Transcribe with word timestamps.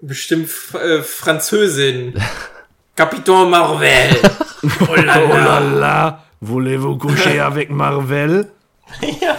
Bestimmt 0.00 0.48
äh, 0.74 1.02
Französin. 1.02 2.14
Capitaine 2.96 3.48
Marvel. 3.50 4.16
Oh 4.88 4.94
la 4.94 5.02
la. 5.02 5.20
Oh 5.22 5.28
la 5.36 5.60
la. 5.60 6.24
Voulez-vous 6.40 6.96
coucher 6.98 7.40
avec 7.44 7.70
Marvel? 7.70 8.48
ja. 9.20 9.36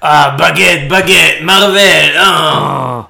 ah, 0.00 0.30
Baguette, 0.36 0.88
Baguette, 0.88 1.42
Marvel. 1.42 2.12
Ah. 2.18 3.08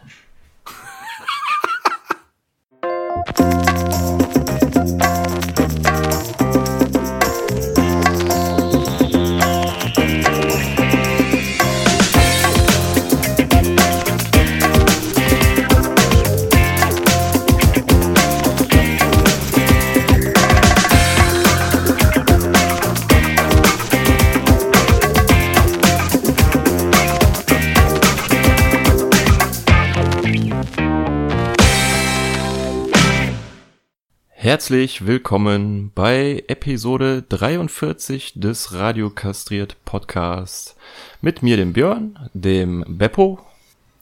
Herzlich 34.72 35.06
willkommen 35.06 35.92
bei 35.94 36.44
Episode 36.48 37.20
43 37.28 38.32
des 38.36 38.72
Radio 38.72 39.10
Kastriert 39.10 39.76
Podcast. 39.84 40.76
Mit 41.20 41.42
mir, 41.42 41.58
dem 41.58 41.74
Björn, 41.74 42.18
dem 42.32 42.82
Beppo. 42.88 43.38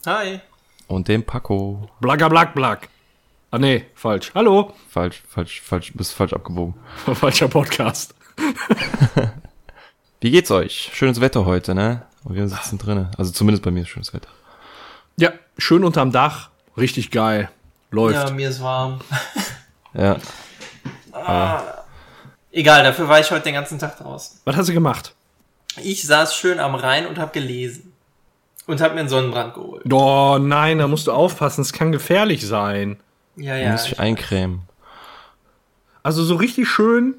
Hi. 0.07 0.39
Und 0.87 1.09
dem 1.09 1.25
Paco. 1.25 1.91
Blagger 1.99 2.29
black 2.29 2.55
black. 2.55 2.89
Ah 3.51 3.59
nee, 3.59 3.87
falsch. 3.97 4.31
Hallo. 4.33 4.73
Falsch, 4.89 5.25
falsch, 5.29 5.61
falsch, 5.61 5.93
bist 5.93 6.13
falsch 6.13 6.35
abgebogen. 6.35 6.75
Falscher 7.15 7.49
Podcast. 7.49 8.15
Wie 10.21 10.31
geht's 10.31 10.53
euch? 10.53 10.93
Schönes 10.95 11.21
Wetter 11.21 11.47
heute, 11.47 11.75
ne? 11.75 12.07
Und 12.23 12.37
wir 12.37 12.47
sitzen 12.47 12.79
drinnen. 12.79 13.09
Also 13.19 13.33
zumindest 13.33 13.65
bei 13.65 13.73
mir 13.73 13.81
ist 13.81 13.89
schönes 13.89 14.15
Wetter. 14.15 14.31
Ja, 15.17 15.33
schön 15.59 15.83
unterm 15.83 16.13
Dach. 16.13 16.51
Richtig 16.77 17.11
geil. 17.11 17.51
Läuft. 17.91 18.29
Ja, 18.29 18.33
mir 18.33 18.49
ist 18.49 18.63
warm. 18.63 19.01
Ja. 19.95 20.17
Ah. 21.27 21.85
Egal, 22.53 22.83
dafür 22.83 23.09
war 23.09 23.21
ich 23.21 23.31
heute 23.31 23.45
den 23.45 23.55
ganzen 23.55 23.79
Tag 23.79 23.99
draußen. 23.99 24.41
Was 24.45 24.57
hast 24.57 24.69
du 24.69 24.73
gemacht? 24.73 25.15
Ich 25.83 26.05
saß 26.07 26.35
schön 26.35 26.59
am 26.59 26.75
Rhein 26.75 27.07
und 27.07 27.19
habe 27.19 27.31
gelesen. 27.33 27.93
Und 28.67 28.81
habe 28.81 28.95
mir 28.95 29.01
einen 29.01 29.09
Sonnenbrand 29.09 29.55
geholt. 29.55 29.93
Oh 29.93 30.39
nein, 30.41 30.79
da 30.79 30.87
musst 30.89 31.07
du 31.07 31.13
aufpassen, 31.13 31.63
es 31.63 31.73
kann 31.73 31.93
gefährlich 31.93 32.47
sein. 32.47 32.99
Ja, 33.37 33.55
Du 33.57 33.63
ja. 33.63 33.73
musst 33.73 33.87
dich 33.87 33.99
eincremen. 34.01 34.63
Also 36.03 36.23
so 36.25 36.35
richtig 36.37 36.69
schön 36.69 37.15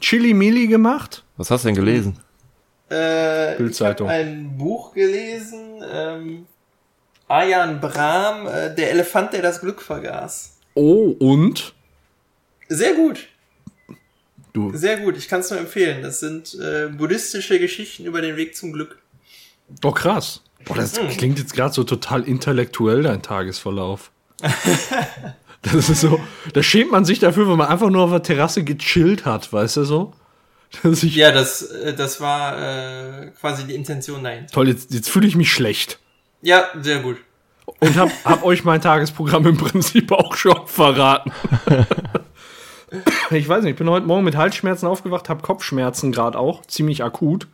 Chili-Mili 0.00 0.66
gemacht. 0.68 1.24
Was 1.36 1.50
hast 1.50 1.64
du 1.64 1.68
denn 1.68 1.74
gelesen? 1.76 2.18
Äh, 2.90 3.52
ich 3.52 3.58
Bildzeitung. 3.58 4.08
habe 4.08 4.18
ein 4.20 4.56
Buch 4.58 4.92
gelesen. 4.94 5.82
Ähm, 5.92 6.46
Ayan 7.28 7.80
Brahm, 7.80 8.46
äh, 8.46 8.74
Der 8.74 8.90
Elefant, 8.90 9.32
der 9.32 9.42
das 9.42 9.60
Glück 9.60 9.80
vergaß. 9.80 10.58
Oh, 10.74 11.14
und? 11.18 11.74
Sehr 12.70 12.94
gut. 12.94 13.26
Du, 14.52 14.74
Sehr 14.76 14.98
gut. 14.98 15.16
Ich 15.16 15.28
kann 15.28 15.40
es 15.40 15.50
nur 15.50 15.58
empfehlen. 15.58 16.02
Das 16.02 16.20
sind 16.20 16.54
äh, 16.54 16.86
buddhistische 16.86 17.58
Geschichten 17.58 18.04
über 18.04 18.22
den 18.22 18.36
Weg 18.36 18.56
zum 18.56 18.72
Glück. 18.72 18.98
oh 19.84 19.90
krass. 19.90 20.42
Oh, 20.68 20.74
das 20.74 20.92
klingt 21.16 21.38
jetzt 21.38 21.54
gerade 21.54 21.74
so 21.74 21.84
total 21.84 22.22
intellektuell, 22.22 23.02
dein 23.02 23.22
Tagesverlauf. 23.22 24.12
das 25.62 25.88
ist 25.88 26.00
so, 26.00 26.20
da 26.52 26.62
schämt 26.62 26.92
man 26.92 27.04
sich 27.04 27.18
dafür, 27.18 27.48
wenn 27.48 27.58
man 27.58 27.68
einfach 27.68 27.90
nur 27.90 28.04
auf 28.04 28.10
der 28.10 28.22
Terrasse 28.22 28.62
gechillt 28.62 29.24
hat, 29.24 29.52
weißt 29.52 29.78
du 29.78 29.84
so? 29.84 30.12
Ja, 30.84 31.32
das, 31.32 31.62
äh, 31.62 31.94
das 31.94 32.20
war 32.20 33.22
äh, 33.22 33.30
quasi 33.40 33.64
die 33.66 33.74
Intention 33.74 34.22
dahinter. 34.22 34.52
Toll, 34.52 34.68
jetzt, 34.68 34.94
jetzt 34.94 35.10
fühle 35.10 35.26
ich 35.26 35.34
mich 35.34 35.50
schlecht. 35.50 35.98
Ja, 36.42 36.68
sehr 36.80 37.00
gut. 37.00 37.16
Und 37.80 37.96
hab, 37.96 38.10
hab 38.24 38.44
euch 38.44 38.62
mein 38.62 38.80
Tagesprogramm 38.80 39.46
im 39.46 39.56
Prinzip 39.56 40.12
auch 40.12 40.36
schon 40.36 40.66
verraten. 40.66 41.32
ich 43.30 43.48
weiß 43.48 43.62
nicht, 43.62 43.72
ich 43.72 43.78
bin 43.78 43.90
heute 43.90 44.06
Morgen 44.06 44.24
mit 44.24 44.36
Halsschmerzen 44.36 44.86
aufgewacht, 44.86 45.28
hab 45.28 45.42
Kopfschmerzen 45.42 46.12
gerade 46.12 46.38
auch, 46.38 46.64
ziemlich 46.66 47.04
akut. 47.04 47.46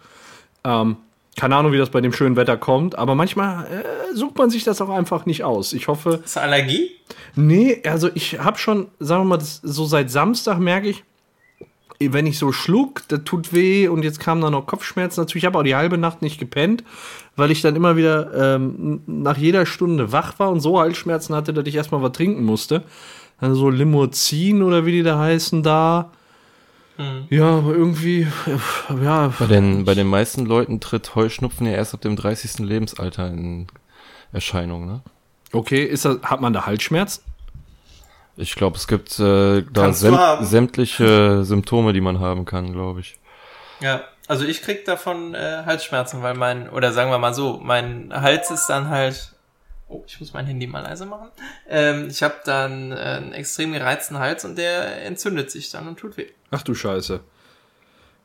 Ähm, 0.65 0.97
keine 1.37 1.57
Ahnung, 1.57 1.73
wie 1.73 1.79
das 1.79 1.91
bei 1.91 2.01
dem 2.01 2.13
schönen 2.13 2.37
Wetter 2.37 2.57
kommt, 2.57 2.97
aber 2.97 3.15
manchmal 3.15 3.67
äh, 3.67 4.15
sucht 4.15 4.39
man 4.39 4.49
sich 4.49 4.65
das 4.65 4.81
auch 4.81 4.89
einfach 4.89 5.27
nicht 5.27 5.45
aus. 5.45 5.75
Ich 5.75 5.87
hoffe, 5.89 6.21
Ist 6.25 6.37
das 6.37 6.43
Allergie? 6.43 6.91
Nee, 7.35 7.83
also 7.87 8.09
ich 8.15 8.39
habe 8.39 8.59
schon, 8.59 8.89
sagen 8.99 9.23
wir 9.23 9.27
mal, 9.27 9.37
das, 9.37 9.61
so 9.63 9.85
seit 9.85 10.11
Samstag 10.11 10.59
merke 10.59 10.89
ich, 10.89 11.05
wenn 11.99 12.27
ich 12.27 12.39
so 12.39 12.53
schluck, 12.53 13.03
das 13.09 13.25
tut 13.25 13.53
weh 13.53 13.89
und 13.89 14.03
jetzt 14.03 14.21
kamen 14.21 14.41
dann 14.43 14.53
noch 14.53 14.67
Kopfschmerzen 14.67 15.23
dazu. 15.23 15.39
Ich 15.39 15.45
habe 15.45 15.59
auch 15.59 15.63
die 15.63 15.77
halbe 15.77 15.99
Nacht 15.99 16.23
nicht 16.23 16.39
gepennt, 16.39 16.85
weil 17.37 17.51
ich 17.51 17.63
dann 17.63 17.77
immer 17.77 17.97
wieder 17.97 18.55
ähm, 18.57 19.03
nach 19.07 19.37
jeder 19.37 19.67
Stunde 19.67 20.13
wach 20.13 20.39
war 20.39 20.51
und 20.51 20.61
so 20.61 20.79
Halsschmerzen 20.79 21.35
hatte, 21.35 21.55
dass 21.55 21.67
ich 21.67 21.75
erstmal 21.75 22.03
was 22.03 22.13
trinken 22.13 22.45
musste. 22.45 22.83
Also 23.39 23.55
so 23.57 23.71
Limousin 23.71 24.63
oder 24.63 24.87
wie 24.87 24.93
die 24.93 25.03
da 25.03 25.19
heißen 25.19 25.63
da. 25.63 26.11
Ja, 27.29 27.59
aber 27.59 27.75
irgendwie, 27.75 28.27
ja, 29.03 29.31
Bei 29.39 29.47
den, 29.47 29.85
bei 29.85 29.95
den 29.95 30.07
meisten 30.07 30.47
Leuten 30.47 30.81
tritt 30.81 31.15
Heuschnupfen 31.15 31.67
ja 31.67 31.75
erst 31.75 31.93
ab 31.93 32.01
dem 32.01 32.17
30. 32.17 32.61
Lebensalter 32.61 33.29
in 33.29 33.67
Erscheinung, 34.33 34.87
ne? 34.87 35.03
okay, 35.53 35.85
ist 35.85 36.07
das, 36.07 36.23
hat 36.23 36.41
man 36.41 36.55
da 36.55 36.65
Halsschmerz? 36.65 37.23
Ich 38.39 38.55
glaube, 38.55 38.77
es 38.77 38.87
gibt 38.89 39.19
äh, 39.19 39.63
da 39.63 39.83
Kannst 39.83 40.03
du 40.03 40.07
säm 40.07 40.17
haben. 40.19 40.45
sämtliche 40.47 41.45
Symptome, 41.45 41.93
die 41.93 42.01
man 42.01 42.19
haben 42.21 42.47
kann, 42.47 42.73
glaube 42.73 43.01
ich. 43.01 43.19
Ja. 43.81 44.01
Also 44.29 44.45
ich 44.45 44.63
krieg 44.63 44.85
davon 44.87 45.35
äh, 45.35 45.63
Halsschmerzen, 45.67 46.23
weil 46.23 46.35
mein, 46.35 46.69
oder 46.69 46.93
sagen 46.93 47.11
wir 47.11 47.19
mal 47.19 47.33
so, 47.35 47.61
mein 47.63 48.11
Hals 48.13 48.51
ist 48.51 48.67
dann 48.69 48.89
halt. 48.89 49.33
Oh, 49.89 50.03
ich 50.07 50.19
muss 50.19 50.33
mein 50.33 50.47
Handy 50.47 50.67
mal 50.67 50.81
leise 50.81 51.07
machen. 51.07 51.29
Ähm, 51.69 52.09
ich 52.09 52.23
habe 52.23 52.37
dann 52.45 52.91
äh, 52.93 52.97
einen 52.97 53.33
extrem 53.33 53.73
gereizten 53.73 54.19
Hals 54.19 54.45
und 54.45 54.59
der 54.59 55.05
entzündet 55.05 55.51
sich 55.51 55.71
dann 55.71 55.87
und 55.87 55.99
tut 55.99 56.17
weh. 56.17 56.27
Ach 56.51 56.63
du 56.63 56.75
Scheiße. 56.75 57.21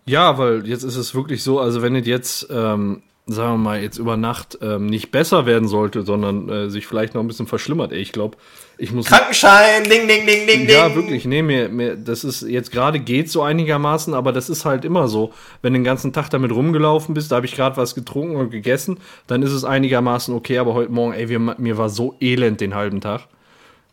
Ja, 0.05 0.37
weil 0.39 0.67
jetzt 0.67 0.83
ist 0.83 0.95
es 0.95 1.13
wirklich 1.13 1.43
so, 1.43 1.59
also 1.59 1.81
wenn 1.81 1.95
es 1.95 2.07
jetzt, 2.07 2.47
ähm, 2.49 3.03
sagen 3.27 3.53
wir 3.53 3.57
mal, 3.57 3.81
jetzt 3.81 3.97
über 3.97 4.17
Nacht 4.17 4.57
ähm, 4.61 4.87
nicht 4.87 5.11
besser 5.11 5.45
werden 5.45 5.67
sollte, 5.67 6.03
sondern 6.03 6.49
äh, 6.49 6.69
sich 6.69 6.87
vielleicht 6.87 7.13
noch 7.13 7.21
ein 7.21 7.27
bisschen 7.27 7.47
verschlimmert, 7.47 7.91
ey, 7.91 7.99
ich 7.99 8.11
glaube, 8.11 8.37
ich 8.77 8.91
muss. 8.91 9.05
Krankenschein, 9.05 9.83
ding, 9.83 10.07
ding, 10.07 10.25
ding, 10.25 10.47
ding, 10.47 10.67
Ja, 10.67 10.87
ding. 10.87 10.95
wirklich, 10.95 11.25
nee, 11.25 11.41
mir, 11.41 11.69
mir, 11.69 11.95
das 11.95 12.23
ist 12.23 12.41
jetzt 12.41 12.71
gerade 12.71 12.99
geht 12.99 13.29
so 13.29 13.43
einigermaßen, 13.43 14.13
aber 14.13 14.31
das 14.31 14.49
ist 14.49 14.65
halt 14.65 14.85
immer 14.85 15.07
so. 15.07 15.33
Wenn 15.61 15.73
du 15.73 15.79
den 15.79 15.83
ganzen 15.83 16.13
Tag 16.13 16.29
damit 16.29 16.51
rumgelaufen 16.51 17.13
bist, 17.13 17.31
da 17.31 17.37
habe 17.37 17.45
ich 17.45 17.55
gerade 17.55 17.77
was 17.77 17.95
getrunken 17.95 18.35
und 18.35 18.49
gegessen, 18.49 18.97
dann 19.27 19.43
ist 19.43 19.51
es 19.51 19.63
einigermaßen 19.63 20.33
okay, 20.33 20.57
aber 20.57 20.73
heute 20.73 20.91
Morgen, 20.91 21.13
ey, 21.13 21.29
wir, 21.29 21.39
mir 21.39 21.77
war 21.77 21.89
so 21.89 22.15
elend 22.19 22.59
den 22.59 22.73
halben 22.75 23.01
Tag. 23.01 23.27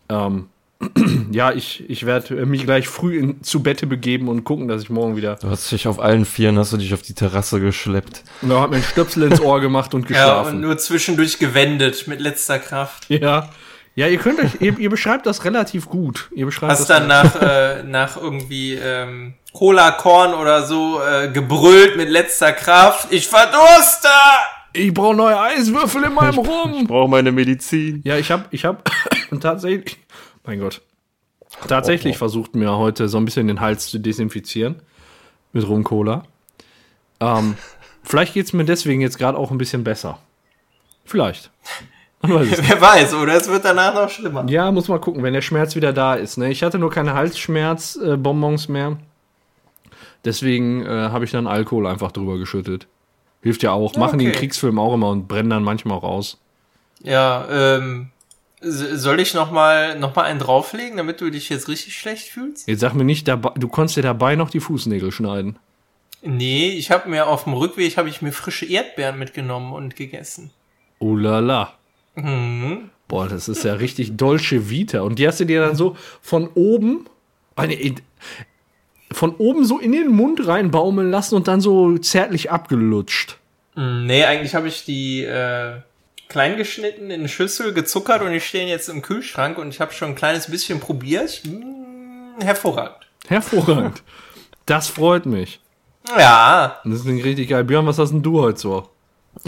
Ähm, 0.08 0.46
ja, 1.32 1.52
ich, 1.52 1.88
ich 1.90 2.06
werde 2.06 2.46
mich 2.46 2.64
gleich 2.64 2.86
früh 2.88 3.18
in, 3.18 3.42
zu 3.42 3.62
Bette 3.62 3.86
begeben 3.86 4.28
und 4.28 4.44
gucken, 4.44 4.68
dass 4.68 4.82
ich 4.82 4.90
morgen 4.90 5.16
wieder. 5.16 5.36
Du 5.36 5.50
hast 5.50 5.70
dich 5.72 5.88
auf 5.88 5.98
allen 5.98 6.24
Vieren, 6.24 6.58
hast 6.58 6.72
du 6.72 6.76
dich 6.76 6.94
auf 6.94 7.02
die 7.02 7.14
Terrasse 7.14 7.60
geschleppt. 7.60 8.22
Und 8.42 8.50
da 8.50 8.60
hat 8.60 8.70
mir 8.70 8.76
ein 8.76 8.82
Stöpsel 8.84 9.24
ins 9.24 9.40
Ohr 9.40 9.60
gemacht 9.60 9.92
und 9.94 10.08
Ja, 10.10 10.26
und 10.26 10.36
geschlafen. 10.44 10.60
nur 10.60 10.78
zwischendurch 10.78 11.38
gewendet 11.38 12.06
mit 12.06 12.20
letzter 12.20 12.58
Kraft. 12.60 13.06
Ja, 13.08 13.48
ja, 13.96 14.06
ihr 14.06 14.18
könnt 14.18 14.38
euch, 14.38 14.60
ihr, 14.60 14.78
ihr 14.78 14.90
beschreibt 14.90 15.26
das 15.26 15.44
relativ 15.44 15.88
gut. 15.88 16.28
Ihr 16.32 16.46
beschreibt 16.46 16.70
Hast 16.70 16.88
das 16.88 16.98
dann 16.98 17.08
nach, 17.08 17.34
äh, 17.42 17.82
nach 17.82 18.16
irgendwie 18.16 18.74
ähm, 18.74 19.34
Cola 19.52 19.90
Korn 19.90 20.34
oder 20.34 20.62
so 20.64 21.00
äh, 21.02 21.28
gebrüllt 21.32 21.96
mit 21.96 22.08
letzter 22.08 22.52
Kraft. 22.52 23.08
Ich 23.10 23.26
verdurste! 23.26 24.08
Ich 24.74 24.94
brauche 24.94 25.16
neue 25.16 25.40
Eiswürfel 25.40 26.04
in 26.04 26.12
meinem 26.12 26.38
Ich 26.38 26.48
Rum. 26.48 26.86
brauche 26.86 27.08
meine 27.10 27.32
Medizin. 27.32 28.00
Ja, 28.04 28.16
ich 28.18 28.30
habe, 28.30 28.44
ich 28.52 28.64
habe 28.64 28.78
tatsächlich, 29.40 29.96
mein 30.48 30.60
Gott, 30.60 30.80
tatsächlich 31.68 32.16
versucht 32.16 32.54
mir 32.54 32.74
heute 32.78 33.10
so 33.10 33.18
ein 33.18 33.26
bisschen 33.26 33.48
den 33.48 33.60
Hals 33.60 33.88
zu 33.88 33.98
desinfizieren 33.98 34.76
mit 35.52 35.68
Rum 35.68 35.84
Cola. 35.84 36.24
Ähm, 37.20 37.56
vielleicht 38.02 38.32
geht's 38.32 38.54
mir 38.54 38.64
deswegen 38.64 39.02
jetzt 39.02 39.18
gerade 39.18 39.36
auch 39.36 39.50
ein 39.50 39.58
bisschen 39.58 39.84
besser. 39.84 40.18
Vielleicht. 41.04 41.50
Es. 42.22 42.30
Wer 42.68 42.80
weiß, 42.80 43.12
oder 43.12 43.34
es 43.34 43.46
wird 43.48 43.66
danach 43.66 43.94
noch 43.94 44.08
schlimmer. 44.08 44.46
Ja, 44.48 44.72
muss 44.72 44.88
mal 44.88 44.98
gucken, 44.98 45.22
wenn 45.22 45.34
der 45.34 45.42
Schmerz 45.42 45.76
wieder 45.76 45.92
da 45.92 46.14
ist. 46.14 46.38
Ne? 46.38 46.50
Ich 46.50 46.62
hatte 46.62 46.78
nur 46.78 46.90
keine 46.90 47.12
Halsschmerz-Bonbons 47.12 48.68
mehr. 48.68 48.96
Deswegen 50.24 50.84
äh, 50.86 50.88
habe 50.88 51.26
ich 51.26 51.30
dann 51.30 51.46
Alkohol 51.46 51.86
einfach 51.86 52.10
drüber 52.10 52.38
geschüttet. 52.38 52.86
Hilft 53.42 53.62
ja 53.62 53.72
auch. 53.72 53.94
Machen 53.96 54.18
die 54.18 54.24
in 54.24 54.30
Okay. 54.30 54.40
Kriegsfilmen 54.40 54.78
auch 54.78 54.94
immer 54.94 55.10
und 55.10 55.28
brennen 55.28 55.50
dann 55.50 55.62
manchmal 55.62 55.98
auch 55.98 56.04
aus. 56.04 56.40
Ja, 57.02 57.46
ähm, 57.50 58.10
soll 58.60 59.20
ich 59.20 59.34
noch 59.34 59.50
mal, 59.50 59.98
noch 59.98 60.14
mal 60.16 60.24
einen 60.24 60.38
drauflegen, 60.40 60.96
damit 60.96 61.20
du 61.20 61.30
dich 61.30 61.48
jetzt 61.48 61.68
richtig 61.68 61.98
schlecht 61.98 62.28
fühlst? 62.28 62.68
Jetzt 62.68 62.80
sag 62.80 62.94
mir 62.94 63.04
nicht, 63.04 63.28
du 63.28 63.68
konntest 63.68 63.96
dir 63.96 64.02
dabei 64.02 64.36
noch 64.36 64.50
die 64.50 64.60
Fußnägel 64.60 65.12
schneiden. 65.12 65.58
Nee, 66.22 66.70
ich 66.70 66.90
habe 66.90 67.08
mir 67.08 67.28
auf 67.28 67.44
dem 67.44 67.52
Rückweg 67.52 67.96
habe 67.96 68.08
ich 68.08 68.22
mir 68.22 68.32
frische 68.32 68.66
Erdbeeren 68.66 69.18
mitgenommen 69.18 69.72
und 69.72 69.94
gegessen. 69.94 70.50
Oh 70.98 71.14
la 71.14 71.38
la. 71.38 71.74
Mhm. 72.16 72.90
Boah, 73.06 73.28
das 73.28 73.48
ist 73.48 73.64
ja 73.64 73.74
richtig 73.74 74.16
Dolce 74.16 74.68
Vita. 74.68 75.02
Und 75.02 75.18
die 75.18 75.28
hast 75.28 75.38
du 75.40 75.44
dir 75.46 75.60
dann 75.60 75.76
so 75.76 75.96
von 76.20 76.48
oben, 76.54 77.06
eine, 77.54 77.76
von 79.12 79.34
oben 79.36 79.64
so 79.64 79.78
in 79.78 79.92
den 79.92 80.08
Mund 80.08 80.46
reinbaumeln 80.46 81.10
lassen 81.10 81.36
und 81.36 81.46
dann 81.48 81.60
so 81.60 81.96
zärtlich 81.98 82.50
abgelutscht. 82.50 83.38
Mm, 83.76 84.06
Nee, 84.06 84.24
eigentlich 84.24 84.54
habe 84.54 84.68
ich 84.68 84.84
die 84.84 85.22
äh, 85.22 85.76
klein 86.28 86.56
geschnitten 86.56 87.10
in 87.10 87.20
eine 87.20 87.28
Schüssel, 87.28 87.72
gezuckert 87.72 88.22
und 88.22 88.32
die 88.32 88.40
stehen 88.40 88.68
jetzt 88.68 88.88
im 88.88 89.02
Kühlschrank 89.02 89.58
und 89.58 89.68
ich 89.68 89.80
habe 89.80 89.92
schon 89.92 90.10
ein 90.10 90.14
kleines 90.14 90.50
bisschen 90.50 90.80
probiert. 90.80 91.42
Mm, 91.44 92.40
hervorragend. 92.42 93.06
Hervorragend. 93.26 94.02
Das 94.66 94.88
freut 94.88 95.26
mich. 95.26 95.60
Ja, 96.18 96.80
Das 96.84 97.00
ist 97.00 97.06
richtig 97.06 97.48
geil. 97.50 97.64
Björn, 97.64 97.86
was 97.86 97.98
hast 97.98 98.10
denn 98.12 98.22
du 98.22 98.40
heute 98.40 98.58
so? 98.58 98.88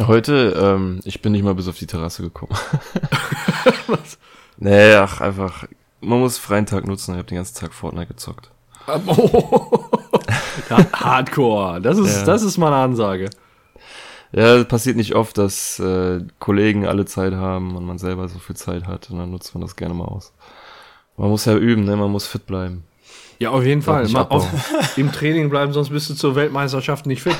Heute, 0.07 0.55
ähm, 0.61 1.01
ich 1.05 1.21
bin 1.23 1.33
nicht 1.33 1.43
mal 1.43 1.55
bis 1.55 1.69
auf 1.69 1.77
die 1.79 1.87
Terrasse 1.87 2.23
gekommen. 2.23 2.53
Was? 3.87 4.19
Nee, 4.59 4.95
ach, 4.95 5.21
einfach, 5.21 5.65
man 6.01 6.21
muss 6.21 6.39
freien 6.39 6.67
Tag 6.67 6.87
nutzen. 6.87 7.13
Ich 7.13 7.19
habe 7.19 7.27
den 7.29 7.37
ganzen 7.37 7.57
Tag 7.59 7.73
Fortnite 7.73 8.07
gezockt. 8.09 8.51
Hardcore. 10.93 11.81
Das 11.81 11.99
ist, 11.99 12.19
Ja. 12.19 12.25
das 12.25 12.43
ist 12.43 12.59
meine 12.59 12.77
Ansage. 12.77 13.31
Ja, 14.33 14.63
passiert 14.65 14.97
nicht 14.97 15.15
oft, 15.15 15.37
dass 15.39 15.79
äh, 15.81 16.21
Kollegen 16.39 16.87
alle 16.87 17.05
Zeit 17.05 17.35
haben 17.35 17.77
und 17.77 17.85
man 17.85 17.99
selber 17.99 18.29
so 18.29 18.39
viel 18.39 18.57
Zeit 18.57 18.87
hat 18.87 19.11
und 19.11 19.19
dann 19.19 19.31
nutzt 19.31 19.55
man 19.55 19.63
das 19.63 19.77
gerne 19.77 19.95
mal 19.95 20.05
aus. 20.05 20.33
Man 21.17 21.31
muss 21.31 21.45
ja 21.45 21.57
üben, 21.57 21.85
ne? 21.85 21.97
Man 21.97 22.11
muss 22.11 22.27
fit 22.27 22.47
bleiben. 22.47 22.85
Ja, 23.39 23.51
auf 23.51 23.65
jeden 23.65 23.83
Fall. 23.83 24.07
Mal 24.09 24.23
auf, 24.23 24.47
Im 24.97 25.11
Training 25.13 25.51
bleiben, 25.51 25.73
sonst 25.73 25.91
bist 25.91 26.09
du 26.11 26.15
zur 26.15 26.35
Weltmeisterschaft 26.37 27.07
nicht 27.07 27.23
fit. 27.23 27.37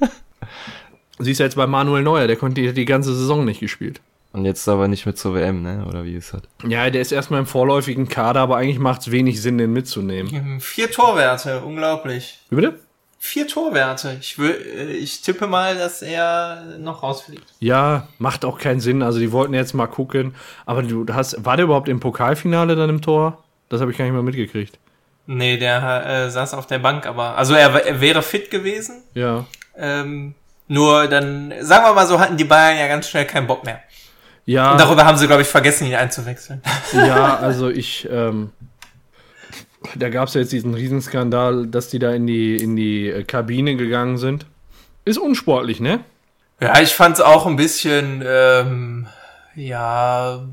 Siehst 1.18 1.40
du 1.40 1.44
jetzt 1.44 1.56
bei 1.56 1.66
Manuel 1.66 2.02
Neuer, 2.02 2.26
der 2.26 2.36
konnte 2.36 2.60
die, 2.60 2.72
die 2.72 2.84
ganze 2.84 3.14
Saison 3.14 3.44
nicht 3.44 3.60
gespielt. 3.60 4.00
Und 4.32 4.44
jetzt 4.44 4.68
aber 4.68 4.88
nicht 4.88 5.06
mit 5.06 5.16
zur 5.16 5.34
WM, 5.34 5.62
ne? 5.62 5.84
Oder 5.88 6.04
wie 6.04 6.14
ist 6.14 6.34
das? 6.34 6.42
Ja, 6.66 6.90
der 6.90 7.00
ist 7.00 7.12
erstmal 7.12 7.38
im 7.40 7.46
vorläufigen 7.46 8.08
Kader, 8.08 8.40
aber 8.40 8.56
eigentlich 8.56 8.80
macht 8.80 9.02
es 9.02 9.10
wenig 9.12 9.40
Sinn, 9.40 9.58
den 9.58 9.72
mitzunehmen. 9.72 10.58
vier 10.60 10.90
Torwerte, 10.90 11.60
unglaublich. 11.60 12.40
Wie 12.50 12.56
bitte? 12.56 12.80
Vier 13.26 13.48
Torwerte. 13.48 14.18
Ich 14.20 14.38
will, 14.38 14.50
äh, 14.50 14.92
ich 14.92 15.22
tippe 15.22 15.46
mal, 15.46 15.76
dass 15.76 16.02
er 16.02 16.62
noch 16.78 17.02
rausfliegt. 17.02 17.54
Ja, 17.58 18.06
macht 18.18 18.44
auch 18.44 18.58
keinen 18.58 18.80
Sinn. 18.80 19.02
Also 19.02 19.18
die 19.18 19.32
wollten 19.32 19.54
jetzt 19.54 19.72
mal 19.72 19.86
gucken. 19.86 20.34
Aber 20.66 20.82
du 20.82 21.06
hast, 21.10 21.42
war 21.42 21.56
der 21.56 21.64
überhaupt 21.64 21.88
im 21.88 22.00
Pokalfinale 22.00 22.76
dann 22.76 22.90
im 22.90 23.00
Tor? 23.00 23.42
Das 23.70 23.80
habe 23.80 23.90
ich 23.90 23.96
gar 23.96 24.04
nicht 24.04 24.12
mehr 24.12 24.22
mitgekriegt. 24.22 24.78
Nee, 25.26 25.56
der 25.56 26.04
äh, 26.06 26.30
saß 26.30 26.52
auf 26.52 26.66
der 26.66 26.80
Bank, 26.80 27.06
aber 27.06 27.38
also 27.38 27.54
er, 27.54 27.72
er 27.86 27.98
wäre 28.02 28.20
fit 28.20 28.50
gewesen. 28.50 29.02
Ja. 29.14 29.46
Ähm, 29.74 30.34
nur 30.68 31.06
dann, 31.06 31.54
sagen 31.60 31.86
wir 31.86 31.94
mal 31.94 32.06
so, 32.06 32.20
hatten 32.20 32.36
die 32.36 32.44
Bayern 32.44 32.78
ja 32.78 32.88
ganz 32.88 33.08
schnell 33.08 33.24
keinen 33.24 33.46
Bock 33.46 33.64
mehr. 33.64 33.80
Ja. 34.44 34.72
Und 34.72 34.80
darüber 34.80 35.06
haben 35.06 35.16
sie, 35.16 35.26
glaube 35.26 35.40
ich, 35.40 35.48
vergessen, 35.48 35.86
ihn 35.86 35.94
einzuwechseln. 35.94 36.60
Ja, 36.92 37.36
also 37.40 37.70
ich, 37.70 38.06
ähm, 38.12 38.52
da 39.96 40.08
gab 40.08 40.28
es 40.28 40.34
ja 40.34 40.40
jetzt 40.40 40.52
diesen 40.52 40.74
Riesenskandal, 40.74 41.66
dass 41.66 41.88
die 41.88 41.98
da 41.98 42.12
in 42.12 42.26
die, 42.26 42.56
in 42.56 42.76
die 42.76 43.08
äh, 43.08 43.24
Kabine 43.24 43.76
gegangen 43.76 44.18
sind. 44.18 44.46
Ist 45.04 45.18
unsportlich, 45.18 45.80
ne? 45.80 46.00
Ja, 46.60 46.80
ich 46.80 46.94
fand's 46.94 47.20
auch 47.20 47.46
ein 47.46 47.56
bisschen, 47.56 48.22
ähm, 48.26 49.06
ja, 49.54 50.46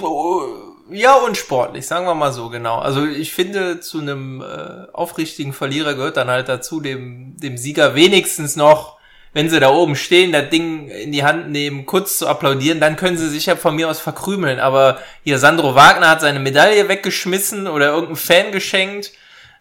so, 0.00 0.42
ja, 0.90 1.14
unsportlich, 1.14 1.86
sagen 1.86 2.06
wir 2.06 2.14
mal 2.14 2.32
so, 2.32 2.48
genau. 2.48 2.78
Also 2.78 3.04
ich 3.06 3.32
finde, 3.32 3.80
zu 3.80 4.00
einem 4.00 4.40
äh, 4.40 4.86
aufrichtigen 4.92 5.52
Verlierer 5.52 5.94
gehört 5.94 6.16
dann 6.16 6.28
halt 6.28 6.48
dazu, 6.48 6.80
dem, 6.80 7.36
dem 7.36 7.56
Sieger 7.56 7.94
wenigstens 7.94 8.56
noch, 8.56 8.98
wenn 9.34 9.48
sie 9.48 9.60
da 9.60 9.70
oben 9.70 9.96
stehen, 9.96 10.32
das 10.32 10.50
Ding 10.50 10.88
in 10.88 11.10
die 11.12 11.24
Hand 11.24 11.50
nehmen, 11.50 11.86
kurz 11.86 12.18
zu 12.18 12.26
applaudieren, 12.28 12.80
dann 12.80 12.96
können 12.96 13.16
sie 13.16 13.28
sich 13.28 13.46
ja 13.46 13.56
von 13.56 13.74
mir 13.74 13.88
aus 13.88 14.00
verkrümeln. 14.00 14.58
Aber 14.60 14.98
hier, 15.24 15.38
Sandro 15.38 15.74
Wagner 15.74 16.10
hat 16.10 16.20
seine 16.20 16.38
Medaille 16.38 16.88
weggeschmissen 16.88 17.66
oder 17.66 17.86
irgendein 17.88 18.16
Fan 18.16 18.52
geschenkt. 18.52 19.12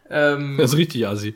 Ähm, 0.10 0.58
Das 0.58 0.72
ist 0.72 0.78
richtig 0.78 1.08
assi. 1.08 1.36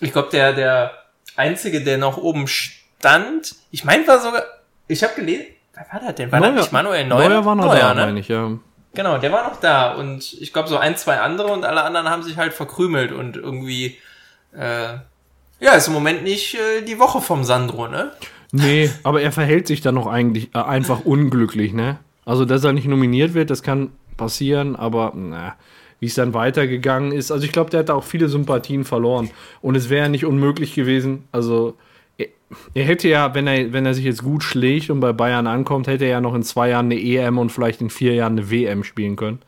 ich 0.00 0.12
glaube, 0.12 0.28
der, 0.30 0.52
der 0.52 0.92
Einzige, 1.34 1.82
der 1.82 1.98
noch 1.98 2.16
oben 2.16 2.46
stand, 2.46 3.56
ich 3.70 3.84
meine, 3.84 4.06
war 4.06 4.20
sogar, 4.20 4.44
ich 4.86 5.02
habe 5.02 5.14
gelesen, 5.14 5.46
wer 5.74 5.86
war 5.92 6.00
das 6.06 6.14
denn? 6.14 6.30
War 6.30 6.40
das 6.40 6.54
nicht 6.54 6.72
Manuel 6.72 7.06
Neuer? 7.06 7.28
Neuer 7.28 7.44
war 7.44 7.54
noch 7.56 7.66
Neuer, 7.66 7.78
da, 7.80 7.94
ne? 7.94 8.06
meine 8.06 8.20
ich, 8.20 8.28
ja. 8.28 8.52
Genau, 8.94 9.18
der 9.18 9.32
war 9.32 9.48
noch 9.50 9.60
da 9.60 9.94
und 9.94 10.32
ich 10.40 10.52
glaube 10.52 10.68
so 10.68 10.78
ein, 10.78 10.96
zwei 10.96 11.18
andere 11.20 11.48
und 11.48 11.64
alle 11.64 11.82
anderen 11.82 12.08
haben 12.08 12.22
sich 12.22 12.36
halt 12.36 12.52
verkrümelt 12.54 13.12
und 13.12 13.36
irgendwie, 13.36 13.98
äh, 14.56 14.94
ja, 15.60 15.72
ist 15.72 15.88
im 15.88 15.94
Moment 15.94 16.22
nicht 16.22 16.54
äh, 16.54 16.82
die 16.82 16.98
Woche 16.98 17.20
vom 17.20 17.44
Sandro, 17.44 17.88
ne? 17.88 18.12
Nee, 18.52 18.90
aber 19.02 19.20
er 19.20 19.32
verhält 19.32 19.66
sich 19.66 19.80
dann 19.80 19.94
noch 19.94 20.06
eigentlich 20.06 20.54
äh, 20.54 20.58
einfach 20.58 21.04
unglücklich, 21.04 21.72
ne? 21.72 21.98
Also, 22.24 22.44
dass 22.44 22.64
er 22.64 22.72
nicht 22.72 22.86
nominiert 22.86 23.34
wird, 23.34 23.50
das 23.50 23.62
kann 23.62 23.90
passieren, 24.16 24.76
aber 24.76 25.12
na, 25.14 25.56
wie 26.00 26.06
es 26.06 26.14
dann 26.14 26.34
weitergegangen 26.34 27.12
ist. 27.12 27.30
Also, 27.30 27.44
ich 27.44 27.52
glaube, 27.52 27.70
der 27.70 27.80
hat 27.80 27.88
da 27.88 27.94
auch 27.94 28.04
viele 28.04 28.28
Sympathien 28.28 28.84
verloren. 28.84 29.30
Und 29.60 29.76
es 29.76 29.90
wäre 29.90 30.04
ja 30.04 30.08
nicht 30.08 30.24
unmöglich 30.24 30.74
gewesen. 30.74 31.24
Also, 31.32 31.76
er, 32.16 32.26
er 32.74 32.84
hätte 32.84 33.08
ja, 33.08 33.34
wenn 33.34 33.46
er, 33.46 33.72
wenn 33.72 33.86
er 33.86 33.94
sich 33.94 34.04
jetzt 34.04 34.22
gut 34.22 34.42
schlägt 34.42 34.90
und 34.90 35.00
bei 35.00 35.12
Bayern 35.12 35.46
ankommt, 35.46 35.86
hätte 35.86 36.04
er 36.04 36.10
ja 36.10 36.20
noch 36.20 36.34
in 36.34 36.42
zwei 36.42 36.70
Jahren 36.70 36.86
eine 36.86 37.00
EM 37.00 37.38
und 37.38 37.50
vielleicht 37.50 37.80
in 37.80 37.90
vier 37.90 38.14
Jahren 38.14 38.38
eine 38.38 38.50
WM 38.50 38.84
spielen 38.84 39.16
können. 39.16 39.40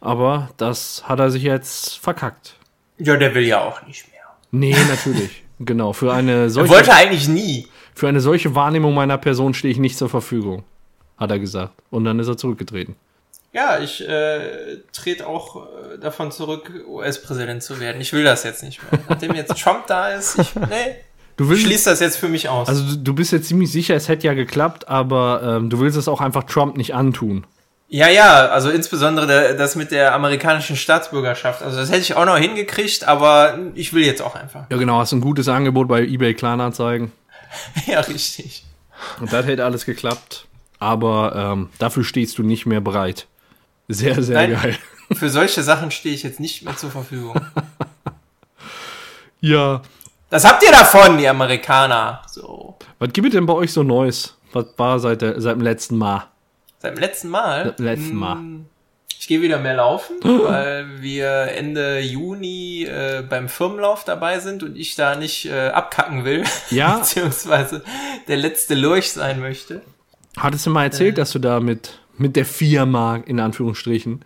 Aber 0.00 0.50
das 0.56 1.04
hat 1.08 1.20
er 1.20 1.30
sich 1.30 1.44
jetzt 1.44 1.98
verkackt. 1.98 2.56
Ja, 2.98 3.16
der 3.16 3.34
will 3.34 3.44
ja 3.44 3.60
auch 3.60 3.86
nicht. 3.86 4.11
Nee, 4.52 4.76
natürlich. 4.88 5.42
genau. 5.58 5.92
Für 5.92 6.12
eine 6.12 6.32
Er 6.32 6.50
solche. 6.50 6.72
wollte 6.72 6.92
eigentlich 6.94 7.26
nie. 7.28 7.66
Für 7.94 8.08
eine 8.08 8.20
solche 8.20 8.54
Wahrnehmung 8.54 8.94
meiner 8.94 9.18
Person 9.18 9.52
stehe 9.54 9.72
ich 9.72 9.78
nicht 9.78 9.98
zur 9.98 10.08
Verfügung, 10.08 10.62
hat 11.18 11.30
er 11.30 11.38
gesagt. 11.38 11.72
Und 11.90 12.04
dann 12.04 12.18
ist 12.20 12.28
er 12.28 12.36
zurückgetreten. 12.36 12.94
Ja, 13.52 13.78
ich 13.80 14.06
äh, 14.08 14.78
trete 14.94 15.26
auch 15.26 15.56
äh, 15.66 15.98
davon 16.00 16.30
zurück, 16.32 16.70
US-Präsident 16.88 17.62
zu 17.62 17.80
werden. 17.80 18.00
Ich 18.00 18.12
will 18.14 18.24
das 18.24 18.44
jetzt 18.44 18.62
nicht 18.62 18.80
mehr. 18.90 19.00
Nachdem 19.10 19.34
jetzt 19.34 19.58
Trump 19.60 19.86
da 19.88 20.08
ist, 20.08 20.38
ich, 20.38 20.54
nee, 20.70 20.94
Du 21.36 21.48
willst, 21.50 21.62
schließe 21.64 21.90
das 21.90 22.00
jetzt 22.00 22.16
für 22.16 22.28
mich 22.28 22.48
aus. 22.48 22.68
also 22.68 22.82
du- 22.94 22.96
du 23.02 23.14
bist 23.14 23.32
jetzt 23.32 23.48
ziemlich 23.48 23.70
sicher, 23.72 23.94
es 23.94 24.08
hätte 24.08 24.26
ja 24.26 24.32
geklappt, 24.34 24.88
aber 24.88 25.42
ähm, 25.58 25.68
du 25.70 25.80
willst 25.80 25.98
es 25.98 26.08
auch 26.08 26.20
einfach 26.22 26.44
Trump 26.44 26.76
nicht 26.78 26.94
antun. 26.94 27.44
Ja, 27.94 28.08
ja, 28.08 28.46
also 28.48 28.70
insbesondere 28.70 29.26
der, 29.26 29.54
das 29.54 29.76
mit 29.76 29.90
der 29.90 30.14
amerikanischen 30.14 30.76
Staatsbürgerschaft. 30.76 31.62
Also 31.62 31.76
das 31.76 31.90
hätte 31.90 32.00
ich 32.00 32.14
auch 32.14 32.24
noch 32.24 32.38
hingekriegt, 32.38 33.04
aber 33.04 33.58
ich 33.74 33.92
will 33.92 34.02
jetzt 34.02 34.22
auch 34.22 34.34
einfach. 34.34 34.64
Ja 34.70 34.78
genau, 34.78 34.98
hast 34.98 35.12
ein 35.12 35.20
gutes 35.20 35.46
Angebot 35.46 35.88
bei 35.88 36.00
eBay 36.00 36.32
Kleinanzeigen. 36.34 37.12
Ja, 37.86 38.00
richtig. 38.00 38.64
Und 39.20 39.30
das 39.30 39.44
hätte 39.44 39.62
alles 39.66 39.84
geklappt. 39.84 40.46
Aber 40.78 41.34
ähm, 41.36 41.68
dafür 41.78 42.02
stehst 42.02 42.38
du 42.38 42.42
nicht 42.42 42.64
mehr 42.64 42.80
bereit. 42.80 43.26
Sehr, 43.88 44.22
sehr 44.22 44.48
Nein. 44.48 44.52
geil. 44.52 44.78
Für 45.12 45.28
solche 45.28 45.62
Sachen 45.62 45.90
stehe 45.90 46.14
ich 46.14 46.22
jetzt 46.22 46.40
nicht 46.40 46.62
mehr 46.62 46.76
zur 46.76 46.90
Verfügung. 46.90 47.38
Ja. 49.44 49.82
Das 50.30 50.44
habt 50.44 50.62
ihr 50.62 50.70
davon, 50.70 51.18
die 51.18 51.28
Amerikaner. 51.28 52.22
So. 52.28 52.78
Was 53.00 53.12
gibt 53.12 53.26
es 53.26 53.32
denn 53.32 53.44
bei 53.44 53.54
euch 53.54 53.72
so 53.72 53.82
Neues? 53.82 54.36
Was 54.52 54.66
war 54.76 55.00
seit, 55.00 55.20
der, 55.20 55.40
seit 55.40 55.56
dem 55.56 55.62
letzten 55.62 55.98
Mal? 55.98 56.28
Seit 56.82 56.96
dem 56.96 57.00
letzten 57.00 57.28
Mal. 57.28 57.74
Letzten 57.78 58.16
Mal. 58.16 58.36
Hm, 58.36 58.66
Ich 59.18 59.28
gehe 59.28 59.40
wieder 59.40 59.58
mehr 59.60 59.74
laufen, 59.76 60.16
weil 60.22 61.00
wir 61.00 61.30
Ende 61.56 62.00
Juni 62.00 62.84
äh, 62.84 63.22
beim 63.28 63.48
Firmenlauf 63.48 64.04
dabei 64.04 64.40
sind 64.40 64.62
und 64.64 64.76
ich 64.76 64.96
da 64.96 65.14
nicht 65.14 65.46
äh, 65.46 65.68
abkacken 65.68 66.24
will, 66.24 66.42
Ja. 66.70 66.96
beziehungsweise 66.98 67.82
der 68.28 68.36
letzte 68.36 68.74
Lurch 68.74 69.12
sein 69.12 69.40
möchte. 69.40 69.80
Hattest 70.36 70.66
du 70.66 70.70
mal 70.70 70.84
erzählt, 70.84 71.18
dass 71.18 71.30
du 71.32 71.38
da 71.38 71.60
mit, 71.60 72.00
mit 72.18 72.34
der 72.36 72.44
Firma, 72.46 73.16
in 73.26 73.38
Anführungsstrichen, 73.38 74.24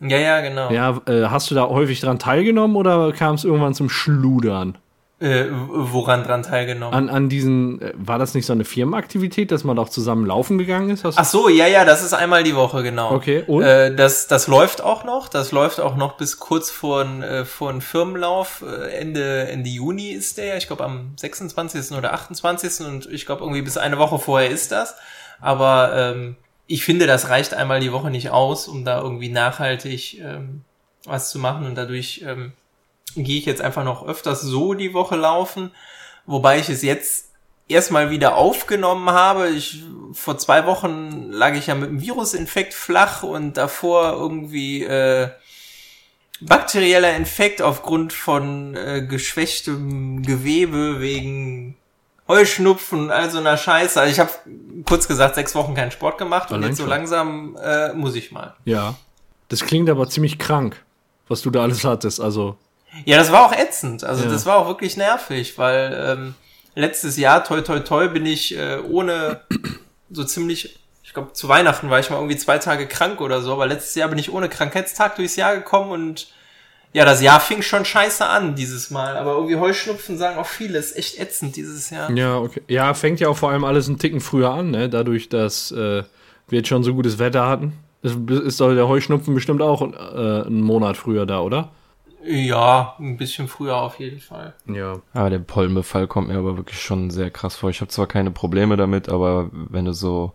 Ja, 0.00 0.18
ja, 0.18 0.40
genau. 0.40 0.70
Ja, 0.72 1.00
äh, 1.06 1.26
hast 1.26 1.50
du 1.50 1.54
da 1.54 1.68
häufig 1.68 2.00
dran 2.00 2.18
teilgenommen 2.18 2.74
oder 2.76 3.12
kam 3.12 3.36
es 3.36 3.44
irgendwann 3.44 3.74
zum 3.74 3.88
Schludern? 3.88 4.76
Äh, 5.18 5.46
woran 5.50 6.24
dran 6.24 6.42
teilgenommen? 6.42 6.92
An, 6.92 7.08
an 7.08 7.30
diesen, 7.30 7.80
äh, 7.80 7.94
war 7.96 8.18
das 8.18 8.34
nicht 8.34 8.44
so 8.44 8.52
eine 8.52 8.66
Firmenaktivität, 8.66 9.50
dass 9.50 9.64
man 9.64 9.78
auch 9.78 9.88
zusammen 9.88 10.26
laufen 10.26 10.58
gegangen 10.58 10.90
ist? 10.90 11.06
Ach 11.06 11.24
so, 11.24 11.48
ja, 11.48 11.66
ja, 11.66 11.86
das 11.86 12.02
ist 12.02 12.12
einmal 12.12 12.42
die 12.42 12.54
Woche, 12.54 12.82
genau. 12.82 13.12
Okay, 13.12 13.42
und? 13.46 13.62
Äh, 13.62 13.94
das, 13.94 14.26
das 14.26 14.46
läuft 14.46 14.82
auch 14.82 15.04
noch. 15.04 15.28
Das 15.28 15.52
läuft 15.52 15.80
auch 15.80 15.96
noch 15.96 16.18
bis 16.18 16.38
kurz 16.38 16.70
vor 16.70 17.02
äh, 17.22 17.46
vor 17.46 17.70
n 17.70 17.80
Firmenlauf. 17.80 18.62
Äh, 18.62 18.90
Ende, 18.98 19.48
Ende 19.48 19.70
Juni 19.70 20.10
ist 20.10 20.36
der. 20.36 20.58
Ich 20.58 20.66
glaube 20.66 20.84
am 20.84 21.12
26. 21.16 21.96
oder 21.96 22.12
28. 22.12 22.86
Und 22.86 23.06
ich 23.06 23.24
glaube 23.24 23.40
irgendwie 23.40 23.62
bis 23.62 23.78
eine 23.78 23.96
Woche 23.96 24.18
vorher 24.18 24.50
ist 24.50 24.70
das. 24.70 24.96
Aber 25.40 25.92
ähm, 25.96 26.36
ich 26.66 26.84
finde, 26.84 27.06
das 27.06 27.30
reicht 27.30 27.54
einmal 27.54 27.80
die 27.80 27.92
Woche 27.92 28.10
nicht 28.10 28.28
aus, 28.28 28.68
um 28.68 28.84
da 28.84 29.00
irgendwie 29.00 29.30
nachhaltig 29.30 30.20
ähm, 30.20 30.60
was 31.06 31.30
zu 31.30 31.38
machen. 31.38 31.64
Und 31.64 31.74
dadurch 31.74 32.22
ähm, 32.26 32.52
gehe 33.24 33.38
ich 33.38 33.46
jetzt 33.46 33.62
einfach 33.62 33.84
noch 33.84 34.06
öfters 34.06 34.42
so 34.42 34.74
die 34.74 34.94
Woche 34.94 35.16
laufen. 35.16 35.72
Wobei 36.26 36.58
ich 36.58 36.68
es 36.68 36.82
jetzt 36.82 37.30
erstmal 37.68 38.10
wieder 38.10 38.36
aufgenommen 38.36 39.10
habe. 39.10 39.48
Ich, 39.48 39.82
vor 40.12 40.38
zwei 40.38 40.66
Wochen 40.66 41.30
lag 41.30 41.54
ich 41.54 41.66
ja 41.68 41.74
mit 41.74 41.88
einem 41.88 42.00
Virusinfekt 42.00 42.74
flach 42.74 43.22
und 43.22 43.56
davor 43.56 44.12
irgendwie 44.12 44.82
äh, 44.82 45.30
bakterieller 46.40 47.16
Infekt 47.16 47.62
aufgrund 47.62 48.12
von 48.12 48.76
äh, 48.76 49.06
geschwächtem 49.08 50.22
Gewebe 50.22 51.00
wegen 51.00 51.76
Heuschnupfen, 52.28 53.10
all 53.10 53.30
so 53.30 53.38
einer 53.38 53.56
Scheiße. 53.56 54.00
Also 54.00 54.12
ich 54.12 54.18
habe 54.18 54.30
kurz 54.84 55.06
gesagt 55.06 55.36
sechs 55.36 55.54
Wochen 55.54 55.74
keinen 55.74 55.92
Sport 55.92 56.18
gemacht 56.18 56.50
und 56.50 56.56
Allein 56.56 56.70
jetzt 56.70 56.78
so 56.78 56.86
langsam 56.86 57.56
äh, 57.62 57.92
muss 57.92 58.14
ich 58.14 58.32
mal. 58.32 58.56
Ja. 58.64 58.96
Das 59.48 59.64
klingt 59.64 59.88
aber 59.88 60.08
ziemlich 60.08 60.38
krank, 60.38 60.84
was 61.28 61.42
du 61.42 61.50
da 61.50 61.62
alles 61.62 61.84
hattest. 61.84 62.20
Also, 62.20 62.56
Ja, 63.04 63.16
das 63.18 63.30
war 63.32 63.46
auch 63.46 63.52
ätzend. 63.52 64.04
Also 64.04 64.24
Ja. 64.24 64.30
das 64.30 64.46
war 64.46 64.56
auch 64.56 64.66
wirklich 64.68 64.96
nervig, 64.96 65.58
weil 65.58 65.96
ähm, 66.18 66.34
letztes 66.74 67.16
Jahr, 67.16 67.44
toi 67.44 67.60
toi 67.60 67.80
toi, 67.80 68.08
bin 68.08 68.26
ich 68.26 68.56
äh, 68.56 68.78
ohne 68.88 69.40
so 70.10 70.24
ziemlich, 70.24 70.78
ich 71.02 71.12
glaube 71.14 71.32
zu 71.32 71.48
Weihnachten 71.48 71.90
war 71.90 71.98
ich 72.00 72.10
mal 72.10 72.16
irgendwie 72.16 72.36
zwei 72.36 72.58
Tage 72.58 72.86
krank 72.86 73.20
oder 73.20 73.40
so, 73.42 73.52
aber 73.52 73.66
letztes 73.66 73.94
Jahr 73.94 74.08
bin 74.08 74.18
ich 74.18 74.32
ohne 74.32 74.48
Krankheitstag 74.48 75.16
durchs 75.16 75.36
Jahr 75.36 75.54
gekommen 75.56 75.90
und 75.90 76.28
ja, 76.92 77.04
das 77.04 77.20
Jahr 77.20 77.40
fing 77.40 77.60
schon 77.60 77.84
scheiße 77.84 78.24
an 78.24 78.54
dieses 78.54 78.90
Mal. 78.90 79.18
Aber 79.18 79.32
irgendwie 79.32 79.56
Heuschnupfen 79.56 80.16
sagen 80.16 80.38
auch 80.38 80.46
viele, 80.46 80.78
ist 80.78 80.96
echt 80.96 81.18
ätzend 81.18 81.54
dieses 81.56 81.90
Jahr. 81.90 82.10
ja, 82.10 82.38
okay. 82.38 82.62
Ja, 82.68 82.94
fängt 82.94 83.20
ja 83.20 83.28
auch 83.28 83.36
vor 83.36 83.50
allem 83.50 83.64
alles 83.64 83.86
einen 83.88 83.98
Ticken 83.98 84.20
früher 84.20 84.50
an, 84.50 84.70
ne? 84.70 84.88
Dadurch, 84.88 85.28
dass 85.28 85.72
äh, 85.72 86.04
wir 86.48 86.58
jetzt 86.58 86.68
schon 86.68 86.84
so 86.84 86.94
gutes 86.94 87.18
Wetter 87.18 87.46
hatten. 87.46 87.74
Ist 88.02 88.60
doch 88.60 88.72
der 88.72 88.88
Heuschnupfen 88.88 89.34
bestimmt 89.34 89.60
auch 89.60 89.82
äh, 89.82 90.46
einen 90.46 90.62
Monat 90.62 90.96
früher 90.96 91.26
da, 91.26 91.40
oder? 91.40 91.70
Ja, 92.26 92.96
ein 92.98 93.16
bisschen 93.16 93.48
früher 93.48 93.76
auf 93.76 93.98
jeden 93.98 94.20
Fall. 94.20 94.54
Ja. 94.66 95.00
Ah, 95.12 95.30
der 95.30 95.38
Pollenbefall 95.38 96.06
kommt 96.08 96.28
mir 96.28 96.38
aber 96.38 96.56
wirklich 96.56 96.80
schon 96.80 97.10
sehr 97.10 97.30
krass 97.30 97.56
vor. 97.56 97.70
Ich 97.70 97.80
habe 97.80 97.90
zwar 97.90 98.06
keine 98.06 98.30
Probleme 98.30 98.76
damit, 98.76 99.08
aber 99.08 99.48
wenn 99.52 99.84
du 99.84 99.92
so 99.92 100.32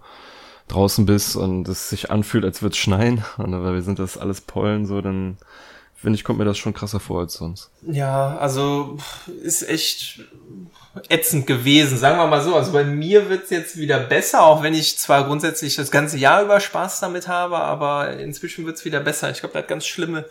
draußen 0.67 1.05
bist 1.05 1.35
und 1.35 1.67
es 1.67 1.89
sich 1.89 2.09
anfühlt, 2.09 2.45
als 2.45 2.61
würde 2.61 2.73
es 2.73 2.77
schneien, 2.77 3.23
und 3.37 3.53
aber 3.53 3.73
wir 3.73 3.81
sind 3.81 3.99
das 3.99 4.17
alles 4.17 4.41
Pollen 4.41 4.85
so, 4.85 5.01
dann 5.01 5.37
finde 5.95 6.15
ich, 6.15 6.23
kommt 6.23 6.39
mir 6.39 6.45
das 6.45 6.57
schon 6.57 6.73
krasser 6.73 6.99
vor 6.99 7.19
als 7.19 7.33
sonst. 7.33 7.69
Ja, 7.83 8.37
also 8.37 8.97
ist 9.43 9.67
echt 9.67 10.21
ätzend 11.09 11.45
gewesen, 11.45 11.97
sagen 11.97 12.17
wir 12.17 12.27
mal 12.27 12.41
so. 12.41 12.55
Also 12.55 12.71
bei 12.71 12.83
mir 12.83 13.29
wird's 13.29 13.49
jetzt 13.49 13.77
wieder 13.77 13.99
besser, 13.99 14.43
auch 14.43 14.63
wenn 14.63 14.73
ich 14.73 14.97
zwar 14.97 15.25
grundsätzlich 15.25 15.75
das 15.75 15.91
ganze 15.91 16.17
Jahr 16.17 16.41
über 16.41 16.59
Spaß 16.59 17.01
damit 17.01 17.27
habe, 17.27 17.57
aber 17.57 18.17
inzwischen 18.17 18.65
wird's 18.65 18.83
wieder 18.83 18.99
besser. 18.99 19.29
Ich 19.29 19.41
glaube, 19.41 19.53
das 19.53 19.67
ganz 19.67 19.85
Schlimme 19.85 20.25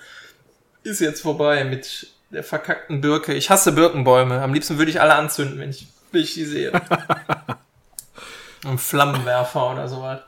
ist 0.82 1.00
jetzt 1.00 1.22
vorbei 1.22 1.64
mit 1.64 2.08
der 2.30 2.44
verkackten 2.44 3.00
Birke. 3.00 3.34
Ich 3.34 3.50
hasse 3.50 3.72
Birkenbäume. 3.72 4.40
Am 4.42 4.54
liebsten 4.54 4.78
würde 4.78 4.90
ich 4.90 5.00
alle 5.00 5.14
anzünden, 5.14 5.58
wenn 5.58 5.70
ich, 5.70 5.86
wenn 6.12 6.22
ich 6.22 6.34
die 6.34 6.44
sehe. 6.44 6.72
Ein 8.64 8.78
Flammenwerfer 8.78 9.72
oder 9.72 9.88
sowas. 9.88 10.20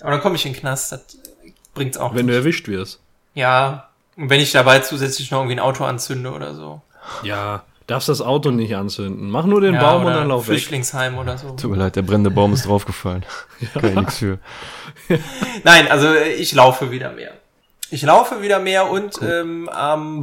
Aber 0.00 0.10
dann 0.12 0.20
komme 0.20 0.36
ich 0.36 0.46
in 0.46 0.52
den 0.52 0.60
Knast, 0.60 0.92
das 0.92 1.02
bringt's 1.74 1.98
auch 1.98 2.14
Wenn 2.14 2.26
du 2.26 2.32
nicht. 2.32 2.40
erwischt 2.40 2.68
wirst. 2.68 3.00
Ja, 3.34 3.88
und 4.16 4.30
wenn 4.30 4.40
ich 4.40 4.52
dabei 4.52 4.80
zusätzlich 4.80 5.30
noch 5.30 5.40
irgendwie 5.40 5.56
ein 5.56 5.60
Auto 5.60 5.84
anzünde 5.84 6.32
oder 6.32 6.54
so. 6.54 6.80
Ja. 7.22 7.64
Darfst 7.86 8.08
das 8.10 8.20
Auto 8.20 8.50
nicht 8.50 8.76
anzünden. 8.76 9.30
Mach 9.30 9.46
nur 9.46 9.62
den 9.62 9.74
Ja, 9.74 9.80
Baum 9.80 10.02
und 10.02 10.08
oder 10.08 10.16
dann 10.18 10.28
lauf 10.28 10.42
weg. 10.46 10.56
Flüchtlingsheim 10.56 11.16
oder 11.16 11.38
so. 11.38 11.52
Tut 11.52 11.70
mir 11.70 11.76
leid, 11.78 11.96
der 11.96 12.02
brennende 12.02 12.30
Baum 12.30 12.52
ist 12.52 12.66
draufgefallen. 12.66 13.24
Kann 13.72 13.84
ich 13.88 13.94
nichts 13.94 14.18
für. 14.18 14.38
Nein, 15.64 15.90
also 15.90 16.08
äh, 16.08 16.34
ich 16.34 16.52
laufe 16.52 16.90
wieder 16.90 17.12
mehr. 17.12 17.32
Ich 17.90 18.02
laufe 18.02 18.42
wieder 18.42 18.58
mehr 18.58 18.90
und 18.90 19.18
ähm, 19.22 19.68
am, 19.70 20.22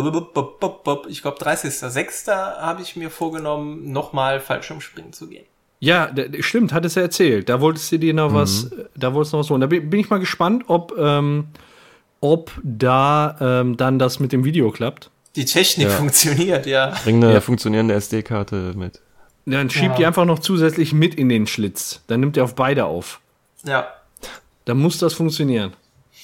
ich 1.09 1.21
glaube 1.21 1.37
30.06. 1.39 2.31
habe 2.61 2.81
ich 2.81 2.95
mir 2.95 3.09
vorgenommen, 3.09 3.91
nochmal 3.91 4.39
Fallschirmspringen 4.39 5.13
zu 5.13 5.27
gehen. 5.27 5.45
Ja, 5.79 6.09
stimmt, 6.39 6.73
hattest 6.73 6.95
du 6.95 7.01
erzählt. 7.01 7.49
Da 7.49 7.59
wolltest 7.61 7.91
du 7.91 7.99
dir 7.99 8.13
noch 8.13 8.33
was, 8.33 8.65
äh, 8.65 8.85
da 8.95 9.13
wolltest 9.13 9.33
du 9.33 9.37
noch 9.37 9.43
was 9.43 9.49
holen. 9.49 9.61
Da 9.61 9.67
bin 9.67 9.89
bin 9.89 9.99
ich 9.99 10.09
mal 10.09 10.19
gespannt, 10.19 10.63
ob, 10.67 10.93
ähm, 10.97 11.47
ob 12.21 12.51
da 12.63 13.35
ähm, 13.41 13.77
dann 13.77 13.99
das 13.99 14.19
mit 14.19 14.31
dem 14.31 14.43
Video 14.45 14.71
klappt. 14.71 15.09
Die 15.35 15.45
Technik 15.45 15.89
Ja. 15.89 15.93
funktioniert, 15.93 16.65
ja. 16.65 16.93
Bring 17.03 17.21
eine 17.23 17.33
Ja. 17.33 17.41
funktionierende 17.41 17.93
SD-Karte 17.95 18.73
mit. 18.75 19.01
Dann 19.45 19.69
schiebt 19.69 19.85
Ja. 19.91 19.95
die 19.97 20.05
einfach 20.05 20.25
noch 20.25 20.39
zusätzlich 20.39 20.93
mit 20.93 21.15
in 21.15 21.29
den 21.29 21.45
Schlitz. 21.45 22.01
Dann 22.07 22.21
nimmt 22.21 22.37
er 22.37 22.45
auf 22.45 22.55
beide 22.55 22.85
auf. 22.85 23.19
Ja. 23.65 23.87
Dann 24.63 24.77
muss 24.79 24.97
das 24.97 25.13
funktionieren. 25.13 25.73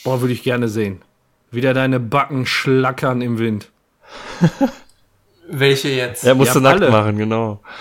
Boah, 0.04 0.22
würde 0.22 0.34
ich 0.34 0.44
gerne 0.44 0.70
sehen. 0.70 1.02
Wieder 1.51 1.74
deine 1.74 2.00
Backen 2.00 2.46
schlackern 2.46 3.22
im 3.22 3.38
Wind. 3.38 3.70
Welche 5.50 5.89
jetzt? 5.89 6.24
Er 6.24 6.36
musste 6.36 6.60
Ja, 6.60 6.62
nackt 6.62 6.81
alle. 6.81 6.91
machen, 6.91 7.17
genau. 7.17 7.62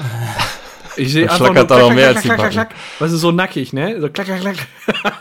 Ich 0.96 1.12
sehe 1.12 1.22
einfach 1.22 1.38
nur 1.38 1.46
schlackert 1.46 1.70
da 1.70 1.76
klack, 1.76 1.88
noch 1.88 1.94
mehr 1.94 2.04
klack, 2.10 2.16
als 2.16 2.22
die 2.22 2.28
klack, 2.28 2.50
klack. 2.50 2.74
Weißt 2.98 3.12
du, 3.12 3.16
so 3.16 3.30
nackig, 3.30 3.72
ne? 3.72 4.00
So 4.00 4.08
klack, 4.10 4.26
klack, 4.26 4.40
klack. 4.40 4.56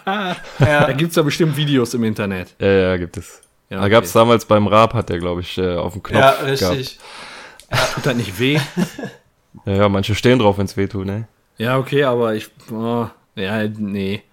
Da 0.58 0.90
ja. 0.90 0.92
gibt's 0.94 1.14
da 1.16 1.22
bestimmt 1.22 1.56
Videos 1.56 1.94
im 1.94 2.04
Internet. 2.04 2.56
Ja, 2.60 2.68
ja, 2.68 2.98
gibt 2.98 3.16
es. 3.18 3.42
Ja, 3.70 3.78
Da 3.78 3.84
okay. 3.84 3.92
gab's 3.92 4.12
damals 4.12 4.46
beim 4.46 4.66
Raab, 4.68 4.96
hat 4.96 5.10
der, 5.10 5.20
glaube 5.20 5.42
ich, 5.42 5.58
äh, 5.60 5.76
auf 5.76 5.94
dem 5.94 6.02
Knopf 6.04 6.20
ja, 6.22 6.32
gehabt. 6.32 6.48
richtig. 6.74 7.00
Tut 7.94 8.06
das 8.06 8.16
nicht 8.16 8.40
weh? 8.40 8.60
Ja, 9.66 9.74
ja, 9.74 9.90
manche 9.90 10.16
stehen 10.16 10.40
drauf, 10.40 10.58
wenn's 10.58 10.76
weh 10.76 10.88
tut, 10.88 11.06
ne? 11.06 11.28
Ja, 11.60 11.78
okay, 11.78 12.04
aber 12.04 12.34
ich. 12.34 12.50
Oh, 12.72 13.08
ja, 13.36 13.64
nee. 13.68 14.24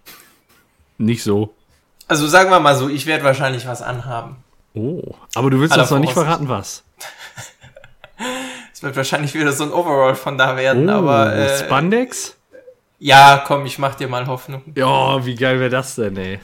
Nicht 0.97 1.23
so. 1.23 1.55
Also 2.09 2.27
sagen 2.27 2.51
wir 2.51 2.61
mal 2.61 2.77
so, 2.77 2.89
ich 2.89 3.07
werde 3.07 3.25
wahrscheinlich 3.25 3.67
was 3.67 3.83
anhaben. 3.83 4.37
Oh. 4.75 5.03
Aber 5.35 5.51
du 5.51 5.59
willst 5.61 5.73
Aller 5.73 5.83
uns 5.83 5.91
noch 5.91 5.99
nicht 5.99 6.13
verraten, 6.13 6.49
was. 6.49 6.85
Es 8.73 8.83
wird 8.83 8.95
wahrscheinlich 8.95 9.35
wieder 9.35 9.53
so 9.53 9.65
ein 9.65 9.73
Overall 9.73 10.15
von 10.15 10.37
da 10.37 10.57
werden, 10.57 10.89
Oh, 10.91 10.93
aber 10.93 11.35
äh, 11.35 11.59
Spandex? 11.65 12.37
ja, 12.99 13.43
komm, 13.47 13.65
ich 13.65 13.79
mach 13.79 13.95
dir 13.95 14.07
mal 14.07 14.27
Hoffnung. 14.27 14.63
Ja, 14.75 15.25
wie 15.25 15.35
geil 15.35 15.61
wäre 15.61 15.71
das 15.71 15.95
denn, 15.95 16.17
ey? 16.19 16.41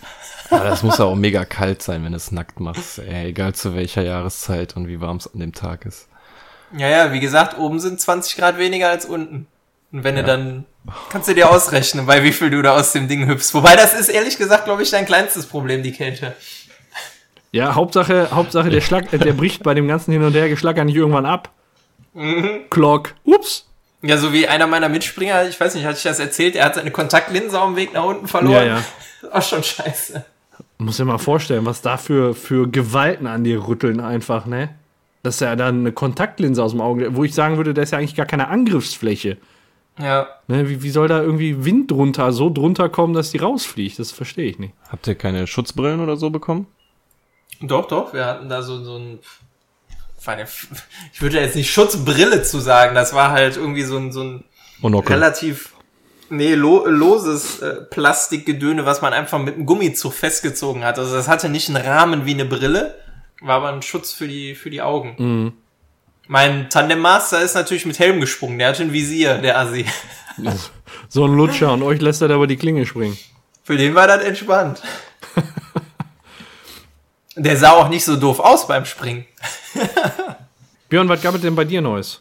Aber 0.50 0.64
das 0.64 0.82
muss 0.82 0.96
ja 0.98 1.04
auch 1.04 1.14
mega 1.14 1.44
kalt 1.44 1.82
sein, 1.82 2.04
wenn 2.04 2.12
du 2.12 2.16
es 2.16 2.32
nackt 2.32 2.58
machst. 2.58 2.98
Ey, 2.98 3.28
egal 3.28 3.54
zu 3.54 3.74
welcher 3.74 4.02
Jahreszeit 4.02 4.76
und 4.76 4.88
wie 4.88 5.00
warm 5.00 5.18
es 5.18 5.32
an 5.32 5.40
dem 5.40 5.52
Tag 5.52 5.84
ist. 5.84 6.08
Ja, 6.76 6.88
ja, 6.88 7.12
wie 7.12 7.20
gesagt, 7.20 7.58
oben 7.58 7.80
sind 7.80 8.00
20 8.00 8.36
Grad 8.36 8.56
weniger 8.58 8.88
als 8.88 9.04
unten. 9.04 9.46
Und 9.92 10.04
wenn 10.04 10.16
du 10.16 10.24
dann, 10.24 10.64
kannst 11.10 11.28
du 11.28 11.34
dir 11.34 11.50
ausrechnen, 11.50 12.06
bei 12.06 12.22
wie 12.24 12.32
viel 12.32 12.50
du 12.50 12.62
da 12.62 12.76
aus 12.76 12.92
dem 12.92 13.08
Ding 13.08 13.26
hüpfst. 13.26 13.54
Wobei 13.54 13.76
das 13.76 13.94
ist 13.94 14.08
ehrlich 14.08 14.38
gesagt, 14.38 14.64
glaube 14.64 14.82
ich, 14.82 14.90
dein 14.90 15.06
kleinstes 15.06 15.46
Problem, 15.46 15.82
die 15.82 15.92
Kälte. 15.92 16.34
Ja, 17.52 17.74
Hauptsache, 17.74 18.30
Hauptsache 18.30 18.70
der 18.70 18.80
Schlag, 18.80 19.12
äh, 19.12 19.18
der 19.18 19.34
bricht 19.34 19.62
bei 19.62 19.74
dem 19.74 19.86
ganzen 19.86 20.12
Hin 20.12 20.22
und 20.22 20.32
Her 20.34 20.48
Geschlacker 20.48 20.84
nicht 20.84 20.96
irgendwann 20.96 21.26
ab. 21.26 21.50
Clock. 22.70 23.14
Ups. 23.24 23.66
Ja, 24.02 24.18
so 24.18 24.32
wie 24.32 24.48
einer 24.48 24.66
meiner 24.66 24.88
Mitspringer, 24.88 25.48
ich 25.48 25.60
weiß 25.60 25.74
nicht, 25.74 25.84
hatte 25.84 25.96
ich 25.96 26.02
das 26.02 26.18
erzählt, 26.18 26.56
er 26.56 26.64
hat 26.64 26.74
seine 26.74 26.90
Kontaktlinse 26.90 27.60
auf 27.60 27.68
dem 27.68 27.76
Weg 27.76 27.94
nach 27.94 28.04
unten 28.04 28.26
verloren. 28.26 28.66
Ja, 28.66 28.78
ja. 28.78 28.84
Auch 29.32 29.42
schon 29.42 29.62
scheiße. 29.62 30.24
Muss 30.78 30.96
dir 30.96 31.04
mal 31.04 31.18
vorstellen, 31.18 31.64
was 31.64 31.82
da 31.82 31.96
für, 31.96 32.34
für 32.34 32.68
Gewalten 32.68 33.28
an 33.28 33.44
dir 33.44 33.68
rütteln 33.68 34.00
einfach, 34.00 34.46
ne? 34.46 34.70
Dass 35.22 35.40
er 35.40 35.54
dann 35.54 35.80
eine 35.80 35.92
Kontaktlinse 35.92 36.62
aus 36.62 36.72
dem 36.72 36.80
Auge, 36.80 37.14
wo 37.14 37.22
ich 37.22 37.32
sagen 37.32 37.56
würde, 37.58 37.74
da 37.74 37.82
ist 37.82 37.92
ja 37.92 37.98
eigentlich 37.98 38.16
gar 38.16 38.26
keine 38.26 38.48
Angriffsfläche. 38.48 39.36
Ja. 39.98 40.28
Ne? 40.48 40.68
Wie, 40.68 40.82
wie 40.82 40.90
soll 40.90 41.08
da 41.08 41.20
irgendwie 41.20 41.64
Wind 41.64 41.90
drunter, 41.90 42.32
so 42.32 42.50
drunter 42.50 42.88
kommen, 42.88 43.14
dass 43.14 43.30
die 43.30 43.38
rausfliegt? 43.38 43.98
Das 43.98 44.10
verstehe 44.10 44.48
ich 44.48 44.58
nicht. 44.58 44.74
Habt 44.88 45.06
ihr 45.06 45.14
keine 45.14 45.46
Schutzbrillen 45.46 46.00
oder 46.00 46.16
so 46.16 46.30
bekommen? 46.30 46.66
Doch, 47.60 47.86
doch, 47.86 48.12
wir 48.12 48.26
hatten 48.26 48.48
da 48.48 48.62
so, 48.62 48.82
so 48.82 48.96
ein, 48.96 49.18
meine, 50.26 50.46
ich 51.12 51.22
würde 51.22 51.40
jetzt 51.40 51.56
nicht 51.56 51.70
Schutzbrille 51.70 52.42
zu 52.42 52.58
sagen, 52.58 52.94
das 52.94 53.14
war 53.14 53.30
halt 53.30 53.56
irgendwie 53.56 53.84
so 53.84 53.96
ein, 53.96 54.12
so 54.12 54.22
ein 54.22 54.44
Monokel. 54.80 55.14
relativ, 55.14 55.74
nee, 56.28 56.54
lo, 56.54 56.86
loses 56.86 57.60
äh, 57.60 57.82
Plastikgedöne, 57.82 58.84
was 58.84 59.02
man 59.02 59.12
einfach 59.12 59.38
mit 59.38 59.54
einem 59.54 59.66
Gummizug 59.66 60.12
festgezogen 60.12 60.84
hat. 60.84 60.98
Also 60.98 61.14
das 61.14 61.28
hatte 61.28 61.48
nicht 61.48 61.68
einen 61.68 61.84
Rahmen 61.84 62.26
wie 62.26 62.34
eine 62.34 62.44
Brille, 62.44 62.98
war 63.40 63.56
aber 63.56 63.72
ein 63.72 63.82
Schutz 63.82 64.12
für 64.12 64.26
die, 64.26 64.54
für 64.54 64.70
die 64.70 64.82
Augen. 64.82 65.14
Mhm. 65.18 65.52
Mein 66.28 66.70
Tandem 66.70 67.00
Master 67.00 67.40
ist 67.40 67.54
natürlich 67.54 67.86
mit 67.86 67.98
Helm 67.98 68.20
gesprungen, 68.20 68.58
der 68.58 68.68
hatte 68.68 68.82
ein 68.82 68.92
Visier, 68.92 69.38
der 69.38 69.58
Assi. 69.58 69.86
So 71.08 71.24
ein 71.26 71.34
Lutscher 71.36 71.72
und 71.72 71.82
euch 71.82 72.00
lässt 72.00 72.22
er 72.22 72.28
da 72.28 72.36
über 72.36 72.46
die 72.46 72.56
Klinge 72.56 72.86
springen. 72.86 73.18
Für 73.64 73.76
den 73.76 73.94
war 73.94 74.06
das 74.06 74.22
entspannt. 74.22 74.82
Der 77.36 77.56
sah 77.56 77.72
auch 77.72 77.88
nicht 77.88 78.04
so 78.04 78.16
doof 78.16 78.40
aus 78.40 78.66
beim 78.66 78.84
Springen. 78.84 79.24
Björn, 80.88 81.08
was 81.08 81.22
gab 81.22 81.34
es 81.34 81.40
denn 81.40 81.54
bei 81.54 81.64
dir 81.64 81.80
Neues? 81.80 82.20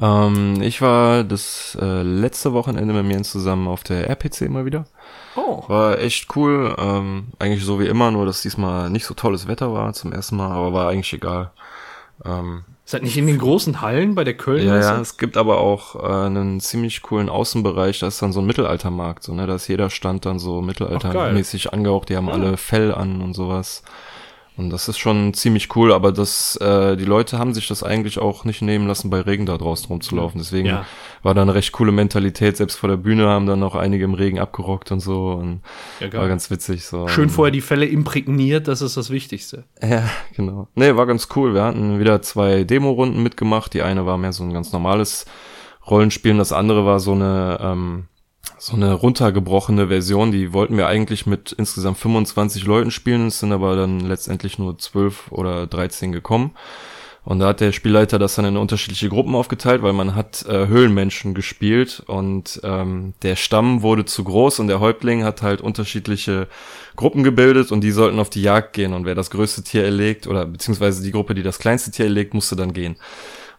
Ähm, 0.00 0.60
ich 0.62 0.80
war 0.80 1.24
das 1.24 1.76
äh, 1.80 2.02
letzte 2.02 2.52
Wochenende 2.52 2.94
mit 2.94 3.04
mir 3.04 3.22
zusammen 3.22 3.68
auf 3.68 3.84
der 3.84 4.08
RPC 4.08 4.48
mal 4.48 4.64
wieder. 4.64 4.86
Oh. 5.36 5.62
War 5.68 5.98
echt 5.98 6.34
cool. 6.36 6.74
Ähm, 6.78 7.28
eigentlich 7.38 7.64
so 7.64 7.78
wie 7.78 7.86
immer, 7.86 8.10
nur 8.10 8.24
dass 8.26 8.42
diesmal 8.42 8.88
nicht 8.90 9.04
so 9.04 9.14
tolles 9.14 9.46
Wetter 9.46 9.72
war 9.72 9.92
zum 9.92 10.12
ersten 10.12 10.36
Mal, 10.36 10.50
aber 10.50 10.72
war 10.72 10.88
eigentlich 10.88 11.12
egal. 11.12 11.50
Ähm, 12.24 12.64
Ist 12.84 12.92
das 12.92 13.00
nicht 13.00 13.16
in 13.16 13.26
den 13.26 13.38
großen 13.38 13.80
Hallen 13.80 14.14
bei 14.14 14.24
der 14.24 14.36
Köln? 14.36 14.66
ja, 14.66 14.78
ja, 14.78 15.00
es 15.00 15.16
gibt 15.16 15.38
aber 15.38 15.58
auch 15.58 15.94
äh, 15.96 16.26
einen 16.26 16.60
ziemlich 16.60 17.00
coolen 17.00 17.30
Außenbereich, 17.30 18.00
da 18.00 18.08
ist 18.08 18.20
dann 18.20 18.32
so 18.32 18.40
ein 18.40 18.46
Mittelaltermarkt, 18.46 19.22
so, 19.22 19.32
ne? 19.34 19.46
Da 19.46 19.54
ist 19.54 19.68
jeder 19.68 19.88
Stand 19.88 20.26
dann 20.26 20.38
so 20.38 20.60
mittelaltermäßig 20.60 21.72
angehaucht, 21.72 22.10
die 22.10 22.16
haben 22.16 22.28
alle 22.28 22.58
Fell 22.58 22.92
an 22.94 23.22
und 23.22 23.32
sowas. 23.34 23.82
Und 24.56 24.70
das 24.70 24.86
ist 24.88 24.98
schon 24.98 25.34
ziemlich 25.34 25.74
cool, 25.74 25.92
aber 25.92 26.12
das, 26.12 26.54
äh, 26.56 26.96
die 26.96 27.04
Leute 27.04 27.38
haben 27.40 27.54
sich 27.54 27.66
das 27.66 27.82
eigentlich 27.82 28.20
auch 28.20 28.44
nicht 28.44 28.62
nehmen 28.62 28.86
lassen, 28.86 29.10
bei 29.10 29.20
Regen 29.20 29.46
da 29.46 29.58
draußen 29.58 29.88
rumzulaufen. 29.88 30.38
Deswegen 30.40 30.68
Ja. 30.68 30.86
war 31.24 31.34
da 31.34 31.42
eine 31.42 31.54
recht 31.54 31.72
coole 31.72 31.90
Mentalität. 31.90 32.56
Selbst 32.56 32.76
vor 32.76 32.88
der 32.88 32.96
Bühne 32.96 33.26
haben 33.26 33.46
dann 33.46 33.58
noch 33.58 33.74
einige 33.74 34.04
im 34.04 34.14
Regen 34.14 34.38
abgerockt 34.38 34.92
und 34.92 35.00
so. 35.00 35.32
Und 35.32 35.60
Ja, 35.98 36.12
war 36.12 36.28
ganz 36.28 36.50
witzig. 36.52 36.84
So. 36.86 37.08
Schön 37.08 37.30
vorher 37.30 37.50
die 37.50 37.60
Fälle 37.62 37.86
imprägniert, 37.86 38.68
das 38.68 38.80
ist 38.80 38.96
das 38.96 39.10
Wichtigste. 39.10 39.64
Ja, 39.82 40.08
genau. 40.36 40.68
Nee, 40.76 40.94
war 40.94 41.06
ganz 41.06 41.26
cool. 41.34 41.52
Wir 41.52 41.64
hatten 41.64 41.98
wieder 41.98 42.22
zwei 42.22 42.62
Demo-Runden 42.62 43.24
mitgemacht. 43.24 43.74
Die 43.74 43.82
eine 43.82 44.06
war 44.06 44.18
mehr 44.18 44.32
so 44.32 44.44
ein 44.44 44.52
ganz 44.52 44.72
normales 44.72 45.26
Rollenspiel 45.90 46.30
und 46.30 46.38
das 46.38 46.52
andere 46.52 46.86
war 46.86 47.00
so 47.00 47.10
eine, 47.12 47.58
ähm, 47.60 48.04
so 48.58 48.74
eine 48.74 48.92
runtergebrochene 48.92 49.88
Version. 49.88 50.32
Die 50.32 50.52
wollten 50.52 50.76
wir 50.76 50.86
eigentlich 50.86 51.26
mit 51.26 51.52
insgesamt 51.52 51.98
25 51.98 52.64
Leuten 52.64 52.90
spielen, 52.90 53.28
es 53.28 53.40
sind 53.40 53.52
aber 53.52 53.76
dann 53.76 54.00
letztendlich 54.00 54.58
nur 54.58 54.78
12 54.78 55.32
oder 55.32 55.66
13 55.66 56.12
gekommen. 56.12 56.52
Und 57.24 57.38
da 57.38 57.48
hat 57.48 57.60
der 57.60 57.72
Spielleiter 57.72 58.18
das 58.18 58.34
dann 58.34 58.44
in 58.44 58.58
unterschiedliche 58.58 59.08
Gruppen 59.08 59.34
aufgeteilt, 59.34 59.82
weil 59.82 59.94
man 59.94 60.14
hat 60.14 60.44
äh, 60.46 60.66
Höhlenmenschen 60.66 61.32
gespielt 61.32 62.02
und 62.06 62.60
ähm, 62.64 63.14
der 63.22 63.36
Stamm 63.36 63.80
wurde 63.80 64.04
zu 64.04 64.24
groß 64.24 64.58
und 64.58 64.68
der 64.68 64.80
Häuptling 64.80 65.24
hat 65.24 65.40
halt 65.40 65.62
unterschiedliche 65.62 66.48
Gruppen 66.96 67.24
gebildet 67.24 67.72
und 67.72 67.80
die 67.80 67.92
sollten 67.92 68.18
auf 68.18 68.28
die 68.28 68.42
Jagd 68.42 68.74
gehen 68.74 68.92
und 68.92 69.06
wer 69.06 69.14
das 69.14 69.30
größte 69.30 69.64
Tier 69.64 69.84
erlegt 69.84 70.26
oder 70.26 70.44
beziehungsweise 70.44 71.02
die 71.02 71.12
Gruppe, 71.12 71.34
die 71.34 71.42
das 71.42 71.58
kleinste 71.58 71.90
Tier 71.90 72.04
erlegt, 72.04 72.34
musste 72.34 72.56
dann 72.56 72.74
gehen. 72.74 72.96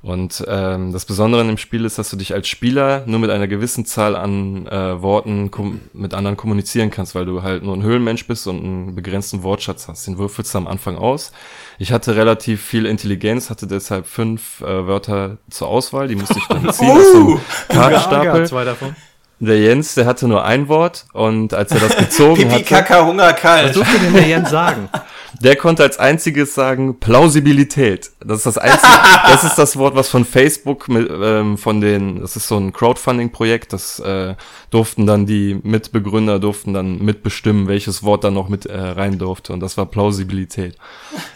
Und 0.05 0.45
ähm, 0.47 0.93
das 0.93 1.05
Besondere 1.05 1.41
in 1.41 1.47
dem 1.47 1.57
Spiel 1.57 1.83
ist, 1.83 1.97
dass 1.97 2.11
du 2.11 2.15
dich 2.15 2.35
als 2.35 2.47
Spieler 2.47 3.01
nur 3.07 3.19
mit 3.19 3.31
einer 3.31 3.47
gewissen 3.47 3.87
Zahl 3.87 4.15
an 4.15 4.67
äh, 4.67 5.01
Worten 5.01 5.49
mit 5.93 6.13
anderen 6.13 6.37
kommunizieren 6.37 6.91
kannst, 6.91 7.15
weil 7.15 7.25
du 7.25 7.41
halt 7.41 7.63
nur 7.63 7.75
ein 7.75 7.81
Höhlenmensch 7.81 8.27
bist 8.27 8.45
und 8.45 8.63
einen 8.63 8.93
begrenzten 8.93 9.41
Wortschatz 9.41 9.87
hast. 9.87 10.05
Den 10.05 10.19
würfelst 10.19 10.53
du 10.53 10.59
am 10.59 10.67
Anfang 10.67 10.95
aus. 10.95 11.31
Ich 11.79 11.91
hatte 11.91 12.15
relativ 12.15 12.61
viel 12.61 12.85
Intelligenz, 12.85 13.49
hatte 13.49 13.65
deshalb 13.65 14.05
fünf 14.05 14.61
äh, 14.61 14.85
Wörter 14.85 15.39
zur 15.49 15.69
Auswahl, 15.69 16.07
die 16.07 16.15
musste 16.15 16.37
ich 16.37 16.47
dann 16.49 16.61
ziehen 16.71 16.91
aus 16.91 17.11
so 17.11 17.17
einem 17.17 17.39
Kartenstapel. 17.69 18.45
Zwei 18.45 18.63
davon. 18.63 18.95
Der 19.39 19.59
Jens, 19.59 19.95
der 19.95 20.05
hatte 20.05 20.27
nur 20.27 20.45
ein 20.45 20.69
Wort 20.69 21.05
und 21.11 21.53
als 21.53 21.71
er 21.71 21.79
das 21.79 21.97
gezogen 21.97 22.35
Pipi, 22.35 22.51
hatte... 22.51 22.63
Kaka, 22.63 23.05
Hunger, 23.05 23.33
kalt. 23.33 23.69
Was 23.69 23.73
durfte 23.73 23.99
denn 23.99 24.13
der 24.13 24.27
Jens 24.27 24.49
sagen? 24.49 24.89
Der 25.41 25.55
konnte 25.55 25.83
als 25.83 25.99
einziges 25.99 26.55
sagen 26.55 26.99
Plausibilität. 26.99 28.11
Das 28.23 28.37
ist 28.37 28.45
das 28.45 28.57
einzige, 28.57 28.93
das 29.27 29.43
ist 29.43 29.57
das 29.57 29.77
Wort, 29.77 29.95
was 29.95 30.09
von 30.09 30.25
Facebook 30.25 30.87
mit, 30.87 31.09
ähm, 31.11 31.57
von 31.57 31.81
den, 31.81 32.21
das 32.21 32.35
ist 32.35 32.47
so 32.47 32.57
ein 32.57 32.71
Crowdfunding-Projekt, 32.71 33.73
das 33.73 33.99
äh, 33.99 34.35
durften 34.69 35.05
dann 35.05 35.25
die 35.25 35.59
Mitbegründer 35.61 36.39
durften 36.39 36.73
dann 36.73 36.99
mitbestimmen, 36.99 37.67
welches 37.67 38.03
Wort 38.03 38.23
dann 38.23 38.33
noch 38.33 38.49
mit 38.49 38.65
äh, 38.65 38.77
rein 38.77 39.17
durfte 39.17 39.53
und 39.53 39.59
das 39.59 39.77
war 39.77 39.85
Plausibilität. 39.85 40.77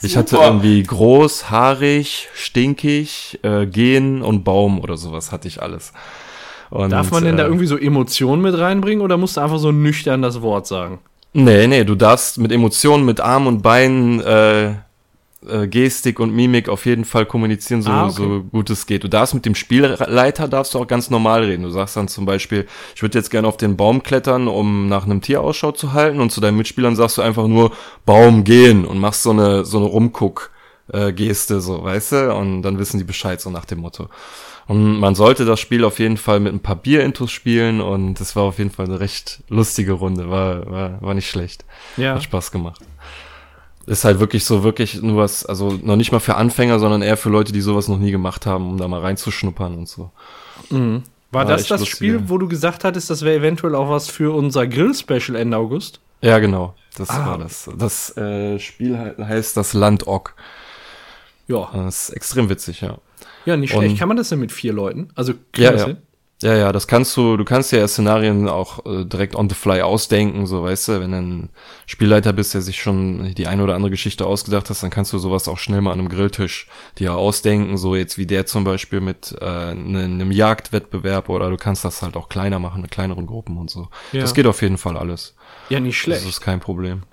Ich 0.01 0.15
hatte 0.15 0.37
irgendwie 0.37 0.81
groß, 0.83 1.49
haarig, 1.49 2.29
stinkig, 2.33 3.39
äh, 3.43 3.65
gehen 3.65 4.21
und 4.21 4.43
Baum 4.43 4.79
oder 4.79 4.97
sowas 4.97 5.31
hatte 5.31 5.47
ich 5.47 5.61
alles. 5.61 5.91
Und, 6.69 6.91
Darf 6.91 7.11
man 7.11 7.23
denn 7.23 7.35
äh, 7.35 7.37
da 7.37 7.45
irgendwie 7.45 7.65
so 7.65 7.77
Emotionen 7.77 8.41
mit 8.41 8.57
reinbringen 8.57 9.01
oder 9.03 9.17
musst 9.17 9.37
du 9.37 9.41
einfach 9.41 9.59
so 9.59 9.71
nüchtern 9.71 10.21
das 10.21 10.41
Wort 10.41 10.67
sagen? 10.67 10.99
Nee, 11.33 11.67
nee, 11.67 11.83
du 11.83 11.95
darfst 11.95 12.37
mit 12.37 12.51
Emotionen, 12.51 13.05
mit 13.05 13.19
Arm 13.19 13.47
und 13.47 13.61
Beinen, 13.61 14.19
äh, 14.21 14.73
äh, 15.47 15.67
Gestik 15.67 16.19
und 16.19 16.33
Mimik 16.33 16.67
auf 16.67 16.85
jeden 16.85 17.05
Fall 17.05 17.25
kommunizieren, 17.25 17.81
so, 17.81 17.89
ah, 17.89 18.05
okay. 18.05 18.13
so 18.13 18.43
gut 18.51 18.69
es 18.69 18.85
geht. 18.85 19.03
Du 19.03 19.07
darfst 19.07 19.33
mit 19.33 19.45
dem 19.45 19.55
Spielleiter 19.55 20.47
darfst 20.47 20.73
du 20.73 20.79
auch 20.79 20.87
ganz 20.87 21.09
normal 21.09 21.43
reden. 21.43 21.63
Du 21.63 21.69
sagst 21.69 21.95
dann 21.95 22.07
zum 22.07 22.25
Beispiel, 22.25 22.67
ich 22.95 23.01
würde 23.01 23.17
jetzt 23.17 23.29
gerne 23.29 23.47
auf 23.47 23.57
den 23.57 23.77
Baum 23.77 24.03
klettern, 24.03 24.47
um 24.47 24.89
nach 24.89 25.05
einem 25.05 25.21
Tier 25.21 25.41
Ausschau 25.41 25.71
zu 25.71 25.93
halten 25.93 26.19
und 26.19 26.31
zu 26.31 26.41
deinen 26.41 26.57
Mitspielern 26.57 26.95
sagst 26.95 27.17
du 27.17 27.21
einfach 27.21 27.47
nur 27.47 27.71
Baum 28.05 28.43
gehen 28.43 28.85
und 28.85 28.99
machst 28.99 29.23
so 29.23 29.31
eine, 29.31 29.65
so 29.65 29.77
eine 29.77 29.87
Rumguck, 29.87 30.51
äh, 30.91 31.13
Geste, 31.13 31.61
so, 31.61 31.83
weißt 31.83 32.11
du? 32.11 32.35
Und 32.35 32.61
dann 32.63 32.77
wissen 32.77 32.97
die 32.97 33.05
Bescheid, 33.05 33.39
so 33.39 33.49
nach 33.49 33.65
dem 33.65 33.79
Motto. 33.79 34.09
Und 34.69 34.99
man 34.99 35.15
sollte 35.15 35.45
das 35.45 35.59
Spiel 35.59 35.83
auf 35.83 35.97
jeden 35.97 36.17
Fall 36.17 36.39
mit 36.39 36.53
ein 36.53 36.59
paar 36.59 36.75
Bierintus 36.75 37.31
spielen 37.31 37.81
und 37.81 38.21
es 38.21 38.35
war 38.35 38.43
auf 38.43 38.59
jeden 38.59 38.69
Fall 38.69 38.85
eine 38.85 38.99
recht 38.99 39.41
lustige 39.49 39.93
Runde. 39.93 40.29
War, 40.29 40.69
war, 40.69 41.01
war 41.01 41.13
nicht 41.15 41.27
schlecht. 41.27 41.65
Ja. 41.97 42.13
Hat 42.13 42.21
Spaß 42.21 42.51
gemacht. 42.51 42.79
Ist 43.87 44.05
halt 44.05 44.19
wirklich 44.19 44.45
so, 44.45 44.63
wirklich 44.63 45.01
nur 45.01 45.17
was, 45.17 45.43
also 45.43 45.71
noch 45.81 45.95
nicht 45.95 46.11
mal 46.11 46.19
für 46.19 46.35
Anfänger, 46.35 46.77
sondern 46.77 47.01
eher 47.01 47.17
für 47.17 47.29
Leute, 47.29 47.51
die 47.51 47.61
sowas 47.61 47.87
noch 47.87 47.97
nie 47.97 48.11
gemacht 48.11 48.45
haben, 48.45 48.69
um 48.69 48.77
da 48.77 48.87
mal 48.87 49.01
reinzuschnuppern 49.01 49.75
und 49.75 49.89
so. 49.89 50.11
Mhm. 50.69 51.01
War, 51.31 51.47
war 51.47 51.55
das 51.55 51.65
das 51.65 51.87
Spiel, 51.87 52.29
wo 52.29 52.37
du 52.37 52.47
gesagt 52.47 52.83
hattest, 52.83 53.09
das 53.09 53.23
wäre 53.23 53.37
eventuell 53.37 53.73
auch 53.73 53.89
was 53.89 54.07
für 54.07 54.35
unser 54.35 54.67
Grill-Special 54.67 55.35
Ende 55.35 55.57
August? 55.57 55.99
Ja, 56.21 56.37
genau. 56.37 56.75
Das 56.95 57.09
ah. 57.09 57.25
war 57.25 57.37
das. 57.39 57.67
Das 57.75 58.15
äh, 58.17 58.59
Spiel 58.59 59.15
heißt 59.17 59.57
das 59.57 59.73
Land 59.73 60.05
Ock. 60.05 60.35
Ja. 61.47 61.71
Das 61.73 62.09
ist 62.09 62.15
extrem 62.15 62.49
witzig, 62.49 62.81
ja. 62.81 62.99
Ja, 63.45 63.57
nicht 63.57 63.71
schlecht. 63.71 63.93
Und, 63.93 63.99
Kann 63.99 64.07
man 64.07 64.17
das 64.17 64.29
denn 64.29 64.39
mit 64.39 64.51
vier 64.51 64.73
Leuten? 64.73 65.09
Also 65.15 65.33
ja, 65.55 65.75
ja. 65.75 65.95
Ja, 66.41 66.55
ja, 66.55 66.71
das 66.71 66.87
kannst 66.87 67.17
du, 67.17 67.35
du 67.35 67.43
kannst 67.43 67.73
ja 67.73 67.85
Szenarien 67.85 68.47
auch 68.47 68.85
äh, 68.85 69.03
direkt 69.03 69.35
on 69.35 69.49
the 69.49 69.55
fly 69.55 69.81
ausdenken, 69.81 70.45
so 70.45 70.63
weißt 70.63 70.87
du, 70.87 71.01
wenn 71.01 71.11
du 71.11 71.17
ein 71.17 71.49
Spielleiter 71.85 72.31
bist, 72.31 72.53
der 72.53 72.61
sich 72.61 72.81
schon 72.81 73.35
die 73.35 73.47
eine 73.47 73.61
oder 73.61 73.75
andere 73.75 73.91
Geschichte 73.91 74.25
ausgedacht 74.25 74.69
hast, 74.69 74.81
dann 74.81 74.89
kannst 74.89 75.11
du 75.11 75.17
sowas 75.17 75.49
auch 75.49 75.57
schnell 75.57 75.81
mal 75.81 75.91
an 75.91 75.99
einem 75.99 76.07
Grilltisch 76.07 76.69
dir 76.97 77.13
ausdenken, 77.13 77.77
so 77.77 77.93
jetzt 77.93 78.17
wie 78.17 78.25
der 78.25 78.45
zum 78.45 78.63
Beispiel 78.63 79.01
mit 79.01 79.35
äh, 79.41 79.45
einem 79.45 80.31
Jagdwettbewerb 80.31 81.27
oder 81.27 81.49
du 81.49 81.57
kannst 81.57 81.83
das 81.83 82.01
halt 82.01 82.15
auch 82.15 82.29
kleiner 82.29 82.59
machen 82.59 82.81
mit 82.81 82.91
kleineren 82.91 83.27
Gruppen 83.27 83.57
und 83.57 83.69
so. 83.69 83.89
Ja. 84.13 84.21
Das 84.21 84.33
geht 84.33 84.47
auf 84.47 84.61
jeden 84.61 84.77
Fall 84.77 84.95
alles. 84.95 85.35
Ja, 85.67 85.81
nicht 85.81 85.97
schlecht. 85.97 86.21
Das 86.21 86.29
ist 86.29 86.39
kein 86.39 86.61
Problem. 86.61 87.03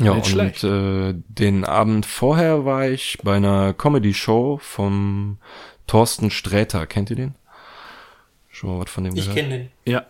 Ja, 0.00 0.14
Nicht 0.14 0.34
und 0.34 0.64
äh, 0.64 1.14
den 1.28 1.64
Abend 1.64 2.06
vorher 2.06 2.64
war 2.64 2.88
ich 2.88 3.18
bei 3.22 3.36
einer 3.36 3.74
Comedy-Show 3.74 4.58
vom 4.62 5.38
Thorsten 5.86 6.30
Sträter. 6.30 6.86
Kennt 6.86 7.10
ihr 7.10 7.16
den? 7.16 7.34
Schon 8.48 8.70
mal 8.70 8.80
was 8.80 8.90
von 8.90 9.04
dem 9.04 9.14
ich 9.14 9.20
gehört? 9.22 9.36
Ich 9.36 9.42
kenne 9.42 9.58
den. 9.58 9.70
Ja. 9.84 10.06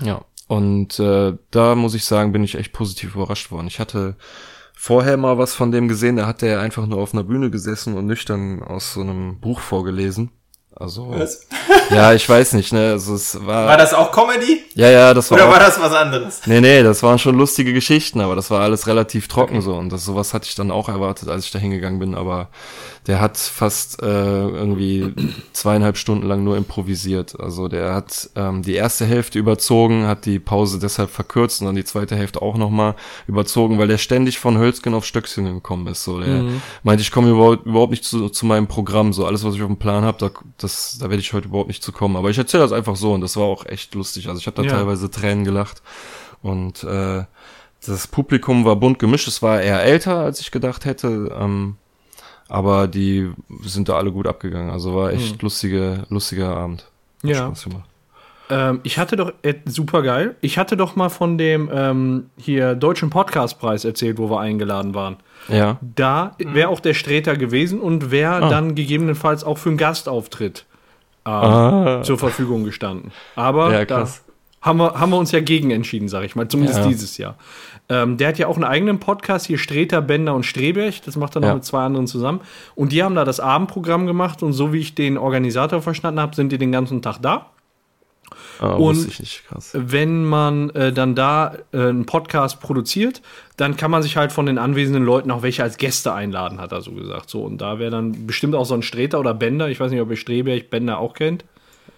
Ja, 0.00 0.24
und 0.48 0.98
äh, 0.98 1.34
da 1.50 1.74
muss 1.74 1.94
ich 1.94 2.04
sagen, 2.04 2.32
bin 2.32 2.44
ich 2.44 2.56
echt 2.56 2.72
positiv 2.72 3.14
überrascht 3.14 3.50
worden. 3.50 3.68
Ich 3.68 3.78
hatte 3.78 4.16
vorher 4.74 5.16
mal 5.16 5.38
was 5.38 5.54
von 5.54 5.70
dem 5.70 5.88
gesehen, 5.88 6.16
da 6.16 6.26
hat 6.26 6.42
der 6.42 6.60
einfach 6.60 6.86
nur 6.86 6.98
auf 6.98 7.14
einer 7.14 7.24
Bühne 7.24 7.50
gesessen 7.50 7.94
und 7.94 8.06
nüchtern 8.06 8.62
aus 8.62 8.94
so 8.94 9.00
einem 9.00 9.40
Buch 9.40 9.60
vorgelesen. 9.60 10.30
Also, 10.74 11.10
was? 11.10 11.46
ja, 11.90 12.14
ich 12.14 12.26
weiß 12.26 12.54
nicht, 12.54 12.72
ne, 12.72 12.92
also 12.92 13.14
es 13.14 13.34
war. 13.46 13.66
War 13.66 13.76
das 13.76 13.92
auch 13.92 14.10
Comedy? 14.10 14.64
Ja, 14.74 14.90
ja, 14.90 15.14
das 15.14 15.30
war. 15.30 15.36
Oder 15.36 15.48
auch, 15.48 15.52
war 15.52 15.60
das 15.60 15.80
was 15.80 15.92
anderes? 15.92 16.40
Nee, 16.46 16.60
nee, 16.60 16.82
das 16.82 17.02
waren 17.02 17.18
schon 17.18 17.36
lustige 17.36 17.72
Geschichten, 17.72 18.20
aber 18.20 18.36
das 18.36 18.50
war 18.50 18.62
alles 18.62 18.86
relativ 18.86 19.28
trocken 19.28 19.56
okay. 19.56 19.64
so 19.64 19.74
und 19.74 19.90
das, 19.92 20.04
sowas 20.04 20.32
hatte 20.32 20.46
ich 20.48 20.54
dann 20.54 20.70
auch 20.70 20.88
erwartet, 20.88 21.28
als 21.28 21.44
ich 21.44 21.50
da 21.50 21.58
hingegangen 21.58 21.98
bin, 21.98 22.14
aber 22.14 22.48
der 23.06 23.20
hat 23.20 23.36
fast 23.36 24.00
äh, 24.00 24.06
irgendwie 24.06 25.12
zweieinhalb 25.52 25.96
Stunden 25.96 26.26
lang 26.26 26.44
nur 26.44 26.56
improvisiert. 26.56 27.38
Also 27.40 27.66
der 27.66 27.94
hat 27.94 28.30
ähm, 28.36 28.62
die 28.62 28.74
erste 28.74 29.04
Hälfte 29.04 29.40
überzogen, 29.40 30.06
hat 30.06 30.24
die 30.24 30.38
Pause 30.38 30.78
deshalb 30.78 31.10
verkürzt 31.10 31.60
und 31.60 31.66
dann 31.66 31.74
die 31.74 31.84
zweite 31.84 32.14
Hälfte 32.14 32.40
auch 32.40 32.56
nochmal 32.56 32.94
überzogen, 33.26 33.78
weil 33.78 33.88
der 33.88 33.98
ständig 33.98 34.38
von 34.38 34.56
Hölzgen 34.56 34.94
auf 34.94 35.04
Stöckchen 35.04 35.52
gekommen 35.52 35.88
ist. 35.88 36.04
So, 36.04 36.20
der 36.20 36.42
mhm. 36.42 36.62
meinte, 36.84 37.02
ich 37.02 37.10
komme 37.10 37.30
überhaupt, 37.30 37.66
überhaupt 37.66 37.90
nicht 37.90 38.04
zu, 38.04 38.28
zu 38.28 38.46
meinem 38.46 38.68
Programm. 38.68 39.12
So 39.12 39.26
alles, 39.26 39.44
was 39.44 39.56
ich 39.56 39.62
auf 39.62 39.68
dem 39.68 39.78
Plan 39.78 40.04
habe, 40.04 40.18
da, 40.18 40.30
das, 40.58 40.98
da 41.00 41.10
werde 41.10 41.20
ich 41.20 41.32
heute 41.32 41.48
überhaupt 41.48 41.68
nicht 41.68 41.82
zu 41.82 41.90
kommen. 41.90 42.14
Aber 42.14 42.30
ich 42.30 42.38
erzähle 42.38 42.62
das 42.62 42.72
einfach 42.72 42.94
so 42.94 43.14
und 43.14 43.20
das 43.20 43.36
war 43.36 43.44
auch 43.44 43.66
echt 43.66 43.96
lustig. 43.96 44.28
Also 44.28 44.38
ich 44.38 44.46
habe 44.46 44.56
da 44.56 44.62
ja. 44.62 44.76
teilweise 44.76 45.10
Tränen 45.10 45.44
gelacht 45.44 45.82
und 46.40 46.84
äh, 46.84 47.24
das 47.84 48.06
Publikum 48.06 48.64
war 48.64 48.76
bunt 48.76 49.00
gemischt. 49.00 49.26
Es 49.26 49.42
war 49.42 49.60
eher 49.60 49.82
älter, 49.82 50.20
als 50.20 50.38
ich 50.38 50.52
gedacht 50.52 50.84
hätte. 50.84 51.36
Ähm, 51.36 51.78
aber 52.52 52.86
die 52.86 53.30
sind 53.62 53.88
da 53.88 53.96
alle 53.96 54.12
gut 54.12 54.26
abgegangen. 54.26 54.70
Also 54.70 54.94
war 54.94 55.10
echt 55.10 55.32
hm. 55.32 55.38
lustige, 55.40 56.04
lustiger 56.10 56.54
Abend. 56.54 56.84
Hat 57.22 57.30
ja. 57.30 57.52
Ähm, 58.50 58.80
ich 58.82 58.98
hatte 58.98 59.16
doch, 59.16 59.32
äh, 59.40 59.54
super 59.64 60.02
geil, 60.02 60.36
ich 60.42 60.58
hatte 60.58 60.76
doch 60.76 60.94
mal 60.94 61.08
von 61.08 61.38
dem 61.38 61.70
ähm, 61.72 62.26
hier 62.36 62.74
Deutschen 62.74 63.08
Podcastpreis 63.08 63.86
erzählt, 63.86 64.18
wo 64.18 64.28
wir 64.28 64.40
eingeladen 64.40 64.94
waren. 64.94 65.16
Ja. 65.48 65.78
Da 65.80 66.36
wäre 66.38 66.68
auch 66.68 66.80
der 66.80 66.92
Sträter 66.92 67.36
gewesen 67.36 67.80
und 67.80 68.10
wäre 68.10 68.42
ah. 68.42 68.48
dann 68.50 68.74
gegebenenfalls 68.74 69.44
auch 69.44 69.56
für 69.56 69.70
einen 69.70 69.78
Gastauftritt 69.78 70.66
äh, 71.24 71.30
ah. 71.30 72.02
zur 72.02 72.18
Verfügung 72.18 72.64
gestanden. 72.64 73.12
Aber 73.34 73.72
ja, 73.72 73.84
da 73.86 74.06
haben 74.60 74.78
wir, 74.78 75.00
haben 75.00 75.10
wir 75.10 75.18
uns 75.18 75.32
ja 75.32 75.40
gegen 75.40 75.70
entschieden, 75.70 76.08
sag 76.08 76.24
ich 76.24 76.36
mal, 76.36 76.48
zumindest 76.48 76.80
ja. 76.80 76.86
dieses 76.86 77.16
Jahr. 77.16 77.36
Ähm, 77.88 78.16
der 78.16 78.28
hat 78.28 78.38
ja 78.38 78.46
auch 78.46 78.54
einen 78.56 78.64
eigenen 78.64 79.00
Podcast, 79.00 79.46
hier 79.46 79.58
Streter, 79.58 80.00
Bender 80.00 80.34
und 80.34 80.44
Streberch. 80.44 81.02
Das 81.02 81.16
macht 81.16 81.36
er 81.36 81.40
noch 81.40 81.48
ja. 81.48 81.54
mit 81.54 81.64
zwei 81.64 81.84
anderen 81.84 82.06
zusammen. 82.06 82.40
Und 82.74 82.92
die 82.92 83.02
haben 83.02 83.14
da 83.14 83.24
das 83.24 83.40
Abendprogramm 83.40 84.06
gemacht. 84.06 84.42
Und 84.42 84.52
so 84.52 84.72
wie 84.72 84.78
ich 84.78 84.94
den 84.94 85.18
Organisator 85.18 85.82
verstanden 85.82 86.20
habe, 86.20 86.34
sind 86.34 86.52
die 86.52 86.58
den 86.58 86.72
ganzen 86.72 87.02
Tag 87.02 87.18
da. 87.20 87.46
Ah, 88.60 88.74
und 88.74 88.96
nicht, 89.18 89.42
wenn 89.72 90.24
man 90.24 90.70
äh, 90.70 90.92
dann 90.92 91.14
da 91.14 91.54
äh, 91.72 91.78
einen 91.78 92.06
Podcast 92.06 92.60
produziert, 92.60 93.20
dann 93.56 93.76
kann 93.76 93.90
man 93.90 94.02
sich 94.02 94.16
halt 94.16 94.32
von 94.32 94.46
den 94.46 94.58
anwesenden 94.58 95.04
Leuten 95.04 95.30
auch 95.30 95.42
welche 95.42 95.62
als 95.62 95.76
Gäste 95.76 96.12
einladen, 96.12 96.60
hat 96.60 96.72
er 96.72 96.80
so 96.80 96.92
gesagt. 96.92 97.28
So, 97.28 97.42
und 97.42 97.58
da 97.58 97.78
wäre 97.78 97.90
dann 97.90 98.26
bestimmt 98.26 98.54
auch 98.54 98.64
so 98.64 98.74
ein 98.74 98.82
Streter 98.82 99.20
oder 99.20 99.34
Bender. 99.34 99.68
Ich 99.68 99.80
weiß 99.80 99.90
nicht, 99.90 100.00
ob 100.00 100.10
ihr 100.10 100.16
Streberch 100.16 100.70
Bender 100.70 100.98
auch 100.98 101.14
kennt. 101.14 101.44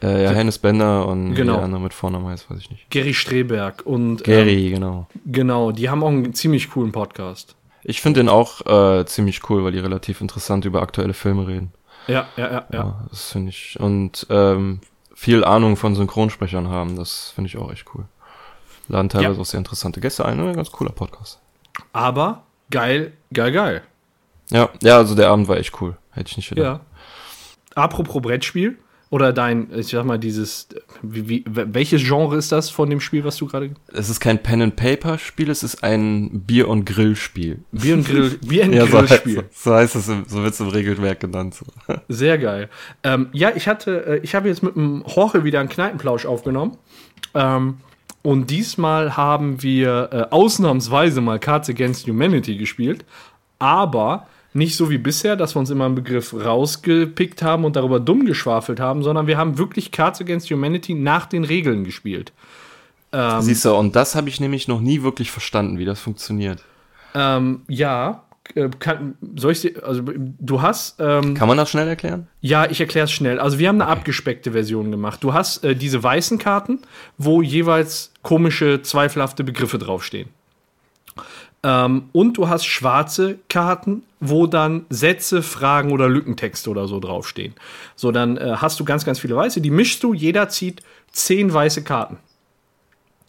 Äh, 0.02 0.24
ja, 0.24 0.30
Hennes 0.30 0.58
Bender 0.58 1.06
und 1.06 1.34
genau. 1.34 1.54
der 1.54 1.62
andere 1.62 1.80
mit 1.80 1.94
Vornamen 1.94 2.26
heißt, 2.26 2.50
weiß 2.50 2.58
ich 2.58 2.70
nicht. 2.70 2.90
Gary 2.90 3.14
Streberg 3.14 3.82
und 3.86 4.24
Gary, 4.24 4.66
ähm, 4.66 4.74
genau. 4.74 5.06
Genau, 5.24 5.72
die 5.72 5.88
haben 5.88 6.02
auch 6.02 6.08
einen 6.08 6.34
ziemlich 6.34 6.70
coolen 6.70 6.92
Podcast. 6.92 7.56
Ich 7.82 8.00
finde 8.00 8.20
den 8.20 8.28
auch 8.28 8.66
äh, 8.66 9.04
ziemlich 9.06 9.48
cool, 9.48 9.64
weil 9.64 9.72
die 9.72 9.78
relativ 9.78 10.20
interessant 10.20 10.64
über 10.64 10.82
aktuelle 10.82 11.14
Filme 11.14 11.46
reden. 11.46 11.72
Ja, 12.06 12.26
ja, 12.36 12.46
ja, 12.46 12.52
ja. 12.52 12.64
ja 12.72 13.04
das 13.10 13.32
finde 13.32 13.50
ich. 13.50 13.78
Und 13.78 14.26
ähm, 14.30 14.80
viel 15.14 15.44
Ahnung 15.44 15.76
von 15.76 15.94
Synchronsprechern 15.94 16.68
haben, 16.68 16.96
das 16.96 17.30
finde 17.34 17.48
ich 17.48 17.56
auch 17.56 17.70
echt 17.72 17.86
cool. 17.94 18.04
Laden 18.88 19.08
teilweise 19.08 19.34
ja. 19.34 19.40
auch 19.40 19.46
sehr 19.46 19.58
interessante 19.58 20.00
Gäste 20.00 20.24
ein, 20.24 20.38
ein 20.40 20.56
ganz 20.56 20.70
cooler 20.70 20.92
Podcast. 20.92 21.40
Aber 21.92 22.42
geil, 22.70 23.12
geil, 23.32 23.52
geil. 23.52 23.82
Ja, 24.50 24.68
ja, 24.82 24.98
also 24.98 25.14
der 25.14 25.30
Abend 25.30 25.48
war 25.48 25.56
echt 25.56 25.80
cool. 25.80 25.96
Hätte 26.10 26.30
ich 26.30 26.36
nicht 26.36 26.50
gedacht. 26.50 26.80
Ja. 27.74 27.82
Apropos 27.82 28.20
Brettspiel, 28.20 28.78
Oder 29.14 29.32
dein, 29.32 29.68
ich 29.72 29.86
sag 29.86 30.04
mal, 30.04 30.18
dieses, 30.18 30.66
wie, 31.00 31.28
wie, 31.28 31.44
welches 31.46 32.02
Genre 32.02 32.36
ist 32.36 32.50
das 32.50 32.68
von 32.68 32.90
dem 32.90 32.98
Spiel, 32.98 33.22
was 33.22 33.36
du 33.36 33.46
gerade? 33.46 33.70
Es 33.92 34.10
ist 34.10 34.18
kein 34.18 34.42
Pen 34.42 34.60
and 34.60 34.74
Paper 34.74 35.18
Spiel, 35.18 35.50
es 35.50 35.62
ist 35.62 35.84
ein 35.84 36.40
Bier 36.40 36.66
und 36.66 36.84
Grill 36.84 37.14
Spiel. 37.14 37.60
Bier 37.70 37.94
und 37.94 38.08
Grill, 38.08 38.30
Bier 38.44 38.64
und 38.64 38.72
ja, 38.72 38.86
Grill 38.86 39.06
Spiel. 39.06 39.44
So 39.52 39.72
heißt, 39.72 39.94
es, 39.94 40.06
so 40.06 40.42
wird 40.42 40.52
es 40.52 40.58
im 40.58 40.66
Regelwerk 40.66 41.20
genannt. 41.20 41.64
Sehr 42.08 42.38
geil. 42.38 42.68
Ähm, 43.04 43.28
ja, 43.32 43.52
ich 43.54 43.68
hatte, 43.68 44.04
äh, 44.04 44.18
ich 44.24 44.34
habe 44.34 44.48
jetzt 44.48 44.64
mit 44.64 44.74
dem 44.74 45.04
Jorge 45.06 45.44
wieder 45.44 45.60
einen 45.60 45.68
Kneipenplausch 45.68 46.26
aufgenommen. 46.26 46.76
Ähm, 47.34 47.76
und 48.22 48.50
diesmal 48.50 49.16
haben 49.16 49.62
wir 49.62 50.08
äh, 50.10 50.34
ausnahmsweise 50.34 51.20
mal 51.20 51.38
Cards 51.38 51.68
Against 51.68 52.08
Humanity 52.08 52.56
gespielt. 52.56 53.04
Aber 53.60 54.26
nicht 54.54 54.76
so 54.76 54.88
wie 54.88 54.98
bisher, 54.98 55.36
dass 55.36 55.54
wir 55.54 55.60
uns 55.60 55.70
immer 55.70 55.84
einen 55.84 55.96
Begriff 55.96 56.32
rausgepickt 56.32 57.42
haben 57.42 57.64
und 57.64 57.76
darüber 57.76 58.00
dumm 58.00 58.24
geschwafelt 58.24 58.80
haben, 58.80 59.02
sondern 59.02 59.26
wir 59.26 59.36
haben 59.36 59.58
wirklich 59.58 59.90
Cards 59.90 60.20
Against 60.20 60.50
Humanity 60.50 60.94
nach 60.94 61.26
den 61.26 61.44
Regeln 61.44 61.84
gespielt. 61.84 62.32
Ähm, 63.12 63.42
Siehst 63.42 63.64
du, 63.64 63.74
und 63.74 63.94
das 63.96 64.14
habe 64.14 64.28
ich 64.28 64.40
nämlich 64.40 64.68
noch 64.68 64.80
nie 64.80 65.02
wirklich 65.02 65.30
verstanden, 65.30 65.78
wie 65.78 65.84
das 65.84 66.00
funktioniert. 66.00 66.62
Ähm, 67.14 67.62
ja, 67.68 68.24
äh, 68.54 68.68
kann, 68.78 69.16
soll 69.36 69.52
ich 69.52 69.62
dir, 69.62 69.82
also 69.84 70.02
du 70.04 70.62
hast. 70.62 71.00
Ähm, 71.00 71.34
kann 71.34 71.48
man 71.48 71.56
das 71.56 71.70
schnell 71.70 71.88
erklären? 71.88 72.28
Ja, 72.40 72.70
ich 72.70 72.80
erkläre 72.80 73.06
es 73.06 73.12
schnell. 73.12 73.40
Also 73.40 73.58
wir 73.58 73.68
haben 73.68 73.80
eine 73.80 73.90
okay. 73.90 73.98
abgespeckte 73.98 74.52
Version 74.52 74.90
gemacht. 74.90 75.22
Du 75.22 75.32
hast 75.32 75.64
äh, 75.64 75.74
diese 75.74 76.02
weißen 76.02 76.38
Karten, 76.38 76.80
wo 77.18 77.42
jeweils 77.42 78.12
komische, 78.22 78.82
zweifelhafte 78.82 79.44
Begriffe 79.44 79.78
draufstehen. 79.78 80.28
Ähm, 81.64 82.10
und 82.12 82.36
du 82.36 82.48
hast 82.48 82.66
schwarze 82.66 83.38
Karten, 83.48 84.02
wo 84.20 84.46
dann 84.46 84.84
Sätze, 84.90 85.42
Fragen 85.42 85.92
oder 85.92 86.08
Lückentexte 86.10 86.68
oder 86.68 86.86
so 86.86 87.00
draufstehen. 87.00 87.54
So, 87.96 88.12
dann 88.12 88.36
äh, 88.36 88.56
hast 88.58 88.78
du 88.78 88.84
ganz, 88.84 89.06
ganz 89.06 89.18
viele 89.18 89.34
weiße. 89.34 89.62
Die 89.62 89.70
mischst 89.70 90.02
du, 90.02 90.12
jeder 90.12 90.50
zieht 90.50 90.82
zehn 91.10 91.52
weiße 91.52 91.82
Karten. 91.82 92.18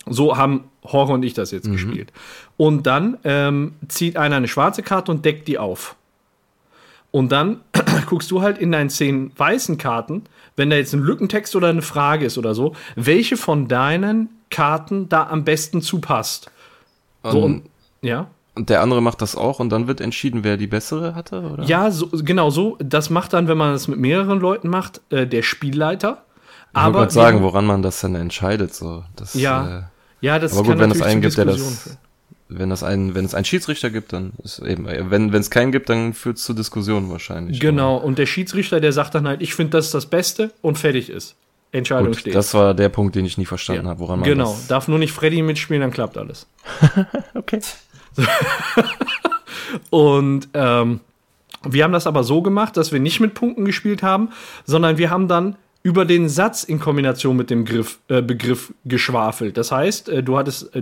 So 0.06 0.38
haben 0.38 0.66
Jorge 0.84 1.14
und 1.14 1.24
ich 1.24 1.34
das 1.34 1.52
jetzt 1.52 1.68
mhm. 1.68 1.74
gespielt. 1.74 2.12
Und 2.58 2.86
dann 2.86 3.18
ähm, 3.24 3.74
zieht 3.88 4.18
einer 4.18 4.36
eine 4.36 4.50
schwarze 4.50 4.84
Karte 4.84 5.12
und 5.12 5.24
deckt 5.24 5.48
die 5.48 5.58
auf. 5.58 5.96
Und 7.12 7.32
dann 7.32 7.62
guckst 8.08 8.30
du 8.32 8.42
halt 8.42 8.58
in 8.58 8.74
deinen 8.74 8.90
zehn 8.90 9.32
weißen 9.38 9.78
Karten, 9.78 10.24
wenn 10.58 10.70
da 10.70 10.76
jetzt 10.76 10.94
ein 10.94 11.00
Lückentext 11.00 11.56
oder 11.56 11.70
eine 11.70 11.82
Frage 11.82 12.26
ist 12.26 12.38
oder 12.38 12.54
so, 12.54 12.76
welche 12.98 13.38
von 13.38 13.70
deinen 13.70 14.28
Karten 14.50 15.08
da 15.08 15.28
am 15.28 15.46
besten 15.46 15.82
zupasst. 15.82 16.52
So, 17.24 17.42
und 17.42 17.64
ja. 18.06 18.28
Und 18.56 18.70
der 18.70 18.82
andere 18.82 19.02
macht 19.02 19.22
das 19.22 19.36
auch 19.36 19.60
und 19.60 19.70
dann 19.70 19.88
wird 19.88 20.00
entschieden, 20.00 20.44
wer 20.46 20.56
die 20.56 20.68
bessere 20.68 21.14
hatte, 21.14 21.42
oder? 21.42 21.64
Ja, 21.66 21.92
so, 21.92 22.08
genau 22.08 22.50
so. 22.50 22.78
Das 22.80 23.10
macht 23.10 23.34
dann, 23.34 23.50
wenn 23.50 23.58
man 23.58 23.74
das 23.74 23.90
mit 23.90 24.00
mehreren 24.00 24.40
Leuten 24.40 24.70
macht, 24.70 25.02
äh, 25.10 25.28
der 25.28 25.42
Spielleiter. 25.42 26.24
Ich 26.72 26.78
aber 26.78 27.00
wollte 27.00 27.14
sagen, 27.14 27.42
woran 27.42 27.66
man 27.66 27.82
das 27.82 28.00
dann 28.00 28.16
entscheidet, 28.16 28.74
so. 28.74 29.04
Das, 29.18 29.34
ja, 29.34 29.80
äh, 29.80 29.82
ja, 30.22 30.40
das 30.40 30.58
aber 30.58 30.70
gut, 30.70 30.80
wenn 30.80 30.92
es 30.92 31.02
einen 31.02 31.22
gibt, 31.22 31.38
der 31.38 31.46
das, 31.46 31.98
wenn 32.48 32.70
das 32.70 32.84
einen, 32.84 33.14
wenn 33.16 33.26
es 33.26 33.36
einen 33.36 33.46
Schiedsrichter 33.46 33.90
gibt, 33.90 34.14
dann 34.14 34.34
ist 34.44 34.60
eben, 34.60 34.88
äh, 34.88 35.10
wenn 35.10 35.34
wenn 35.34 35.42
es 35.42 35.50
keinen 35.50 35.72
gibt, 35.72 35.90
dann 35.90 36.14
führt 36.14 36.38
es 36.38 36.44
zu 36.46 36.54
Diskussionen 36.54 37.10
wahrscheinlich. 37.10 37.60
Genau. 37.60 37.98
Und 37.98 38.18
der 38.18 38.26
Schiedsrichter, 38.26 38.80
der 38.80 38.94
sagt 38.94 39.16
dann 39.16 39.28
halt, 39.28 39.42
ich 39.42 39.54
finde, 39.54 39.72
das 39.72 39.88
ist 39.88 39.94
das 39.94 40.06
Beste 40.06 40.52
und 40.62 40.78
fertig 40.78 41.10
ist. 41.10 41.36
Entscheidung 41.72 42.08
Gut, 42.08 42.18
steht. 42.18 42.36
Das 42.36 42.54
war 42.54 42.74
der 42.74 42.90
Punkt, 42.90 43.16
den 43.16 43.26
ich 43.26 43.38
nie 43.38 43.46
verstanden 43.46 43.84
ja. 43.84 43.90
habe, 43.90 44.00
woran 44.00 44.20
man 44.20 44.30
Genau, 44.30 44.58
darf 44.70 44.88
nur 44.88 44.98
nicht 44.98 45.12
Freddy 45.12 45.42
mitspielen, 45.42 45.82
dann 45.82 45.92
klappt 45.92 46.18
alles. 46.18 46.48
okay. 47.34 47.60
und 49.90 50.48
ähm, 50.54 51.00
wir 51.64 51.84
haben 51.84 51.94
das 51.94 52.08
aber 52.08 52.24
so 52.24 52.42
gemacht, 52.42 52.78
dass 52.78 52.92
wir 52.92 53.00
nicht 53.00 53.20
mit 53.20 53.34
Punkten 53.34 53.66
gespielt 53.66 54.04
haben, 54.04 54.30
sondern 54.66 54.98
wir 54.98 55.10
haben 55.10 55.28
dann 55.28 55.56
über 55.86 56.04
den 56.04 56.30
Satz 56.30 56.64
in 56.64 56.80
Kombination 56.80 57.38
mit 57.38 57.52
dem 57.52 57.64
Griff, 57.64 58.00
äh, 58.08 58.24
Begriff 58.24 58.74
geschwafelt. 58.86 59.56
Das 59.56 59.72
heißt, 59.72 60.10
äh, 60.10 60.24
du 60.24 60.36
hattest, 60.36 60.76
äh, 60.76 60.82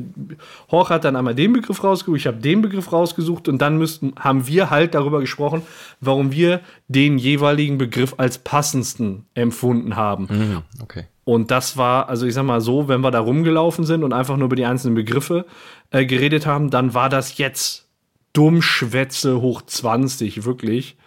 Horch 0.71 0.91
hat 0.91 1.03
dann 1.03 1.17
einmal 1.17 1.35
den 1.35 1.51
Begriff 1.51 1.83
rausgesucht, 1.83 2.21
ich 2.21 2.25
habe 2.25 2.37
den 2.37 2.61
Begriff 2.61 2.89
rausgesucht 2.89 3.49
und 3.49 3.61
dann 3.61 3.77
müssten, 3.77 4.13
haben 4.17 4.47
wir 4.47 4.69
halt 4.69 4.95
darüber 4.95 5.19
gesprochen, 5.19 5.61
warum 5.99 6.31
wir 6.31 6.61
den 6.87 7.17
jeweiligen 7.17 7.77
Begriff 7.77 8.13
als 8.15 8.37
passendsten 8.37 9.25
empfunden 9.33 9.97
haben. 9.97 10.27
Mhm, 10.29 10.61
okay. 10.81 11.03
Und 11.25 11.51
das 11.51 11.75
war, 11.75 12.07
also 12.07 12.25
ich 12.25 12.33
sag 12.33 12.43
mal 12.43 12.61
so, 12.61 12.87
wenn 12.87 13.01
wir 13.01 13.11
da 13.11 13.19
rumgelaufen 13.19 13.83
sind 13.85 14.05
und 14.05 14.13
einfach 14.13 14.37
nur 14.37 14.45
über 14.45 14.55
die 14.55 14.65
einzelnen 14.65 14.95
Begriffe 14.95 15.45
äh, 15.93 16.05
geredet 16.05 16.45
haben, 16.45 16.69
dann 16.71 16.93
war 16.93 17.07
das 17.07 17.37
jetzt 17.37 17.87
Dummschwätze 18.33 19.39
hoch 19.41 19.61
20, 19.61 20.43
wirklich. 20.43 20.97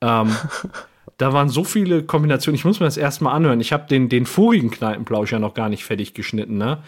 Ähm, 0.00 0.36
da 1.16 1.32
waren 1.32 1.48
so 1.48 1.64
viele 1.64 2.02
Kombinationen. 2.04 2.54
Ich 2.54 2.64
muss 2.64 2.80
mir 2.80 2.86
das 2.86 2.98
erstmal 2.98 3.34
anhören. 3.34 3.60
Ich 3.60 3.72
habe 3.72 3.88
den, 3.88 4.08
den 4.08 4.26
vorigen 4.26 4.70
Kneipenplausch 4.70 5.32
ja 5.32 5.38
noch 5.38 5.54
gar 5.54 5.70
nicht 5.70 5.84
fertig 5.84 6.14
geschnitten, 6.14 6.58
ne? 6.58 6.82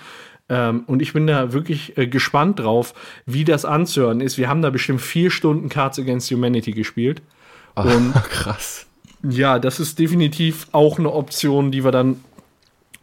Ähm, 0.48 0.84
und 0.86 1.00
ich 1.00 1.14
bin 1.14 1.26
da 1.26 1.52
wirklich 1.54 1.96
äh, 1.96 2.06
gespannt 2.06 2.58
drauf, 2.58 2.92
wie 3.24 3.44
das 3.44 3.64
anzuhören 3.64 4.20
ist. 4.20 4.36
Wir 4.36 4.48
haben 4.48 4.60
da 4.60 4.68
bestimmt 4.68 5.00
vier 5.00 5.30
Stunden 5.30 5.70
Cards 5.70 5.98
Against 5.98 6.30
Humanity 6.30 6.72
gespielt. 6.72 7.22
Ach, 7.74 7.86
und 7.86 8.12
krass. 8.30 8.86
Ja, 9.22 9.58
das 9.58 9.80
ist 9.80 9.98
definitiv 9.98 10.66
auch 10.72 10.98
eine 10.98 11.12
Option, 11.12 11.70
die 11.70 11.84
wir 11.84 11.92
dann 11.92 12.20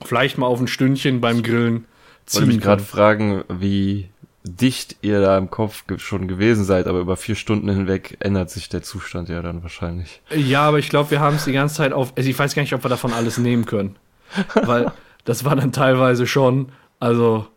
vielleicht 0.06 0.38
mal 0.38 0.46
auf 0.46 0.60
ein 0.60 0.68
Stündchen 0.68 1.22
beim 1.22 1.42
Grillen 1.42 1.86
ziehen. 2.26 2.28
Ich 2.28 2.36
wollte 2.36 2.48
mich 2.48 2.62
gerade 2.62 2.84
fragen, 2.84 3.44
wie 3.48 4.10
dicht 4.43 4.97
ihr 5.02 5.21
da 5.21 5.38
im 5.38 5.49
Kopf 5.49 5.84
schon 5.97 6.28
gewesen 6.28 6.63
seid, 6.63 6.88
aber 6.88 6.99
über 6.99 7.17
vier 7.17 7.36
Stunden 7.36 7.69
hinweg 7.69 8.17
ändert 8.19 8.49
sich 8.49 8.69
der 8.69 8.82
Zustand 8.82 9.30
ja 9.30 9.41
dann 9.41 9.63
wahrscheinlich. 9.63 10.21
Ja, 10.34 10.62
aber 10.62 10.80
ich 10.80 10.89
glaube, 10.89 11.12
wir 11.12 11.19
haben 11.19 11.36
es 11.36 11.45
die 11.45 11.52
ganze 11.52 11.75
Zeit 11.75 11.93
auf. 11.93 12.13
Also 12.15 12.30
ich 12.30 12.39
weiß 12.39 12.56
gar 12.56 12.62
nicht, 12.62 12.73
ob 12.73 12.84
wir 12.84 12.89
davon 12.89 13.13
alles 13.13 13.38
nehmen 13.38 13.65
können. 13.65 13.97
Weil 14.54 14.91
das 15.25 15.43
war 15.43 15.56
dann 15.56 15.71
teilweise 15.71 16.25
schon, 16.25 16.71
also, 16.99 17.47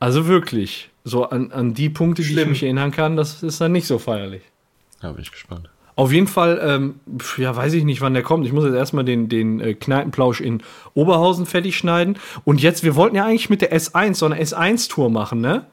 also 0.00 0.26
wirklich, 0.26 0.90
so 1.04 1.24
an, 1.28 1.52
an 1.52 1.74
die 1.74 1.90
Punkte, 1.90 2.22
Schlimm. 2.22 2.36
die 2.36 2.42
ich 2.42 2.48
mich 2.48 2.62
erinnern 2.64 2.90
kann, 2.90 3.16
das 3.16 3.42
ist 3.42 3.60
dann 3.60 3.72
nicht 3.72 3.86
so 3.86 3.98
feierlich. 3.98 4.42
Ja, 5.02 5.12
bin 5.12 5.22
ich 5.22 5.30
gespannt. 5.30 5.68
Auf 5.94 6.10
jeden 6.10 6.26
Fall, 6.26 6.58
ähm, 6.62 7.00
ja, 7.36 7.54
weiß 7.54 7.74
ich 7.74 7.84
nicht, 7.84 8.00
wann 8.00 8.14
der 8.14 8.22
kommt. 8.22 8.46
Ich 8.46 8.52
muss 8.52 8.64
jetzt 8.64 8.74
erstmal 8.74 9.04
den, 9.04 9.28
den 9.28 9.60
äh, 9.60 9.74
Kneipenplausch 9.74 10.40
in 10.40 10.62
Oberhausen 10.94 11.44
fertig 11.44 11.76
schneiden. 11.76 12.18
Und 12.44 12.62
jetzt, 12.62 12.82
wir 12.82 12.96
wollten 12.96 13.14
ja 13.14 13.26
eigentlich 13.26 13.50
mit 13.50 13.60
der 13.60 13.76
S1 13.76 14.14
so 14.14 14.26
eine 14.26 14.40
S1-Tour 14.42 15.10
machen, 15.10 15.40
ne? 15.40 15.66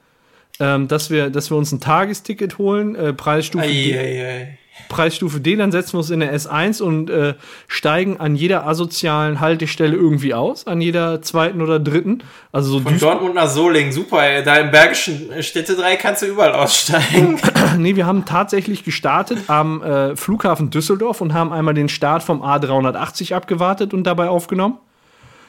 Ähm, 0.60 0.88
dass, 0.88 1.10
wir, 1.10 1.30
dass 1.30 1.50
wir 1.50 1.58
uns 1.58 1.72
ein 1.72 1.80
Tagesticket 1.80 2.58
holen, 2.58 2.96
äh, 2.96 3.14
Preisstufe, 3.14 3.64
ei, 3.64 3.68
D, 3.68 3.98
ei, 3.98 4.26
ei. 4.26 4.58
Preisstufe 4.88 5.40
D, 5.40 5.56
dann 5.56 5.72
setzen 5.72 5.94
wir 5.94 6.00
uns 6.00 6.10
in 6.10 6.20
der 6.20 6.36
S1 6.36 6.82
und 6.82 7.10
äh, 7.10 7.36
steigen 7.68 8.20
an 8.20 8.36
jeder 8.36 8.66
asozialen 8.66 9.40
Haltestelle 9.40 9.96
irgendwie 9.96 10.34
aus, 10.34 10.68
an 10.68 10.82
jeder 10.82 11.22
zweiten 11.22 11.62
oder 11.62 11.80
dritten. 11.80 12.24
Also 12.52 12.72
so 12.72 12.80
Von 12.80 12.98
Dortmund 12.98 13.36
nach 13.36 13.50
Solingen, 13.50 13.92
super. 13.92 14.24
Ey. 14.24 14.44
Da 14.44 14.56
im 14.56 14.72
Bergischen 14.72 15.30
Städtedreieck 15.42 16.00
kannst 16.00 16.22
du 16.22 16.28
überall 16.28 16.54
aussteigen. 16.54 17.40
nee, 17.78 17.96
wir 17.96 18.06
haben 18.06 18.26
tatsächlich 18.26 18.84
gestartet 18.84 19.40
am 19.48 19.84
äh, 19.84 20.16
Flughafen 20.16 20.70
Düsseldorf 20.70 21.22
und 21.22 21.34
haben 21.34 21.54
einmal 21.54 21.74
den 21.74 21.90
Start 21.90 22.24
vom 22.24 22.42
A380 22.42 23.34
abgewartet 23.34 23.94
und 23.94 24.06
dabei 24.06 24.30
aufgenommen. 24.30 24.80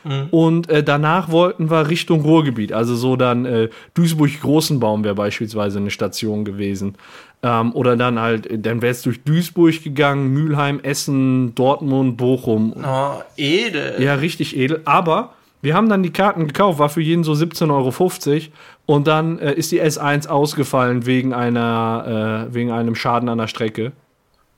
Mhm. 0.05 0.29
Und 0.31 0.71
äh, 0.71 0.83
danach 0.83 1.31
wollten 1.31 1.71
wir 1.71 1.89
Richtung 1.89 2.23
Ruhrgebiet. 2.23 2.73
Also 2.73 2.95
so 2.95 3.17
dann 3.17 3.45
äh, 3.45 3.69
Duisburg-Großenbaum 3.95 5.05
wäre 5.05 5.15
beispielsweise 5.15 5.79
eine 5.79 5.91
Station 5.91 6.45
gewesen. 6.45 6.97
Ähm, 7.43 7.75
oder 7.75 7.97
dann 7.97 8.19
halt, 8.19 8.49
dann 8.67 8.83
wäre 8.83 8.93
es 8.93 9.03
durch 9.03 9.23
Duisburg 9.23 9.83
gegangen, 9.83 10.33
Mülheim, 10.33 10.81
Essen, 10.81 11.55
Dortmund, 11.55 12.17
Bochum. 12.17 12.75
Oh, 12.85 13.23
edel. 13.37 13.97
Ja, 13.99 14.15
richtig 14.15 14.57
edel. 14.57 14.83
Aber 14.85 15.35
wir 15.63 15.75
haben 15.75 15.89
dann 15.89 16.03
die 16.03 16.13
Karten 16.13 16.47
gekauft, 16.47 16.79
war 16.79 16.89
für 16.89 17.03
jeden 17.03 17.25
so 17.25 17.33
17,50 17.33 17.71
Euro. 17.71 18.53
Und 18.87 19.07
dann 19.07 19.39
äh, 19.39 19.53
ist 19.55 19.73
die 19.73 19.81
S1 19.81 20.29
ausgefallen 20.29 21.07
wegen 21.07 21.33
einer, 21.33 22.47
äh, 22.49 22.55
wegen 22.55 22.73
einem 22.73 22.95
Schaden 22.95 23.29
an 23.29 23.39
der 23.39 23.47
Strecke. 23.47 23.93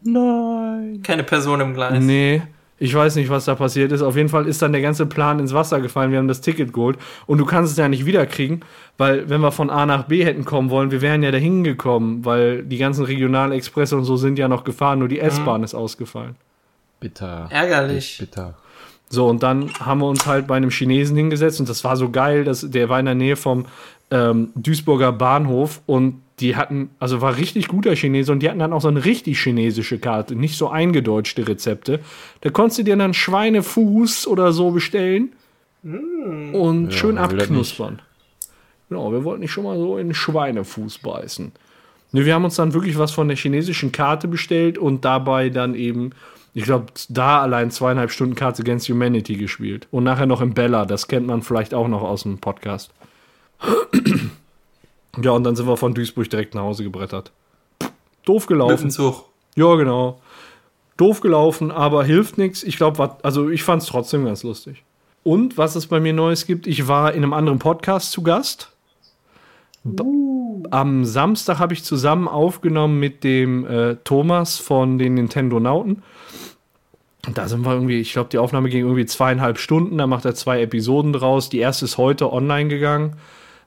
Nein. 0.03 1.01
Keine 1.03 1.23
Person 1.23 1.61
im 1.61 1.75
Gleis. 1.75 2.03
Nee. 2.03 2.43
Ich 2.83 2.93
weiß 2.93 3.15
nicht, 3.15 3.31
was 3.31 3.45
da 3.45 3.55
passiert 3.55 3.93
ist. 3.93 4.03
Auf 4.03 4.17
jeden 4.17 4.29
Fall 4.29 4.49
ist 4.49 4.61
dann 4.61 4.73
der 4.73 4.83
ganze 4.83 5.07
Plan 5.07 5.39
ins 5.39 5.55
Wasser 5.55 5.81
gefallen. 5.81 6.11
Wir 6.11 6.19
haben 6.19 6.27
das 6.27 6.41
Ticket 6.41 6.73
geholt 6.73 6.99
und 7.27 7.39
du 7.39 7.45
kannst 7.45 7.71
es 7.71 7.79
ja 7.79 7.89
nicht 7.89 8.07
wiederkriegen, 8.07 8.65
weil 8.99 9.31
wenn 9.31 9.41
wir 9.41 9.53
von 9.53 9.71
A 9.71 9.87
nach 9.87 10.03
B 10.07 10.25
hätten 10.25 10.45
kommen 10.45 10.69
wollen, 10.69 10.91
wir 10.91 11.01
wären 11.01 11.23
ja 11.23 11.31
dahin 11.31 11.63
gekommen, 11.63 12.25
weil 12.25 12.65
die 12.65 12.79
ganzen 12.79 13.05
Regionalexpresse 13.05 13.97
und 13.97 14.05
so 14.05 14.17
sind 14.17 14.37
ja 14.37 14.49
noch 14.49 14.65
gefahren, 14.65 14.99
nur 14.99 15.07
die 15.07 15.19
mhm. 15.19 15.27
S-Bahn 15.27 15.61
mhm. 15.61 15.65
ist 15.65 15.75
ausgefallen. 15.77 16.35
Bitter. 16.99 17.47
Ärgerlich. 17.51 18.17
Bitter. 18.19 18.55
So, 19.09 19.29
und 19.29 19.45
dann 19.45 19.73
haben 19.79 20.01
wir 20.01 20.09
uns 20.09 20.27
halt 20.27 20.49
bei 20.49 20.57
einem 20.57 20.71
Chinesen 20.71 21.17
hingesetzt 21.17 21.61
und 21.61 21.69
das 21.69 21.85
war 21.85 21.97
so 21.97 22.11
geil, 22.11 22.43
dass 22.43 22.69
der 22.69 22.89
war 22.89 22.99
in 22.99 23.07
der 23.07 23.15
Nähe 23.15 23.37
vom 23.37 23.67
ähm, 24.11 24.49
Duisburger 24.57 25.13
Bahnhof 25.13 25.83
und 25.87 26.21
die 26.43 26.57
hatten, 26.57 26.91
also 26.99 27.21
war 27.21 27.37
richtig 27.37 27.69
guter 27.69 27.95
Chinese 27.95 28.33
und 28.33 28.41
die 28.41 28.49
hatten 28.49 28.59
dann 28.59 28.73
auch 28.73 28.81
so 28.81 28.89
eine 28.89 29.05
richtig 29.05 29.41
chinesische 29.41 29.99
Karte, 29.99 30.35
nicht 30.35 30.57
so 30.57 30.69
eingedeutschte 30.69 31.47
Rezepte. 31.47 32.01
Da 32.41 32.51
konntest 32.51 32.81
du 32.81 32.83
dir 32.83 32.97
dann 32.97 33.15
Schweinefuß 33.15 34.27
oder 34.27 34.53
so 34.53 34.73
bestellen 34.73 35.33
mm. 35.83 36.55
und 36.55 36.91
ja, 36.91 36.91
schön 36.91 37.19
abknuspern. 37.19 38.03
Genau, 38.89 39.13
wir 39.13 39.25
wollten 39.25 39.41
nicht 39.41 39.53
schon 39.53 39.65
mal 39.65 39.79
so 39.79 39.97
in 39.97 40.13
Schweinefuß 40.13 40.99
beißen. 40.99 41.53
Ne, 42.11 42.27
wir 42.27 42.35
haben 42.35 42.45
uns 42.45 42.57
dann 42.57 42.75
wirklich 42.75 42.99
was 42.99 43.13
von 43.13 43.29
der 43.29 43.37
chinesischen 43.37 43.93
Karte 43.93 44.29
bestellt 44.29 44.77
und 44.77 45.05
dabei 45.05 45.49
dann 45.49 45.75
eben 45.75 46.11
ich 46.55 46.65
glaube, 46.65 46.87
da 47.09 47.41
allein 47.41 47.71
zweieinhalb 47.71 48.11
Stunden 48.11 48.35
Cards 48.35 48.61
Against 48.61 48.89
Humanity 48.91 49.37
gespielt. 49.37 49.89
Und 49.91 50.05
nachher 50.05 50.27
noch 50.27 50.43
im 50.43 50.53
Bella, 50.53 50.85
das 50.85 51.09
kennt 51.09 51.27
man 51.27 51.41
vielleicht 51.41 51.73
auch 51.73 51.89
noch 51.89 52.03
aus 52.03 52.25
dem 52.25 52.39
Podcast. 52.39 52.93
Ja, 55.21 55.33
und 55.33 55.45
dann 55.45 55.57
sind 55.57 55.67
wir 55.67 55.77
von 55.77 55.95
Duisburg 55.95 56.31
direkt 56.31 56.55
nach 56.55 56.63
Hause 56.63 56.85
gebrettert. 56.85 57.33
Doof 58.25 58.47
gelaufen. 58.47 58.91
Zug. 58.91 59.25
Ja, 59.57 59.75
genau. 59.75 60.21
Doof 60.97 61.21
gelaufen, 61.21 61.71
aber 61.71 62.05
hilft 62.05 62.39
nichts. 62.39 62.63
Ich 62.63 62.77
glaube, 62.77 63.17
also 63.23 63.51
ich 63.51 63.63
fand 63.63 63.83
es 63.83 63.89
trotzdem 63.89 64.25
ganz 64.25 64.43
lustig. 64.43 64.85
Und 65.25 65.59
was 65.59 65.77
es 65.77 65.87
bei 65.87 66.01
mir 66.01 66.13
Neues 66.13 66.47
gibt, 66.47 66.67
ich 66.67 66.89
war 66.89 67.13
in 67.13 67.23
einem 67.23 67.33
anderen 67.33 67.59
Podcast 67.59 68.13
zu 68.13 68.23
Gast. 68.23 68.73
Uh. 69.85 70.63
Am 70.71 71.05
Samstag 71.05 71.59
habe 71.59 71.75
ich 71.75 71.85
zusammen 71.85 72.29
aufgenommen 72.29 72.99
mit 73.01 73.25
dem 73.25 73.67
äh, 73.67 73.97
Thomas 74.05 74.59
von 74.59 74.99
den 74.99 75.15
Nintendo 75.15 75.61
Nauten. 75.61 76.03
Da 77.35 77.49
sind 77.49 77.65
wir 77.65 77.73
irgendwie, 77.73 78.01
ich 78.01 78.13
glaube, 78.13 78.31
die 78.31 78.39
Aufnahme 78.39 78.69
ging 78.69 78.81
irgendwie 78.81 79.07
zweieinhalb 79.07 79.59
Stunden. 79.59 79.99
Da 79.99 80.07
macht 80.07 80.25
er 80.25 80.35
zwei 80.35 80.61
Episoden 80.61 81.13
draus. 81.13 81.49
Die 81.49 81.59
erste 81.59 81.85
ist 81.85 81.99
heute 81.99 82.33
online 82.33 82.69
gegangen. 82.69 83.17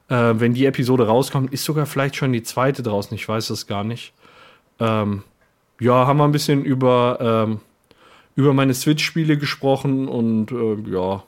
Äh, 0.08 0.34
wenn 0.36 0.54
die 0.54 0.66
Episode 0.66 1.08
rauskommt, 1.08 1.52
ist 1.52 1.64
sogar 1.64 1.86
vielleicht 1.86 2.16
schon 2.16 2.32
die 2.34 2.44
zweite 2.44 2.84
draußen. 2.84 3.16
Ich 3.16 3.28
weiß 3.28 3.50
es 3.50 3.68
gar 3.68 3.84
nicht. 3.84 4.14
Ähm, 4.80 5.24
ja, 5.80 6.08
haben 6.08 6.18
wir 6.18 6.26
ein 6.26 6.32
bisschen 6.32 6.64
über, 6.64 7.18
ähm, 7.20 7.60
über 8.36 8.54
meine 8.54 8.74
Switch-Spiele 8.74 9.38
gesprochen 9.38 10.08
und 10.08 10.52
äh, 10.52 10.92
ja, 10.92 11.24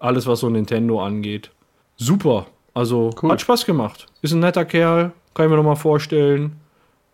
alles, 0.00 0.26
was 0.26 0.40
so 0.40 0.48
Nintendo 0.48 1.04
angeht. 1.04 1.50
Super. 1.96 2.46
Also 2.72 3.10
cool. 3.22 3.30
hat 3.30 3.40
Spaß 3.40 3.66
gemacht. 3.66 4.06
Ist 4.22 4.32
ein 4.32 4.40
netter 4.40 4.64
Kerl, 4.64 5.12
kann 5.34 5.46
ich 5.46 5.50
mir 5.50 5.56
nochmal 5.56 5.76
vorstellen. 5.76 6.56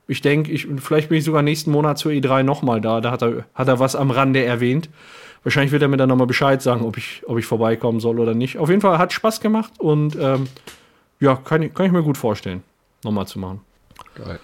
Ich 0.07 0.23
denke, 0.23 0.51
ich, 0.51 0.67
vielleicht 0.79 1.09
bin 1.09 1.19
ich 1.19 1.25
sogar 1.25 1.43
nächsten 1.43 1.71
Monat 1.71 1.99
zur 1.99 2.13
E3 2.13 2.43
nochmal 2.43 2.81
da. 2.81 3.01
Da 3.01 3.11
hat 3.13 3.23
er, 3.23 3.45
hat 3.55 3.69
er 3.69 3.79
was 3.79 3.95
am 3.95 4.11
Rande 4.11 4.43
erwähnt. 4.43 4.89
Wahrscheinlich 5.43 5.73
wird 5.73 5.83
er 5.83 5.89
mir 5.89 5.97
dann 5.97 6.09
nochmal 6.09 6.27
Bescheid 6.27 6.61
sagen, 6.61 6.85
ob 6.85 6.97
ich, 6.97 7.23
ob 7.27 7.39
ich 7.39 7.47
vorbeikommen 7.47 8.01
soll 8.01 8.19
oder 8.19 8.35
nicht. 8.35 8.59
Auf 8.59 8.69
jeden 8.69 8.81
Fall 8.81 8.99
hat 8.99 9.13
Spaß 9.13 9.41
gemacht 9.41 9.73
und 9.79 10.17
ähm, 10.21 10.49
ja, 11.21 11.37
kann 11.37 11.63
ich, 11.63 11.75
kann 11.75 11.87
ich 11.87 11.93
mir 11.93 12.03
gut 12.03 12.17
vorstellen, 12.17 12.63
nochmal 13.05 13.27
zu 13.27 13.39
machen. 13.39 13.61
Geil. 14.15 14.41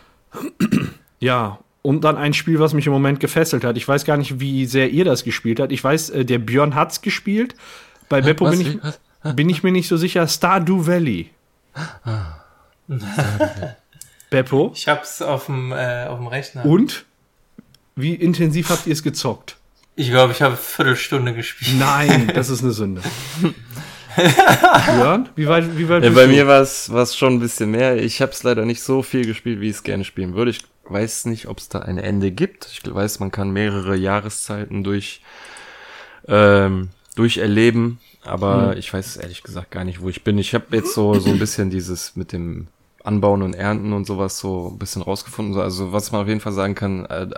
Ja, 1.19 1.59
und 1.83 2.03
dann 2.03 2.17
ein 2.17 2.35
Spiel, 2.35 2.59
was 2.59 2.75
mich 2.75 2.87
im 2.87 2.93
Moment 2.93 3.21
gefesselt 3.21 3.65
hat. 3.65 3.77
Ich 3.77 3.87
weiß 3.87 4.05
gar 4.05 4.17
nicht, 4.17 4.41
wie 4.41 4.67
sehr 4.67 4.91
ihr 4.91 5.05
das 5.05 5.25
gespielt 5.25 5.61
habt. 5.61 5.73
Ich 5.73 5.83
weiß, 5.83 6.11
äh, 6.11 6.25
der 6.25 6.39
Björn 6.39 6.75
hat's 6.75 7.01
gespielt. 7.01 7.55
Bei 8.09 8.21
Beppo 8.21 8.51
bin 8.51 8.61
ich, 8.61 8.79
bin 9.35 9.49
ich 9.49 9.63
mir 9.63 9.73
nicht 9.73 9.89
so 9.89 9.97
sicher. 9.97 10.27
Stardew 10.29 10.87
Valley. 10.87 11.31
Ah. 12.05 12.41
Beppo? 14.31 14.73
Ich 14.75 14.89
hab's 14.89 15.23
auf 15.23 15.47
dem, 15.47 15.73
äh, 15.73 16.07
auf 16.07 16.19
dem 16.19 16.27
Rechner. 16.27 16.65
Und? 16.65 17.05
Wie 17.95 18.15
intensiv 18.15 18.69
habt 18.71 18.87
ihr 18.87 18.93
es 18.93 19.03
gezockt? 19.03 19.57
Ich 19.95 20.11
glaube, 20.11 20.33
ich 20.33 20.43
habe 20.43 20.55
eine 20.55 20.63
Viertelstunde 20.63 21.35
gespielt. 21.35 21.79
Nein, 21.79 22.31
das 22.35 22.51
ist 22.51 22.63
eine 22.63 22.73
Sünde. 22.73 23.01
Björn, 24.87 25.29
wie 25.37 25.47
weit, 25.47 25.77
wie 25.77 25.89
weit 25.89 26.05
ja, 26.05 26.11
Bei 26.11 26.27
du? 26.27 26.33
mir 26.33 26.47
war 26.47 26.61
es 26.63 27.17
schon 27.17 27.35
ein 27.35 27.41
bisschen 27.41 27.71
mehr. 27.71 27.97
Ich 27.97 28.23
habe 28.23 28.33
es 28.33 28.43
leider 28.43 28.65
nicht 28.65 28.83
so 28.83 29.03
viel 29.03 29.27
gespielt, 29.27 29.61
wie 29.61 29.69
ich 29.69 29.77
es 29.77 29.83
gerne 29.83 30.05
spielen 30.05 30.35
würde. 30.35 30.51
Ich 30.51 30.63
weiß 30.89 31.27
nicht, 31.27 31.49
ob 31.49 31.59
es 31.59 31.69
da 31.69 31.81
ein 31.81 31.99
Ende 31.99 32.31
gibt. 32.31 32.69
Ich 32.73 32.83
weiß, 32.85 33.21
man 33.21 33.31
kann 33.31 33.51
mehrere 33.51 33.97
Jahreszeiten 33.97 34.85
durch 34.85 35.21
ähm, 36.29 36.91
durcherleben, 37.15 37.99
aber 38.23 38.73
hm. 38.73 38.79
ich 38.79 38.93
weiß 38.93 39.17
ehrlich 39.17 39.43
gesagt 39.43 39.71
gar 39.71 39.85
nicht, 39.85 40.01
wo 40.01 40.09
ich 40.09 40.25
bin. 40.25 40.39
Ich 40.39 40.55
habe 40.55 40.77
jetzt 40.77 40.95
so 40.95 41.15
so 41.19 41.31
ein 41.31 41.39
bisschen 41.39 41.71
dieses 41.71 42.17
mit 42.17 42.33
dem 42.33 42.69
Anbauen 43.05 43.43
und 43.43 43.55
Ernten 43.55 43.93
und 43.93 44.07
sowas 44.07 44.39
so 44.39 44.73
ein 44.73 44.79
bisschen 44.79 45.03
rausgefunden. 45.03 45.59
Also 45.61 45.93
was 45.93 46.13
man 46.13 46.23
auf 46.23 46.29
jeden 46.29 46.41
Fall 46.41 46.53
sagen 46.53 46.75
kann, 46.75 47.07
äh, 47.07 47.29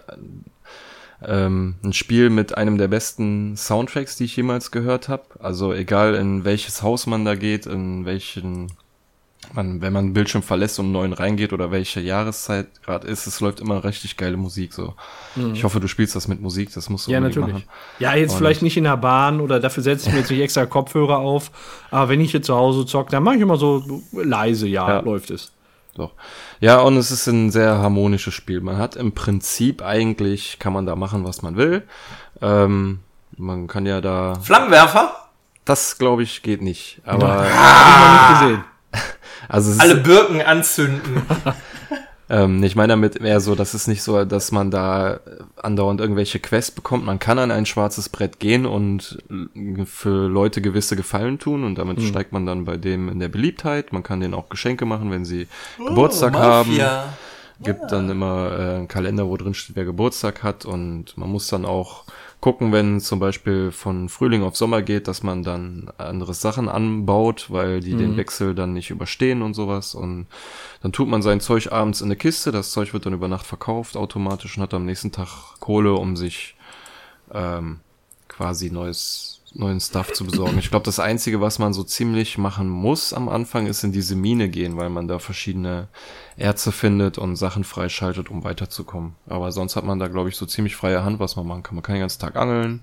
ähm, 1.26 1.76
ein 1.83 1.92
Spiel 1.92 2.31
mit 2.31 2.57
einem 2.57 2.78
der 2.78 2.88
besten 2.88 3.57
Soundtracks, 3.57 4.16
die 4.16 4.24
ich 4.24 4.37
jemals 4.37 4.70
gehört 4.70 5.09
habe. 5.09 5.24
Also 5.40 5.72
egal 5.72 6.14
in 6.14 6.44
welches 6.44 6.83
Haus 6.83 7.07
man 7.07 7.24
da 7.24 7.35
geht, 7.35 7.66
in 7.66 8.04
welchen 8.04 8.68
man, 9.52 9.81
wenn 9.81 9.92
man 9.92 10.07
einen 10.07 10.14
Bildschirm 10.14 10.42
verlässt 10.42 10.78
und 10.78 10.87
einen 10.87 10.92
neuen 10.92 11.12
reingeht 11.12 11.52
oder 11.52 11.70
welche 11.70 12.00
Jahreszeit 12.00 12.83
gerade 12.83 13.07
ist, 13.07 13.26
es 13.26 13.40
läuft 13.40 13.61
immer 13.61 13.83
richtig 13.85 14.16
geile 14.16 14.37
Musik 14.37 14.74
so. 14.74 14.94
Mhm. 15.37 15.54
Ich 15.54 15.64
hoffe, 15.64 15.81
du 15.81 15.88
spielst 15.88 16.14
das 16.16 16.28
mit 16.28 16.40
Musik, 16.40 16.72
das 16.74 16.90
musst 16.90 17.07
du 17.07 17.12
ja, 17.12 17.20
natürlich. 17.20 17.54
machen. 17.54 17.64
Ja, 17.98 18.14
jetzt 18.14 18.33
und 18.33 18.38
vielleicht 18.38 18.62
nicht 18.62 18.76
in 18.76 18.85
der 18.85 18.96
Bahn 18.96 19.40
oder 19.40 19.61
dafür 19.61 19.83
setze 19.83 20.09
ich 20.09 20.12
mir 20.12 20.20
jetzt 20.20 20.31
nicht 20.31 20.40
extra 20.40 20.66
Kopfhörer 20.66 21.18
auf, 21.18 21.50
aber 21.90 22.11
wenn 22.11 22.20
ich 22.20 22.33
hier 22.33 22.42
zu 22.42 22.54
Hause 22.54 22.85
zocke, 22.87 23.11
dann 23.11 23.22
mache 23.22 23.37
ich 23.37 23.40
immer 23.40 23.57
so 23.57 24.02
leise, 24.12 24.66
ja, 24.66 24.88
ja. 24.88 25.00
läuft 25.00 25.31
es. 25.31 25.52
Doch. 25.99 26.13
Ja, 26.61 26.79
und 26.79 26.97
es 26.97 27.11
ist 27.11 27.27
ein 27.27 27.51
sehr 27.51 27.79
harmonisches 27.79 28.33
Spiel. 28.33 28.61
Man 28.61 28.79
hat 28.79 28.95
im 28.95 29.13
Prinzip 29.13 29.83
eigentlich, 29.83 30.59
kann 30.61 30.73
man 30.73 30.87
da 30.87 30.95
machen, 30.95 31.25
was 31.25 31.43
man 31.43 31.57
will. 31.57 31.83
Ähm, 32.41 33.01
man 33.37 33.67
kann 33.67 33.85
ja 33.85 34.01
da. 34.01 34.39
Flammenwerfer? 34.41 35.29
Das, 35.65 35.99
glaube 35.99 36.23
ich, 36.23 36.43
geht 36.43 36.63
nicht. 36.63 37.01
Aber. 37.05 37.29
Ah, 37.29 37.45
hab 37.45 37.51
ich 37.91 38.01
noch 38.01 38.31
nicht 38.31 38.41
gesehen. 38.41 38.65
Also 39.51 39.81
Alle 39.81 39.95
Birken 39.95 40.43
anzünden. 40.43 41.23
ähm, 42.31 42.62
ich 42.62 42.77
meine 42.77 42.93
damit 42.93 43.17
eher 43.17 43.41
so, 43.41 43.55
dass 43.55 43.75
es 43.75 43.87
nicht 43.87 44.03
so, 44.03 44.25
dass 44.25 44.53
man 44.53 44.71
da 44.71 45.21
andauernd 45.57 46.01
irgendwelche 46.01 46.38
Quests 46.38 46.71
bekommt. 46.71 47.05
Man 47.05 47.19
kann 47.19 47.38
an 47.38 47.51
ein 47.51 47.67
schwarzes 47.67 48.09
Brett 48.09 48.38
gehen 48.38 48.67
und 48.67 49.23
für 49.87 50.29
Leute 50.29 50.61
gewisse 50.61 50.97
Gefallen 50.97 51.38
tun 51.38 51.64
und 51.64 51.77
damit 51.77 51.99
mhm. 51.99 52.07
steigt 52.07 52.33
man 52.33 52.45
dann 52.45 52.64
bei 52.64 52.77
dem 52.77 53.09
in 53.09 53.19
der 53.19 53.29
Beliebtheit. 53.29 53.93
Man 53.93 54.03
kann 54.03 54.21
denen 54.21 54.35
auch 54.35 54.49
Geschenke 54.51 54.85
machen, 54.85 55.11
wenn 55.11 55.25
sie 55.25 55.49
oh, 55.79 55.87
Geburtstag 55.87 56.35
Mafia. 56.35 56.91
haben. 56.91 57.09
Gibt 57.61 57.81
ja. 57.81 57.87
dann 57.88 58.09
immer 58.09 58.53
äh, 58.53 58.75
einen 58.77 58.88
Kalender, 58.88 59.27
wo 59.27 59.37
drin 59.37 59.55
steht, 59.55 59.75
wer 59.75 59.85
Geburtstag 59.85 60.43
hat 60.45 60.64
und 60.64 61.17
man 61.17 61.29
muss 61.29 61.49
dann 61.49 61.64
auch 61.64 62.05
gucken, 62.40 62.72
wenn 62.72 63.01
zum 63.01 63.18
Beispiel 63.18 63.72
von 63.72 64.09
Frühling 64.09 64.42
auf 64.42 64.57
Sommer 64.57 64.83
geht, 64.83 65.09
dass 65.09 65.22
man 65.22 65.42
dann 65.42 65.90
andere 65.98 66.35
Sachen 66.35 66.68
anbaut, 66.68 67.46
weil 67.51 67.81
die 67.81 67.94
mhm. 67.94 67.98
den 67.98 68.16
Wechsel 68.16 68.55
dann 68.55 68.72
nicht 68.74 68.90
überstehen 68.90 69.42
und 69.42 69.55
sowas. 69.55 69.94
Und 69.94 70.27
dann 70.83 70.92
tut 70.92 71.09
man 71.09 71.22
sein 71.22 71.40
Zeug 71.40 71.72
abends 71.72 72.01
in 72.01 72.07
eine 72.07 72.16
Kiste, 72.16 72.53
das 72.53 72.70
Zeug 72.70 72.92
wird 72.92 73.07
dann 73.07 73.12
über 73.12 73.29
Nacht 73.29 73.46
verkauft 73.46 73.96
automatisch 73.96 74.57
und 74.57 74.62
hat 74.62 74.74
am 74.74 74.87
nächsten 74.87 75.11
Tag 75.11 75.59
Kohle, 75.59 75.94
um 75.94 76.16
sich 76.16 76.55
ähm, 77.33 77.81
quasi 78.29 78.70
neues 78.70 79.28
neuen 79.59 79.81
Stuff 79.81 80.12
zu 80.12 80.25
besorgen. 80.25 80.59
Ich 80.59 80.71
glaube, 80.71 80.85
das 80.85 81.01
Einzige, 81.01 81.40
was 81.40 81.59
man 81.59 81.73
so 81.73 81.83
ziemlich 81.83 82.38
machen 82.38 82.68
muss 82.68 83.12
am 83.12 83.29
Anfang, 83.29 83.66
ist 83.66 83.85
in 83.85 83.92
diese 83.92 84.16
Mine 84.16 84.49
gehen, 84.49 84.77
weil 84.77 84.88
man 84.90 85.09
da 85.09 85.18
verschiedene 85.18 85.88
Erze 86.37 86.73
findet 86.73 87.18
und 87.18 87.37
Sachen 87.37 87.64
freischaltet, 87.64 88.31
um 88.31 88.44
weiterzukommen. 88.44 89.14
Aber 89.27 89.53
sonst 89.53 89.77
hat 89.77 89.85
man 89.85 89.99
da, 89.99 90.09
glaube 90.09 90.29
ich, 90.29 90.37
so 90.37 90.47
ziemlich 90.47 90.77
freie 90.77 91.05
Hand, 91.05 91.21
was 91.21 91.37
man 91.37 91.47
machen 91.47 91.62
kann. 91.62 91.75
Man 91.75 91.83
kann 91.83 91.94
den 91.94 92.01
ganzen 92.01 92.21
Tag 92.21 92.37
angeln 92.37 92.81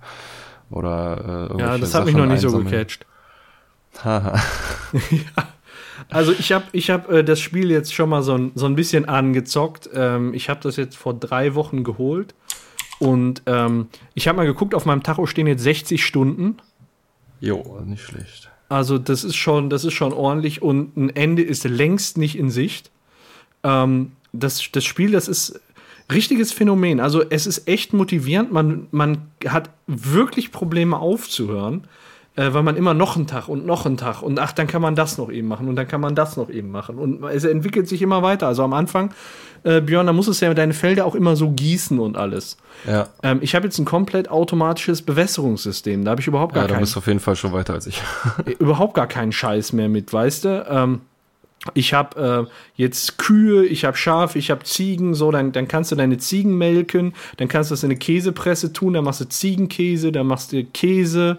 oder 0.69 1.17
äh, 1.17 1.31
irgendwelche 1.43 1.71
Ja, 1.71 1.77
das 1.77 1.93
hat 1.93 2.05
mich 2.05 2.15
noch 2.15 2.25
nicht 2.25 2.43
einsammeln. 2.43 2.65
so 2.65 2.69
gecatcht. 2.71 3.05
Haha. 4.03 4.41
ja. 5.11 5.47
Also 6.09 6.33
ich 6.33 6.51
habe 6.51 6.65
ich 6.73 6.89
hab, 6.89 7.09
äh, 7.09 7.23
das 7.23 7.39
Spiel 7.39 7.71
jetzt 7.71 7.93
schon 7.93 8.09
mal 8.09 8.21
so 8.21 8.38
ein, 8.38 8.51
so 8.55 8.65
ein 8.65 8.75
bisschen 8.75 9.05
angezockt. 9.05 9.89
Ähm, 9.93 10.33
ich 10.33 10.49
habe 10.49 10.59
das 10.61 10.75
jetzt 10.75 10.97
vor 10.97 11.13
drei 11.13 11.55
Wochen 11.55 11.83
geholt. 11.83 12.35
Und 12.99 13.43
ähm, 13.45 13.88
ich 14.13 14.27
habe 14.27 14.38
mal 14.38 14.45
geguckt, 14.45 14.73
auf 14.73 14.85
meinem 14.85 15.03
Tacho 15.03 15.25
stehen 15.25 15.47
jetzt 15.47 15.63
60 15.63 16.05
Stunden. 16.05 16.57
Jo, 17.39 17.81
nicht 17.85 18.03
schlecht. 18.03 18.49
Also 18.69 18.97
das 18.97 19.23
ist 19.23 19.35
schon, 19.35 19.69
das 19.69 19.83
ist 19.85 19.93
schon 19.93 20.13
ordentlich 20.13 20.61
und 20.61 20.97
ein 20.97 21.09
Ende 21.15 21.43
ist 21.43 21.63
längst 21.65 22.17
nicht 22.17 22.37
in 22.37 22.49
Sicht. 22.49 22.91
Ähm, 23.63 24.13
das, 24.33 24.69
das 24.71 24.83
Spiel, 24.85 25.11
das 25.11 25.27
ist 25.27 25.59
richtiges 26.11 26.51
Phänomen. 26.51 26.99
Also 26.99 27.23
es 27.29 27.47
ist 27.47 27.67
echt 27.67 27.93
motivierend. 27.93 28.51
Man, 28.51 28.87
man 28.91 29.29
hat 29.47 29.69
wirklich 29.87 30.51
Probleme 30.51 30.97
aufzuhören 30.97 31.87
äh, 32.35 32.53
weil 32.53 32.63
man 32.63 32.75
immer 32.75 32.93
noch 32.93 33.15
einen 33.15 33.27
Tag 33.27 33.47
und 33.47 33.65
noch 33.65 33.85
einen 33.85 33.97
Tag 33.97 34.21
und 34.21 34.39
ach, 34.39 34.51
dann 34.51 34.67
kann 34.67 34.81
man 34.81 34.95
das 34.95 35.17
noch 35.17 35.31
eben 35.31 35.47
machen 35.47 35.67
und 35.67 35.75
dann 35.75 35.87
kann 35.87 36.01
man 36.01 36.15
das 36.15 36.37
noch 36.37 36.49
eben 36.49 36.69
machen. 36.69 36.97
Und 36.97 37.23
es 37.23 37.43
entwickelt 37.43 37.87
sich 37.87 38.01
immer 38.01 38.23
weiter. 38.23 38.47
Also 38.47 38.63
am 38.63 38.73
Anfang, 38.73 39.13
äh, 39.63 39.81
Björn, 39.81 40.05
da 40.05 40.13
muss 40.13 40.27
es 40.27 40.39
ja 40.41 40.53
deine 40.53 40.73
Felder 40.73 41.05
auch 41.05 41.15
immer 41.15 41.35
so 41.35 41.49
gießen 41.49 41.99
und 41.99 42.17
alles. 42.17 42.57
Ja. 42.87 43.07
Ähm, 43.23 43.39
ich 43.41 43.55
habe 43.55 43.65
jetzt 43.65 43.79
ein 43.79 43.85
komplett 43.85 44.29
automatisches 44.29 45.01
Bewässerungssystem. 45.01 46.03
Da 46.03 46.11
habe 46.11 46.21
ich 46.21 46.27
überhaupt 46.27 46.53
gar 46.53 46.63
ja, 46.63 46.67
keinen. 46.67 46.73
Ja, 46.73 46.79
da 46.79 46.81
bist 46.81 46.95
du 46.95 46.99
auf 46.99 47.07
jeden 47.07 47.19
Fall 47.19 47.35
schon 47.35 47.53
weiter 47.53 47.73
als 47.73 47.87
ich. 47.87 48.01
überhaupt 48.59 48.93
gar 48.93 49.07
keinen 49.07 49.31
Scheiß 49.31 49.73
mehr 49.73 49.89
mit, 49.89 50.11
weißt 50.11 50.45
du? 50.45 50.65
Ähm, 50.69 51.01
ich 51.73 51.93
habe 51.93 52.47
äh, 52.47 52.51
jetzt 52.75 53.17
Kühe, 53.17 53.65
ich 53.65 53.85
habe 53.85 53.97
Schafe, 53.97 54.37
ich 54.37 54.51
habe 54.51 54.63
Ziegen, 54.63 55.15
so, 55.15 55.31
dann, 55.31 55.51
dann 55.51 55.67
kannst 55.67 55.91
du 55.91 55.95
deine 55.95 56.17
Ziegen 56.17 56.57
melken, 56.57 57.13
dann 57.37 57.47
kannst 57.47 57.71
du 57.71 57.73
das 57.73 57.83
in 57.83 57.89
eine 57.89 57.97
Käsepresse 57.97 58.71
tun, 58.71 58.93
dann 58.93 59.03
machst 59.03 59.21
du 59.21 59.27
Ziegenkäse, 59.27 60.11
dann 60.11 60.27
machst 60.27 60.51
du 60.51 60.63
Käse, 60.63 61.37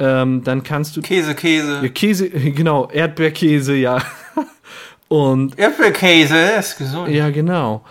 ähm, 0.00 0.42
dann 0.42 0.62
kannst 0.62 0.96
du. 0.96 1.02
Käse, 1.02 1.34
Käse. 1.34 1.80
Ja, 1.82 1.88
Käse, 1.88 2.30
genau, 2.30 2.88
Erdbeerkäse, 2.90 3.76
ja. 3.76 4.02
Und. 5.08 5.58
Erdbeerkäse 5.58 6.38
ist 6.58 6.78
gesund. 6.78 7.10
Ja, 7.10 7.30
genau. 7.30 7.84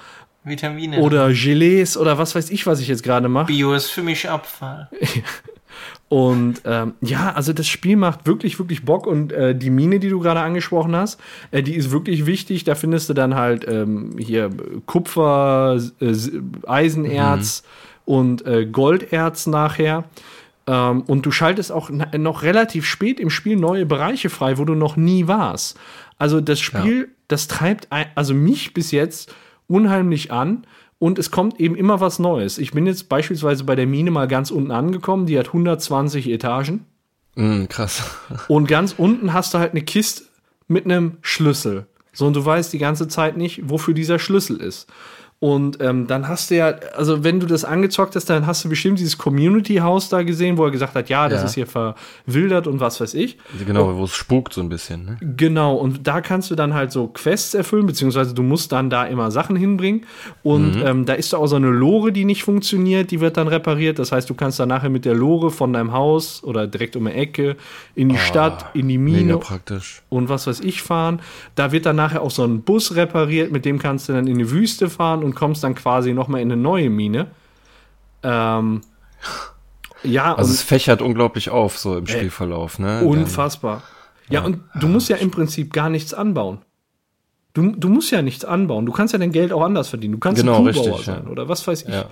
Vitamine. 0.44 1.00
Oder 1.00 1.32
Gelees 1.32 1.98
oder 1.98 2.18
was 2.18 2.34
weiß 2.34 2.50
ich, 2.50 2.66
was 2.66 2.80
ich 2.80 2.88
jetzt 2.88 3.04
gerade 3.04 3.30
mache. 3.30 3.48
Bio 3.48 3.74
ist 3.74 3.92
für 3.92 4.02
mich 4.02 4.30
Abfall. 4.30 4.90
Und 6.10 6.62
ähm, 6.66 6.96
ja, 7.02 7.34
also 7.34 7.54
das 7.54 7.68
Spiel 7.68 7.96
macht 7.96 8.26
wirklich, 8.26 8.58
wirklich 8.58 8.84
Bock. 8.84 9.06
Und 9.06 9.32
äh, 9.32 9.54
die 9.54 9.70
Mine, 9.70 10.00
die 10.00 10.10
du 10.10 10.20
gerade 10.20 10.40
angesprochen 10.40 10.96
hast, 10.96 11.20
äh, 11.52 11.62
die 11.62 11.76
ist 11.76 11.92
wirklich 11.92 12.26
wichtig. 12.26 12.64
Da 12.64 12.74
findest 12.74 13.10
du 13.10 13.14
dann 13.14 13.36
halt 13.36 13.68
ähm, 13.68 14.16
hier 14.18 14.50
Kupfer, 14.88 15.80
äh, 16.00 16.16
Eisenerz. 16.66 17.62
Mhm 17.62 17.90
und 18.10 18.44
äh, 18.48 18.66
Golderz 18.66 19.46
nachher. 19.46 20.04
Ähm, 20.70 21.02
und 21.02 21.26
du 21.26 21.32
schaltest 21.32 21.72
auch 21.72 21.90
noch 21.90 22.44
relativ 22.44 22.86
spät 22.86 23.20
im 23.20 23.32
Spiel 23.32 23.56
neue 23.56 23.88
Bereiche 23.88 24.30
frei, 24.30 24.60
wo 24.60 24.66
du 24.66 24.76
noch 24.76 24.98
nie 24.98 25.28
warst. 25.28 25.80
Also 26.20 26.42
das 26.42 26.60
Spiel, 26.60 27.00
ja. 27.00 27.06
das 27.28 27.48
treibt 27.48 27.88
also 28.14 28.36
mich 28.36 28.76
bis 28.76 28.92
jetzt 28.92 29.34
unheimlich 29.68 30.32
an 30.32 30.68
und 31.00 31.18
es 31.18 31.32
kommt 31.32 31.60
eben 31.60 31.76
immer 31.76 32.02
was 32.02 32.20
Neues. 32.20 32.60
Ich 32.60 32.72
bin 32.72 32.86
jetzt 32.86 33.10
beispielsweise 33.10 33.64
bei 33.64 33.76
der 33.76 33.88
Mine 33.88 34.12
mal 34.12 34.28
ganz 34.28 34.52
unten 34.52 34.70
angekommen, 34.70 35.26
die 35.26 35.40
hat 35.40 35.48
120 35.48 36.30
Etagen. 36.30 36.86
Mm, 37.36 37.66
krass. 37.66 38.04
Und 38.48 38.68
ganz 38.68 38.94
unten 38.98 39.34
hast 39.34 39.54
du 39.54 39.60
halt 39.60 39.72
eine 39.72 39.82
Kiste 39.82 40.24
mit 40.68 40.86
einem 40.86 41.18
Schlüssel. 41.22 41.88
So, 42.12 42.26
und 42.26 42.36
du 42.36 42.44
weißt 42.44 42.74
die 42.74 42.80
ganze 42.80 43.08
Zeit 43.08 43.38
nicht, 43.38 43.70
wofür 43.70 43.94
dieser 43.94 44.20
Schlüssel 44.20 44.58
ist. 44.58 44.88
Und 45.42 45.82
ähm, 45.82 46.06
dann 46.06 46.28
hast 46.28 46.52
du 46.52 46.58
ja, 46.58 46.76
also 46.98 47.24
wenn 47.24 47.40
du 47.40 47.48
das 47.48 47.64
angezockt 47.64 48.14
hast, 48.18 48.30
dann 48.30 48.46
hast 48.46 48.66
du 48.66 48.70
bestimmt 48.70 49.00
dieses 49.00 49.18
Community-Haus 49.18 50.10
da 50.10 50.24
gesehen, 50.24 50.58
wo 50.58 50.66
er 50.66 50.72
gesagt 50.72 50.96
hat, 50.96 51.08
ja, 51.08 51.30
das 51.30 51.40
ja. 51.40 51.46
ist 51.46 51.54
hier 51.54 51.66
verwildert 51.66 52.68
und 52.68 52.82
was 52.82 53.00
weiß 53.00 53.14
ich. 53.14 53.38
Genau, 53.66 53.96
wo 53.96 54.04
es 54.04 54.14
spukt 54.14 54.52
so 54.54 54.60
ein 54.60 54.68
bisschen. 54.68 55.06
Ne? 55.06 55.18
Genau, 55.38 55.76
und 55.76 56.06
da 56.06 56.20
kannst 56.20 56.52
du 56.52 56.56
dann 56.56 56.74
halt 56.74 56.92
so 56.92 57.08
Quests 57.08 57.54
erfüllen, 57.54 57.86
beziehungsweise 57.86 58.34
du 58.34 58.44
musst 58.44 58.74
dann 58.74 58.90
da 58.90 59.06
immer 59.06 59.32
Sachen 59.32 59.56
hinbringen. 59.56 60.06
Und 60.44 60.76
mhm. 60.76 60.86
ähm, 60.86 61.06
da 61.06 61.14
ist 61.14 61.34
auch 61.34 61.48
so 61.48 61.56
eine 61.56 61.70
Lore, 61.70 62.12
die 62.12 62.26
nicht 62.26 62.44
funktioniert, 62.44 63.10
die 63.12 63.22
wird 63.22 63.38
dann 63.38 63.48
repariert. 63.48 63.98
Das 63.98 64.12
heißt, 64.12 64.30
du 64.30 64.34
kannst 64.34 64.60
dann 64.60 64.68
nachher 64.68 64.90
mit 64.90 65.06
der 65.06 65.16
Lore 65.16 65.52
von 65.52 65.72
deinem 65.72 65.94
Haus 65.94 66.44
oder 66.44 66.68
direkt 66.68 66.98
um 66.98 67.06
die 67.06 67.14
Ecke 67.14 67.56
in 67.96 68.10
die 68.10 68.16
oh, 68.16 68.20
Stadt, 68.20 68.66
in 68.74 68.90
die 68.90 68.98
Mine 68.98 69.38
praktisch. 69.38 70.02
und 70.10 70.28
was 70.28 70.48
weiß 70.48 70.60
ich 70.60 70.82
fahren. 70.82 71.22
Da 71.56 71.72
wird 71.72 71.86
dann 71.86 71.96
nachher 71.96 72.24
auch 72.24 72.32
so 72.32 72.44
ein 72.44 72.62
Bus 72.62 72.96
repariert, 72.96 73.54
mit 73.54 73.64
dem 73.64 73.80
kannst 73.80 74.10
du 74.10 74.14
dann 74.14 74.28
in 74.28 74.38
die 74.38 74.52
Wüste 74.52 74.90
fahren 74.90 75.24
und 75.24 75.29
kommst 75.36 75.64
dann 75.64 75.76
quasi 75.76 76.14
nochmal 76.14 76.42
in 76.42 76.52
eine 76.52 76.62
neue 76.62 76.90
Mine. 76.90 77.28
Ähm, 78.24 78.82
ja, 80.04 80.36
also 80.36 80.52
es 80.52 80.62
fächert 80.62 81.02
unglaublich 81.02 81.50
auf, 81.50 81.78
so 81.78 81.98
im 81.98 82.06
äh, 82.06 82.10
Spielverlauf, 82.10 82.80
ne? 82.80 83.04
Unfassbar. 83.04 83.84
Ja, 84.30 84.42
ja, 84.42 84.46
und 84.46 84.62
du 84.80 84.88
musst 84.88 85.10
ja 85.10 85.18
im 85.18 85.32
Prinzip 85.32 85.74
gar 85.74 85.90
nichts 85.90 86.14
anbauen. 86.14 86.60
Du, 87.54 87.72
du 87.72 87.90
musst 87.90 88.12
ja 88.12 88.22
nichts 88.22 88.46
anbauen. 88.46 88.86
Du 88.86 88.92
kannst 88.92 89.14
ja 89.14 89.20
dein 89.20 89.32
Geld 89.32 89.52
auch 89.52 89.64
anders 89.64 89.90
verdienen. 89.90 90.14
Du 90.14 90.20
kannst 90.20 90.42
genau, 90.42 90.58
ein 90.58 90.66
Kuhbauer 90.66 90.86
richtig, 90.86 91.06
sein 91.06 91.24
ja. 91.26 91.32
oder 91.32 91.50
was 91.50 91.68
weiß 91.68 91.84
ich. 91.84 91.94
Ja, 91.94 92.06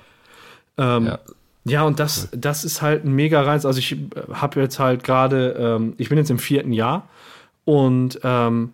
ähm, 0.78 1.06
ja. 1.06 1.20
ja 1.66 1.84
und 1.84 2.00
das, 2.00 2.30
das 2.32 2.66
ist 2.66 2.82
halt 2.82 3.06
ein 3.06 3.14
mega 3.14 3.42
Reiz. 3.42 3.64
Also 3.64 3.80
ich 3.80 3.96
habe 4.34 4.60
jetzt 4.60 4.80
halt 4.80 5.04
gerade, 5.04 5.56
ähm, 5.60 5.94
ich 5.98 6.10
bin 6.10 6.18
jetzt 6.18 6.32
im 6.32 6.40
vierten 6.40 6.74
Jahr 6.74 7.08
und 7.66 8.20
ähm, 8.24 8.74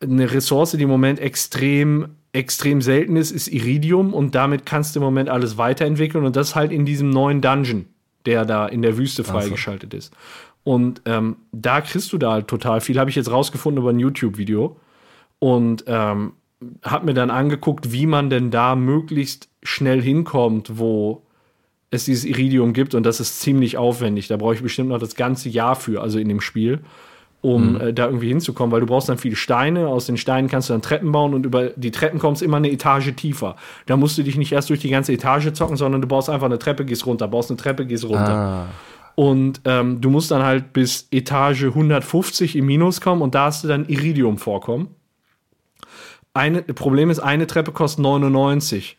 eine 0.00 0.30
Ressource, 0.30 0.72
die 0.72 0.82
im 0.82 0.88
Moment 0.88 1.18
extrem 1.18 2.10
extrem 2.34 2.82
selten 2.82 3.16
ist, 3.16 3.30
ist 3.30 3.48
Iridium 3.48 4.12
und 4.12 4.34
damit 4.34 4.66
kannst 4.66 4.94
du 4.94 5.00
im 5.00 5.04
Moment 5.04 5.28
alles 5.28 5.56
weiterentwickeln 5.56 6.24
und 6.24 6.34
das 6.34 6.56
halt 6.56 6.72
in 6.72 6.84
diesem 6.84 7.10
neuen 7.10 7.40
Dungeon, 7.40 7.86
der 8.26 8.44
da 8.44 8.66
in 8.66 8.82
der 8.82 8.98
Wüste 8.98 9.22
freigeschaltet 9.22 9.94
ist. 9.94 10.12
Und 10.64 11.02
ähm, 11.04 11.36
da 11.52 11.80
kriegst 11.80 12.12
du 12.12 12.18
da 12.18 12.32
halt 12.32 12.48
total 12.48 12.80
viel. 12.80 12.98
Habe 12.98 13.10
ich 13.10 13.16
jetzt 13.16 13.30
rausgefunden 13.30 13.82
über 13.82 13.90
ein 13.90 14.00
YouTube-Video 14.00 14.76
und 15.38 15.84
ähm, 15.86 16.32
habe 16.82 17.06
mir 17.06 17.14
dann 17.14 17.30
angeguckt, 17.30 17.92
wie 17.92 18.06
man 18.06 18.30
denn 18.30 18.50
da 18.50 18.74
möglichst 18.74 19.48
schnell 19.62 20.02
hinkommt, 20.02 20.78
wo 20.78 21.22
es 21.90 22.06
dieses 22.06 22.24
Iridium 22.24 22.72
gibt 22.72 22.96
und 22.96 23.04
das 23.04 23.20
ist 23.20 23.40
ziemlich 23.40 23.76
aufwendig. 23.76 24.26
Da 24.26 24.36
brauche 24.36 24.54
ich 24.54 24.62
bestimmt 24.62 24.88
noch 24.88 24.98
das 24.98 25.14
ganze 25.14 25.48
Jahr 25.48 25.76
für, 25.76 26.02
also 26.02 26.18
in 26.18 26.28
dem 26.28 26.40
Spiel 26.40 26.80
um 27.44 27.74
mhm. 27.74 27.80
äh, 27.80 27.92
da 27.92 28.06
irgendwie 28.06 28.28
hinzukommen, 28.28 28.72
weil 28.72 28.80
du 28.80 28.86
brauchst 28.86 29.10
dann 29.10 29.18
viele 29.18 29.36
Steine, 29.36 29.88
aus 29.88 30.06
den 30.06 30.16
Steinen 30.16 30.48
kannst 30.48 30.70
du 30.70 30.72
dann 30.72 30.80
Treppen 30.80 31.12
bauen 31.12 31.34
und 31.34 31.44
über 31.44 31.68
die 31.76 31.90
Treppen 31.90 32.18
kommst 32.18 32.40
immer 32.40 32.56
eine 32.56 32.70
Etage 32.70 33.14
tiefer. 33.14 33.56
Da 33.84 33.98
musst 33.98 34.16
du 34.16 34.22
dich 34.22 34.38
nicht 34.38 34.50
erst 34.50 34.70
durch 34.70 34.80
die 34.80 34.88
ganze 34.88 35.12
Etage 35.12 35.52
zocken, 35.52 35.76
sondern 35.76 36.00
du 36.00 36.08
baust 36.08 36.30
einfach 36.30 36.46
eine 36.46 36.58
Treppe, 36.58 36.86
gehst 36.86 37.04
runter, 37.04 37.28
baust 37.28 37.50
eine 37.50 37.58
Treppe, 37.58 37.84
gehst 37.84 38.04
runter. 38.04 38.34
Ah. 38.34 38.66
Und 39.14 39.60
ähm, 39.66 40.00
du 40.00 40.08
musst 40.08 40.30
dann 40.30 40.42
halt 40.42 40.72
bis 40.72 41.06
Etage 41.10 41.64
150 41.64 42.56
im 42.56 42.64
Minus 42.64 43.02
kommen 43.02 43.20
und 43.20 43.34
da 43.34 43.44
hast 43.44 43.62
du 43.62 43.68
dann 43.68 43.86
Iridium 43.88 44.38
vorkommen. 44.38 44.88
Eine, 46.32 46.62
Problem 46.62 47.10
ist, 47.10 47.20
eine 47.20 47.46
Treppe 47.46 47.72
kostet 47.72 48.02
99 48.02 48.96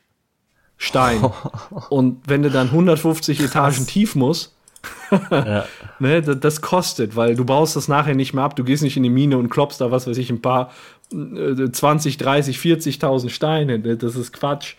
Stein. 0.77 1.25
und 1.89 2.21
wenn 2.27 2.43
du 2.43 2.51
dann 2.51 2.67
150 2.67 3.39
Krass. 3.39 3.47
Etagen 3.47 3.87
tief 3.87 4.13
musst, 4.13 4.54
ja. 5.31 5.65
ne, 5.99 6.21
das, 6.21 6.61
kostet, 6.61 7.15
weil 7.15 7.35
du 7.35 7.45
baust 7.45 7.75
das 7.75 7.87
nachher 7.87 8.15
nicht 8.15 8.33
mehr 8.33 8.43
ab. 8.43 8.55
Du 8.55 8.63
gehst 8.63 8.83
nicht 8.83 8.97
in 8.97 9.03
die 9.03 9.09
Mine 9.09 9.37
und 9.37 9.49
klopfst 9.49 9.79
da, 9.79 9.91
was 9.91 10.07
weiß 10.07 10.17
ich, 10.17 10.29
ein 10.29 10.41
paar 10.41 10.71
äh, 11.11 11.71
20, 11.71 12.17
30, 12.17 12.57
40.000 12.57 13.29
Steine. 13.29 13.79
Ne? 13.79 13.97
Das 13.97 14.15
ist 14.15 14.33
Quatsch. 14.33 14.75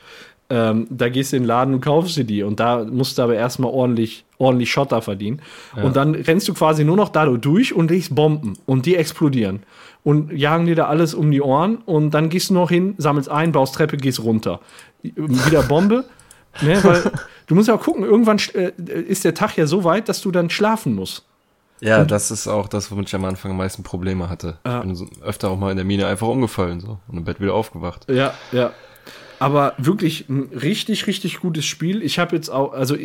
Ähm, 0.49 0.87
da 0.91 1.09
gehst 1.09 1.33
du 1.33 1.37
in 1.37 1.43
den 1.43 1.49
Laden 1.49 1.75
und 1.75 1.81
kaufst 1.81 2.17
dir 2.17 2.25
die. 2.25 2.43
Und 2.43 2.61
da 2.61 2.85
musst 2.85 3.19
du 3.19 3.23
aber 3.23 3.35
erstmal 3.35 3.71
ordentlich, 3.71 4.25
ordentlich 4.39 4.71
Schotter 4.71 5.03
verdienen. 5.03 5.43
Ja. 5.77 5.83
Und 5.83 5.97
dann 5.97 6.15
rennst 6.15 6.47
du 6.49 6.55
quasi 6.55 6.85
nur 6.85 6.97
noch 6.97 7.09
da 7.09 7.27
durch 7.27 7.75
und 7.75 7.91
legst 7.91 8.15
Bomben. 8.15 8.55
Und 8.65 8.87
die 8.87 8.97
explodieren. 8.97 9.61
Und 10.05 10.33
jagen 10.33 10.67
dir 10.67 10.77
da 10.77 10.87
alles 10.87 11.15
um 11.15 11.31
die 11.33 11.43
Ohren. 11.43 11.79
Und 11.85 12.13
dann 12.13 12.29
gehst 12.29 12.51
du 12.51 12.55
noch 12.55 12.71
hin, 12.71 12.95
sammelst 12.99 13.29
ein, 13.29 13.51
baust 13.51 13.75
Treppe, 13.75 13.97
gehst 13.97 14.23
runter. 14.23 14.61
Wieder 15.03 15.63
Bombe. 15.63 16.05
ne, 16.63 16.79
weil 16.85 17.13
du 17.47 17.55
musst 17.55 17.69
ja 17.69 17.75
auch 17.75 17.83
gucken, 17.83 18.05
irgendwann 18.05 18.39
äh, 18.55 18.73
ist 18.89 19.25
der 19.25 19.35
Tag 19.35 19.57
ja 19.57 19.67
so 19.67 19.85
weit, 19.85 20.09
dass 20.09 20.21
du 20.21 20.31
dann 20.31 20.51
schlafen 20.51 20.95
musst. 20.95 21.25
Ja, 21.81 22.01
und 22.01 22.11
das 22.11 22.31
ist 22.31 22.49
auch 22.49 22.69
das, 22.69 22.91
womit 22.91 23.09
ich 23.09 23.15
am 23.15 23.25
Anfang 23.25 23.51
am 23.51 23.59
meisten 23.59 23.83
Probleme 23.83 24.31
hatte. 24.31 24.59
Ja. 24.65 24.79
Ich 24.79 24.87
bin 24.87 24.95
so 24.95 25.07
öfter 25.23 25.51
auch 25.51 25.59
mal 25.59 25.71
in 25.71 25.77
der 25.77 25.85
Mine 25.85 26.07
einfach 26.07 26.27
umgefallen 26.27 26.81
so 26.81 26.99
und 27.09 27.19
im 27.19 27.25
Bett 27.25 27.41
wieder 27.41 27.55
aufgewacht. 27.55 28.07
Ja, 28.11 28.35
ja. 28.53 28.73
Aber 29.39 29.75
wirklich 29.77 30.29
ein 30.31 30.49
richtig, 30.55 31.07
richtig 31.07 31.41
gutes 31.41 31.67
Spiel. 31.67 32.03
Ich 32.03 32.19
habe 32.19 32.35
jetzt 32.35 32.49
auch, 32.49 32.73
also 32.73 32.97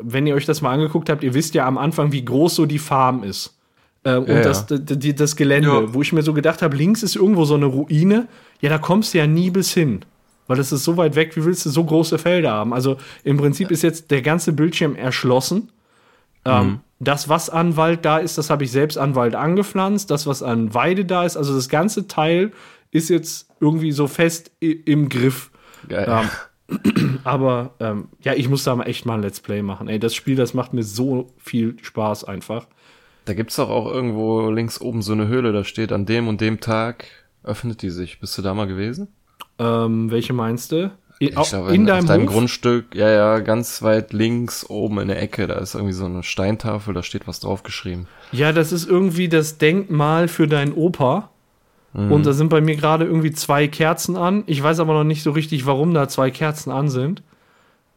wenn 0.00 0.26
ihr 0.26 0.34
euch 0.36 0.46
das 0.46 0.62
mal 0.62 0.72
angeguckt 0.72 1.10
habt, 1.10 1.24
ihr 1.24 1.34
wisst 1.34 1.54
ja 1.54 1.66
am 1.66 1.78
Anfang, 1.78 2.12
wie 2.12 2.24
groß 2.24 2.54
so 2.54 2.66
die 2.66 2.78
Farm 2.78 3.24
ist. 3.24 3.58
Äh, 4.04 4.16
und 4.16 4.28
ja, 4.28 4.42
das, 4.42 4.66
ja. 4.70 4.78
Das, 4.78 4.98
das, 5.16 5.36
Gelände, 5.36 5.68
ja. 5.68 5.94
wo 5.94 6.02
ich 6.02 6.12
mir 6.12 6.22
so 6.22 6.32
gedacht 6.32 6.62
habe, 6.62 6.76
links 6.76 7.02
ist 7.02 7.16
irgendwo 7.16 7.44
so 7.44 7.54
eine 7.54 7.66
Ruine. 7.66 8.28
Ja, 8.60 8.70
da 8.70 8.78
kommst 8.78 9.14
du 9.14 9.18
ja 9.18 9.26
nie 9.26 9.50
bis 9.50 9.72
hin. 9.72 10.04
Weil 10.52 10.58
das 10.58 10.70
ist 10.70 10.84
so 10.84 10.98
weit 10.98 11.14
weg, 11.14 11.34
wie 11.34 11.46
willst 11.46 11.64
du 11.64 11.70
so 11.70 11.82
große 11.82 12.18
Felder 12.18 12.52
haben? 12.52 12.74
Also 12.74 12.98
im 13.24 13.38
Prinzip 13.38 13.70
ist 13.70 13.80
jetzt 13.80 14.10
der 14.10 14.20
ganze 14.20 14.52
Bildschirm 14.52 14.96
erschlossen. 14.96 15.72
Ähm, 16.44 16.66
mhm. 16.66 16.80
das, 16.98 17.30
was 17.30 17.48
an 17.48 17.78
Wald 17.78 18.04
da 18.04 18.18
ist, 18.18 18.36
das 18.36 18.50
habe 18.50 18.64
ich 18.64 18.70
selbst 18.70 18.98
an 18.98 19.14
Wald 19.14 19.34
angepflanzt. 19.34 20.10
Das, 20.10 20.26
was 20.26 20.42
an 20.42 20.74
Weide 20.74 21.06
da 21.06 21.24
ist, 21.24 21.38
also 21.38 21.54
das 21.54 21.70
ganze 21.70 22.06
Teil 22.06 22.52
ist 22.90 23.08
jetzt 23.08 23.48
irgendwie 23.60 23.92
so 23.92 24.08
fest 24.08 24.50
im 24.60 25.08
Griff. 25.08 25.50
Geil. 25.88 26.26
Ähm, 26.68 27.20
aber 27.24 27.74
ähm, 27.80 28.08
ja, 28.20 28.34
ich 28.34 28.50
muss 28.50 28.64
da 28.64 28.76
mal 28.76 28.84
echt 28.84 29.06
mal 29.06 29.14
ein 29.14 29.22
Let's 29.22 29.40
Play 29.40 29.62
machen. 29.62 29.88
Ey, 29.88 29.98
das 29.98 30.14
Spiel, 30.14 30.36
das 30.36 30.52
macht 30.52 30.74
mir 30.74 30.84
so 30.84 31.32
viel 31.38 31.78
Spaß 31.80 32.24
einfach. 32.24 32.66
Da 33.24 33.32
gibt 33.32 33.52
es 33.52 33.56
doch 33.56 33.70
auch 33.70 33.90
irgendwo 33.90 34.50
links 34.50 34.82
oben 34.82 35.00
so 35.00 35.14
eine 35.14 35.28
Höhle, 35.28 35.54
da 35.54 35.64
steht 35.64 35.92
an 35.92 36.04
dem 36.04 36.28
und 36.28 36.42
dem 36.42 36.60
Tag 36.60 37.06
öffnet 37.42 37.80
die 37.80 37.88
sich. 37.88 38.20
Bist 38.20 38.36
du 38.36 38.42
da 38.42 38.52
mal 38.52 38.66
gewesen? 38.66 39.08
Ähm, 39.58 40.10
welche 40.10 40.32
meinst 40.32 40.72
du? 40.72 40.90
Ich 41.18 41.30
glaube, 41.30 41.68
in, 41.68 41.82
in 41.82 41.86
deinem, 41.86 42.00
auf 42.00 42.06
deinem? 42.06 42.26
Grundstück, 42.26 42.96
ja, 42.96 43.08
ja, 43.08 43.38
ganz 43.38 43.82
weit 43.82 44.12
links 44.12 44.68
oben 44.68 44.98
in 44.98 45.08
der 45.08 45.22
Ecke, 45.22 45.46
da 45.46 45.54
ist 45.54 45.74
irgendwie 45.74 45.92
so 45.92 46.04
eine 46.04 46.24
Steintafel, 46.24 46.94
da 46.94 47.04
steht 47.04 47.28
was 47.28 47.38
draufgeschrieben. 47.38 48.08
Ja, 48.32 48.52
das 48.52 48.72
ist 48.72 48.88
irgendwie 48.88 49.28
das 49.28 49.58
Denkmal 49.58 50.26
für 50.26 50.48
deinen 50.48 50.72
Opa. 50.72 51.30
Mhm. 51.92 52.10
Und 52.10 52.26
da 52.26 52.32
sind 52.32 52.48
bei 52.48 52.60
mir 52.60 52.74
gerade 52.74 53.04
irgendwie 53.04 53.32
zwei 53.32 53.68
Kerzen 53.68 54.16
an. 54.16 54.44
Ich 54.46 54.62
weiß 54.62 54.80
aber 54.80 54.94
noch 54.94 55.04
nicht 55.04 55.22
so 55.22 55.30
richtig, 55.30 55.66
warum 55.66 55.94
da 55.94 56.08
zwei 56.08 56.30
Kerzen 56.30 56.72
an 56.72 56.88
sind. 56.88 57.22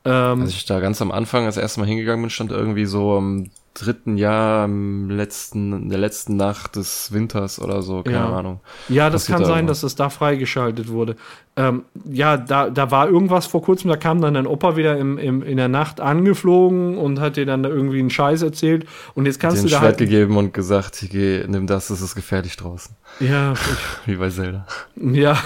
Ähm, 0.04 0.42
Als 0.42 0.52
ich 0.52 0.66
da 0.66 0.80
ganz 0.80 1.02
am 1.02 1.12
Anfang 1.12 1.46
das 1.46 1.58
erste 1.58 1.80
Mal 1.80 1.88
hingegangen 1.88 2.22
bin, 2.22 2.30
stand 2.30 2.52
irgendwie 2.52 2.86
so 2.86 3.16
um, 3.16 3.50
dritten 3.76 4.18
Jahr 4.18 4.66
im 4.66 5.10
letzten, 5.10 5.74
in 5.74 5.90
der 5.90 6.00
letzten 6.00 6.38
Nacht 6.38 6.78
des 6.78 7.12
Winters 7.12 7.60
oder 7.60 7.82
so, 7.82 8.04
keine 8.04 8.18
ja. 8.18 8.30
Ahnung. 8.30 8.62
Ja, 8.90 9.10
das 9.10 9.28
kann 9.28 9.42
da 9.42 9.48
sein, 9.48 9.68
dass 9.68 9.84
es 9.84 9.96
da 9.96 10.10
freigeschaltet 10.10 10.88
wurde. 10.88 11.18
Ähm, 11.58 11.84
ja, 12.06 12.38
da, 12.38 12.70
da 12.70 12.90
war 12.90 13.08
irgendwas 13.10 13.46
vor 13.46 13.62
kurzem, 13.62 13.90
da 13.90 13.98
kam 13.98 14.22
dann 14.22 14.34
dein 14.34 14.48
Opa 14.48 14.78
wieder 14.78 14.98
im, 14.98 15.18
im, 15.18 15.44
in 15.44 15.58
der 15.58 15.68
Nacht 15.68 16.00
angeflogen 16.00 16.98
und 16.98 17.20
hat 17.20 17.36
dir 17.36 17.46
dann 17.46 17.64
da 17.64 17.70
irgendwie 17.70 18.00
einen 18.00 18.10
Scheiß 18.10 18.42
erzählt. 18.42 18.86
Und 19.14 19.26
jetzt 19.26 19.40
kannst 19.40 19.64
du 19.64 19.68
da. 19.68 19.80
Schwert 19.80 19.82
halt 19.84 19.98
gegeben 19.98 20.38
und 20.38 20.54
gesagt, 20.54 21.06
geh, 21.10 21.44
nimm 21.48 21.68
das, 21.68 21.90
es 21.90 22.02
ist 22.02 22.16
gefährlich 22.16 22.56
draußen. 22.56 22.96
Ja. 23.20 23.54
Wie 24.06 24.16
bei 24.16 24.30
Zelda. 24.30 24.66
Ja. 24.96 25.38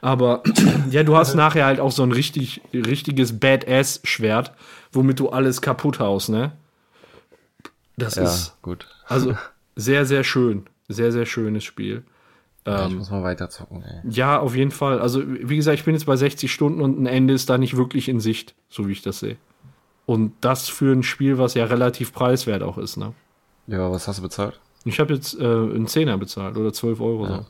Aber 0.00 0.42
ja, 0.90 1.02
du 1.04 1.16
hast 1.16 1.34
nachher 1.34 1.64
halt 1.64 1.80
auch 1.80 1.92
so 1.92 2.02
ein 2.02 2.12
richtig, 2.12 2.60
richtiges 2.72 3.38
Badass-Schwert, 3.38 4.52
womit 4.92 5.20
du 5.20 5.28
alles 5.28 5.60
kaputt 5.60 6.00
haust, 6.00 6.28
ne? 6.28 6.52
Das 7.98 8.14
ja, 8.14 8.24
ist 8.24 8.56
gut. 8.62 8.86
Also 9.06 9.34
sehr, 9.76 10.06
sehr 10.06 10.24
schön. 10.24 10.66
Sehr, 10.88 11.12
sehr 11.12 11.26
schönes 11.26 11.64
Spiel. 11.64 12.04
Ja, 12.66 12.86
ich 12.86 12.92
ähm, 12.92 12.98
muss 12.98 13.10
mal 13.10 13.22
weiter 13.22 13.50
zocken, 13.50 13.82
ey. 13.82 14.00
Ja, 14.10 14.38
auf 14.38 14.54
jeden 14.54 14.70
Fall. 14.70 15.00
Also, 15.00 15.22
wie 15.26 15.56
gesagt, 15.56 15.78
ich 15.78 15.84
bin 15.84 15.94
jetzt 15.94 16.06
bei 16.06 16.16
60 16.16 16.52
Stunden 16.52 16.80
und 16.80 17.00
ein 17.00 17.06
Ende 17.06 17.34
ist 17.34 17.48
da 17.50 17.58
nicht 17.58 17.76
wirklich 17.76 18.08
in 18.08 18.20
Sicht, 18.20 18.54
so 18.68 18.86
wie 18.86 18.92
ich 18.92 19.02
das 19.02 19.20
sehe. 19.20 19.36
Und 20.06 20.32
das 20.40 20.68
für 20.68 20.92
ein 20.92 21.02
Spiel, 21.02 21.38
was 21.38 21.54
ja 21.54 21.64
relativ 21.64 22.12
preiswert 22.12 22.62
auch 22.62 22.78
ist, 22.78 22.96
ne? 22.96 23.14
Ja, 23.66 23.90
was 23.90 24.08
hast 24.08 24.18
du 24.18 24.22
bezahlt? 24.22 24.58
Ich 24.84 25.00
habe 25.00 25.12
jetzt 25.12 25.38
äh, 25.38 25.44
einen 25.44 25.86
Zehner 25.86 26.16
bezahlt 26.16 26.56
oder 26.56 26.72
12 26.72 27.00
Euro 27.00 27.26
ja. 27.26 27.36
so. 27.36 27.46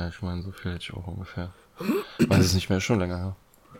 Ja, 0.00 0.08
ich 0.08 0.20
meine, 0.22 0.42
so 0.42 0.50
viel 0.50 0.72
hätte 0.72 0.82
ich 0.82 0.94
auch 0.94 1.06
ungefähr. 1.06 1.52
Weiß 2.18 2.44
es 2.44 2.54
nicht 2.54 2.68
mehr, 2.68 2.80
schon 2.80 2.98
länger 2.98 3.18
her. 3.18 3.36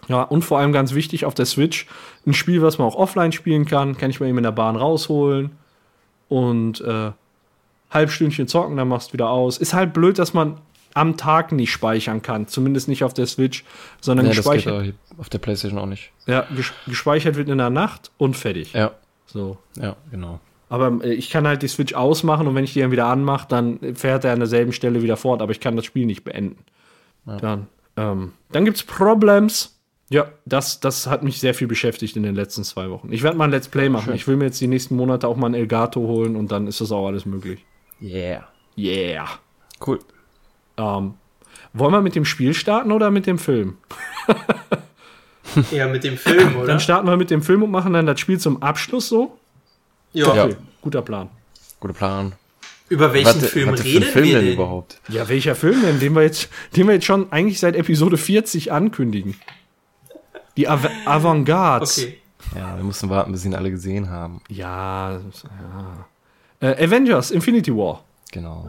Ja, 0.08 0.22
und 0.22 0.42
vor 0.42 0.58
allem 0.58 0.72
ganz 0.72 0.94
wichtig 0.94 1.24
auf 1.24 1.34
der 1.34 1.46
Switch, 1.46 1.86
ein 2.26 2.34
Spiel, 2.34 2.62
was 2.62 2.78
man 2.78 2.88
auch 2.88 2.96
offline 2.96 3.32
spielen 3.32 3.66
kann, 3.66 3.96
kann 3.96 4.10
ich 4.10 4.20
mal 4.20 4.26
eben 4.26 4.38
in 4.38 4.44
der 4.44 4.52
Bahn 4.52 4.76
rausholen 4.76 5.52
und 6.32 6.80
äh, 6.80 7.12
Halbstündchen 7.90 8.48
zocken, 8.48 8.76
dann 8.76 8.88
machst 8.88 9.10
du 9.10 9.12
wieder 9.14 9.28
aus. 9.28 9.58
Ist 9.58 9.74
halt 9.74 9.92
blöd, 9.92 10.18
dass 10.18 10.32
man 10.32 10.58
am 10.94 11.16
Tag 11.16 11.52
nicht 11.52 11.70
speichern 11.72 12.22
kann, 12.22 12.48
zumindest 12.48 12.88
nicht 12.88 13.04
auf 13.04 13.14
der 13.14 13.26
Switch, 13.26 13.64
sondern 14.00 14.26
Ja, 14.26 14.32
gespeichert, 14.32 14.94
auf 15.18 15.28
der 15.28 15.38
Playstation 15.38 15.78
auch 15.78 15.86
nicht. 15.86 16.10
ja, 16.26 16.46
ges 16.54 16.72
gespeichert 16.86 17.36
wird 17.36 17.48
in 17.48 17.58
der 17.58 17.70
Nacht 17.70 18.10
und 18.18 18.36
fertig. 18.36 18.72
Ja, 18.72 18.92
So. 19.26 19.58
ja, 19.76 19.96
genau. 20.10 20.40
Aber 20.68 21.04
äh, 21.04 21.12
ich 21.12 21.28
kann 21.30 21.46
halt 21.46 21.62
die 21.62 21.68
Switch 21.68 21.94
ausmachen 21.94 22.46
und 22.46 22.54
wenn 22.54 22.64
ich 22.64 22.72
die 22.72 22.80
dann 22.80 22.90
wieder 22.92 23.06
anmache, 23.06 23.46
dann 23.48 23.78
fährt 23.94 24.24
er 24.24 24.32
an 24.32 24.38
derselben 24.40 24.72
Stelle 24.72 25.02
wieder 25.02 25.16
fort, 25.18 25.42
aber 25.42 25.52
ich 25.52 25.60
kann 25.60 25.76
das 25.76 25.84
Spiel 25.84 26.06
nicht 26.06 26.24
beenden. 26.24 26.64
Dann, 27.26 27.68
ähm, 27.96 28.32
dann 28.50 28.64
gibt's 28.64 28.82
Problems. 28.82 29.78
Ja, 30.12 30.26
das, 30.44 30.78
das 30.80 31.06
hat 31.06 31.22
mich 31.22 31.40
sehr 31.40 31.54
viel 31.54 31.66
beschäftigt 31.66 32.16
in 32.16 32.22
den 32.22 32.34
letzten 32.34 32.64
zwei 32.64 32.90
Wochen. 32.90 33.10
Ich 33.12 33.22
werde 33.22 33.36
mal 33.38 33.44
ein 33.44 33.50
Let's 33.50 33.68
Play 33.68 33.88
machen. 33.88 34.12
Ich 34.14 34.26
will 34.28 34.36
mir 34.36 34.44
jetzt 34.44 34.60
die 34.60 34.66
nächsten 34.66 34.94
Monate 34.94 35.26
auch 35.26 35.36
mal 35.36 35.46
ein 35.48 35.54
Elgato 35.54 36.00
holen 36.00 36.36
und 36.36 36.52
dann 36.52 36.66
ist 36.66 36.80
das 36.82 36.92
auch 36.92 37.06
alles 37.06 37.24
möglich. 37.24 37.64
Yeah. 38.00 38.46
Yeah. 38.76 39.26
Cool. 39.86 40.00
Ähm, 40.76 41.14
wollen 41.72 41.92
wir 41.92 42.02
mit 42.02 42.14
dem 42.14 42.24
Spiel 42.26 42.52
starten 42.52 42.92
oder 42.92 43.10
mit 43.10 43.26
dem 43.26 43.38
Film? 43.38 43.78
Ja, 45.70 45.86
mit 45.88 46.04
dem 46.04 46.16
Film, 46.16 46.56
oder? 46.56 46.66
Dann 46.66 46.80
starten 46.80 47.06
wir 47.08 47.16
mit 47.16 47.30
dem 47.30 47.42
Film 47.42 47.62
und 47.62 47.70
machen 47.70 47.92
dann 47.92 48.06
das 48.06 48.20
Spiel 48.20 48.38
zum 48.38 48.62
Abschluss 48.62 49.08
so. 49.08 49.38
ja. 50.12 50.34
Ja. 50.34 50.44
Okay, 50.44 50.56
guter 50.80 51.02
Plan. 51.02 51.28
Guter 51.80 51.94
Plan. 51.94 52.32
Über 52.88 53.12
welchen 53.12 53.40
Was- 53.42 53.50
Film 53.50 53.68
ein 53.70 53.74
reden 53.76 54.04
Film 54.04 54.24
wir 54.26 54.34
denn 54.36 54.44
denn? 54.44 54.54
überhaupt? 54.54 55.00
Ja, 55.08 55.28
welcher 55.28 55.54
Film 55.54 55.80
denn, 55.82 56.00
den 56.00 56.14
wir 56.14 56.22
jetzt, 56.22 56.48
den 56.76 56.86
wir 56.86 56.94
jetzt 56.94 57.06
schon 57.06 57.32
eigentlich 57.32 57.58
seit 57.60 57.76
Episode 57.76 58.16
40 58.18 58.70
ankündigen? 58.72 59.34
Die 60.57 60.68
Av 60.68 60.88
Avantgarde. 61.05 61.86
Okay. 61.86 62.18
Ja, 62.57 62.76
wir 62.76 62.84
mussten 62.84 63.09
warten, 63.09 63.32
bis 63.32 63.42
sie 63.42 63.48
ihn 63.48 63.55
alle 63.55 63.70
gesehen 63.70 64.11
haben. 64.11 64.40
Ja, 64.48 65.12
ja. 65.12 66.07
Äh, 66.61 66.84
Avengers, 66.84 67.30
Infinity 67.30 67.74
War. 67.74 68.05
Genau. 68.30 68.68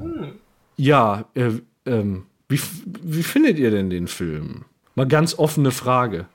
Ja, 0.77 1.25
äh, 1.35 1.51
ähm, 1.85 2.25
wie, 2.49 2.59
wie 3.01 3.23
findet 3.23 3.57
ihr 3.57 3.71
denn 3.71 3.89
den 3.89 4.07
Film? 4.07 4.65
Mal 4.95 5.07
ganz 5.07 5.37
offene 5.37 5.71
Frage. 5.71 6.25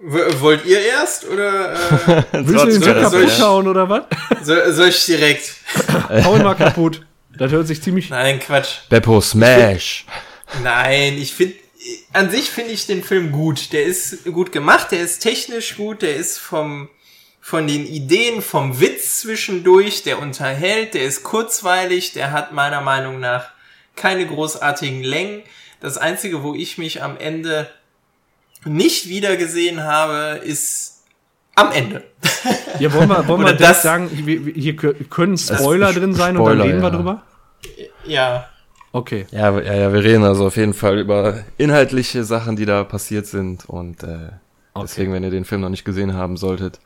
W 0.00 0.18
wollt 0.40 0.64
ihr 0.66 0.80
erst 0.80 1.26
oder 1.28 1.72
äh, 1.74 2.24
Willst 2.32 2.64
du 2.64 2.70
den 2.70 2.82
so 2.82 2.92
kaputt 2.92 3.24
ich- 3.24 3.40
hauen 3.40 3.68
oder 3.68 3.88
was? 3.88 4.04
soll, 4.42 4.72
soll 4.72 4.88
ich 4.88 5.04
direkt? 5.06 5.56
Hau 6.24 6.36
ihn 6.36 6.42
mal 6.42 6.54
kaputt. 6.54 7.04
Das 7.36 7.50
hört 7.52 7.66
sich 7.66 7.82
ziemlich. 7.82 8.10
Nein, 8.10 8.38
Quatsch. 8.38 8.88
Beppo 8.88 9.20
Smash. 9.20 10.06
Nein, 10.62 11.14
ich 11.14 11.32
finde, 11.34 11.54
an 12.12 12.30
sich 12.30 12.50
finde 12.50 12.72
ich 12.72 12.86
den 12.86 13.02
Film 13.04 13.32
gut. 13.32 13.72
Der 13.72 13.84
ist 13.84 14.24
gut 14.24 14.52
gemacht, 14.52 14.92
der 14.92 15.00
ist 15.00 15.20
technisch 15.20 15.76
gut, 15.76 16.02
der 16.02 16.16
ist 16.16 16.38
vom, 16.38 16.88
von 17.40 17.66
den 17.66 17.86
Ideen, 17.86 18.42
vom 18.42 18.80
Witz 18.80 19.20
zwischendurch, 19.20 20.02
der 20.02 20.18
unterhält, 20.20 20.94
der 20.94 21.04
ist 21.04 21.22
kurzweilig, 21.24 22.12
der 22.12 22.32
hat 22.32 22.52
meiner 22.52 22.80
Meinung 22.80 23.20
nach 23.20 23.46
keine 23.96 24.26
großartigen 24.26 25.02
Längen. 25.02 25.42
Das 25.80 25.98
einzige, 25.98 26.42
wo 26.42 26.54
ich 26.54 26.78
mich 26.78 27.02
am 27.02 27.16
Ende 27.18 27.68
nicht 28.64 29.08
wiedergesehen 29.08 29.82
habe, 29.82 30.40
ist 30.44 31.02
am 31.54 31.70
Ende. 31.72 32.04
Ja, 32.80 32.92
wollen 32.92 33.08
wir, 33.08 33.28
wollen 33.28 33.44
wir 33.44 33.52
das- 33.52 33.82
sagen, 33.82 34.08
hier 34.08 34.74
kö- 34.74 35.08
können 35.08 35.38
Spoiler 35.38 35.92
drin 35.92 36.12
sein 36.12 36.36
und 36.36 36.44
dann 36.44 36.56
Spoiler, 36.58 36.64
reden 36.64 36.82
wir 36.82 36.88
ja. 36.88 36.96
drüber? 36.96 37.22
ja. 38.04 38.50
Okay. 38.94 39.26
Ja, 39.32 39.50
ja, 39.60 39.74
ja, 39.74 39.92
wir 39.92 40.04
reden 40.04 40.22
also 40.22 40.46
auf 40.46 40.56
jeden 40.56 40.72
Fall 40.72 41.00
über 41.00 41.42
inhaltliche 41.58 42.22
Sachen, 42.22 42.54
die 42.54 42.64
da 42.64 42.84
passiert 42.84 43.26
sind. 43.26 43.68
Und 43.68 44.04
äh, 44.04 44.28
deswegen, 44.80 45.12
wenn 45.12 45.24
ihr 45.24 45.30
den 45.32 45.44
Film 45.44 45.62
noch 45.62 45.68
nicht 45.68 45.84
gesehen 45.84 46.14
haben 46.14 46.36
solltet, 46.36 46.78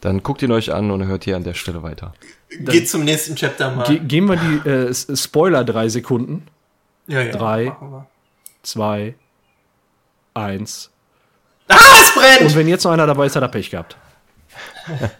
dann 0.00 0.22
guckt 0.22 0.40
ihn 0.42 0.52
euch 0.52 0.72
an 0.72 0.92
und 0.92 1.04
hört 1.08 1.24
hier 1.24 1.34
an 1.34 1.42
der 1.42 1.54
Stelle 1.54 1.82
weiter. 1.82 2.14
Geht 2.60 2.88
zum 2.88 3.02
nächsten 3.02 3.34
Chapter 3.34 3.72
mal. 3.74 3.82
Ge 3.88 3.98
gehen 3.98 4.26
wir 4.28 4.36
die 4.36 4.68
äh, 4.70 4.94
Spoiler 5.16 5.64
drei 5.64 5.88
Sekunden. 5.88 6.46
ja, 7.08 7.22
ja, 7.22 7.32
drei. 7.32 7.72
Zwei, 8.62 9.16
eins. 10.34 10.90
Ah, 11.66 11.74
es 12.00 12.14
brennt! 12.14 12.40
Und 12.42 12.56
wenn 12.56 12.68
jetzt 12.68 12.84
noch 12.84 12.92
einer 12.92 13.06
dabei 13.08 13.26
ist, 13.26 13.34
hat 13.34 13.42
er 13.42 13.48
Pech 13.48 13.70
gehabt. 13.70 13.96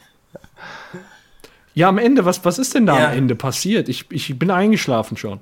ja, 1.74 1.88
am 1.88 1.98
Ende, 1.98 2.24
was, 2.24 2.44
was 2.44 2.60
ist 2.60 2.76
denn 2.76 2.86
da 2.86 2.96
Ja. 2.96 3.08
am 3.08 3.16
Ende 3.16 3.34
passiert? 3.34 3.88
Ich, 3.88 4.06
ich 4.10 4.38
bin 4.38 4.52
eingeschlafen 4.52 5.16
schon. 5.16 5.40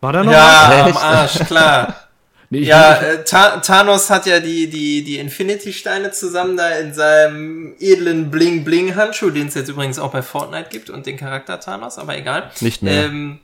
War 0.00 0.12
da 0.12 0.24
noch 0.24 0.32
Ja, 0.32 0.82
am 0.84 0.90
Echt? 0.90 1.02
Arsch, 1.02 1.38
klar. 1.46 1.96
Nee, 2.50 2.60
Ja, 2.60 2.94
äh, 2.94 3.24
Ta 3.24 3.58
Thanos 3.58 4.08
hat 4.08 4.24
ja 4.24 4.40
die, 4.40 4.70
die, 4.70 5.04
die 5.04 5.18
Infinity-Steine 5.18 6.12
zusammen 6.12 6.56
da 6.56 6.70
in 6.78 6.94
seinem 6.94 7.74
edlen 7.78 8.30
Bling-Bling-Handschuh, 8.30 9.28
den 9.28 9.48
es 9.48 9.54
jetzt 9.54 9.68
übrigens 9.68 9.98
auch 9.98 10.12
bei 10.12 10.22
Fortnite 10.22 10.70
gibt 10.70 10.88
und 10.88 11.04
den 11.04 11.18
Charakter 11.18 11.60
Thanos, 11.60 11.98
aber 11.98 12.16
egal. 12.16 12.50
Nicht 12.60 12.82
mehr. 12.82 13.04
Ähm, 13.04 13.40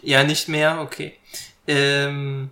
ja, 0.00 0.24
nicht 0.24 0.48
mehr, 0.48 0.78
okay. 0.80 1.12
Ähm, 1.66 2.50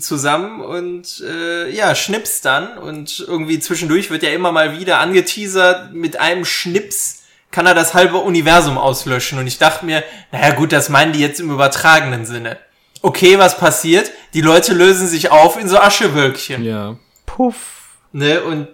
zusammen 0.00 0.60
und 0.60 1.22
äh, 1.24 1.70
ja, 1.70 1.94
schnips 1.94 2.40
dann 2.40 2.76
und 2.76 3.20
irgendwie 3.20 3.60
zwischendurch 3.60 4.10
wird 4.10 4.24
ja 4.24 4.30
immer 4.30 4.50
mal 4.50 4.76
wieder 4.76 4.98
angeteasert, 4.98 5.94
mit 5.94 6.18
einem 6.18 6.44
Schnips 6.44 7.22
kann 7.56 7.64
er 7.64 7.72
das 7.72 7.94
halbe 7.94 8.18
Universum 8.18 8.76
auslöschen 8.76 9.38
und 9.38 9.46
ich 9.46 9.56
dachte 9.56 9.86
mir, 9.86 10.04
naja 10.30 10.54
gut, 10.54 10.72
das 10.72 10.90
meinen 10.90 11.14
die 11.14 11.20
jetzt 11.20 11.40
im 11.40 11.50
übertragenen 11.50 12.26
Sinne. 12.26 12.58
Okay, 13.00 13.38
was 13.38 13.56
passiert? 13.56 14.12
Die 14.34 14.42
Leute 14.42 14.74
lösen 14.74 15.08
sich 15.08 15.30
auf 15.30 15.58
in 15.58 15.66
so 15.66 15.78
Aschewölkchen. 15.78 16.62
ja. 16.62 16.98
Puff. 17.24 17.96
Ne, 18.12 18.42
und 18.42 18.68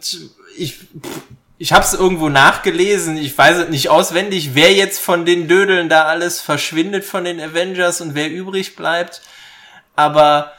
ich, 0.57 0.81
ich 1.59 1.73
hab's 1.73 1.95
irgendwo 1.95 2.29
nachgelesen, 2.29 3.17
ich 3.17 3.39
weiß 3.39 3.59
es 3.59 3.69
nicht 3.69 3.89
auswendig, 3.89 4.57
wer 4.57 4.73
jetzt 4.73 4.99
von 4.99 5.25
den 5.25 5.47
Dödeln 5.47 5.89
da 5.89 6.07
alles 6.07 6.41
verschwindet 6.41 7.05
von 7.05 7.23
den 7.23 7.41
Avengers 7.41 8.01
und 8.01 8.17
wer 8.17 8.33
übrig 8.33 8.75
bleibt. 8.75 9.23
Aber, 9.95 10.55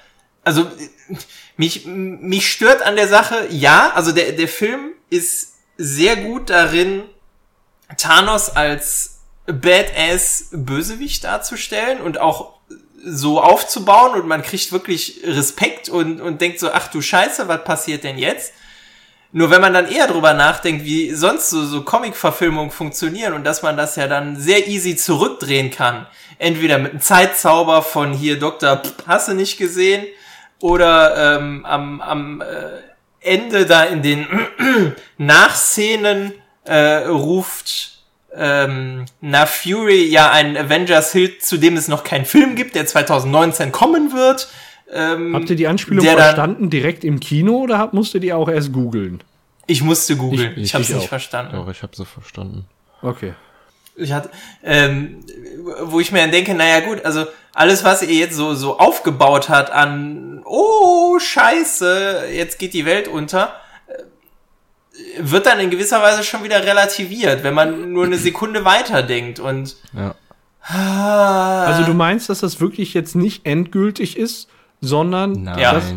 also, 0.46 0.72
mich, 1.58 1.86
mich 1.86 2.50
stört 2.50 2.84
an 2.84 2.96
der 2.96 3.10
Sache, 3.10 3.48
ja, 3.50 3.92
also 3.94 4.14
der, 4.14 4.32
der 4.32 4.48
Film 4.48 4.94
ist 5.10 5.56
sehr 5.76 6.16
gut 6.16 6.50
darin, 6.50 7.04
Thanos 7.98 8.50
als 8.50 9.22
Badass 9.46 10.50
Bösewicht 10.52 11.24
darzustellen 11.24 12.02
und 12.02 12.20
auch 12.20 12.54
so 13.06 13.42
aufzubauen 13.42 14.20
und 14.20 14.28
man 14.28 14.42
kriegt 14.42 14.72
wirklich 14.72 15.22
Respekt 15.26 15.90
und, 15.90 16.22
und 16.22 16.40
denkt 16.40 16.60
so, 16.60 16.72
ach 16.72 16.88
du 16.88 17.02
Scheiße, 17.02 17.48
was 17.48 17.64
passiert 17.66 18.04
denn 18.04 18.18
jetzt? 18.18 18.54
Nur 19.34 19.50
wenn 19.50 19.62
man 19.62 19.74
dann 19.74 19.90
eher 19.90 20.08
drüber 20.08 20.34
nachdenkt, 20.34 20.86
wie 20.86 21.12
sonst 21.12 21.50
so, 21.50 21.66
so 21.66 21.82
Comic-Verfilmungen 21.82 22.72
funktionieren 22.72 23.34
und 23.34 23.44
dass 23.44 23.64
man 23.64 23.76
das 23.76 23.96
ja 23.96 24.08
dann 24.08 24.40
sehr 24.40 24.68
easy 24.68 24.96
zurückdrehen 24.96 25.72
kann. 25.72 26.06
Entweder 26.38 26.78
mit 26.78 26.92
einem 26.92 27.02
Zeitzauber 27.02 27.82
von 27.82 28.14
hier 28.14 28.40
Dr. 28.40 28.78
Pff, 28.78 28.94
hast 29.08 29.30
nicht 29.30 29.58
gesehen 29.58 30.06
oder 30.62 31.38
ähm, 31.38 31.66
am, 31.66 32.00
am 32.00 32.42
äh, 32.42 32.46
Ende 33.20 33.66
da 33.66 33.84
in 33.84 34.04
den 34.04 34.28
Nachszenen 35.18 36.34
äh, 36.66 37.06
ruft 37.08 37.92
ähm, 38.36 39.06
Na 39.22 39.46
Fury 39.46 40.06
ja 40.08 40.32
einen 40.32 40.58
Avengers-Hit, 40.58 41.44
zu 41.46 41.58
dem 41.58 41.78
es 41.78 41.88
noch 41.88 42.04
keinen 42.04 42.26
Film 42.26 42.56
gibt, 42.56 42.76
der 42.76 42.86
2019 42.88 43.72
kommen 43.72 44.12
wird. 44.14 44.48
Ähm, 44.92 45.36
Habt 45.36 45.50
ihr 45.50 45.56
die 45.56 45.68
Anspielung 45.68 46.06
verstanden 46.06 46.70
direkt 46.70 47.04
im 47.04 47.20
Kino 47.20 47.58
oder 47.58 47.78
habt, 47.78 47.94
musstet 47.94 48.24
ihr 48.24 48.38
auch 48.38 48.50
erst 48.50 48.72
googeln? 48.74 49.24
Ich 49.68 49.82
musste 49.82 50.16
googeln. 50.18 50.54
Ich, 50.56 50.64
Ich- 50.64 50.76
hab's 50.76 50.90
ich 50.90 50.96
nicht 50.96 51.06
auch. 51.06 51.10
verstanden. 51.10 51.56
Doch, 51.56 51.70
ich 51.70 51.84
habe 51.84 51.96
so 51.96 52.06
verstanden. 52.06 52.66
Okay. 53.02 53.34
Ich 53.96 54.12
hatte, 54.12 54.32
ähm, 54.64 55.20
wo 55.84 56.00
ich 56.00 56.12
mir 56.12 56.20
dann 56.20 56.32
denke, 56.32 56.56
naja 56.56 56.80
gut, 56.80 57.06
also 57.06 57.26
alles, 57.54 57.84
was 57.84 58.02
ihr 58.02 58.16
jetzt 58.16 58.36
so, 58.36 58.56
so 58.56 58.80
aufgebaut 58.80 59.50
hat 59.50 59.70
an, 59.72 60.42
oh, 60.46 61.20
scheiße, 61.20 62.24
jetzt 62.34 62.58
geht 62.58 62.74
die 62.74 62.86
Welt 62.86 63.08
unter, 63.08 63.44
äh, 63.46 63.50
wird 65.20 65.46
dann 65.46 65.60
in 65.60 65.70
gewisser 65.70 66.02
Weise 66.02 66.24
schon 66.24 66.44
wieder 66.44 66.64
relativiert, 66.64 67.44
wenn 67.44 67.54
man 67.54 67.92
nur 67.94 68.06
eine 68.06 68.18
Sekunde 68.18 68.64
weiterdenkt 68.66 69.40
und 69.40 69.76
Ja. 69.94 70.16
ah, 70.68 71.66
Also 71.66 71.84
du 71.84 71.94
meinst, 71.94 72.30
dass 72.30 72.40
das 72.40 72.60
wirklich 72.60 72.94
jetzt 72.94 73.16
nicht 73.16 73.46
endgültig 73.46 74.18
ist, 74.18 74.48
sondern 74.82 75.44
Nein. 75.44 75.60
Ja. 75.60 75.74
das, 75.74 75.84
Das 75.86 75.94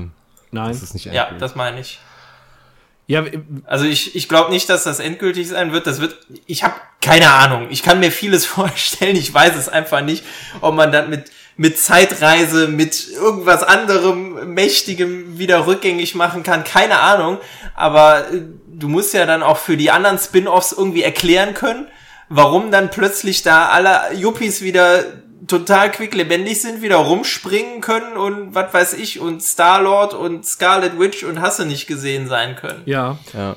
nein. 0.51 0.70
ist 0.70 0.94
nicht 0.94 1.07
ja, 1.07 1.12
endgültig. 1.24 1.40
das 1.40 1.55
meine 1.57 1.80
ich. 1.80 2.01
Ja, 3.09 3.24
Also 3.66 3.84
ich, 3.84 4.16
ich 4.16 4.28
glaube 4.28 4.51
nicht, 4.51 4.68
dass 4.68 4.82
das 4.84 4.99
endgültig 4.99 5.47
sein 5.49 5.72
wird. 5.72 5.86
Das 5.86 6.01
wird, 6.01 6.16
ich 6.47 6.64
habe 6.64 6.74
keine 7.01 7.30
Ahnung. 7.30 7.68
Ich 7.70 7.82
kann 7.84 8.01
mir 8.01 8.11
vieles 8.11 8.47
vorstellen. 8.57 9.14
Ich 9.16 9.32
weiß 9.32 9.55
es 9.57 9.68
einfach 9.68 10.01
nicht, 10.01 10.24
ob 10.61 10.74
man 10.74 10.90
dann 10.90 11.09
mit 11.11 11.30
mit 11.57 11.78
Zeitreise, 11.78 12.68
mit 12.68 13.09
irgendwas 13.09 13.62
anderem 13.62 14.52
Mächtigem 14.54 15.38
wieder 15.38 15.66
rückgängig 15.66 16.14
machen 16.14 16.42
kann. 16.42 16.64
Keine 16.64 16.98
Ahnung. 17.00 17.38
Aber 17.74 18.30
äh, 18.30 18.42
du 18.68 18.88
musst 18.88 19.14
ja 19.14 19.26
dann 19.26 19.42
auch 19.42 19.57
für 19.57 19.76
die 19.76 19.90
anderen 19.90 20.18
Spin-offs 20.18 20.72
irgendwie 20.72 21.02
erklären 21.02 21.54
können, 21.54 21.88
warum 22.28 22.70
dann 22.70 22.90
plötzlich 22.90 23.42
da 23.42 23.68
alle 23.68 24.14
Yuppies 24.14 24.61
wieder 24.61 25.04
total 25.46 25.90
quicklebendig 25.92 26.61
sind, 26.61 26.82
wieder 26.82 26.96
rumspringen 26.96 27.80
können 27.80 28.16
und 28.16 28.54
was 28.54 28.74
weiß 28.74 28.92
ich 28.94 29.20
und 29.20 29.42
Star-Lord 29.42 30.14
und 30.14 30.44
Scarlet 30.44 30.98
Witch 30.98 31.22
und 31.24 31.40
Hasse 31.40 31.66
nicht 31.66 31.86
gesehen 31.86 32.26
sein 32.28 32.57
können. 32.57 32.82
Ja. 32.84 33.18
ja. 33.32 33.57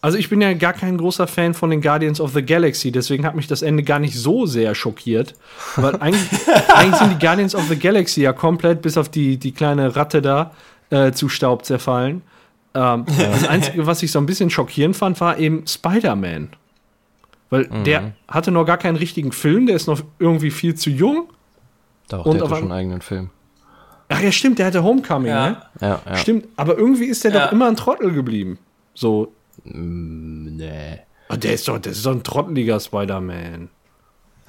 Also 0.00 0.16
ich 0.16 0.28
bin 0.28 0.40
ja 0.40 0.52
gar 0.54 0.74
kein 0.74 0.96
großer 0.96 1.26
Fan 1.26 1.54
von 1.54 1.70
den 1.70 1.80
Guardians 1.80 2.20
of 2.20 2.32
the 2.32 2.42
Galaxy, 2.42 2.92
deswegen 2.92 3.26
hat 3.26 3.34
mich 3.34 3.48
das 3.48 3.62
Ende 3.62 3.82
gar 3.82 3.98
nicht 3.98 4.16
so 4.16 4.46
sehr 4.46 4.74
schockiert. 4.74 5.34
Weil 5.76 5.96
eigentlich, 6.00 6.22
eigentlich 6.72 6.96
sind 6.96 7.20
die 7.20 7.26
Guardians 7.26 7.54
of 7.54 7.64
the 7.68 7.76
Galaxy 7.76 8.22
ja 8.22 8.32
komplett 8.32 8.80
bis 8.82 8.96
auf 8.96 9.08
die, 9.08 9.38
die 9.38 9.52
kleine 9.52 9.96
Ratte 9.96 10.22
da 10.22 10.52
äh, 10.90 11.12
zu 11.12 11.28
Staub 11.28 11.64
zerfallen. 11.64 12.22
Ähm, 12.74 13.06
das 13.18 13.48
Einzige, 13.48 13.86
was 13.86 14.02
ich 14.02 14.12
so 14.12 14.20
ein 14.20 14.26
bisschen 14.26 14.50
schockierend 14.50 14.96
fand, 14.96 15.20
war 15.20 15.38
eben 15.38 15.66
Spider-Man. 15.66 16.50
Weil 17.50 17.68
mhm. 17.68 17.84
der 17.84 18.12
hatte 18.28 18.50
noch 18.50 18.64
gar 18.66 18.76
keinen 18.76 18.96
richtigen 18.96 19.32
Film, 19.32 19.66
der 19.66 19.76
ist 19.76 19.88
noch 19.88 20.00
irgendwie 20.18 20.50
viel 20.50 20.74
zu 20.74 20.90
jung. 20.90 21.28
Doch, 22.08 22.24
und 22.24 22.36
der 22.36 22.44
hatte 22.44 22.56
schon 22.56 22.64
einen 22.64 22.80
eigenen 22.80 23.00
Film. 23.00 23.30
Ach 24.08 24.20
ja, 24.20 24.32
stimmt, 24.32 24.58
der 24.58 24.66
hatte 24.66 24.82
Homecoming, 24.82 25.30
ja. 25.30 25.48
ne? 25.48 25.56
Ja, 25.80 26.00
ja. 26.06 26.16
Stimmt, 26.16 26.46
aber 26.56 26.78
irgendwie 26.78 27.06
ist 27.06 27.24
der 27.24 27.32
ja. 27.32 27.46
doch 27.46 27.52
immer 27.52 27.68
ein 27.68 27.76
Trottel 27.76 28.12
geblieben. 28.12 28.58
So. 28.94 29.32
Mm, 29.72 30.56
nee. 30.56 31.00
Oh, 31.30 31.36
der 31.36 31.54
ist 31.54 31.68
doch, 31.68 31.78
das 31.78 31.98
ist 31.98 32.06
doch 32.06 32.12
ein 32.12 32.22
trotteliger 32.22 32.80
Spider-Man. 32.80 33.68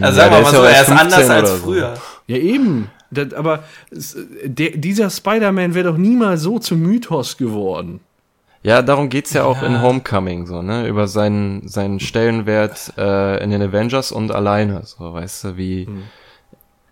also 0.00 0.16
sagen 0.16 0.34
wir 0.34 0.42
mal 0.42 0.52
so, 0.52 0.62
er 0.62 0.82
ist 0.82 0.90
anders 0.90 1.30
als 1.30 1.50
früher. 1.52 1.94
Ja, 2.26 2.36
eben. 2.36 2.90
Das, 3.10 3.34
aber 3.34 3.64
der, 3.90 4.70
dieser 4.70 5.10
Spider-Man 5.10 5.74
wäre 5.74 5.90
doch 5.90 5.98
niemals 5.98 6.42
so 6.42 6.58
zum 6.58 6.80
Mythos 6.80 7.36
geworden. 7.36 8.00
Ja, 8.64 8.80
darum 8.80 9.08
geht's 9.08 9.32
ja, 9.32 9.42
ja 9.42 9.46
auch 9.46 9.62
in 9.62 9.82
Homecoming, 9.82 10.46
so, 10.46 10.62
ne? 10.62 10.86
Über 10.86 11.08
seinen, 11.08 11.66
seinen 11.66 11.98
Stellenwert 11.98 12.92
äh, 12.96 13.42
in 13.42 13.50
den 13.50 13.60
Avengers 13.60 14.12
und 14.12 14.30
alleine, 14.30 14.82
so, 14.84 15.12
weißt 15.12 15.44
du, 15.44 15.56
wie, 15.56 15.86
hm. 15.86 16.04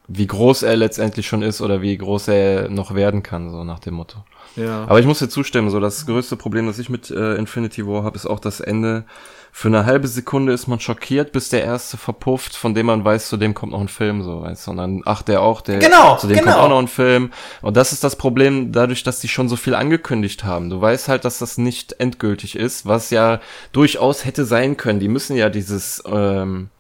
wie 0.09 0.27
groß 0.27 0.65
er 0.65 0.77
letztendlich 0.77 1.29
schon 1.29 1.43
ist 1.43 1.61
oder 1.61 1.81
wie 1.81 1.97
groß 1.97 2.29
er 2.29 2.69
noch 2.69 2.95
werden 2.95 3.23
kann, 3.23 3.51
so 3.51 3.63
nach 3.63 3.79
dem 3.79 3.95
Motto. 3.95 4.19
Ja. 4.57 4.85
Aber 4.85 5.01
ich 5.01 5.07
muss 5.07 5.19
dir 5.19 5.29
zustimmen, 5.29 5.71
so 5.71 5.81
das 5.81 6.07
größte 6.07 6.37
Problem, 6.37 6.67
das 6.67 6.79
ich 6.79 6.89
mit 6.89 7.11
äh, 7.11 7.35
Infinity 7.37 7.87
War 7.87 8.03
habe, 8.03 8.17
ist 8.17 8.27
auch 8.27 8.41
das 8.41 8.61
Ende. 8.61 9.05
Für 9.53 9.69
eine 9.69 9.85
halbe 9.85 10.07
Sekunde 10.07 10.53
ist 10.53 10.69
man 10.69 10.79
schockiert, 10.79 11.33
bis 11.33 11.49
der 11.49 11.65
erste 11.65 11.97
verpufft, 11.97 12.55
von 12.55 12.73
dem 12.73 12.87
man 12.87 13.05
weiß, 13.05 13.29
zu 13.29 13.37
dem 13.37 13.53
kommt 13.53 13.73
noch 13.73 13.81
ein 13.81 13.89
Film, 13.89 14.23
so 14.23 14.43
weißt 14.43 14.67
du. 14.67 14.71
Und 14.71 14.77
dann, 14.77 15.03
ach, 15.05 15.23
der 15.23 15.43
auch, 15.43 15.61
der 15.61 15.81
genau, 15.81 16.17
zu 16.17 16.29
dem 16.29 16.39
genau. 16.39 16.53
kommt 16.53 16.65
auch 16.65 16.69
noch 16.69 16.79
ein 16.79 16.89
Film. 16.89 17.33
Und 17.61 17.77
das 17.77 17.93
ist 17.93 18.05
das 18.05 18.15
Problem, 18.15 18.71
dadurch, 18.71 19.03
dass 19.03 19.19
die 19.19 19.29
schon 19.29 19.49
so 19.49 19.57
viel 19.57 19.75
angekündigt 19.75 20.45
haben. 20.45 20.71
Du 20.71 20.81
weißt 20.81 21.09
halt, 21.09 21.25
dass 21.25 21.39
das 21.39 21.59
nicht 21.59 21.95
endgültig 21.99 22.55
ist, 22.55 22.87
was 22.87 23.11
ja 23.11 23.41
durchaus 23.73 24.25
hätte 24.25 24.45
sein 24.45 24.77
können. 24.77 25.01
Die 25.01 25.09
müssen 25.09 25.35
ja 25.37 25.49
dieses 25.49 26.03
ähm, 26.07 26.71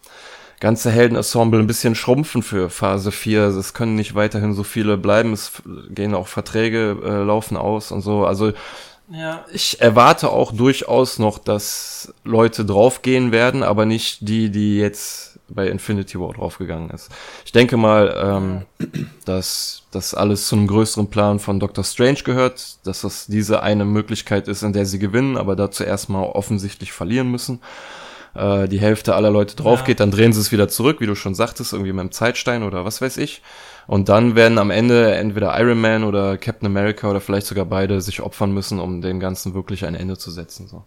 ganze 0.60 0.90
Heldenensemble 0.90 1.58
ein 1.58 1.66
bisschen 1.66 1.94
schrumpfen 1.94 2.42
für 2.42 2.70
Phase 2.70 3.10
4. 3.10 3.44
Es 3.48 3.74
können 3.74 3.96
nicht 3.96 4.14
weiterhin 4.14 4.52
so 4.52 4.62
viele 4.62 4.98
bleiben. 4.98 5.32
Es 5.32 5.62
gehen 5.88 6.14
auch 6.14 6.28
Verträge, 6.28 6.96
äh, 7.02 7.24
laufen 7.24 7.56
aus 7.56 7.90
und 7.90 8.02
so. 8.02 8.26
Also 8.26 8.52
ja. 9.10 9.44
ich 9.52 9.80
erwarte 9.80 10.30
auch 10.30 10.52
durchaus 10.52 11.18
noch, 11.18 11.38
dass 11.38 12.14
Leute 12.24 12.64
draufgehen 12.64 13.32
werden, 13.32 13.62
aber 13.62 13.86
nicht 13.86 14.28
die, 14.28 14.50
die 14.50 14.78
jetzt 14.78 15.40
bei 15.48 15.66
Infinity 15.66 16.20
War 16.20 16.32
draufgegangen 16.32 16.90
ist. 16.90 17.08
Ich 17.44 17.50
denke 17.50 17.76
mal, 17.76 18.14
ähm, 18.22 18.62
dass 19.24 19.82
das 19.90 20.14
alles 20.14 20.46
zu 20.46 20.56
einem 20.56 20.68
größeren 20.68 21.08
Plan 21.08 21.40
von 21.40 21.58
Doctor 21.58 21.82
Strange 21.82 22.22
gehört, 22.22 22.86
dass 22.86 23.00
das 23.00 23.26
diese 23.26 23.62
eine 23.62 23.84
Möglichkeit 23.84 24.46
ist, 24.46 24.62
in 24.62 24.74
der 24.74 24.86
sie 24.86 25.00
gewinnen, 25.00 25.36
aber 25.36 25.56
dazu 25.56 25.82
erstmal 25.82 26.24
offensichtlich 26.24 26.92
verlieren 26.92 27.30
müssen 27.30 27.60
äh, 28.34 28.68
die 28.68 28.80
Hälfte 28.80 29.14
aller 29.14 29.30
Leute 29.30 29.56
drauf 29.56 29.80
ja. 29.80 29.86
geht, 29.86 30.00
dann 30.00 30.10
drehen 30.10 30.32
sie 30.32 30.40
es 30.40 30.52
wieder 30.52 30.68
zurück, 30.68 31.00
wie 31.00 31.06
du 31.06 31.14
schon 31.14 31.34
sagtest, 31.34 31.72
irgendwie 31.72 31.92
mit 31.92 32.00
einem 32.00 32.12
Zeitstein 32.12 32.62
oder 32.62 32.84
was 32.84 33.00
weiß 33.00 33.16
ich. 33.16 33.42
Und 33.86 34.08
dann 34.08 34.36
werden 34.36 34.58
am 34.58 34.70
Ende 34.70 35.14
entweder 35.14 35.58
Iron 35.58 35.80
Man 35.80 36.04
oder 36.04 36.38
Captain 36.38 36.66
America 36.66 37.10
oder 37.10 37.20
vielleicht 37.20 37.46
sogar 37.46 37.64
beide 37.64 38.00
sich 38.00 38.20
opfern 38.20 38.52
müssen, 38.52 38.78
um 38.78 39.00
dem 39.00 39.18
Ganzen 39.18 39.54
wirklich 39.54 39.84
ein 39.84 39.94
Ende 39.94 40.16
zu 40.16 40.30
setzen. 40.30 40.68
So. 40.68 40.84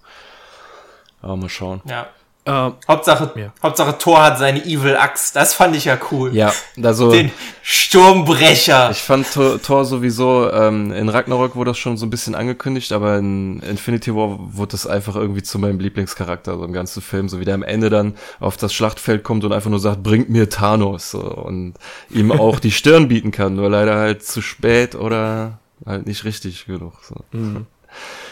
Aber 1.22 1.36
mal 1.36 1.50
schauen. 1.50 1.82
Ja. 1.86 2.08
Ähm, 2.46 2.74
Hauptsache, 2.90 3.32
ja. 3.36 3.54
Hauptsache 3.64 3.98
Thor 3.98 4.22
hat 4.22 4.38
seine 4.38 4.66
Evil 4.66 4.98
Axt. 4.98 5.34
Das 5.36 5.54
fand 5.54 5.78
ich 5.78 5.86
ja 5.86 5.98
cool. 6.12 6.36
Ja, 6.36 6.54
also 6.82 7.10
den 7.10 7.32
Sturmbrecher. 7.62 8.92
Ich 8.92 8.98
fand 8.98 9.32
Thor, 9.32 9.62
Thor 9.62 9.86
sowieso 9.86 10.52
ähm, 10.52 10.92
in 10.92 11.08
Ragnarok 11.08 11.56
wurde 11.56 11.72
das 11.72 11.78
schon 11.78 11.96
so 11.96 12.06
ein 12.06 12.10
bisschen 12.10 12.36
angekündigt, 12.36 12.92
aber 12.92 13.18
in 13.18 13.62
Infinity 13.62 14.14
War 14.14 14.38
wurde 14.40 14.72
das 14.72 14.86
einfach 14.86 15.16
irgendwie 15.16 15.42
zu 15.42 15.58
meinem 15.58 15.80
Lieblingscharakter 15.80 16.58
so 16.58 16.66
im 16.66 16.74
ganzen 16.74 17.02
Film, 17.02 17.30
so 17.30 17.40
wie 17.40 17.46
der 17.46 17.54
am 17.54 17.64
Ende 17.64 17.90
dann 17.90 18.16
auf 18.42 18.58
das 18.58 18.74
Schlachtfeld 18.74 19.24
kommt 19.24 19.46
und 19.46 19.54
einfach 19.54 19.70
nur 19.70 19.80
sagt, 19.80 20.04
bringt 20.04 20.30
mir 20.30 20.50
Thanos 20.50 21.12
so, 21.12 21.22
und 21.22 21.76
ihm 22.10 22.32
auch 22.38 22.60
die 22.60 22.72
Stirn 22.72 23.08
bieten 23.08 23.32
kann, 23.32 23.56
nur 23.56 23.70
leider 23.70 23.96
halt 23.96 24.26
zu 24.26 24.42
spät 24.42 24.96
oder 24.96 25.60
halt 25.86 26.08
nicht 26.08 26.26
richtig 26.26 26.66
genug. 26.66 26.94
So. 27.08 27.16
Mhm. 27.32 27.68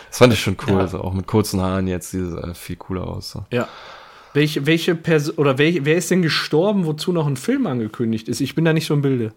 Das 0.10 0.18
fand 0.18 0.34
ich 0.34 0.42
schon 0.42 0.58
cool, 0.68 0.80
ja. 0.80 0.88
so 0.88 1.00
auch 1.00 1.14
mit 1.14 1.28
kurzen 1.28 1.62
Haaren 1.62 1.88
jetzt 1.88 2.12
sieht 2.12 2.24
es 2.24 2.36
äh, 2.36 2.54
viel 2.54 2.76
cooler 2.76 3.08
aus. 3.08 3.32
So. 3.32 3.46
Ja. 3.52 3.70
Welche, 4.34 4.66
welche 4.66 4.96
Person 4.96 5.36
oder 5.36 5.58
welche, 5.58 5.86
wer 5.86 5.98
ist 5.98 6.10
denn 6.12 6.22
gestorben, 6.22 6.86
wozu 6.86 7.12
noch 7.12 7.28
ein 7.28 7.38
Film 7.38 7.68
angekündigt 7.68 8.30
ist? 8.30 8.42
Ich 8.42 8.56
bin 8.56 8.66
da 8.66 8.74
nicht 8.74 8.86
so 8.86 8.94
im 8.94 9.02
Bilde. 9.02 9.34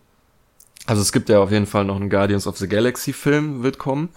Also 0.87 1.03
es 1.03 1.13
gibt 1.13 1.29
ja 1.29 1.41
auf 1.41 1.51
jeden 1.51 1.67
Fall 1.67 1.85
noch 1.85 1.97
einen 1.97 2.11
Guardians 2.11 2.47
of 2.47 2.59
the 2.59 2.69
Galaxy 2.69 3.13
Film, 3.13 3.63
wird 3.63 3.79
kommen. 3.79 4.11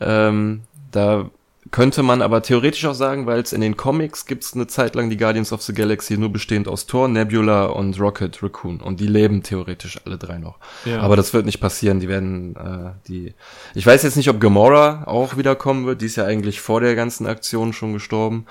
Ähm, 0.00 0.62
da 0.90 1.30
könnte 1.70 2.02
man 2.02 2.22
aber 2.22 2.42
theoretisch 2.42 2.84
auch 2.86 2.94
sagen, 2.94 3.26
weil 3.26 3.40
es 3.40 3.52
in 3.52 3.60
den 3.60 3.76
Comics 3.76 4.26
gibt 4.26 4.44
es 4.44 4.54
eine 4.54 4.66
Zeit 4.66 4.94
lang 4.94 5.10
die 5.10 5.16
Guardians 5.16 5.52
of 5.52 5.62
the 5.62 5.74
Galaxy 5.74 6.16
nur 6.16 6.32
bestehend 6.32 6.66
aus 6.66 6.86
Thor, 6.86 7.08
Nebula 7.08 7.66
und 7.66 8.00
Rocket 8.00 8.42
Raccoon. 8.42 8.80
Und 8.80 9.00
die 9.00 9.06
leben 9.06 9.42
theoretisch 9.42 10.00
alle 10.04 10.18
drei 10.18 10.38
noch. 10.38 10.58
Ja. 10.84 11.00
Aber 11.00 11.16
das 11.16 11.34
wird 11.34 11.46
nicht 11.46 11.60
passieren. 11.60 12.00
Die 12.00 12.08
werden 12.08 12.56
äh, 12.56 12.90
die. 13.06 13.34
Ich 13.74 13.86
weiß 13.86 14.02
jetzt 14.02 14.16
nicht, 14.16 14.30
ob 14.30 14.40
Gamora 14.40 15.04
auch 15.06 15.36
wiederkommen 15.36 15.86
wird. 15.86 16.00
Die 16.00 16.06
ist 16.06 16.16
ja 16.16 16.24
eigentlich 16.24 16.60
vor 16.60 16.80
der 16.80 16.94
ganzen 16.94 17.26
Aktion 17.26 17.72
schon 17.72 17.92
gestorben. 17.92 18.46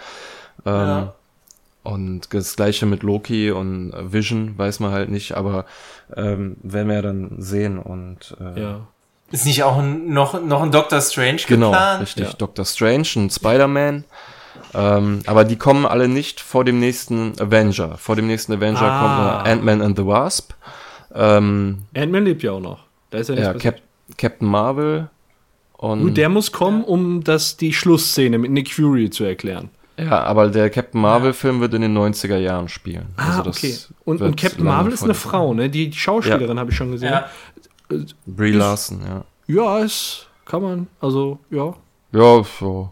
Ähm, 0.65 0.73
ja. 0.73 1.15
Und 1.88 2.33
das 2.33 2.57
gleiche 2.57 2.85
mit 2.85 3.01
Loki 3.01 3.49
und 3.49 3.93
Vision 4.11 4.57
weiß 4.57 4.81
man 4.81 4.91
halt 4.91 5.09
nicht, 5.09 5.38
aber 5.38 5.65
ähm, 6.13 6.57
werden 6.61 6.89
wir 6.89 7.01
dann 7.01 7.35
sehen 7.38 7.79
und 7.79 8.35
äh, 8.41 8.59
ja. 8.59 8.88
Ist 9.31 9.45
nicht 9.45 9.63
auch 9.63 9.77
ein, 9.77 10.11
noch, 10.11 10.41
noch 10.43 10.63
ein 10.63 10.71
Doctor 10.71 10.99
Strange 10.99 11.43
genau, 11.47 11.71
geplant? 11.71 11.91
Genau, 11.91 12.01
richtig. 12.01 12.27
Ja. 12.27 12.33
Doctor 12.33 12.65
Strange, 12.65 13.07
ein 13.15 13.29
Spider-Man. 13.29 14.03
Ähm, 14.73 15.21
aber 15.27 15.45
die 15.45 15.55
kommen 15.55 15.85
alle 15.85 16.09
nicht 16.09 16.41
vor 16.41 16.65
dem 16.65 16.81
nächsten 16.81 17.39
Avenger. 17.39 17.97
Vor 17.97 18.17
dem 18.17 18.27
nächsten 18.27 18.51
Avenger 18.51 18.81
ah. 18.81 19.38
kommt 19.38 19.47
Ant-Man 19.47 19.81
and 19.81 19.97
the 19.97 20.05
Wasp. 20.05 20.53
Ähm, 21.15 21.83
Ant-Man 21.95 22.25
lebt 22.25 22.43
ja 22.43 22.51
auch 22.51 22.59
noch. 22.59 22.79
Da 23.11 23.19
ist 23.19 23.29
er 23.29 23.39
ja 23.39 23.53
Cap 23.53 23.77
Captain 24.17 24.47
Marvel. 24.47 25.09
Und 25.77 26.01
Gut, 26.01 26.17
der 26.17 26.27
muss 26.27 26.51
kommen, 26.51 26.83
um 26.83 27.23
das, 27.23 27.55
die 27.55 27.71
Schlussszene 27.71 28.38
mit 28.39 28.51
Nick 28.51 28.73
Fury 28.73 29.09
zu 29.09 29.23
erklären. 29.23 29.69
Ja, 30.00 30.24
aber 30.24 30.50
der 30.50 30.70
Captain 30.70 31.02
Marvel-Film 31.02 31.60
wird 31.60 31.74
in 31.74 31.82
den 31.82 31.98
90er 31.98 32.38
Jahren 32.38 32.70
spielen. 32.70 33.08
Ah, 33.18 33.39
also 33.39 33.50
okay. 33.50 33.76
Und, 34.06 34.22
und 34.22 34.38
Captain 34.38 34.64
Marvel 34.64 34.93
ist 34.93 35.04
eine 35.04 35.16
Frau, 35.16 35.54
ne? 35.54 35.70
Die, 35.70 35.89
die 35.89 35.98
Schauspielerin 35.98 36.56
ja. 36.56 36.62
habe 36.62 36.72
ich 36.72 36.78
schon 36.78 36.91
gesehen. 36.91 37.12
Ja. 37.12 37.30
Brie 38.26 38.52
Larson, 38.52 39.02
ja. 39.02 39.24
Ja, 39.48 39.80
es 39.80 40.28
kann 40.45 40.62
man, 40.62 40.88
also, 41.00 41.39
ja. 41.50 41.74
Ja, 42.12 42.43
so. 42.60 42.91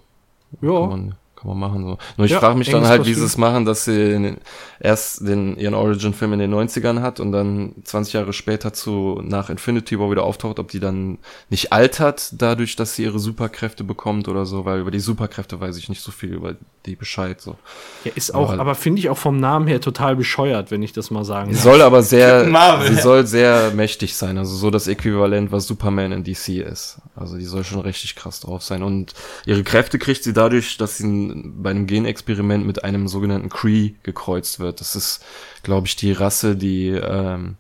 Ja. 0.62 0.80
Kann 0.80 0.90
man, 0.90 1.16
kann 1.46 1.60
man 1.60 1.70
machen 1.70 1.84
so. 1.84 1.98
Nur 2.18 2.26
ich 2.26 2.32
ja, 2.32 2.40
frage 2.40 2.58
mich 2.58 2.70
dann 2.70 2.88
halt, 2.88 3.06
wie 3.06 3.14
sie 3.14 3.24
es 3.24 3.38
machen, 3.38 3.66
dass 3.66 3.86
sie 3.86 3.96
den, 3.96 4.38
erst 4.80 5.28
den, 5.28 5.58
ihren 5.58 5.74
Origin-Film 5.74 6.34
in 6.34 6.40
den 6.40 6.54
90ern 6.54 7.02
hat 7.02 7.20
und 7.20 7.32
dann 7.32 7.74
20 7.84 8.14
Jahre 8.14 8.34
später 8.34 8.74
zu 8.74 9.22
nach 9.24 9.50
Infinity 9.50 10.00
War 10.00 10.12
wieder 10.12 10.24
auftaucht, 10.24 10.60
ob 10.60 10.70
die 10.70 10.80
dann 10.80 11.20
nicht 11.50 11.72
altert, 11.72 12.30
dadurch, 12.42 12.76
dass 12.76 12.96
sie 12.96 13.04
ihre 13.04 13.20
Superkräfte 13.20 13.84
bekommt 13.84 14.28
oder 14.28 14.46
so, 14.46 14.66
weil 14.66 14.80
über 14.80 14.92
die 14.92 15.00
Superkräfte 15.00 15.60
weiß 15.60 15.78
ich 15.78 15.90
nicht 15.90 16.02
so 16.02 16.12
viel 16.12 16.34
über 16.34 16.56
die 16.86 16.96
Bescheid. 16.96 17.42
So. 17.42 17.56
Ja, 18.04 18.12
ist 18.16 18.34
auch, 18.34 18.52
aber, 18.52 18.62
aber 18.62 18.76
finde 18.76 19.00
ich 19.00 19.10
auch 19.10 19.18
vom 19.18 19.40
Namen 19.40 19.68
her 19.68 19.82
total 19.82 20.16
bescheuert, 20.16 20.72
wenn 20.72 20.84
ich 20.84 20.94
das 20.94 21.12
mal 21.12 21.26
sagen 21.26 21.54
Sie 21.54 21.60
soll 21.60 21.82
aber 21.82 22.02
sehr, 22.04 22.46
sie 22.88 22.96
soll 22.96 23.26
sehr 23.26 23.72
mächtig 23.72 24.16
sein, 24.16 24.38
also 24.38 24.56
so 24.56 24.72
das 24.72 24.88
Äquivalent, 24.88 25.52
was 25.52 25.68
Superman 25.68 26.12
in 26.12 26.24
DC 26.24 26.50
ist. 26.60 26.98
Also 27.16 27.38
die 27.38 27.46
soll 27.46 27.64
schon 27.64 27.80
richtig 27.80 28.16
krass 28.16 28.42
drauf 28.42 28.64
sein. 28.64 28.84
Und 28.84 29.14
ihre 29.46 29.64
Kräfte 29.64 30.00
kriegt 30.00 30.24
sie 30.24 30.34
dadurch, 30.34 30.78
dass 30.78 30.98
sie 30.98 31.06
bei 31.44 31.70
einem 31.70 31.88
Genexperiment 31.88 32.66
mit 32.66 32.84
einem 32.84 33.08
sogenannten 33.08 33.50
Cree 33.50 33.94
gekreuzt 34.04 34.60
wird. 34.60 34.82
Das 34.82 34.96
ist, 34.96 35.24
glaube 35.64 35.88
ich, 35.88 35.96
die 35.96 36.12
Rasse, 36.12 36.56
die 36.56 36.90
ähm, 36.90 37.58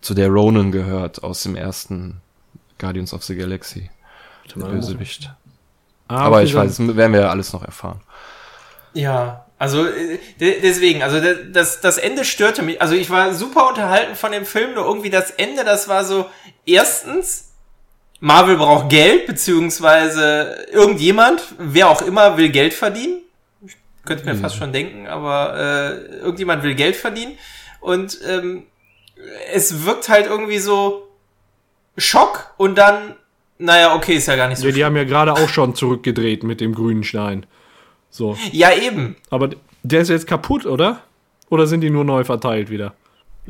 zu 0.00 0.14
der 0.14 0.28
Ronan 0.28 0.72
gehört 0.72 1.22
aus 1.22 1.42
dem 1.42 1.56
ersten 1.56 2.20
Guardians 2.78 3.12
of 3.12 3.24
the 3.24 3.36
Galaxy. 3.36 3.90
Der 4.54 4.64
Bösewicht. 4.64 5.30
Ah, 6.08 6.22
Aber 6.22 6.42
ich 6.42 6.54
weiß, 6.54 6.78
das 6.78 6.96
werden 6.96 7.12
wir 7.12 7.20
ja 7.20 7.30
alles 7.30 7.52
noch 7.52 7.62
erfahren. 7.62 8.00
Ja, 8.94 9.46
also 9.58 9.86
äh, 9.86 10.18
deswegen, 10.40 11.02
also 11.02 11.20
das, 11.52 11.80
das 11.80 11.98
Ende 11.98 12.24
störte 12.24 12.62
mich. 12.62 12.80
Also 12.80 12.94
ich 12.94 13.10
war 13.10 13.34
super 13.34 13.68
unterhalten 13.68 14.14
von 14.14 14.32
dem 14.32 14.46
Film, 14.46 14.74
nur 14.74 14.84
irgendwie 14.84 15.10
das 15.10 15.30
Ende, 15.32 15.64
das 15.64 15.88
war 15.88 16.04
so, 16.04 16.26
erstens, 16.64 17.47
Marvel 18.20 18.56
braucht 18.56 18.88
Geld, 18.88 19.26
beziehungsweise 19.26 20.66
irgendjemand, 20.72 21.42
wer 21.58 21.88
auch 21.88 22.02
immer, 22.02 22.36
will 22.36 22.48
Geld 22.50 22.74
verdienen. 22.74 23.22
Könnte 24.04 24.22
ich 24.22 24.26
mir 24.26 24.34
mhm. 24.34 24.40
fast 24.40 24.56
schon 24.56 24.72
denken, 24.72 25.06
aber 25.06 25.54
äh, 25.56 26.16
irgendjemand 26.16 26.62
will 26.62 26.74
Geld 26.74 26.96
verdienen. 26.96 27.38
Und 27.80 28.18
ähm, 28.26 28.64
es 29.52 29.84
wirkt 29.84 30.08
halt 30.08 30.26
irgendwie 30.26 30.58
so 30.58 31.08
Schock 31.96 32.54
und 32.56 32.76
dann, 32.76 33.14
naja, 33.58 33.94
okay, 33.94 34.14
ist 34.14 34.26
ja 34.26 34.36
gar 34.36 34.48
nicht 34.48 34.58
so. 34.58 34.66
Ja, 34.66 34.72
die 34.72 34.84
haben 34.84 34.96
ja 34.96 35.04
gerade 35.04 35.32
auch 35.32 35.48
schon 35.48 35.74
zurückgedreht 35.74 36.42
mit 36.42 36.60
dem 36.60 36.74
grünen 36.74 37.04
Stein. 37.04 37.46
So. 38.10 38.36
Ja, 38.52 38.72
eben. 38.72 39.16
Aber 39.30 39.50
der 39.82 40.00
ist 40.00 40.08
jetzt 40.08 40.26
kaputt, 40.26 40.66
oder? 40.66 41.02
Oder 41.50 41.66
sind 41.66 41.82
die 41.82 41.90
nur 41.90 42.04
neu 42.04 42.24
verteilt 42.24 42.70
wieder? 42.70 42.94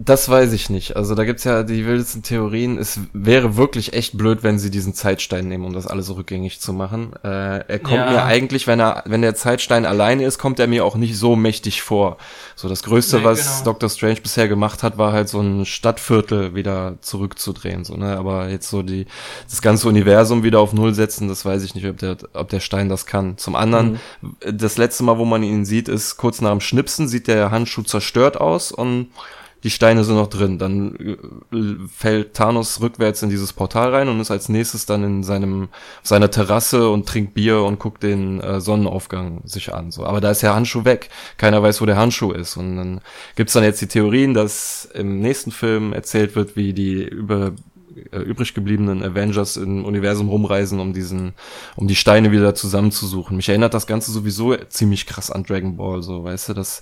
Das 0.01 0.29
weiß 0.29 0.53
ich 0.53 0.71
nicht. 0.71 0.95
Also 0.97 1.17
da 1.17 1.25
gibt's 1.25 1.43
ja 1.43 1.65
die 1.65 1.85
wildesten 1.85 2.23
Theorien. 2.23 2.79
Es 2.79 3.01
wäre 3.13 3.57
wirklich 3.57 3.95
echt 3.95 4.17
blöd, 4.17 4.45
wenn 4.45 4.61
sie 4.61 4.71
diesen 4.71 4.95
Zeitstein 4.95 5.49
nehmen, 5.49 5.65
um 5.65 5.73
das 5.73 5.89
alles 5.89 6.15
rückgängig 6.15 6.61
zu 6.61 6.73
machen. 6.73 7.15
Äh, 7.25 7.65
er 7.67 7.79
kommt 7.81 7.97
ja. 7.97 8.11
mir 8.11 8.23
eigentlich, 8.23 8.69
wenn 8.69 8.79
er, 8.79 9.03
wenn 9.07 9.23
der 9.23 9.35
Zeitstein 9.35 9.85
alleine 9.85 10.25
ist, 10.25 10.39
kommt 10.39 10.61
er 10.61 10.69
mir 10.69 10.85
auch 10.85 10.95
nicht 10.95 11.19
so 11.19 11.35
mächtig 11.35 11.83
vor. 11.83 12.17
So 12.55 12.69
das 12.69 12.85
Größte, 12.85 13.19
nee, 13.19 13.25
was 13.25 13.59
genau. 13.59 13.73
Doctor 13.73 13.89
Strange 13.89 14.21
bisher 14.21 14.47
gemacht 14.47 14.85
hat, 14.85 14.99
war 14.99 15.13
halt 15.13 15.29
so 15.29 15.41
ein 15.41 15.67
Stadtviertel 15.67 16.55
wieder 16.55 16.95
zurückzudrehen. 17.01 17.85
So, 17.85 17.97
ne? 17.97 18.17
Aber 18.17 18.49
jetzt 18.51 18.71
so 18.71 18.83
die 18.83 19.07
das 19.51 19.63
ganze 19.63 19.89
Universum 19.89 20.45
wieder 20.45 20.61
auf 20.61 20.73
Null 20.73 20.95
setzen, 20.95 21.27
das 21.27 21.45
weiß 21.45 21.65
ich 21.65 21.75
nicht, 21.75 21.87
ob 21.89 21.99
der, 21.99 22.17
ob 22.35 22.49
der 22.51 22.61
Stein 22.61 22.89
das 22.89 23.05
kann. 23.05 23.37
Zum 23.37 23.57
anderen, 23.57 23.99
mhm. 24.21 24.37
das 24.59 24.77
letzte 24.77 25.03
Mal, 25.03 25.19
wo 25.19 25.25
man 25.25 25.43
ihn 25.43 25.65
sieht, 25.65 25.89
ist 25.89 26.19
kurz 26.19 26.41
nach 26.41 26.53
dem 26.53 26.61
Schnipsen, 26.61 27.09
sieht 27.09 27.27
der 27.27 27.51
Handschuh 27.51 27.83
zerstört 27.83 28.41
aus 28.41 28.71
und 28.71 29.09
die 29.69 29.75
Steine 29.75 30.03
sind 30.03 30.15
noch 30.15 30.29
drin. 30.29 30.57
Dann 30.57 31.19
äh, 31.53 31.89
fällt 31.95 32.33
Thanos 32.33 32.81
rückwärts 32.81 33.23
in 33.23 33.29
dieses 33.29 33.53
Portal 33.53 33.95
rein 33.95 34.09
und 34.09 34.19
ist 34.19 34.31
als 34.31 34.49
nächstes 34.49 34.87
dann 34.87 35.05
in 35.05 35.23
seinem 35.23 35.69
seiner 36.03 36.31
Terrasse 36.31 36.89
und 36.89 37.07
trinkt 37.07 37.35
Bier 37.35 37.61
und 37.61 37.79
guckt 37.79 38.03
den 38.03 38.41
äh, 38.41 38.63
Sonnenaufgang 38.63 39.43
sich 39.45 39.75
an. 39.75 39.91
So, 39.91 40.07
aber 40.07 40.23
da 40.23 40.31
ist 40.31 40.43
der 40.43 40.55
Handschuh 40.55 40.87
weg. 40.87 41.11
Keiner 41.37 41.63
weiß, 41.63 41.83
wo 41.83 41.85
der 41.85 41.99
Handschuh 41.99 42.33
ist. 42.33 42.57
Und 42.57 42.77
dann 42.79 43.01
gibt's 43.37 43.53
dann 43.53 43.63
jetzt 43.63 43.83
die 43.83 43.89
Theorien, 43.89 44.33
dass 44.33 44.89
im 44.95 45.21
nächsten 45.21 45.51
Film 45.51 45.93
erzählt 45.93 46.35
wird, 46.35 46.57
wie 46.57 46.73
die 46.73 47.03
über 47.03 47.53
äh, 48.11 48.21
übrig 48.21 48.55
gebliebenen 48.55 49.03
Avengers 49.03 49.59
im 49.59 49.85
Universum 49.85 50.31
rumreisen, 50.31 50.81
um 50.81 50.95
diesen, 50.95 51.35
um 51.77 51.89
die 51.89 51.95
Steine 51.95 52.33
wieder 52.33 52.55
zusammenzusuchen. 52.55 53.37
Mich 53.37 53.51
erinnert 53.51 53.75
das 53.75 53.87
Ganze 53.87 54.13
sowieso 54.13 54.57
ziemlich 54.71 55.05
krass 55.05 55.31
an 55.31 55.45
Dragon 55.45 55.77
Ball, 55.77 56.03
so, 56.03 56.25
weißt 56.25 56.49
du, 56.49 56.55
das 56.55 56.81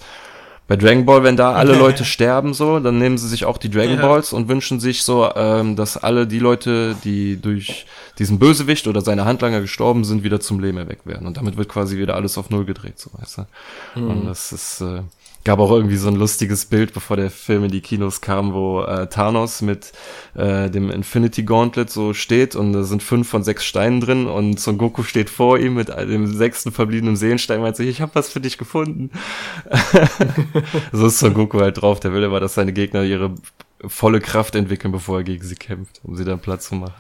bei 0.69 0.77
Dragon 0.77 1.07
Ball, 1.07 1.23
wenn 1.23 1.37
da 1.37 1.53
alle. 1.53 1.77
Leute 1.77 2.05
sterben, 2.05 2.55
so, 2.55 2.81
dann 2.81 2.99
nehmen 2.99 3.19
sie 3.19 3.29
sich 3.29 3.45
auch 3.45 3.59
die 3.59 3.71
Dragon. 3.71 4.01
Balls 4.01 4.33
und 4.33 4.49
wünschen 4.49 4.81
sich 4.81 5.05
so, 5.05 5.31
ähm, 5.35 5.77
dass 5.77 5.97
alle 5.97 6.27
die 6.27 6.39
Leute, 6.39 6.97
die 7.05 7.41
durch 7.41 7.87
diesen 8.19 8.39
Bösewicht 8.39 8.89
oder 8.89 9.01
seine 9.01 9.25
Handlanger 9.25 9.61
gestorben 9.61 10.05
sind, 10.05 10.25
wieder 10.25 10.41
zum 10.41 10.59
Leben 10.59 10.79
erweckt 10.79 11.07
werden. 11.07 11.27
Und 11.27 11.37
damit 11.37 11.57
wird 11.57 11.69
quasi 11.69 11.99
wieder 11.99 12.17
alles 12.17 12.37
auf 12.37 12.51
Null 12.51 12.65
gedreht, 12.65 12.99
so 12.99 13.11
weißt 13.13 13.39
du. 13.39 14.01
Mhm. 14.01 14.11
Und 14.11 14.27
das 14.27 14.53
ist, 14.53 14.81
äh, 14.81 15.03
gab 15.47 15.61
auch 15.61 15.71
irgendwie 15.71 15.97
so 15.97 16.09
ein 16.09 16.17
lustiges 16.17 16.67
Bild, 16.67 16.93
bevor 16.93 17.17
der 17.17 17.31
Film 17.31 17.63
in 17.63 17.71
die 17.71 17.81
Kinos 17.81 18.21
kam, 18.21 18.53
wo 18.53 18.83
äh, 18.83 19.07
Thanos 19.07 19.63
mit 19.63 19.93
äh, 20.35 20.69
dem 20.69 20.91
Infinity 20.91 21.45
Gauntlet 21.45 21.89
so 21.89 22.15
steht 22.15 22.57
und 22.57 22.73
da 22.73 22.83
sind 22.83 23.01
fünf 23.01 23.29
von 23.29 23.45
sechs 23.45 23.65
Steinen 23.65 24.01
drin 24.01 24.27
und 24.27 24.59
Son 24.59 24.77
Goku 24.77 25.05
steht 25.05 25.31
vor 25.31 25.57
ihm 25.61 25.75
mit 25.75 25.87
dem 25.87 26.27
sechsten 26.27 26.73
verbliebenen 26.73 27.15
Seelenstein 27.15 27.61
meint 27.61 27.77
sich, 27.77 27.89
ich 27.89 28.01
habe 28.01 28.17
was 28.17 28.29
für 28.29 28.41
dich 28.41 28.59
gefunden. 28.59 29.11
so 30.93 31.07
ist 31.07 31.21
Son 31.21 31.33
Goku 31.33 31.61
halt 31.61 31.81
drauf, 31.81 32.01
der 32.01 32.13
will 32.13 32.25
aber, 32.25 32.41
dass 32.41 32.55
seine 32.55 32.73
Gegner 32.73 33.05
ihre 33.05 33.33
volle 33.85 34.21
Kraft 34.21 34.55
entwickeln, 34.55 34.93
bevor 34.93 35.19
er 35.19 35.25
gegen 35.25 35.45
sie 35.45 35.55
kämpft, 35.55 36.01
um 36.03 36.17
sie 36.17 36.25
dann 36.25 36.41
Platz 36.41 36.69
zu 36.69 36.75
machen. 36.77 36.95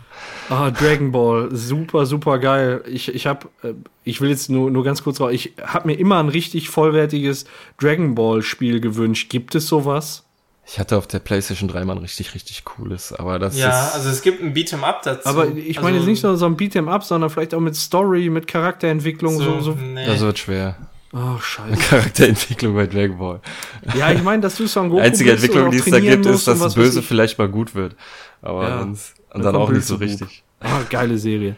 Ah, 0.51 0.70
Dragon 0.70 1.11
Ball, 1.12 1.49
super, 1.55 2.07
super 2.07 2.39
geil. 2.39 2.85
Ich, 2.87 3.14
ich 3.14 3.27
habe, 3.27 3.49
äh, 3.62 3.72
ich 4.05 4.20
will 4.20 4.31
jetzt 4.31 4.51
nur, 4.51 4.70
nur 4.70 4.85
ganz 4.85 5.03
kurz 5.03 5.20
raus, 5.20 5.33
ich 5.33 5.55
habe 5.62 5.89
mir 5.89 5.95
immer 5.95 6.18
ein 6.18 6.29
richtig 6.29 6.68
vollwertiges 6.68 7.47
Dragon 7.81 8.14
Ball 8.14 8.43
Spiel 8.43 8.81
gewünscht. 8.81 9.31
Gibt 9.31 9.55
es 9.55 9.66
sowas? 9.66 10.24
Ich 10.68 10.81
hatte 10.81 10.97
auf 10.97 11.07
der 11.07 11.20
PlayStation 11.20 11.68
3 11.68 11.85
mal 11.85 11.93
ein 11.93 11.99
richtig, 12.03 12.35
richtig 12.35 12.64
cooles, 12.64 13.12
aber 13.12 13.39
das 13.39 13.57
ja, 13.57 13.68
ist. 13.68 13.74
Ja, 13.74 13.91
also 13.95 14.11
es 14.11 14.20
gibt 14.20 14.43
ein 14.43 14.53
Beat'em 14.53 14.83
Up 14.83 15.03
dazu. 15.03 15.29
Aber 15.29 15.47
ich 15.47 15.77
meine 15.77 15.99
also, 15.99 15.99
jetzt 15.99 16.07
nicht 16.07 16.22
nur 16.24 16.37
so 16.37 16.47
ein 16.47 16.57
Beat'em 16.57 16.89
Up, 16.89 17.05
sondern 17.05 17.31
vielleicht 17.31 17.55
auch 17.55 17.61
mit 17.61 17.77
Story, 17.77 18.29
mit 18.31 18.49
Charakterentwicklung, 18.49 19.39
so. 19.39 19.45
so, 19.45 19.61
so. 19.61 19.70
Nee. 19.72 20.07
Das 20.07 20.20
wird 20.20 20.39
schwer. 20.39 20.77
Oh, 21.17 21.39
scheiße. 21.39 21.81
Charakterentwicklung 21.89 22.75
bei 22.75 22.87
Dragon 22.87 23.17
Ball. 23.17 23.41
Ja, 23.97 24.12
ich 24.12 24.23
meine, 24.23 24.43
dass 24.43 24.57
du 24.57 24.67
Son 24.67 24.91
Goku 24.91 25.01
Die 25.01 25.07
einzige 25.07 25.33
Entwicklung, 25.33 25.71
die 25.71 25.79
es 25.79 25.87
da 25.87 25.99
gibt, 25.99 26.27
ist, 26.27 26.47
dass 26.47 26.75
Böse 26.75 27.03
vielleicht 27.03 27.39
mal 27.39 27.49
gut 27.49 27.75
wird. 27.75 27.97
Aber 28.43 28.69
ja, 28.69 28.79
sonst, 28.81 29.14
und 29.33 29.43
dann, 29.43 29.55
dann 29.55 29.62
auch 29.62 29.71
nicht 29.71 29.87
so 29.87 29.97
richtig. 29.97 30.45
Ah, 30.61 30.83
geile 30.91 31.17
Serie. 31.17 31.57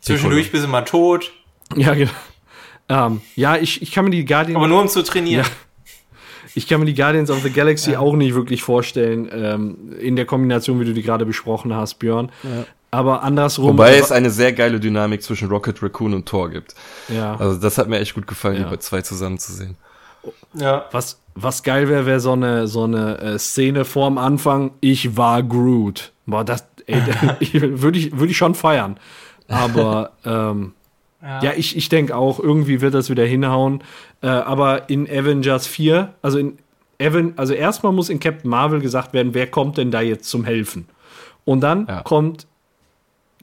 Zwischendurch 0.00 0.50
bist 0.50 0.64
du 0.64 0.68
mal 0.68 0.82
tot. 0.82 1.30
Ja, 1.76 1.94
genau. 1.94 2.10
Ähm, 2.88 3.20
ja, 3.36 3.56
ich, 3.56 3.80
ich 3.80 3.92
kann 3.92 4.06
mir 4.06 4.10
die 4.10 4.24
Guardians. 4.24 4.56
Aber 4.56 4.66
nur 4.66 4.80
um 4.80 4.88
zu 4.88 5.04
trainieren. 5.04 5.44
Ja, 5.44 5.50
ich 6.56 6.66
kann 6.66 6.80
mir 6.80 6.86
die 6.86 6.94
Guardians 6.94 7.30
of 7.30 7.42
the 7.42 7.50
Galaxy 7.50 7.92
ja. 7.92 8.00
auch 8.00 8.16
nicht 8.16 8.34
wirklich 8.34 8.62
vorstellen, 8.64 9.30
ähm, 9.32 9.92
in 10.00 10.16
der 10.16 10.24
Kombination, 10.24 10.80
wie 10.80 10.84
du 10.84 10.92
die 10.92 11.02
gerade 11.02 11.24
besprochen 11.24 11.74
hast, 11.74 11.94
Björn. 12.00 12.32
Aber 12.90 13.22
andersrum. 13.22 13.68
Wobei 13.68 13.96
es 13.96 14.10
eine 14.10 14.30
sehr 14.30 14.52
geile 14.52 14.80
Dynamik 14.80 15.22
zwischen 15.22 15.48
Rocket 15.48 15.82
Raccoon 15.82 16.14
und 16.14 16.26
Thor 16.26 16.50
gibt. 16.50 16.74
Ja. 17.08 17.36
Also 17.36 17.60
das 17.60 17.78
hat 17.78 17.88
mir 17.88 18.00
echt 18.00 18.14
gut 18.14 18.26
gefallen, 18.26 18.60
ja. 18.60 18.68
die 18.68 18.78
zwei 18.80 19.02
zusammen 19.02 19.38
zu 19.38 19.52
sehen. 19.52 19.76
Ja. 20.54 20.86
Was, 20.90 21.20
was 21.34 21.62
geil 21.62 21.88
wäre, 21.88 22.06
wäre 22.06 22.20
so 22.20 22.32
eine, 22.32 22.66
so 22.66 22.84
eine 22.84 23.18
äh, 23.18 23.38
Szene 23.38 23.84
vorm 23.84 24.18
Anfang. 24.18 24.72
Ich 24.80 25.16
war 25.16 25.42
Groot. 25.42 26.12
Boah, 26.26 26.44
das, 26.44 26.66
würde 26.86 27.36
ich, 27.98 28.18
würde 28.18 28.30
ich 28.30 28.36
schon 28.36 28.54
feiern. 28.54 28.98
Aber, 29.48 30.12
ähm, 30.24 30.72
ja. 31.22 31.42
ja, 31.42 31.52
ich, 31.56 31.76
ich 31.76 31.88
denke 31.88 32.16
auch, 32.16 32.40
irgendwie 32.40 32.80
wird 32.80 32.94
das 32.94 33.08
wieder 33.08 33.24
hinhauen. 33.24 33.84
Äh, 34.20 34.28
aber 34.28 34.90
in 34.90 35.08
Avengers 35.08 35.66
4, 35.66 36.14
also 36.22 36.38
in 36.38 36.58
Evan, 36.98 37.34
also 37.36 37.54
erstmal 37.54 37.92
muss 37.92 38.10
in 38.10 38.20
Captain 38.20 38.50
Marvel 38.50 38.80
gesagt 38.80 39.12
werden, 39.12 39.32
wer 39.32 39.46
kommt 39.46 39.78
denn 39.78 39.90
da 39.90 40.00
jetzt 40.00 40.28
zum 40.28 40.44
Helfen? 40.44 40.86
Und 41.44 41.62
dann 41.62 41.86
ja. 41.86 42.02
kommt 42.02 42.46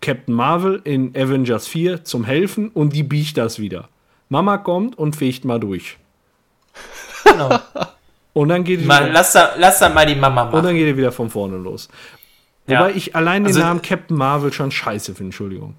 Captain 0.02 0.34
Marvel 0.34 0.82
in 0.84 1.16
Avengers 1.16 1.68
4 1.68 2.04
zum 2.04 2.24
Helfen 2.24 2.70
und 2.70 2.94
die 2.94 3.04
biegt 3.04 3.38
das 3.38 3.60
wieder. 3.60 3.90
Mama 4.30 4.58
kommt 4.58 4.98
und 4.98 5.16
fegt 5.16 5.46
mal 5.46 5.60
durch. 5.60 5.98
Genau. 7.24 7.60
Und 8.34 8.50
dann 8.50 8.64
geht 8.64 8.86
mal, 8.86 9.10
lass, 9.12 9.34
da, 9.34 9.54
lass 9.58 9.80
da 9.80 9.90
mal 9.90 10.06
die 10.06 10.14
Mama 10.14 10.44
machen. 10.44 10.54
Und 10.54 10.64
dann 10.64 10.76
geht 10.76 10.86
er 10.86 10.96
wieder 10.96 11.12
von 11.12 11.28
vorne 11.28 11.58
los. 11.58 11.90
Ja. 12.68 12.82
Wobei 12.82 12.92
ich 12.92 13.16
allein 13.16 13.44
den 13.44 13.48
also, 13.48 13.62
Namen 13.62 13.82
Captain 13.82 14.16
Marvel 14.16 14.54
schon 14.54 14.70
scheiße 14.70 15.16
finde, 15.16 15.30
Entschuldigung. 15.30 15.76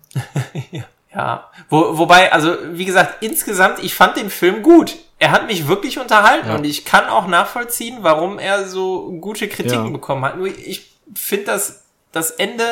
ja. 1.14 1.49
Wo, 1.69 1.99
wobei, 1.99 2.33
also 2.33 2.57
wie 2.73 2.85
gesagt, 2.85 3.23
insgesamt, 3.23 3.79
ich 3.81 3.95
fand 3.95 4.16
den 4.16 4.29
Film 4.29 4.64
gut. 4.64 4.97
Er 5.21 5.31
hat 5.31 5.47
mich 5.47 5.69
wirklich 5.69 6.01
unterhalten 6.01 6.49
ja. 6.49 6.57
und 6.57 6.64
ich 6.64 6.85
kann 6.85 7.07
auch 7.07 7.29
nachvollziehen, 7.29 7.99
warum 8.01 8.41
er 8.41 8.66
so 8.66 9.12
gute 9.21 9.47
Kritiken 9.47 9.87
ja. 9.87 9.93
bekommen 9.93 10.25
hat. 10.25 10.37
Nur 10.37 10.49
ich 10.49 10.91
finde 11.14 11.45
das, 11.45 11.85
das 12.11 12.33
Ende 12.33 12.64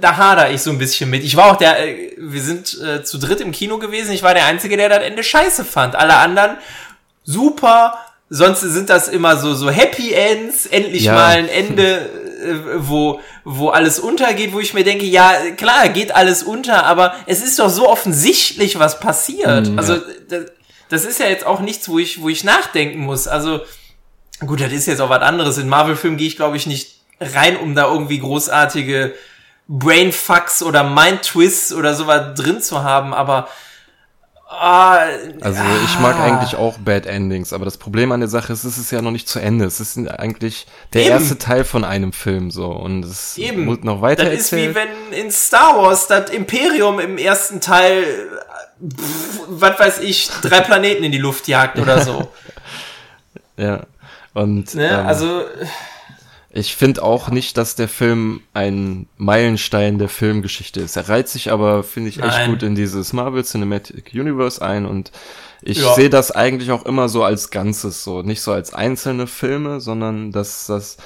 da 0.00 0.16
hader 0.16 0.50
ich 0.50 0.62
so 0.62 0.70
ein 0.70 0.78
bisschen 0.78 1.10
mit. 1.10 1.24
Ich 1.24 1.36
war 1.36 1.52
auch 1.52 1.56
der, 1.56 1.86
äh, 1.86 2.12
wir 2.18 2.42
sind 2.42 2.78
äh, 2.80 3.02
zu 3.04 3.18
dritt 3.18 3.40
im 3.40 3.52
Kino 3.52 3.78
gewesen. 3.78 4.12
Ich 4.12 4.22
war 4.22 4.34
der 4.34 4.46
Einzige, 4.46 4.76
der 4.76 4.88
das 4.88 5.02
Ende 5.02 5.22
scheiße 5.22 5.64
fand. 5.64 5.96
Alle 5.96 6.16
anderen 6.16 6.58
super. 7.24 7.98
Sonst 8.30 8.60
sind 8.60 8.90
das 8.90 9.08
immer 9.08 9.38
so, 9.38 9.54
so 9.54 9.70
Happy 9.70 10.12
Ends. 10.12 10.66
Endlich 10.66 11.04
ja. 11.04 11.14
mal 11.14 11.36
ein 11.36 11.48
Ende, 11.48 12.00
äh, 12.42 12.54
wo, 12.76 13.20
wo 13.44 13.70
alles 13.70 13.98
untergeht, 13.98 14.52
wo 14.52 14.60
ich 14.60 14.74
mir 14.74 14.84
denke, 14.84 15.06
ja, 15.06 15.32
klar, 15.56 15.88
geht 15.88 16.14
alles 16.14 16.42
unter, 16.42 16.84
aber 16.84 17.14
es 17.26 17.42
ist 17.42 17.58
doch 17.58 17.70
so 17.70 17.88
offensichtlich, 17.88 18.78
was 18.78 19.00
passiert. 19.00 19.68
Mhm, 19.68 19.78
also, 19.78 19.96
das, 20.28 20.44
das 20.90 21.04
ist 21.04 21.20
ja 21.20 21.26
jetzt 21.26 21.46
auch 21.46 21.60
nichts, 21.60 21.88
wo 21.88 21.98
ich, 21.98 22.20
wo 22.20 22.28
ich 22.28 22.44
nachdenken 22.44 23.00
muss. 23.00 23.28
Also, 23.28 23.60
gut, 24.40 24.60
das 24.60 24.72
ist 24.72 24.86
jetzt 24.86 25.00
auch 25.00 25.10
was 25.10 25.22
anderes. 25.22 25.56
In 25.56 25.68
Marvel-Filmen 25.68 26.18
gehe 26.18 26.28
ich, 26.28 26.36
glaube 26.36 26.58
ich, 26.58 26.66
nicht 26.66 26.96
rein, 27.20 27.56
um 27.56 27.74
da 27.74 27.90
irgendwie 27.90 28.18
großartige 28.18 29.14
Brainfucks 29.68 30.62
oder 30.62 30.82
Mind-Twists 30.82 31.72
oder 31.72 31.94
sowas 31.94 32.34
drin 32.34 32.60
zu 32.60 32.82
haben, 32.82 33.14
aber 33.14 33.48
Ah, 34.50 35.00
also 35.42 35.60
ich 35.84 35.98
mag 36.00 36.16
ah. 36.16 36.24
eigentlich 36.24 36.56
auch 36.56 36.78
Bad 36.78 37.04
Endings, 37.04 37.52
aber 37.52 37.66
das 37.66 37.76
Problem 37.76 38.12
an 38.12 38.20
der 38.20 38.30
Sache 38.30 38.50
ist, 38.50 38.64
es 38.64 38.78
ist 38.78 38.90
ja 38.90 39.02
noch 39.02 39.10
nicht 39.10 39.28
zu 39.28 39.38
Ende. 39.40 39.66
Es 39.66 39.78
ist 39.78 39.98
eigentlich 40.08 40.66
der 40.94 41.02
Eben. 41.02 41.10
erste 41.10 41.36
Teil 41.36 41.64
von 41.64 41.84
einem 41.84 42.14
Film 42.14 42.50
so 42.50 42.68
und 42.68 43.04
es 43.04 43.36
Eben. 43.36 43.66
muss 43.66 43.80
noch 43.82 44.00
weiter 44.00 44.24
Das 44.24 44.32
ist 44.32 44.52
wie 44.52 44.74
wenn 44.74 44.88
in 45.12 45.30
Star 45.30 45.76
Wars 45.76 46.06
das 46.06 46.30
Imperium 46.30 46.98
im 46.98 47.18
ersten 47.18 47.60
Teil, 47.60 48.04
pff, 48.82 49.40
was 49.48 49.78
weiß 49.78 50.00
ich, 50.00 50.30
drei 50.40 50.60
Planeten 50.60 51.04
in 51.04 51.12
die 51.12 51.18
Luft 51.18 51.46
jagt 51.46 51.78
oder 51.78 52.00
so. 52.00 52.32
ja. 53.58 53.82
Und 54.32 54.74
ne? 54.74 54.88
ähm, 54.88 55.06
also 55.06 55.42
ich 56.50 56.74
finde 56.76 57.02
auch 57.02 57.30
nicht, 57.30 57.58
dass 57.58 57.74
der 57.74 57.88
Film 57.88 58.40
ein 58.54 59.06
Meilenstein 59.18 59.98
der 59.98 60.08
Filmgeschichte 60.08 60.80
ist. 60.80 60.96
Er 60.96 61.08
reiht 61.08 61.28
sich 61.28 61.52
aber, 61.52 61.82
finde 61.82 62.08
ich, 62.08 62.18
echt 62.18 62.26
Nein. 62.26 62.50
gut 62.50 62.62
in 62.62 62.74
dieses 62.74 63.12
Marvel 63.12 63.44
Cinematic 63.44 64.12
Universe 64.14 64.62
ein 64.62 64.86
und 64.86 65.12
ich 65.60 65.78
ja. 65.82 65.92
sehe 65.94 66.08
das 66.08 66.30
eigentlich 66.30 66.70
auch 66.70 66.86
immer 66.86 67.08
so 67.08 67.24
als 67.24 67.50
Ganzes, 67.50 68.04
so 68.04 68.22
nicht 68.22 68.40
so 68.40 68.52
als 68.52 68.72
einzelne 68.72 69.26
Filme, 69.26 69.80
sondern 69.80 70.32
dass 70.32 70.66
das 70.66 70.96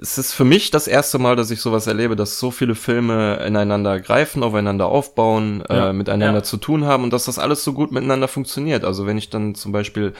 es 0.00 0.16
ist 0.16 0.32
für 0.32 0.44
mich 0.44 0.70
das 0.70 0.86
erste 0.86 1.18
Mal, 1.18 1.34
dass 1.34 1.50
ich 1.50 1.60
sowas 1.60 1.86
erlebe, 1.86 2.14
dass 2.14 2.38
so 2.38 2.50
viele 2.50 2.74
Filme 2.74 3.42
ineinander 3.44 3.98
greifen, 4.00 4.42
aufeinander 4.44 4.86
aufbauen, 4.86 5.64
ja. 5.68 5.90
äh, 5.90 5.92
miteinander 5.92 6.40
ja. 6.40 6.44
zu 6.44 6.56
tun 6.56 6.84
haben 6.84 7.02
und 7.02 7.12
dass 7.12 7.24
das 7.24 7.38
alles 7.38 7.64
so 7.64 7.72
gut 7.72 7.90
miteinander 7.90 8.28
funktioniert. 8.28 8.84
Also 8.84 9.06
wenn 9.06 9.18
ich 9.18 9.28
dann 9.30 9.56
zum 9.56 9.72
Beispiel 9.72 10.12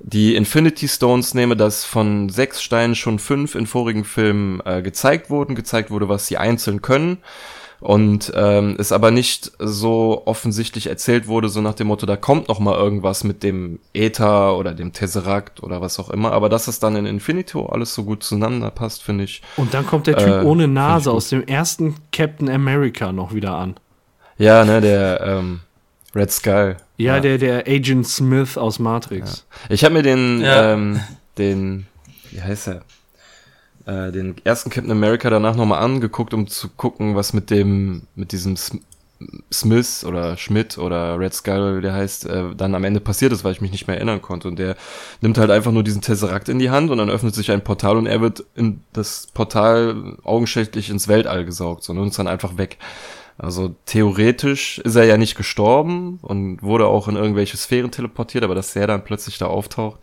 die 0.00 0.34
Infinity 0.34 0.88
Stones 0.88 1.34
nehme, 1.34 1.56
dass 1.56 1.84
von 1.84 2.28
sechs 2.28 2.62
Steinen 2.62 2.94
schon 2.94 3.18
fünf 3.18 3.54
in 3.54 3.66
vorigen 3.66 4.04
Filmen 4.04 4.60
äh, 4.64 4.82
gezeigt 4.82 5.30
wurden, 5.30 5.54
gezeigt 5.54 5.90
wurde, 5.90 6.08
was 6.08 6.26
sie 6.26 6.36
einzeln 6.36 6.82
können 6.82 7.18
und 7.84 8.32
ähm, 8.34 8.76
es 8.78 8.92
aber 8.92 9.10
nicht 9.10 9.52
so 9.58 10.22
offensichtlich 10.24 10.86
erzählt 10.86 11.26
wurde, 11.26 11.50
so 11.50 11.60
nach 11.60 11.74
dem 11.74 11.88
Motto, 11.88 12.06
da 12.06 12.16
kommt 12.16 12.48
noch 12.48 12.58
mal 12.58 12.74
irgendwas 12.76 13.24
mit 13.24 13.42
dem 13.42 13.78
Äther 13.92 14.56
oder 14.56 14.72
dem 14.72 14.94
Tesseract 14.94 15.62
oder 15.62 15.82
was 15.82 15.98
auch 15.98 16.08
immer, 16.08 16.32
aber 16.32 16.48
dass 16.48 16.66
es 16.66 16.78
dann 16.78 16.96
in 16.96 17.04
Infinito 17.04 17.66
alles 17.66 17.94
so 17.94 18.04
gut 18.04 18.22
zueinander 18.22 18.70
passt, 18.70 19.02
finde 19.02 19.24
ich. 19.24 19.42
Und 19.58 19.74
dann 19.74 19.86
kommt 19.86 20.06
der 20.06 20.16
Typ 20.16 20.28
äh, 20.28 20.44
ohne 20.44 20.66
Nase 20.66 21.10
aus 21.10 21.28
dem 21.28 21.46
ersten 21.46 21.96
Captain 22.10 22.48
America 22.48 23.12
noch 23.12 23.34
wieder 23.34 23.54
an. 23.54 23.74
Ja, 24.38 24.64
ne, 24.64 24.80
der 24.80 25.20
ähm, 25.20 25.60
Red 26.14 26.30
Skull. 26.30 26.76
Ja, 26.96 27.16
ja, 27.16 27.20
der 27.20 27.38
der 27.38 27.66
Agent 27.66 28.06
Smith 28.06 28.56
aus 28.56 28.78
Matrix. 28.78 29.44
Ja. 29.68 29.74
Ich 29.74 29.84
habe 29.84 29.94
mir 29.94 30.02
den 30.02 30.40
ja. 30.40 30.72
ähm, 30.72 31.00
den 31.38 31.86
wie 32.30 32.40
heißt 32.40 32.68
er? 32.68 32.82
äh, 33.86 34.12
den 34.12 34.36
ersten 34.44 34.70
Captain 34.70 34.90
America 34.90 35.30
danach 35.30 35.56
nochmal 35.56 35.82
angeguckt, 35.82 36.34
um 36.34 36.46
zu 36.46 36.68
gucken, 36.68 37.14
was 37.14 37.32
mit 37.32 37.50
dem, 37.50 38.02
mit 38.14 38.32
diesem 38.32 38.56
Smith 39.52 40.04
oder 40.04 40.36
Schmidt 40.36 40.76
oder 40.76 41.18
Red 41.18 41.34
Skull, 41.34 41.78
wie 41.78 41.82
der 41.82 41.94
heißt, 41.94 42.26
äh, 42.26 42.54
dann 42.56 42.74
am 42.74 42.84
Ende 42.84 43.00
passiert 43.00 43.32
ist, 43.32 43.44
weil 43.44 43.52
ich 43.52 43.60
mich 43.60 43.72
nicht 43.72 43.86
mehr 43.86 43.96
erinnern 43.96 44.20
konnte. 44.20 44.48
Und 44.48 44.58
der 44.58 44.76
nimmt 45.20 45.38
halt 45.38 45.50
einfach 45.50 45.72
nur 45.72 45.84
diesen 45.84 46.02
Tesseract 46.02 46.48
in 46.48 46.58
die 46.58 46.70
Hand 46.70 46.90
und 46.90 46.98
dann 46.98 47.10
öffnet 47.10 47.34
sich 47.34 47.50
ein 47.50 47.62
Portal 47.62 47.96
und 47.96 48.06
er 48.06 48.20
wird 48.20 48.44
in 48.54 48.80
das 48.92 49.28
Portal 49.32 50.16
augenschächtlich 50.24 50.90
ins 50.90 51.08
Weltall 51.08 51.44
gesaugt 51.44 51.84
sondern 51.84 52.08
ist 52.08 52.18
dann 52.18 52.28
einfach 52.28 52.56
weg. 52.56 52.78
Also 53.36 53.74
theoretisch 53.84 54.78
ist 54.78 54.94
er 54.94 55.04
ja 55.04 55.16
nicht 55.16 55.34
gestorben 55.34 56.20
und 56.22 56.62
wurde 56.62 56.86
auch 56.86 57.08
in 57.08 57.16
irgendwelche 57.16 57.56
Sphären 57.56 57.90
teleportiert, 57.90 58.44
aber 58.44 58.54
dass 58.54 58.76
er 58.76 58.86
dann 58.86 59.02
plötzlich 59.02 59.38
da 59.38 59.46
auftaucht 59.46 59.98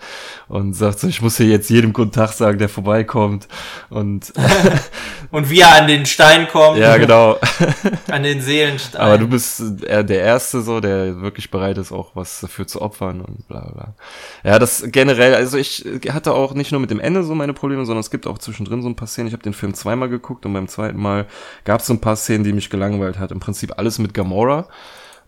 und 0.50 0.74
sagt 0.74 1.00
so, 1.00 1.08
ich 1.08 1.22
muss 1.22 1.38
hier 1.38 1.46
jetzt 1.46 1.70
jedem 1.70 1.94
guten 1.94 2.12
Tag 2.12 2.34
sagen, 2.34 2.58
der 2.60 2.68
vorbeikommt 2.68 3.48
und 3.90 4.34
und 5.32 5.50
wie 5.50 5.62
er 5.62 5.76
an 5.76 5.88
den 5.88 6.06
Stein 6.06 6.50
kommt. 6.50 6.78
Ja, 6.78 6.98
genau. 6.98 7.40
an 8.10 8.24
den 8.24 8.42
Seelenstein. 8.42 9.02
Aber 9.02 9.18
du 9.18 9.30
bist 9.30 9.62
der 9.82 10.10
Erste 10.10 10.62
so, 10.62 10.82
der 10.82 11.22
wirklich 11.22 11.50
bereit 11.52 11.78
ist, 11.78 11.94
auch 11.94 12.12
was 12.16 12.42
dafür 12.42 12.68
zu 12.68 12.82
opfern 12.82 13.22
und 13.22 13.48
bla 13.48 13.62
bla. 13.62 13.96
Ja, 14.44 14.60
das 14.60 14.84
generell, 14.88 15.36
also 15.36 15.58
ich 15.58 15.86
hatte 16.10 16.34
auch 16.34 16.54
nicht 16.54 16.74
nur 16.74 16.82
mit 16.82 16.92
dem 16.92 17.00
Ende 17.00 17.24
so 17.24 17.34
meine 17.34 17.54
Probleme, 17.54 17.86
sondern 17.86 18.02
es 18.02 18.12
gibt 18.12 18.28
auch 18.28 18.40
zwischendrin 18.40 18.82
so 18.82 18.90
ein 18.90 18.98
paar 18.98 19.08
Szenen. 19.08 19.28
Ich 19.28 19.34
habe 19.34 19.44
den 19.44 19.54
Film 19.54 19.74
zweimal 19.74 20.10
geguckt 20.10 20.46
und 20.46 20.52
beim 20.52 20.68
zweiten 20.68 21.00
Mal 21.00 21.28
gab 21.64 21.80
es 21.80 21.88
so 21.88 21.94
ein 21.94 22.02
paar 22.02 22.18
Szenen, 22.18 22.44
die 22.44 22.52
mich 22.52 22.70
gelangweilt 22.70 23.21
hat 23.22 23.32
im 23.32 23.40
Prinzip 23.40 23.78
alles 23.78 24.00
mit 24.00 24.14
Gamora. 24.14 24.68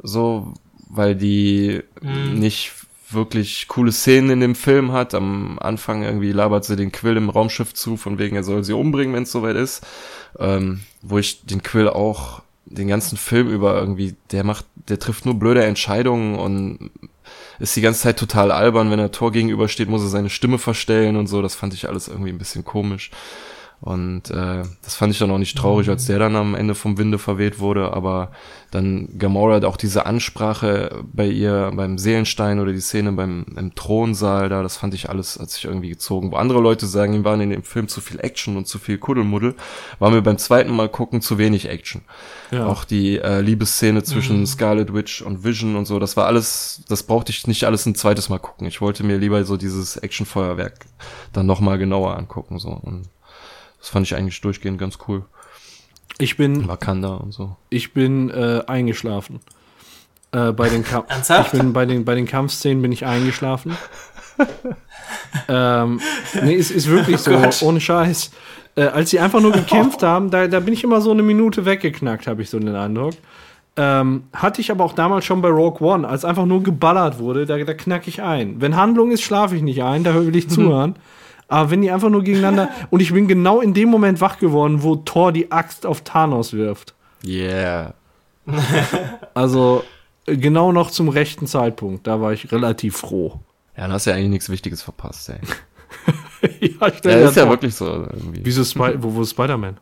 So, 0.01 0.53
weil 0.89 1.15
die 1.15 1.81
mhm. 2.01 2.39
nicht 2.39 2.73
wirklich 3.13 3.67
coole 3.67 3.91
Szenen 3.91 4.31
in 4.31 4.39
dem 4.39 4.55
Film 4.55 4.91
hat. 4.91 5.13
Am 5.13 5.59
Anfang 5.59 6.03
irgendwie 6.03 6.31
labert 6.31 6.65
sie 6.65 6.75
den 6.75 6.91
Quill 6.91 7.17
im 7.17 7.29
Raumschiff 7.29 7.73
zu, 7.73 7.97
von 7.97 8.17
wegen 8.17 8.35
er 8.35 8.43
soll 8.43 8.63
sie 8.63 8.73
umbringen, 8.73 9.13
wenn 9.13 9.23
es 9.23 9.31
soweit 9.31 9.55
ist. 9.55 9.85
Ähm, 10.39 10.81
wo 11.01 11.19
ich 11.19 11.45
den 11.45 11.63
Quill 11.63 11.89
auch 11.89 12.41
den 12.65 12.87
ganzen 12.87 13.17
Film 13.17 13.49
über 13.49 13.75
irgendwie, 13.75 14.15
der 14.31 14.43
macht, 14.43 14.65
der 14.87 14.99
trifft 14.99 15.25
nur 15.25 15.35
blöde 15.35 15.63
Entscheidungen 15.63 16.35
und 16.35 16.91
ist 17.59 17.75
die 17.75 17.81
ganze 17.81 18.01
Zeit 18.01 18.17
total 18.17 18.51
albern. 18.51 18.89
Wenn 18.89 18.99
er 18.99 19.11
Tor 19.11 19.31
gegenübersteht, 19.31 19.89
muss 19.89 20.01
er 20.01 20.09
seine 20.09 20.29
Stimme 20.29 20.57
verstellen 20.57 21.15
und 21.15 21.27
so. 21.27 21.41
Das 21.41 21.55
fand 21.55 21.73
ich 21.73 21.87
alles 21.87 22.07
irgendwie 22.07 22.31
ein 22.31 22.37
bisschen 22.37 22.65
komisch. 22.65 23.11
Und 23.83 24.31
äh, 24.31 24.63
das 24.81 24.95
fand 24.95 25.11
ich 25.11 25.19
dann 25.19 25.29
auch 25.29 25.37
nicht 25.37 25.57
traurig, 25.57 25.89
als 25.89 26.05
der 26.05 26.17
dann 26.17 26.37
am 26.37 26.55
Ende 26.55 26.73
vom 26.73 26.97
Winde 26.97 27.19
verweht 27.19 27.59
wurde. 27.59 27.91
Aber 27.91 28.31
dann 28.71 29.09
Gamora 29.19 29.55
hat 29.55 29.65
auch 29.65 29.75
diese 29.75 30.05
Ansprache 30.05 31.03
bei 31.11 31.27
ihr 31.27 31.69
beim 31.75 31.97
Seelenstein 31.97 32.61
oder 32.61 32.71
die 32.71 32.79
Szene 32.79 33.11
beim 33.11 33.45
im 33.57 33.75
Thronsaal 33.75 34.47
da, 34.47 34.63
das 34.63 34.77
fand 34.77 34.93
ich 34.93 35.09
alles, 35.09 35.37
hat 35.37 35.49
sich 35.49 35.65
irgendwie 35.65 35.89
gezogen. 35.89 36.31
Wo 36.31 36.37
andere 36.37 36.61
Leute 36.61 36.87
sagen, 36.87 37.13
ihm 37.13 37.25
waren 37.25 37.41
in 37.41 37.49
dem 37.49 37.63
Film 37.63 37.89
zu 37.89 37.99
viel 37.99 38.21
Action 38.21 38.55
und 38.55 38.67
zu 38.67 38.79
viel 38.79 38.97
Kuddelmuddel, 38.97 39.53
war 39.99 40.11
mir 40.11 40.21
beim 40.21 40.37
zweiten 40.37 40.71
Mal 40.71 40.87
gucken 40.87 41.19
zu 41.19 41.37
wenig 41.37 41.67
Action. 41.67 42.03
Ja. 42.51 42.67
Auch 42.67 42.85
die 42.85 43.17
äh, 43.17 43.41
Liebesszene 43.41 44.03
zwischen 44.03 44.39
mhm. 44.39 44.45
Scarlet 44.45 44.93
Witch 44.93 45.21
und 45.21 45.43
Vision 45.43 45.75
und 45.75 45.87
so, 45.87 45.99
das 45.99 46.15
war 46.15 46.27
alles, 46.27 46.83
das 46.87 47.03
brauchte 47.03 47.31
ich 47.33 47.47
nicht 47.47 47.65
alles 47.65 47.85
ein 47.85 47.95
zweites 47.95 48.29
Mal 48.29 48.39
gucken. 48.39 48.65
Ich 48.65 48.79
wollte 48.79 49.03
mir 49.03 49.17
lieber 49.17 49.43
so 49.43 49.57
dieses 49.57 49.97
Actionfeuerwerk 49.97 50.85
dann 51.33 51.45
nochmal 51.45 51.77
genauer 51.77 52.15
angucken 52.15 52.59
so 52.59 52.69
und 52.69 53.09
das 53.83 53.89
fand 53.89 54.05
ich 54.05 54.15
eigentlich 54.15 54.39
durchgehend 54.39 54.77
ganz 54.77 54.97
cool. 55.09 55.25
Ich 56.17 56.37
bin. 56.37 56.69
Wakanda 56.69 57.15
und 57.15 57.33
so. 57.33 57.57
Ich 57.69 57.91
bin 57.91 58.29
äh, 58.29 58.61
eingeschlafen. 58.65 59.41
Äh, 60.31 60.53
bei 60.53 60.69
den 60.69 60.85
Ich 60.85 61.51
bin 61.51 61.73
bei 61.73 61.85
den, 61.85 62.05
bei 62.05 62.15
den 62.15 62.25
Kampfszenen 62.25 62.81
bin 62.81 62.93
ich 62.93 63.05
eingeschlafen. 63.05 63.75
ähm, 65.49 65.99
nee, 66.41 66.55
es 66.55 66.71
ist 66.71 66.87
wirklich 66.87 67.17
oh 67.17 67.23
so, 67.23 67.31
Gott. 67.31 67.61
ohne 67.61 67.81
Scheiß. 67.81 68.31
Äh, 68.75 68.83
als 68.83 69.09
sie 69.09 69.19
einfach 69.19 69.41
nur 69.41 69.51
gekämpft 69.51 70.01
oh. 70.01 70.07
haben, 70.07 70.31
da, 70.31 70.47
da 70.47 70.61
bin 70.61 70.73
ich 70.73 70.85
immer 70.85 71.01
so 71.01 71.11
eine 71.11 71.21
Minute 71.21 71.65
weggeknackt, 71.65 72.25
habe 72.25 72.41
ich 72.41 72.49
so 72.49 72.59
den 72.59 72.73
Eindruck. 72.77 73.15
Ähm, 73.75 74.23
hatte 74.31 74.61
ich 74.61 74.71
aber 74.71 74.85
auch 74.85 74.93
damals 74.93 75.25
schon 75.25 75.41
bei 75.41 75.49
Rogue 75.49 75.85
One, 75.85 76.07
als 76.07 76.23
einfach 76.23 76.45
nur 76.45 76.63
geballert 76.63 77.19
wurde, 77.19 77.45
da, 77.45 77.57
da 77.57 77.73
knack 77.73 78.07
ich 78.07 78.21
ein. 78.21 78.61
Wenn 78.61 78.77
Handlung 78.77 79.11
ist, 79.11 79.23
schlafe 79.23 79.57
ich 79.57 79.61
nicht 79.61 79.83
ein, 79.83 80.05
da 80.05 80.15
will 80.15 80.37
ich 80.37 80.49
zuhören. 80.49 80.95
Aber 81.53 81.69
wenn 81.69 81.83
die 81.83 81.91
einfach 81.91 82.09
nur 82.09 82.23
gegeneinander. 82.23 82.69
und 82.89 82.99
ich 82.99 83.13
bin 83.13 83.27
genau 83.27 83.61
in 83.61 83.75
dem 83.75 83.87
Moment 83.87 84.21
wach 84.21 84.39
geworden, 84.39 84.81
wo 84.81 84.95
Thor 84.95 85.31
die 85.31 85.51
Axt 85.51 85.85
auf 85.85 86.01
Thanos 86.01 86.53
wirft. 86.53 86.95
Yeah. 87.23 87.93
also 89.35 89.83
genau 90.25 90.71
noch 90.71 90.89
zum 90.89 91.09
rechten 91.09 91.45
Zeitpunkt. 91.45 92.07
Da 92.07 92.19
war 92.19 92.33
ich 92.33 92.51
relativ 92.51 92.97
froh. 92.97 93.39
Ja, 93.77 93.83
dann 93.83 93.93
hast 93.93 94.07
du 94.07 94.09
ja 94.09 94.15
eigentlich 94.15 94.31
nichts 94.31 94.49
Wichtiges 94.49 94.81
verpasst, 94.81 95.29
ey. 95.29 95.37
ja, 96.59 96.91
stell 96.91 97.21
ja, 97.21 97.29
ist 97.29 97.37
ja 97.37 97.47
wirklich 97.47 97.75
so. 97.75 97.85
Irgendwie. 97.85 98.41
Wieso 98.43 98.63
Spi 98.63 98.95
wo, 98.97 99.13
wo 99.13 99.21
ist 99.21 99.29
Spider-Man? 99.29 99.77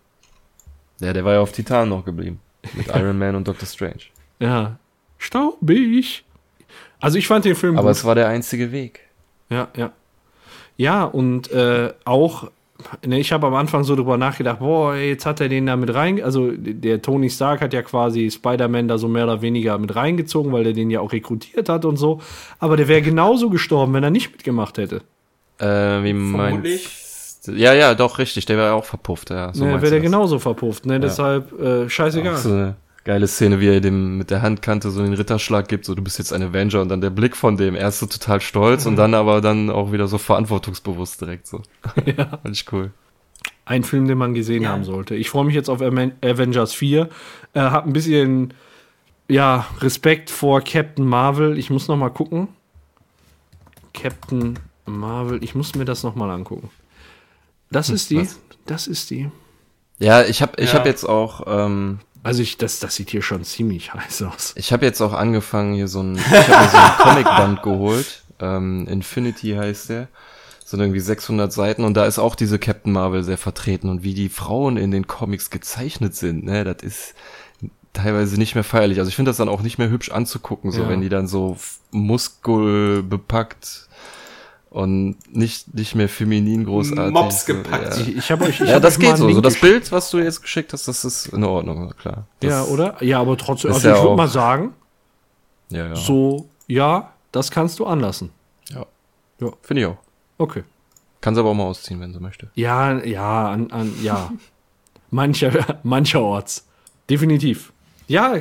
Ja, 0.99 1.13
der 1.13 1.23
war 1.23 1.35
ja 1.35 1.39
auf 1.39 1.53
Titan 1.53 1.87
noch 1.87 2.03
geblieben. 2.03 2.41
Mit 2.73 2.87
Iron 2.89 3.17
Man 3.17 3.35
und 3.35 3.47
Doctor 3.47 3.65
Strange. 3.65 4.01
Ja. 4.39 4.77
Staubig. 5.17 6.25
Also 6.99 7.17
ich 7.17 7.27
fand 7.27 7.45
den 7.45 7.55
Film 7.55 7.77
Aber 7.77 7.87
gut. 7.87 7.97
es 7.97 8.03
war 8.03 8.15
der 8.15 8.27
einzige 8.27 8.73
Weg. 8.73 9.07
Ja, 9.49 9.69
ja. 9.77 9.93
Ja, 10.77 11.03
und 11.03 11.51
äh, 11.51 11.93
auch, 12.05 12.49
ne, 13.05 13.19
ich 13.19 13.31
habe 13.31 13.47
am 13.47 13.55
Anfang 13.55 13.83
so 13.83 13.95
drüber 13.95 14.17
nachgedacht, 14.17 14.59
boah, 14.59 14.95
jetzt 14.95 15.25
hat 15.25 15.41
er 15.41 15.49
den 15.49 15.65
da 15.65 15.75
mit 15.75 15.93
rein, 15.93 16.23
also 16.23 16.51
der 16.51 17.01
Tony 17.01 17.29
Stark 17.29 17.61
hat 17.61 17.73
ja 17.73 17.81
quasi 17.81 18.31
Spider-Man 18.31 18.87
da 18.87 18.97
so 18.97 19.07
mehr 19.07 19.25
oder 19.25 19.41
weniger 19.41 19.77
mit 19.77 19.95
reingezogen, 19.95 20.51
weil 20.51 20.65
er 20.65 20.73
den 20.73 20.89
ja 20.89 20.99
auch 20.99 21.11
rekrutiert 21.11 21.69
hat 21.69 21.85
und 21.85 21.97
so. 21.97 22.21
Aber 22.59 22.77
der 22.77 22.87
wäre 22.87 23.01
genauso 23.01 23.49
gestorben, 23.49 23.93
wenn 23.93 24.03
er 24.03 24.11
nicht 24.11 24.31
mitgemacht 24.31 24.77
hätte. 24.77 25.01
Äh, 25.59 26.03
wie 26.03 26.13
meinst 26.13 27.47
Ja, 27.47 27.73
ja, 27.73 27.93
doch, 27.93 28.17
richtig, 28.17 28.45
der 28.45 28.57
wäre 28.57 28.73
auch 28.73 28.85
verpufft, 28.85 29.29
ja. 29.29 29.53
So 29.53 29.65
ne, 29.65 29.81
wäre 29.81 29.91
der 29.91 29.99
genauso 29.99 30.39
verpufft, 30.39 30.85
ne, 30.85 30.93
ja. 30.93 30.99
deshalb 30.99 31.59
äh, 31.59 31.89
scheißegal. 31.89 32.35
Ach, 32.35 32.39
so, 32.39 32.73
geile 33.03 33.27
Szene, 33.27 33.59
wie 33.59 33.67
er 33.67 33.81
dem 33.81 34.17
mit 34.17 34.29
der 34.29 34.41
Handkante 34.41 34.91
so 34.91 35.01
den 35.01 35.13
Ritterschlag 35.13 35.67
gibt, 35.67 35.85
so 35.85 35.95
du 35.95 36.03
bist 36.03 36.19
jetzt 36.19 36.33
ein 36.33 36.43
Avenger 36.43 36.81
und 36.81 36.89
dann 36.89 37.01
der 37.01 37.09
Blick 37.09 37.35
von 37.35 37.57
dem, 37.57 37.75
er 37.75 37.87
ist 37.87 37.99
so 37.99 38.05
total 38.05 38.41
stolz 38.41 38.85
mhm. 38.85 38.91
und 38.91 38.95
dann 38.97 39.13
aber 39.13 39.41
dann 39.41 39.69
auch 39.69 39.91
wieder 39.91 40.07
so 40.07 40.17
verantwortungsbewusst 40.17 41.21
direkt 41.21 41.47
so. 41.47 41.61
Ja. 42.05 42.39
Fand 42.43 42.55
ich 42.55 42.71
cool. 42.71 42.91
Ein 43.65 43.83
Film, 43.83 44.07
den 44.07 44.17
man 44.17 44.33
gesehen 44.33 44.63
ja. 44.63 44.69
haben 44.69 44.83
sollte. 44.83 45.15
Ich 45.15 45.29
freue 45.29 45.45
mich 45.45 45.55
jetzt 45.55 45.69
auf 45.69 45.81
Avengers 45.81 46.73
4. 46.73 47.09
Äh, 47.53 47.59
hab 47.59 47.85
ein 47.85 47.93
bisschen 47.93 48.53
ja, 49.27 49.65
Respekt 49.79 50.29
vor 50.29 50.61
Captain 50.61 51.05
Marvel. 51.05 51.57
Ich 51.57 51.69
muss 51.69 51.87
noch 51.87 51.95
mal 51.95 52.09
gucken. 52.09 52.49
Captain 53.93 54.59
Marvel, 54.85 55.43
ich 55.43 55.55
muss 55.55 55.75
mir 55.75 55.85
das 55.85 56.03
noch 56.03 56.15
mal 56.15 56.29
angucken. 56.29 56.69
Das 57.71 57.87
hm, 57.87 57.95
ist 57.95 58.09
die. 58.09 58.17
Was? 58.17 58.39
Das 58.65 58.87
ist 58.87 59.09
die. 59.09 59.31
Ja, 59.99 60.23
ich 60.23 60.41
habe 60.41 60.61
ich 60.61 60.73
ja. 60.73 60.79
hab 60.79 60.85
jetzt 60.85 61.07
auch 61.07 61.43
ähm, 61.47 61.99
also 62.23 62.41
ich, 62.41 62.57
das, 62.57 62.79
das 62.79 62.95
sieht 62.95 63.09
hier 63.09 63.21
schon 63.21 63.43
ziemlich 63.43 63.93
heiß 63.93 64.23
aus. 64.23 64.53
Ich 64.55 64.71
habe 64.71 64.85
jetzt 64.85 65.01
auch 65.01 65.13
angefangen, 65.13 65.73
hier 65.73 65.87
so 65.87 66.01
ein, 66.01 66.15
ich 66.17 66.25
habe 66.25 66.63
mir 66.63 66.69
so 66.69 66.77
ein 66.77 66.97
Comicband 66.97 67.63
geholt. 67.63 68.23
Ähm, 68.39 68.87
Infinity 68.87 69.51
heißt 69.51 69.89
der. 69.89 70.07
So 70.63 70.77
irgendwie 70.77 70.99
600 71.01 71.51
Seiten 71.51 71.83
und 71.83 71.95
da 71.95 72.05
ist 72.05 72.17
auch 72.17 72.33
diese 72.33 72.57
Captain 72.57 72.93
Marvel 72.93 73.23
sehr 73.23 73.37
vertreten 73.37 73.89
und 73.89 74.03
wie 74.03 74.13
die 74.13 74.29
Frauen 74.29 74.77
in 74.77 74.91
den 74.91 75.05
Comics 75.05 75.49
gezeichnet 75.49 76.15
sind, 76.15 76.45
ne, 76.45 76.63
das 76.63 76.81
ist 76.81 77.13
teilweise 77.91 78.37
nicht 78.37 78.55
mehr 78.55 78.63
feierlich. 78.63 78.99
Also 78.99 79.09
ich 79.09 79.15
finde 79.17 79.31
das 79.31 79.37
dann 79.37 79.49
auch 79.49 79.61
nicht 79.63 79.79
mehr 79.79 79.89
hübsch 79.89 80.11
anzugucken, 80.11 80.71
so 80.71 80.83
ja. 80.83 80.89
wenn 80.89 81.01
die 81.01 81.09
dann 81.09 81.27
so 81.27 81.57
muskelbepackt 81.91 83.89
und 84.71 85.17
nicht 85.35 85.73
nicht 85.75 85.95
mehr 85.95 86.07
feminin 86.09 86.63
großartig. 86.63 87.13
Mops 87.13 87.45
gepackt. 87.45 87.97
Ja. 87.97 88.01
Ich, 88.01 88.17
ich 88.17 88.31
habe 88.31 88.45
euch 88.45 88.61
ich 88.61 88.67
Ja, 88.67 88.75
hab 88.75 88.81
das 88.81 88.97
geht 88.97 89.17
so. 89.17 89.29
So 89.29 89.41
das 89.41 89.59
Bild, 89.59 89.91
was 89.91 90.09
du 90.09 90.19
jetzt 90.19 90.41
geschickt 90.41 90.71
hast, 90.73 90.87
das 90.87 91.03
ist 91.05 91.27
in 91.27 91.43
Ordnung, 91.43 91.93
klar. 92.01 92.25
Das 92.39 92.49
ja, 92.49 92.63
oder? 92.63 93.03
Ja, 93.03 93.19
aber 93.19 93.37
trotzdem, 93.37 93.73
also 93.73 93.87
ja 93.87 93.95
ich 93.95 94.01
würde 94.01 94.15
mal 94.15 94.29
sagen, 94.29 94.73
ja, 95.69 95.87
ja. 95.87 95.95
so 95.95 96.49
ja, 96.67 97.11
das 97.33 97.51
kannst 97.51 97.79
du 97.79 97.85
anlassen. 97.85 98.31
Ja. 98.69 98.85
Ja, 99.41 99.51
finde 99.61 99.81
ich 99.81 99.87
auch. 99.87 99.97
Okay. 100.37 100.63
Kannst 101.19 101.37
aber 101.37 101.49
auch 101.49 101.53
mal 101.53 101.65
ausziehen, 101.65 101.99
wenn 101.99 102.13
du 102.13 102.21
möchtest. 102.21 102.51
Ja, 102.55 102.97
ja, 103.03 103.51
an, 103.51 103.71
an 103.71 103.93
ja. 104.01 104.31
mancher 105.11 105.79
mancherorts. 105.83 106.65
Definitiv. 107.09 107.73
Ja, 108.07 108.35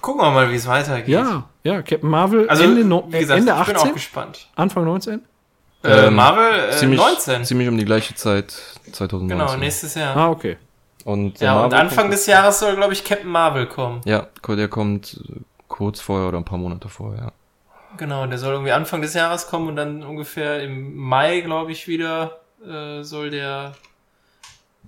gucken 0.00 0.20
wir 0.22 0.30
mal, 0.30 0.50
wie 0.50 0.56
es 0.56 0.66
weitergeht. 0.66 1.08
Ja, 1.08 1.44
ja, 1.62 1.82
Captain 1.82 2.08
Marvel 2.08 2.48
also, 2.48 2.64
Ende, 2.64 2.84
no 2.84 3.06
wie 3.08 3.18
gesagt, 3.18 3.40
Ende 3.40 3.52
ich 3.52 3.58
18? 3.58 3.74
bin 3.74 3.82
auch 3.82 3.92
gespannt. 3.94 4.48
Anfang 4.56 4.84
19? 4.84 5.22
Äh, 5.82 6.06
Ähm, 6.06 6.14
Marvel 6.14 6.68
äh, 6.70 6.72
ziemlich, 6.72 7.00
19. 7.00 7.44
Ziemlich 7.44 7.68
um 7.68 7.78
die 7.78 7.84
gleiche 7.84 8.14
Zeit, 8.14 8.50
2019. 8.92 9.28
Genau, 9.28 9.56
nächstes 9.56 9.94
Jahr. 9.94 10.16
Ah, 10.16 10.30
okay. 10.30 10.56
Und 11.04 11.40
ja, 11.40 11.64
und 11.64 11.72
Anfang 11.72 12.10
des 12.10 12.26
Jahres 12.26 12.58
soll, 12.58 12.74
glaube 12.74 12.92
ich, 12.92 13.04
Captain 13.04 13.30
Marvel 13.30 13.66
kommen. 13.66 14.00
Ja, 14.04 14.26
der 14.48 14.68
kommt 14.68 15.20
äh, 15.28 15.40
kurz 15.68 16.00
vorher 16.00 16.28
oder 16.28 16.38
ein 16.38 16.44
paar 16.44 16.58
Monate 16.58 16.88
vorher, 16.88 17.26
ja. 17.26 17.32
Genau, 17.96 18.26
der 18.26 18.38
soll 18.38 18.52
irgendwie 18.52 18.72
Anfang 18.72 19.00
des 19.00 19.14
Jahres 19.14 19.46
kommen 19.46 19.68
und 19.68 19.76
dann 19.76 20.02
ungefähr 20.02 20.62
im 20.62 20.96
Mai, 20.96 21.40
glaube 21.40 21.72
ich, 21.72 21.88
wieder 21.88 22.40
äh, 22.66 23.02
soll 23.02 23.30
der 23.30 23.74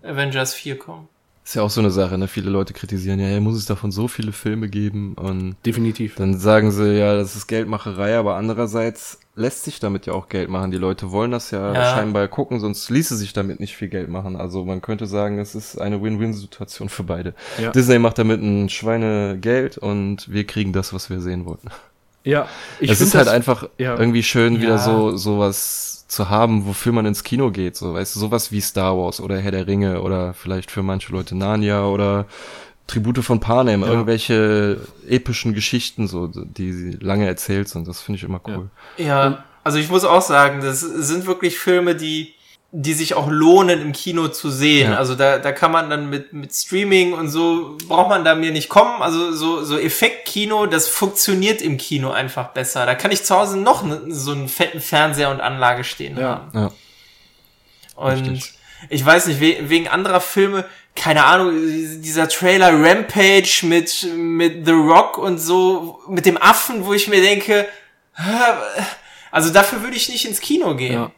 Avengers 0.02 0.54
4 0.54 0.78
kommen. 0.78 1.08
Ist 1.48 1.54
ja 1.54 1.62
auch 1.62 1.70
so 1.70 1.80
eine 1.80 1.90
Sache, 1.90 2.18
ne? 2.18 2.28
Viele 2.28 2.50
Leute 2.50 2.74
kritisieren, 2.74 3.18
ja, 3.20 3.28
ja, 3.28 3.40
muss 3.40 3.56
es 3.56 3.64
davon 3.64 3.90
so 3.90 4.06
viele 4.06 4.32
Filme 4.32 4.68
geben 4.68 5.14
und 5.14 5.56
Definitiv. 5.64 6.16
dann 6.16 6.38
sagen 6.38 6.70
sie, 6.70 6.98
ja, 6.98 7.16
das 7.16 7.36
ist 7.36 7.46
Geldmacherei, 7.46 8.18
aber 8.18 8.36
andererseits 8.36 9.18
lässt 9.34 9.64
sich 9.64 9.80
damit 9.80 10.04
ja 10.04 10.12
auch 10.12 10.28
Geld 10.28 10.50
machen. 10.50 10.72
Die 10.72 10.76
Leute 10.76 11.10
wollen 11.10 11.30
das 11.30 11.50
ja, 11.50 11.72
Ja. 11.72 11.94
scheinbar 11.94 12.28
gucken, 12.28 12.60
sonst 12.60 12.90
ließe 12.90 13.16
sich 13.16 13.32
damit 13.32 13.60
nicht 13.60 13.76
viel 13.76 13.88
Geld 13.88 14.10
machen. 14.10 14.36
Also 14.36 14.66
man 14.66 14.82
könnte 14.82 15.06
sagen, 15.06 15.38
es 15.38 15.54
ist 15.54 15.80
eine 15.80 16.02
Win-Win-Situation 16.02 16.90
für 16.90 17.04
beide. 17.04 17.32
Ja. 17.58 17.70
Disney 17.70 17.98
macht 17.98 18.18
damit 18.18 18.42
ein 18.42 18.68
Schweinegeld 18.68 19.78
und 19.78 20.30
wir 20.30 20.44
kriegen 20.46 20.74
das, 20.74 20.92
was 20.92 21.08
wir 21.08 21.22
sehen 21.22 21.46
wollten. 21.46 21.70
Ja, 22.24 22.46
ich 22.78 22.90
es 22.90 22.98
find 22.98 23.08
ist 23.08 23.14
halt 23.14 23.28
einfach 23.28 23.70
ja. 23.78 23.96
irgendwie 23.98 24.22
schön, 24.22 24.56
Ja. 24.56 24.60
wieder 24.60 24.78
so 24.78 25.16
sowas 25.16 25.97
zu 26.08 26.28
haben, 26.30 26.66
wofür 26.66 26.92
man 26.92 27.06
ins 27.06 27.22
Kino 27.22 27.50
geht. 27.50 27.76
So, 27.76 27.94
weißt 27.94 28.16
du, 28.16 28.20
sowas 28.20 28.50
wie 28.50 28.60
Star 28.60 28.96
Wars 28.98 29.20
oder 29.20 29.38
Herr 29.38 29.52
der 29.52 29.66
Ringe 29.66 30.00
oder 30.02 30.34
vielleicht 30.34 30.70
für 30.70 30.82
manche 30.82 31.12
Leute 31.12 31.36
Narnia 31.36 31.84
oder 31.84 32.26
Tribute 32.86 33.18
von 33.22 33.38
Panem, 33.40 33.82
Ja. 33.82 33.88
irgendwelche 33.88 34.80
epischen 35.06 35.52
Geschichten, 35.52 36.08
so, 36.08 36.26
die 36.26 36.96
lange 37.00 37.26
erzählt 37.26 37.68
sind. 37.68 37.86
Das 37.86 38.00
finde 38.00 38.16
ich 38.16 38.24
immer 38.24 38.40
cool. 38.48 38.70
Ja, 38.96 39.44
also 39.62 39.78
ich 39.78 39.90
muss 39.90 40.04
auch 40.04 40.22
sagen, 40.22 40.62
das 40.62 40.80
sind 40.80 41.26
wirklich 41.26 41.58
Filme, 41.58 41.94
die, 41.94 42.32
die 42.70 42.92
sich 42.92 43.14
auch 43.14 43.28
lohnen 43.30 43.80
im 43.80 43.92
Kino 43.92 44.28
zu 44.28 44.50
sehen. 44.50 44.90
Ja. 44.92 44.98
Also 44.98 45.14
da, 45.14 45.38
da 45.38 45.52
kann 45.52 45.72
man 45.72 45.88
dann 45.88 46.10
mit, 46.10 46.34
mit 46.34 46.52
Streaming 46.52 47.14
und 47.14 47.28
so, 47.30 47.78
braucht 47.88 48.10
man 48.10 48.24
da 48.24 48.34
mir 48.34 48.52
nicht 48.52 48.68
kommen. 48.68 49.00
Also 49.00 49.32
so, 49.32 49.64
so 49.64 49.78
Effektkino, 49.78 50.66
das 50.66 50.86
funktioniert 50.86 51.62
im 51.62 51.78
Kino 51.78 52.10
einfach 52.10 52.48
besser. 52.48 52.84
Da 52.84 52.94
kann 52.94 53.10
ich 53.10 53.24
zu 53.24 53.34
Hause 53.34 53.56
noch 53.58 53.82
ne, 53.82 54.02
so 54.08 54.32
einen 54.32 54.48
fetten 54.50 54.80
Fernseher 54.80 55.30
und 55.30 55.40
Anlage 55.40 55.82
stehen 55.82 56.18
Ja. 56.18 56.28
haben. 56.28 56.50
Ja. 56.58 56.70
Und 57.96 58.12
Richtig. 58.28 58.52
ich 58.90 59.04
weiß 59.04 59.26
nicht, 59.28 59.40
we 59.40 59.70
wegen 59.70 59.88
anderer 59.88 60.20
Filme, 60.20 60.66
keine 60.94 61.24
Ahnung, 61.24 61.52
dieser 62.02 62.28
Trailer 62.28 62.70
Rampage 62.72 63.60
mit, 63.62 64.06
mit 64.14 64.66
The 64.66 64.72
Rock 64.72 65.16
und 65.16 65.38
so, 65.38 66.00
mit 66.06 66.26
dem 66.26 66.36
Affen, 66.36 66.84
wo 66.84 66.92
ich 66.92 67.08
mir 67.08 67.22
denke, 67.22 67.66
also 69.30 69.50
dafür 69.52 69.82
würde 69.82 69.96
ich 69.96 70.08
nicht 70.10 70.26
ins 70.26 70.40
Kino 70.40 70.74
gehen. 70.74 70.92
Ja. 70.92 71.10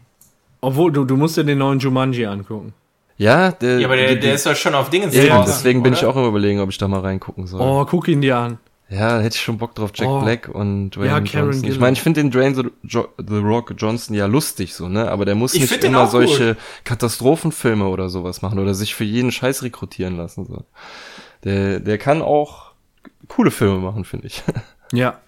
Obwohl, 0.60 0.92
du, 0.92 1.04
du 1.04 1.16
musst 1.16 1.36
dir 1.36 1.44
den 1.44 1.58
neuen 1.58 1.78
Jumanji 1.78 2.26
angucken. 2.26 2.72
Ja, 3.16 3.50
der, 3.52 3.78
Ja, 3.80 3.86
aber 3.86 3.96
der, 3.96 4.14
die, 4.14 4.20
der 4.20 4.34
ist 4.34 4.46
doch 4.46 4.54
schon 4.56 4.74
auf 4.74 4.88
Dingens 4.90 5.14
ja, 5.14 5.24
draußen, 5.26 5.46
deswegen 5.46 5.82
bin 5.82 5.92
ich 5.92 6.04
auch 6.04 6.16
im 6.16 6.24
Überlegen, 6.26 6.60
ob 6.60 6.70
ich 6.70 6.78
da 6.78 6.88
mal 6.88 7.00
reingucken 7.00 7.46
soll. 7.46 7.60
Oh, 7.60 7.84
guck 7.84 8.08
ihn 8.08 8.20
dir 8.22 8.36
an. 8.38 8.58
Ja, 8.88 9.20
hätte 9.20 9.36
ich 9.36 9.42
schon 9.42 9.56
Bock 9.58 9.74
drauf. 9.76 9.92
Jack 9.94 10.08
Oh. 10.08 10.20
Black 10.20 10.48
und 10.48 10.90
Dwayne 10.90 11.06
Ja, 11.08 11.20
Karen 11.20 11.24
Johnson. 11.46 11.52
Ich 11.54 11.62
Gillan. 11.62 11.80
meine, 11.80 11.92
ich 11.92 12.02
finde 12.02 12.20
den 12.22 12.30
Dwayne 12.32 12.54
The, 12.56 12.64
jo 12.82 13.06
The 13.18 13.36
Rock 13.36 13.74
Johnson 13.78 14.16
ja 14.16 14.26
lustig 14.26 14.74
so, 14.74 14.88
ne? 14.88 15.08
Aber 15.10 15.24
der 15.24 15.36
muss 15.36 15.54
Ich 15.54 15.60
nicht 15.60 15.84
immer 15.84 16.00
auch 16.00 16.10
gut. 16.10 16.28
solche 16.28 16.56
Katastrophenfilme 16.84 17.86
oder 17.86 18.08
sowas 18.08 18.42
machen 18.42 18.58
oder 18.58 18.74
sich 18.74 18.94
für 18.96 19.04
jeden 19.04 19.30
Scheiß 19.30 19.62
rekrutieren 19.62 20.16
lassen. 20.16 20.44
So. 20.46 20.64
Der, 21.44 21.78
der 21.78 21.98
kann 21.98 22.20
auch 22.20 22.72
coole 23.28 23.50
Filme 23.52 23.78
machen, 23.78 24.04
finde 24.04 24.26
ich. 24.28 24.42
Ja. 24.92 25.18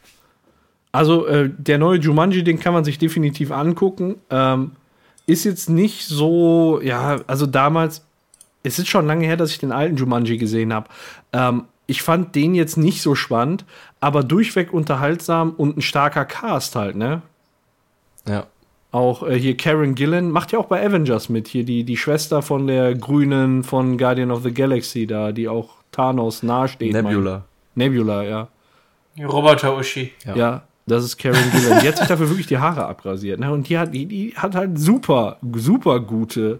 Also, 0.90 1.24
äh, 1.26 1.48
der 1.56 1.78
neue 1.78 1.98
Jumanji, 2.00 2.42
den 2.42 2.58
kann 2.58 2.74
man 2.74 2.82
sich 2.84 2.98
definitiv 2.98 3.52
angucken. 3.52 4.16
Ähm, 4.28 4.72
ist 5.26 5.44
jetzt 5.44 5.68
nicht 5.70 6.06
so, 6.06 6.80
ja, 6.82 7.20
also 7.26 7.46
damals, 7.46 8.04
es 8.62 8.78
ist 8.78 8.88
schon 8.88 9.06
lange 9.06 9.24
her, 9.26 9.36
dass 9.36 9.50
ich 9.50 9.58
den 9.58 9.72
alten 9.72 9.96
Jumanji 9.96 10.36
gesehen 10.38 10.72
habe. 10.72 10.88
Ähm, 11.32 11.64
ich 11.86 12.02
fand 12.02 12.34
den 12.34 12.54
jetzt 12.54 12.76
nicht 12.76 13.02
so 13.02 13.14
spannend, 13.14 13.64
aber 14.00 14.22
durchweg 14.22 14.72
unterhaltsam 14.72 15.50
und 15.56 15.76
ein 15.76 15.82
starker 15.82 16.24
Cast 16.24 16.76
halt, 16.76 16.96
ne? 16.96 17.22
ja. 18.28 18.46
Auch 18.92 19.22
äh, 19.26 19.38
hier 19.38 19.56
Karen 19.56 19.94
Gillan 19.94 20.30
macht 20.30 20.52
ja 20.52 20.58
auch 20.58 20.66
bei 20.66 20.84
Avengers 20.84 21.30
mit. 21.30 21.48
Hier 21.48 21.64
die, 21.64 21.82
die 21.84 21.96
Schwester 21.96 22.42
von 22.42 22.66
der 22.66 22.94
Grünen 22.94 23.64
von 23.64 23.96
Guardian 23.96 24.30
of 24.30 24.42
the 24.42 24.52
Galaxy 24.52 25.06
da, 25.06 25.32
die 25.32 25.48
auch 25.48 25.70
Thanos 25.92 26.42
nahesteht. 26.42 26.92
Nebula. 26.92 27.44
Mein- 27.74 27.88
Nebula, 27.88 28.22
ja. 28.22 28.48
Roboter 29.18 29.74
Uschi. 29.78 30.12
Ja. 30.26 30.36
Ja. 30.36 30.62
Das 30.86 31.04
ist 31.04 31.16
Karen 31.18 31.50
Gillan. 31.52 31.80
Die 31.80 31.88
hat 31.88 31.96
sich 31.98 32.06
dafür 32.08 32.28
wirklich 32.28 32.46
die 32.46 32.58
Haare 32.58 32.86
abrasiert. 32.86 33.38
Ne? 33.40 33.50
Und 33.52 33.68
die 33.68 33.78
hat, 33.78 33.94
die, 33.94 34.06
die 34.06 34.34
hat 34.36 34.54
halt 34.54 34.78
super, 34.78 35.38
super 35.54 36.00
gute 36.00 36.58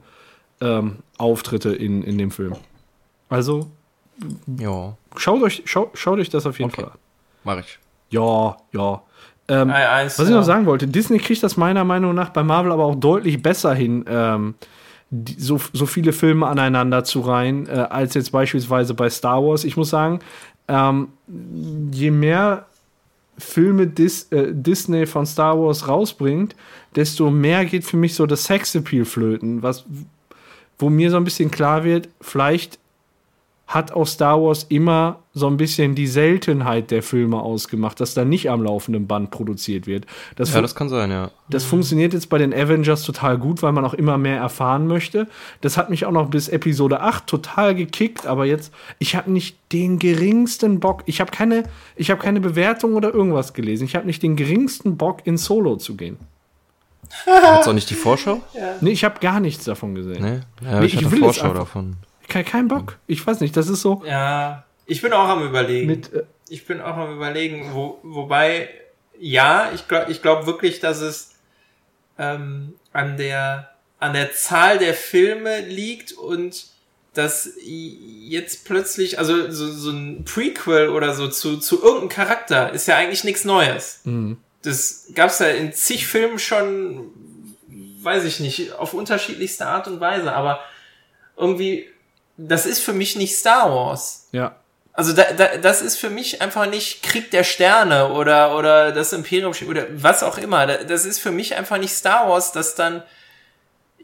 ähm, 0.60 0.98
Auftritte 1.18 1.70
in, 1.74 2.02
in 2.02 2.18
dem 2.18 2.30
Film. 2.30 2.54
Also, 3.28 3.70
Ja, 4.58 4.96
schaut 5.16 5.42
euch, 5.42 5.62
schaut, 5.64 5.90
schaut 5.98 6.18
euch 6.18 6.28
das 6.30 6.46
auf 6.46 6.58
jeden 6.58 6.70
Okay. 6.70 6.82
Fall 6.82 6.90
an. 6.92 6.98
mach 7.44 7.58
ich. 7.58 7.78
Ja, 8.10 8.56
ja. 8.72 9.02
Ähm, 9.48 9.70
Ei, 9.70 9.88
eins, 9.88 10.18
was 10.18 10.28
ich 10.28 10.34
noch 10.34 10.44
sagen 10.44 10.66
wollte, 10.66 10.86
Disney 10.86 11.18
kriegt 11.18 11.42
das 11.42 11.56
meiner 11.56 11.82
Meinung 11.84 12.14
nach 12.14 12.28
bei 12.30 12.42
Marvel 12.44 12.70
aber 12.70 12.84
auch 12.84 12.94
deutlich 12.94 13.42
besser 13.42 13.74
hin, 13.74 14.04
ähm, 14.06 14.54
die, 15.10 15.38
so, 15.40 15.60
so 15.72 15.84
viele 15.86 16.12
Filme 16.12 16.46
aneinander 16.46 17.02
zu 17.04 17.20
reihen, 17.20 17.66
äh, 17.68 17.72
als 17.90 18.14
jetzt 18.14 18.30
beispielsweise 18.30 18.94
bei 18.94 19.10
Star 19.10 19.42
Wars. 19.42 19.64
Ich 19.64 19.76
muss 19.76 19.90
sagen, 19.90 20.20
ähm, 20.68 21.08
je 21.90 22.10
mehr 22.12 22.66
Filme 23.42 23.86
Dis, 23.86 24.28
äh, 24.30 24.52
Disney 24.52 25.06
von 25.06 25.26
Star 25.26 25.58
Wars 25.58 25.88
rausbringt, 25.88 26.54
desto 26.94 27.30
mehr 27.30 27.64
geht 27.64 27.84
für 27.84 27.96
mich 27.96 28.14
so 28.14 28.26
das 28.26 28.44
Sexappeal 28.44 29.04
flöten, 29.04 29.62
was, 29.62 29.84
wo 30.78 30.90
mir 30.90 31.10
so 31.10 31.16
ein 31.16 31.24
bisschen 31.24 31.50
klar 31.50 31.84
wird, 31.84 32.08
vielleicht 32.20 32.78
hat 33.66 33.92
auch 33.92 34.06
Star 34.06 34.40
Wars 34.40 34.66
immer 34.68 35.21
so 35.34 35.46
ein 35.46 35.56
bisschen 35.56 35.94
die 35.94 36.06
Seltenheit 36.06 36.90
der 36.90 37.02
Filme 37.02 37.40
ausgemacht, 37.40 37.98
dass 38.00 38.12
da 38.12 38.24
nicht 38.24 38.50
am 38.50 38.62
laufenden 38.62 39.06
Band 39.06 39.30
produziert 39.30 39.86
wird. 39.86 40.04
Das, 40.36 40.52
Ja, 40.52 40.60
das 40.60 40.74
kann 40.74 40.90
sein, 40.90 41.10
ja. 41.10 41.30
das 41.48 41.64
funktioniert 41.64 42.12
jetzt 42.12 42.28
bei 42.28 42.36
den 42.36 42.52
Avengers 42.52 43.02
total 43.02 43.38
gut, 43.38 43.62
weil 43.62 43.72
man 43.72 43.84
auch 43.86 43.94
immer 43.94 44.18
mehr 44.18 44.36
erfahren 44.36 44.86
möchte. 44.86 45.26
Das 45.62 45.78
hat 45.78 45.88
mich 45.88 46.04
auch 46.04 46.12
noch 46.12 46.28
bis 46.28 46.48
Episode 46.48 47.00
8 47.00 47.26
total 47.26 47.74
gekickt, 47.74 48.26
aber 48.26 48.44
jetzt, 48.44 48.74
ich 48.98 49.16
habe 49.16 49.30
nicht 49.30 49.56
den 49.72 49.98
geringsten 49.98 50.80
Bock. 50.80 51.02
Ich 51.06 51.20
habe 51.20 51.30
keine, 51.30 51.62
ich 51.96 52.10
habe 52.10 52.20
keine 52.20 52.40
Bewertung 52.40 52.94
oder 52.94 53.14
irgendwas 53.14 53.54
gelesen. 53.54 53.84
Ich 53.84 53.94
habe 53.96 54.06
nicht 54.06 54.22
den 54.22 54.36
geringsten 54.36 54.98
Bock, 54.98 55.20
in 55.24 55.38
Solo 55.38 55.76
zu 55.76 55.96
gehen. 55.96 56.18
Hat's 57.26 57.68
auch 57.68 57.72
nicht 57.72 57.88
die 57.90 57.94
Vorschau? 57.94 58.40
Nee, 58.80 58.90
ich 58.90 59.04
habe 59.04 59.18
gar 59.20 59.40
nichts 59.40 59.64
davon 59.64 59.94
gesehen. 59.94 60.22
Nee? 60.22 60.66
Ja, 60.70 60.80
Nee, 60.80 60.86
ich 60.86 60.94
ich 60.94 61.00
hatte 61.04 61.10
will 61.12 61.18
es 61.20 61.24
Vorschau 61.24 61.44
einfach. 61.44 61.58
davon. 61.60 61.96
Kein, 62.28 62.44
kein 62.44 62.68
Bock. 62.68 62.98
Ich 63.06 63.26
weiß 63.26 63.40
nicht, 63.40 63.56
das 63.56 63.68
ist 63.68 63.82
so 63.82 64.02
Ja, 64.06 64.64
ich 64.86 65.02
bin 65.02 65.12
auch 65.12 65.28
am 65.28 65.44
überlegen. 65.44 65.86
mit. 65.86 66.12
Äh, 66.12 66.24
ich 66.48 66.66
bin 66.66 66.80
auch 66.80 66.96
am 66.96 67.14
überlegen, 67.14 67.70
wo, 67.72 67.98
wobei, 68.02 68.68
ja, 69.18 69.70
ich 69.74 69.88
glaube 69.88 70.12
ich 70.12 70.22
glaub 70.22 70.46
wirklich, 70.46 70.80
dass 70.80 71.00
es 71.00 71.34
ähm, 72.18 72.74
an 72.92 73.16
der 73.16 73.70
an 73.98 74.12
der 74.14 74.32
Zahl 74.32 74.78
der 74.78 74.94
Filme 74.94 75.60
liegt 75.60 76.12
und 76.12 76.66
dass 77.14 77.50
jetzt 77.62 78.64
plötzlich, 78.64 79.18
also 79.18 79.50
so, 79.50 79.70
so 79.70 79.90
ein 79.90 80.24
Prequel 80.24 80.88
oder 80.88 81.14
so 81.14 81.28
zu, 81.28 81.58
zu 81.58 81.82
irgendeinem 81.82 82.08
Charakter 82.08 82.72
ist 82.72 82.88
ja 82.88 82.96
eigentlich 82.96 83.24
nichts 83.24 83.44
Neues. 83.44 84.00
mh. 84.04 84.36
Das 84.62 85.08
gab's 85.14 85.40
ja 85.40 85.48
in 85.48 85.72
zig 85.72 86.06
Filmen 86.06 86.38
schon, 86.38 87.10
weiß 88.02 88.24
ich 88.24 88.38
nicht, 88.38 88.72
auf 88.74 88.94
unterschiedlichste 88.94 89.66
Art 89.66 89.88
und 89.88 89.98
Weise, 89.98 90.32
aber 90.32 90.60
irgendwie, 91.36 91.88
das 92.36 92.64
ist 92.64 92.80
für 92.80 92.92
mich 92.92 93.16
nicht 93.16 93.36
Star 93.36 93.70
Wars. 93.70 94.28
ja. 94.32 94.56
Also 94.94 95.14
da, 95.14 95.24
da, 95.32 95.56
das 95.56 95.80
ist 95.80 95.96
für 95.98 96.10
mich 96.10 96.42
einfach 96.42 96.66
nicht 96.66 97.02
Krieg 97.02 97.30
der 97.30 97.44
Sterne 97.44 98.10
oder 98.12 98.54
oder 98.56 98.92
das 98.92 99.12
Imperium 99.14 99.52
oder 99.68 99.86
was 99.94 100.22
auch 100.22 100.36
immer. 100.38 100.66
Da- 100.66 100.84
Das 100.84 101.06
ist 101.06 101.18
für 101.18 101.30
mich 101.30 101.56
einfach 101.56 101.78
nicht 101.78 101.94
Star 101.94 102.28
Wars, 102.28 102.52
das 102.52 102.74
dann 102.74 103.02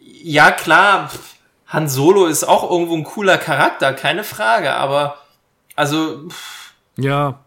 ja 0.01 0.51
klar, 0.51 1.11
Han 1.67 1.89
Solo 1.89 2.27
ist 2.27 2.45
auch 2.45 2.71
irgendwo 2.71 2.97
ein 2.97 3.05
cooler 3.05 3.37
Charakter, 3.37 3.93
keine 3.93 4.25
Frage, 4.25 4.73
aber 4.75 5.19
also 5.77 6.27
pff, 6.29 6.73
Ja. 6.97 7.41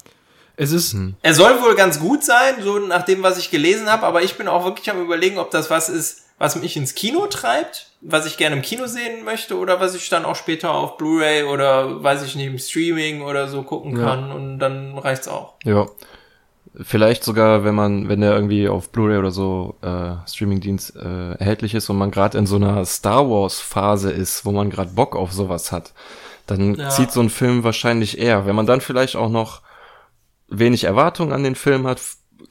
Es 0.58 0.72
ist. 0.72 0.96
er 1.24 1.34
soll 1.34 1.60
wohl 1.64 1.74
ganz 1.76 2.00
gut 2.00 2.24
sein, 2.24 2.62
so 2.62 2.78
nach 2.78 3.02
dem, 3.04 3.24
was 3.24 3.40
ich 3.40 3.50
gelesen 3.50 3.90
habe, 3.90 4.06
aber 4.06 4.22
ich 4.22 4.38
bin 4.38 4.48
auch 4.48 4.64
wirklich 4.64 4.92
am 4.92 5.02
überlegen, 5.02 5.40
ob 5.40 5.50
das 5.50 5.72
was 5.72 5.90
ist, 5.90 6.26
was 6.42 6.56
mich 6.56 6.76
ins 6.76 6.96
Kino 6.96 7.28
treibt, 7.28 7.92
was 8.02 8.26
ich 8.26 8.36
gerne 8.36 8.56
im 8.56 8.64
Kino 8.64 8.88
sehen 8.88 9.24
möchte 9.24 9.58
oder 9.60 9.80
was 9.80 9.94
ich 9.94 10.10
dann 10.10 10.26
auch 10.26 10.36
später 10.36 10.74
auf 10.74 10.98
Blu-ray 10.98 11.44
oder 11.44 12.02
weiß 12.04 12.24
ich 12.24 12.36
nicht, 12.36 12.48
im 12.48 12.58
Streaming 12.58 13.22
oder 13.22 13.48
so 13.48 13.62
gucken 13.62 13.96
Ja. 13.96 14.04
kann 14.06 14.32
und 14.32 14.58
dann 14.58 14.98
reicht's 14.98 15.28
auch. 15.28 15.54
Ja. 15.64 15.86
Vielleicht 16.82 17.24
sogar, 17.24 17.64
wenn 17.64 17.76
man, 17.76 18.10
wenn 18.10 18.22
der 18.22 18.34
irgendwie 18.34 18.68
auf 18.70 18.90
Blu-ray 18.90 19.18
oder 19.20 19.30
so 19.32 19.76
äh, 19.84 20.14
Streamingdienst 20.28 20.96
äh, 20.96 21.34
erhältlich 21.34 21.76
ist 21.76 21.90
und 21.92 21.98
man 21.98 22.10
gerade 22.12 22.38
in 22.40 22.48
so 22.48 22.56
einer 22.56 22.86
Star 22.86 23.30
Wars 23.30 23.60
Phase 23.60 24.10
ist, 24.12 24.44
wo 24.46 24.52
man 24.52 24.70
gerade 24.72 24.92
Bock 24.94 25.16
auf 25.16 25.32
sowas 25.34 25.72
hat, 25.72 25.94
dann 26.48 26.74
Ja. 26.76 26.90
zieht 26.90 27.12
so 27.12 27.20
ein 27.22 27.30
Film 27.30 27.64
wahrscheinlich 27.64 28.18
eher. 28.18 28.48
Wenn 28.48 28.56
man 28.56 28.66
dann 28.66 28.82
vielleicht 28.82 29.16
auch 29.16 29.30
noch 29.30 29.62
wenig 30.48 30.86
Erwartungen 30.86 31.34
an 31.34 31.44
den 31.44 31.56
Film 31.56 31.86
hat, 31.86 32.02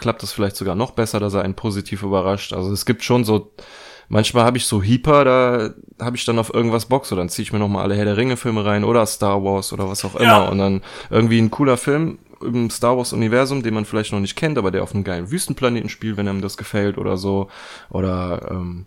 klappt 0.01 0.23
das 0.23 0.33
vielleicht 0.33 0.57
sogar 0.57 0.75
noch 0.75 0.91
besser, 0.91 1.21
dass 1.21 1.35
er 1.35 1.43
einen 1.43 1.55
positiv 1.55 2.03
überrascht. 2.03 2.53
Also 2.53 2.73
es 2.73 2.85
gibt 2.85 3.05
schon 3.05 3.25
so, 3.25 3.53
manchmal 4.09 4.45
habe 4.45 4.59
ich 4.59 4.67
so 4.67 4.83
Hyper, 4.83 5.25
da 5.25 5.71
habe 6.05 6.17
ich 6.17 6.25
dann 6.25 6.39
auf 6.39 6.53
irgendwas 6.53 6.87
Bock, 6.87 7.07
so 7.07 7.15
dann 7.15 7.29
ziehe 7.29 7.45
ich 7.45 7.53
mir 7.53 7.61
nochmal 7.61 7.85
alle 7.85 7.95
Herr 7.95 8.05
der 8.05 8.17
Ringe 8.17 8.37
Filme 8.37 8.65
rein 8.65 8.83
oder 8.83 9.07
Star 9.07 9.45
Wars 9.45 9.73
oder 9.73 9.89
was 9.89 10.05
auch 10.05 10.17
immer 10.17 10.25
ja. 10.25 10.49
und 10.49 10.59
dann 10.59 10.83
irgendwie 11.11 11.39
ein 11.39 11.51
cooler 11.51 11.77
Film 11.77 12.19
im 12.43 12.71
Star 12.71 12.97
Wars 12.97 13.13
Universum, 13.13 13.63
den 13.63 13.75
man 13.75 13.85
vielleicht 13.85 14.13
noch 14.13 14.21
nicht 14.21 14.37
kennt, 14.37 14.59
aber 14.59 14.71
der 14.71 14.83
auf 14.83 14.95
einem 14.95 15.05
geilen 15.05 15.31
Wüstenplaneten 15.31 15.91
spielt, 15.91 16.17
wenn 16.17 16.27
einem 16.27 16.41
das 16.41 16.57
gefällt 16.57 16.99
oder 16.99 17.17
so 17.17 17.49
oder 17.91 18.49
ähm, 18.51 18.87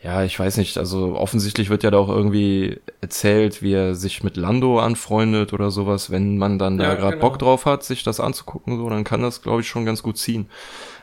ja, 0.00 0.22
ich 0.22 0.38
weiß 0.38 0.58
nicht, 0.58 0.78
also 0.78 1.16
offensichtlich 1.16 1.70
wird 1.70 1.82
ja 1.82 1.90
da 1.90 1.98
auch 1.98 2.08
irgendwie 2.08 2.80
erzählt, 3.00 3.62
wie 3.62 3.72
er 3.72 3.96
sich 3.96 4.22
mit 4.22 4.36
Lando 4.36 4.78
anfreundet 4.78 5.52
oder 5.52 5.72
sowas. 5.72 6.08
Wenn 6.10 6.38
man 6.38 6.58
dann 6.58 6.78
ja, 6.78 6.90
da 6.90 6.94
gerade 6.94 7.16
genau. 7.16 7.28
Bock 7.28 7.40
drauf 7.40 7.66
hat, 7.66 7.82
sich 7.82 8.04
das 8.04 8.20
anzugucken, 8.20 8.76
so, 8.76 8.88
dann 8.88 9.02
kann 9.02 9.22
das, 9.22 9.42
glaube 9.42 9.60
ich, 9.60 9.68
schon 9.68 9.84
ganz 9.84 10.04
gut 10.04 10.16
ziehen. 10.16 10.48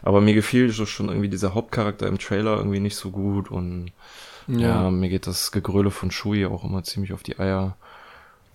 Aber 0.01 0.21
mir 0.21 0.33
gefiel 0.33 0.69
so 0.71 0.85
schon 0.85 1.09
irgendwie 1.09 1.27
dieser 1.27 1.53
Hauptcharakter 1.53 2.07
im 2.07 2.19
Trailer 2.19 2.55
irgendwie 2.55 2.79
nicht 2.79 2.95
so 2.95 3.11
gut 3.11 3.51
und 3.51 3.91
ja, 4.47 4.59
ja 4.59 4.91
mir 4.91 5.09
geht 5.09 5.27
das 5.27 5.51
Gegröle 5.51 5.91
von 5.91 6.09
Shui 6.09 6.45
auch 6.45 6.63
immer 6.63 6.83
ziemlich 6.83 7.11
auf 7.11 7.23
die 7.23 7.37
Eier. 7.39 7.75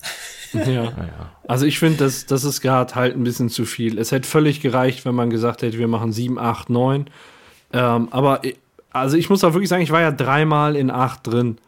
Ja. 0.53 0.93
Also 1.47 1.65
ich 1.65 1.79
finde, 1.79 1.99
das, 1.99 2.27
das 2.27 2.43
ist 2.43 2.61
gerade 2.61 2.97
halt 2.97 3.15
ein 3.15 3.23
bisschen 3.23 3.51
zu 3.51 3.65
viel. 3.65 4.01
Es 4.01 4.11
hätte 4.11 4.27
völlig 4.27 4.61
gereicht, 4.61 5.05
wenn 5.05 5.15
man 5.15 5.31
gesagt 5.31 5.63
hätte, 5.63 5.79
wir 5.79 5.87
machen 5.87 6.11
7, 6.11 6.41
8, 6.41 6.71
9. 6.71 7.07
Ähm, 7.73 8.09
aber 8.11 8.43
also 8.91 9.17
ich 9.17 9.31
muss 9.31 9.45
auch 9.45 9.53
wirklich 9.53 9.69
sagen, 9.69 9.83
ich 9.83 9.93
war 9.93 10.01
ja 10.01 10.13
dreimal 10.13 10.77
in 10.77 10.91
acht 10.91 11.27
drin. 11.27 11.59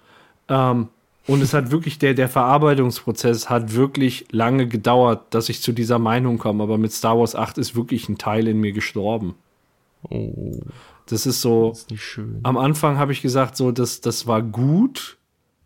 Ähm, 0.48 0.88
und 1.26 1.40
es 1.40 1.54
hat 1.54 1.70
wirklich, 1.70 1.98
der, 1.98 2.14
der 2.14 2.28
Verarbeitungsprozess 2.28 3.48
hat 3.48 3.74
wirklich 3.74 4.26
lange 4.32 4.66
gedauert, 4.66 5.22
dass 5.30 5.48
ich 5.48 5.62
zu 5.62 5.72
dieser 5.72 5.98
Meinung 5.98 6.38
komme. 6.38 6.64
Aber 6.64 6.78
mit 6.78 6.92
Star 6.92 7.18
Wars 7.18 7.36
8 7.36 7.58
ist 7.58 7.76
wirklich 7.76 8.08
ein 8.08 8.18
Teil 8.18 8.48
in 8.48 8.58
mir 8.58 8.72
gestorben. 8.72 9.36
Oh. 10.10 10.60
Das 11.06 11.26
ist 11.26 11.40
so. 11.40 11.70
Das 11.70 11.86
ist 11.92 12.20
am 12.42 12.56
Anfang 12.56 12.98
habe 12.98 13.12
ich 13.12 13.22
gesagt, 13.22 13.56
so, 13.56 13.70
das, 13.70 14.00
das 14.00 14.26
war 14.26 14.42
gut. 14.42 15.18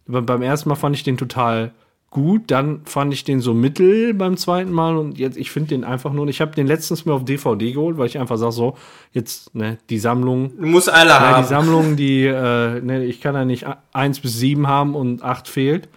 Beim 0.07 0.43
ersten 0.43 0.69
Mal 0.69 0.75
fand 0.77 0.95
ich 0.95 1.03
den 1.03 1.17
total 1.17 1.73
gut. 2.11 2.51
Dann 2.51 2.81
fand 2.85 3.13
ich 3.13 3.25
den 3.25 3.41
so 3.41 3.55
mittel 3.55 4.15
beim 4.15 4.37
zweiten 4.37 4.73
Mal 4.73 4.97
und 4.97 5.19
jetzt, 5.19 5.37
ich 5.37 5.51
finde 5.51 5.69
den 5.69 5.85
einfach 5.85 6.13
nur. 6.13 6.27
Ich 6.29 6.41
habe 6.41 6.55
den 6.55 6.67
letztens 6.67 7.05
mir 7.05 7.13
auf 7.15 7.25
DVD 7.25 7.73
geholt, 7.73 7.99
weil 7.99 8.07
ich 8.07 8.19
einfach 8.19 8.37
sage 8.37 8.53
so, 8.53 8.77
jetzt, 9.13 9.55
ne, 9.55 9.79
die 9.91 9.99
Sammlung. 9.99 10.53
Du 10.59 10.67
musst 10.67 10.91
alle 10.91 11.11
ja, 11.11 11.21
haben. 11.21 11.43
Die 11.43 11.49
Sammlung, 11.49 11.97
die, 11.97 12.25
äh, 12.25 12.81
ne, 12.81 13.05
ich 13.05 13.21
kann 13.21 13.35
ja 13.35 13.45
nicht 13.45 13.67
eins 13.93 14.21
bis 14.21 14.39
sieben 14.39 14.67
haben 14.67 14.95
und 14.95 15.23
acht 15.23 15.49
fehlt. 15.49 15.89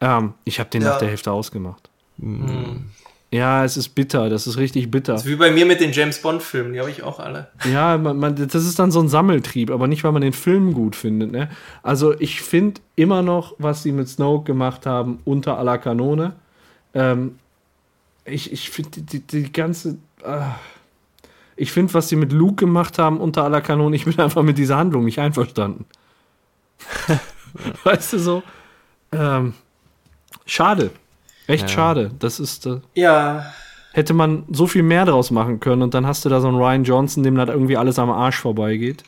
Ähm, 0.00 0.34
ich 0.44 0.60
habe 0.60 0.70
den 0.70 0.82
ja. 0.82 0.90
nach 0.90 0.98
der 0.98 1.08
Hälfte 1.08 1.32
ausgemacht. 1.32 1.88
Mhm. 2.18 2.86
Ja, 3.34 3.64
es 3.64 3.76
ist 3.76 3.96
bitter, 3.96 4.28
das 4.28 4.46
ist 4.46 4.58
richtig 4.58 4.92
bitter. 4.92 5.14
Das 5.14 5.24
ist 5.24 5.28
wie 5.28 5.34
bei 5.34 5.50
mir 5.50 5.66
mit 5.66 5.80
den 5.80 5.90
James 5.90 6.22
Bond-Filmen, 6.22 6.72
die 6.72 6.78
habe 6.78 6.88
ich 6.88 7.02
auch 7.02 7.18
alle. 7.18 7.48
Ja, 7.64 7.98
man, 7.98 8.16
man, 8.16 8.36
das 8.36 8.54
ist 8.64 8.78
dann 8.78 8.92
so 8.92 9.00
ein 9.00 9.08
Sammeltrieb, 9.08 9.72
aber 9.72 9.88
nicht, 9.88 10.04
weil 10.04 10.12
man 10.12 10.22
den 10.22 10.32
Film 10.32 10.72
gut 10.72 10.94
findet. 10.94 11.32
Ne? 11.32 11.50
Also 11.82 12.14
ich 12.20 12.42
finde 12.42 12.80
immer 12.94 13.22
noch, 13.22 13.56
was 13.58 13.82
sie 13.82 13.90
mit 13.90 14.08
Snoke 14.08 14.44
gemacht 14.44 14.86
haben, 14.86 15.18
unter 15.24 15.58
aller 15.58 15.78
Kanone. 15.78 16.34
Ähm, 16.94 17.40
ich 18.24 18.52
ich 18.52 18.70
finde 18.70 19.02
die, 19.02 19.18
die, 19.18 19.52
ganze. 19.52 19.98
Äh, 20.22 20.42
ich 21.56 21.72
finde, 21.72 21.92
was 21.92 22.08
sie 22.08 22.16
mit 22.16 22.30
Luke 22.30 22.64
gemacht 22.64 23.00
haben, 23.00 23.18
unter 23.18 23.42
aller 23.42 23.62
Kanone, 23.62 23.96
ich 23.96 24.04
bin 24.04 24.16
einfach 24.20 24.44
mit 24.44 24.58
dieser 24.58 24.76
Handlung 24.76 25.04
nicht 25.04 25.18
einverstanden. 25.18 25.86
weißt 27.82 28.12
du 28.12 28.18
so? 28.20 28.42
Ähm, 29.10 29.54
schade. 30.46 30.92
Echt 31.46 31.62
ja. 31.62 31.68
schade. 31.68 32.10
Das 32.18 32.40
ist. 32.40 32.66
Äh, 32.66 32.80
ja. 32.94 33.46
Hätte 33.92 34.14
man 34.14 34.44
so 34.50 34.66
viel 34.66 34.82
mehr 34.82 35.04
draus 35.04 35.30
machen 35.30 35.60
können 35.60 35.82
und 35.82 35.94
dann 35.94 36.06
hast 36.06 36.24
du 36.24 36.28
da 36.28 36.40
so 36.40 36.48
einen 36.48 36.56
Ryan 36.56 36.84
Johnson, 36.84 37.22
dem 37.22 37.36
da 37.36 37.46
irgendwie 37.46 37.76
alles 37.76 37.98
am 37.98 38.10
Arsch 38.10 38.38
vorbeigeht. 38.38 39.04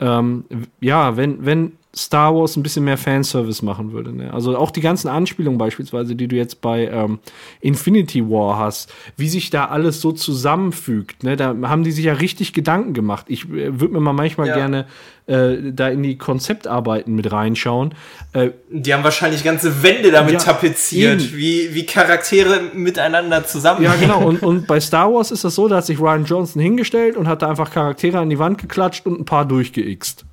Ähm, 0.00 0.44
ja, 0.80 1.16
wenn, 1.16 1.44
wenn 1.44 1.77
Star 1.96 2.34
Wars 2.34 2.56
ein 2.56 2.62
bisschen 2.62 2.84
mehr 2.84 2.98
Fanservice 2.98 3.62
machen 3.62 3.92
würde. 3.92 4.14
Ne? 4.14 4.32
Also 4.32 4.56
auch 4.56 4.70
die 4.70 4.82
ganzen 4.82 5.08
Anspielungen 5.08 5.58
beispielsweise, 5.58 6.14
die 6.14 6.28
du 6.28 6.36
jetzt 6.36 6.60
bei 6.60 6.86
ähm, 6.86 7.18
Infinity 7.60 8.28
War 8.28 8.58
hast, 8.58 8.92
wie 9.16 9.28
sich 9.28 9.48
da 9.50 9.66
alles 9.66 10.00
so 10.00 10.12
zusammenfügt. 10.12 11.22
Ne? 11.22 11.36
Da 11.36 11.56
haben 11.62 11.84
die 11.84 11.92
sich 11.92 12.04
ja 12.04 12.12
richtig 12.12 12.52
Gedanken 12.52 12.92
gemacht. 12.92 13.26
Ich 13.28 13.48
äh, 13.48 13.80
würde 13.80 13.94
mir 13.94 14.00
mal 14.00 14.12
manchmal 14.12 14.48
ja. 14.48 14.54
gerne 14.54 14.86
äh, 15.26 15.72
da 15.72 15.88
in 15.88 16.02
die 16.02 16.18
Konzeptarbeiten 16.18 17.14
mit 17.14 17.32
reinschauen. 17.32 17.94
Äh, 18.34 18.50
die 18.70 18.92
haben 18.92 19.02
wahrscheinlich 19.02 19.42
ganze 19.42 19.82
Wände 19.82 20.10
damit 20.10 20.34
ja, 20.34 20.38
tapeziert, 20.38 21.34
wie, 21.34 21.74
wie 21.74 21.86
Charaktere 21.86 22.60
miteinander 22.74 23.46
zusammen. 23.46 23.82
Ja, 23.82 23.94
genau. 23.94 24.18
Und, 24.28 24.42
und 24.42 24.66
bei 24.66 24.78
Star 24.78 25.12
Wars 25.12 25.30
ist 25.30 25.44
das 25.44 25.54
so, 25.54 25.68
da 25.68 25.76
hat 25.76 25.86
sich 25.86 25.98
Ryan 25.98 26.24
Johnson 26.24 26.60
hingestellt 26.60 27.16
und 27.16 27.28
hat 27.28 27.40
da 27.40 27.48
einfach 27.48 27.70
Charaktere 27.70 28.18
an 28.18 28.28
die 28.28 28.38
Wand 28.38 28.58
geklatscht 28.58 29.06
und 29.06 29.20
ein 29.20 29.24
paar 29.24 29.46
durchgeixt. 29.46 30.26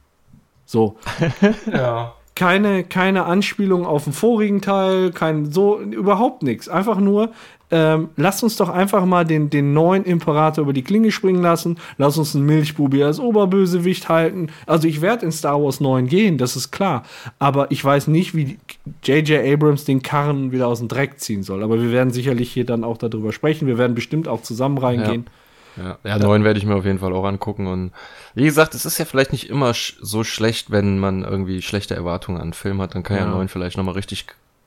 So. 0.76 0.98
ja. 1.72 2.14
Keine, 2.36 2.84
keine 2.84 3.24
Anspielung 3.24 3.86
auf 3.86 4.04
den 4.04 4.12
vorigen 4.12 4.60
Teil, 4.60 5.12
kein 5.12 5.54
so, 5.54 5.80
überhaupt 5.80 6.44
nichts. 6.44 6.68
Einfach 6.68 7.00
nur, 7.00 7.30
ähm, 7.72 8.10
lasst 8.18 8.44
uns 8.44 8.58
doch 8.58 8.68
einfach 8.68 9.06
mal 9.06 9.24
den, 9.24 9.50
den 9.50 9.72
neuen 9.74 10.04
Imperator 10.04 10.64
über 10.64 10.74
die 10.74 10.82
Klinge 10.82 11.14
springen 11.14 11.42
lassen. 11.42 11.78
Lass 11.98 12.18
uns 12.18 12.36
einen 12.36 12.46
Milchbubi 12.46 13.02
als 13.06 13.22
Oberbösewicht 13.22 14.10
halten. 14.10 14.50
Also 14.68 14.90
ich 14.90 15.00
werde 15.00 15.26
in 15.26 15.32
Star 15.32 15.64
Wars 15.64 15.80
9 15.80 16.08
gehen, 16.08 16.38
das 16.38 16.58
ist 16.58 16.72
klar. 16.72 17.04
Aber 17.40 17.72
ich 17.72 17.84
weiß 17.84 18.08
nicht, 18.08 18.36
wie 18.36 18.58
J.J. 19.02 19.46
Abrams 19.54 19.86
den 19.86 20.02
Karren 20.02 20.52
wieder 20.52 20.68
aus 20.68 20.80
dem 20.80 20.90
Dreck 20.90 21.22
ziehen 21.22 21.42
soll. 21.42 21.64
Aber 21.64 21.82
wir 21.82 21.94
werden 21.94 22.12
sicherlich 22.12 22.52
hier 22.52 22.66
dann 22.66 22.84
auch 22.84 22.98
darüber 22.98 23.32
sprechen. 23.32 23.66
Wir 23.66 23.78
werden 23.78 23.96
bestimmt 23.96 24.28
auch 24.28 24.42
zusammen 24.42 24.78
reingehen. 24.78 25.24
Ja. 25.26 25.32
Ja, 25.78 25.98
ja, 26.04 26.18
neun 26.18 26.44
werde 26.44 26.60
ich 26.60 26.66
mir 26.66 26.76
auf 26.76 26.86
jeden 26.86 27.00
Fall 27.00 27.14
auch 27.14 27.26
angucken. 27.26 27.68
Und 27.68 27.92
wie 28.34 28.46
gesagt, 28.46 28.76
es 28.76 28.86
ist 28.86 28.98
ja 28.98 29.06
vielleicht 29.06 29.32
nicht 29.32 29.50
immer 29.50 29.74
sch 29.74 29.98
so 30.02 30.24
schlecht, 30.24 30.72
wenn 30.72 31.00
man 31.00 31.24
irgendwie 31.24 31.62
schlechte 31.62 31.96
Erwartungen 31.96 32.38
an 32.38 32.44
einen 32.44 32.54
Film 32.54 32.82
hat. 32.82 32.96
Dann 32.96 33.04
kann 33.04 33.18
ja, 33.18 33.26
ja 33.26 33.30
neun 33.30 33.48
vielleicht 33.48 33.78
nochmal 33.78 33.96
richtig 33.96 34.26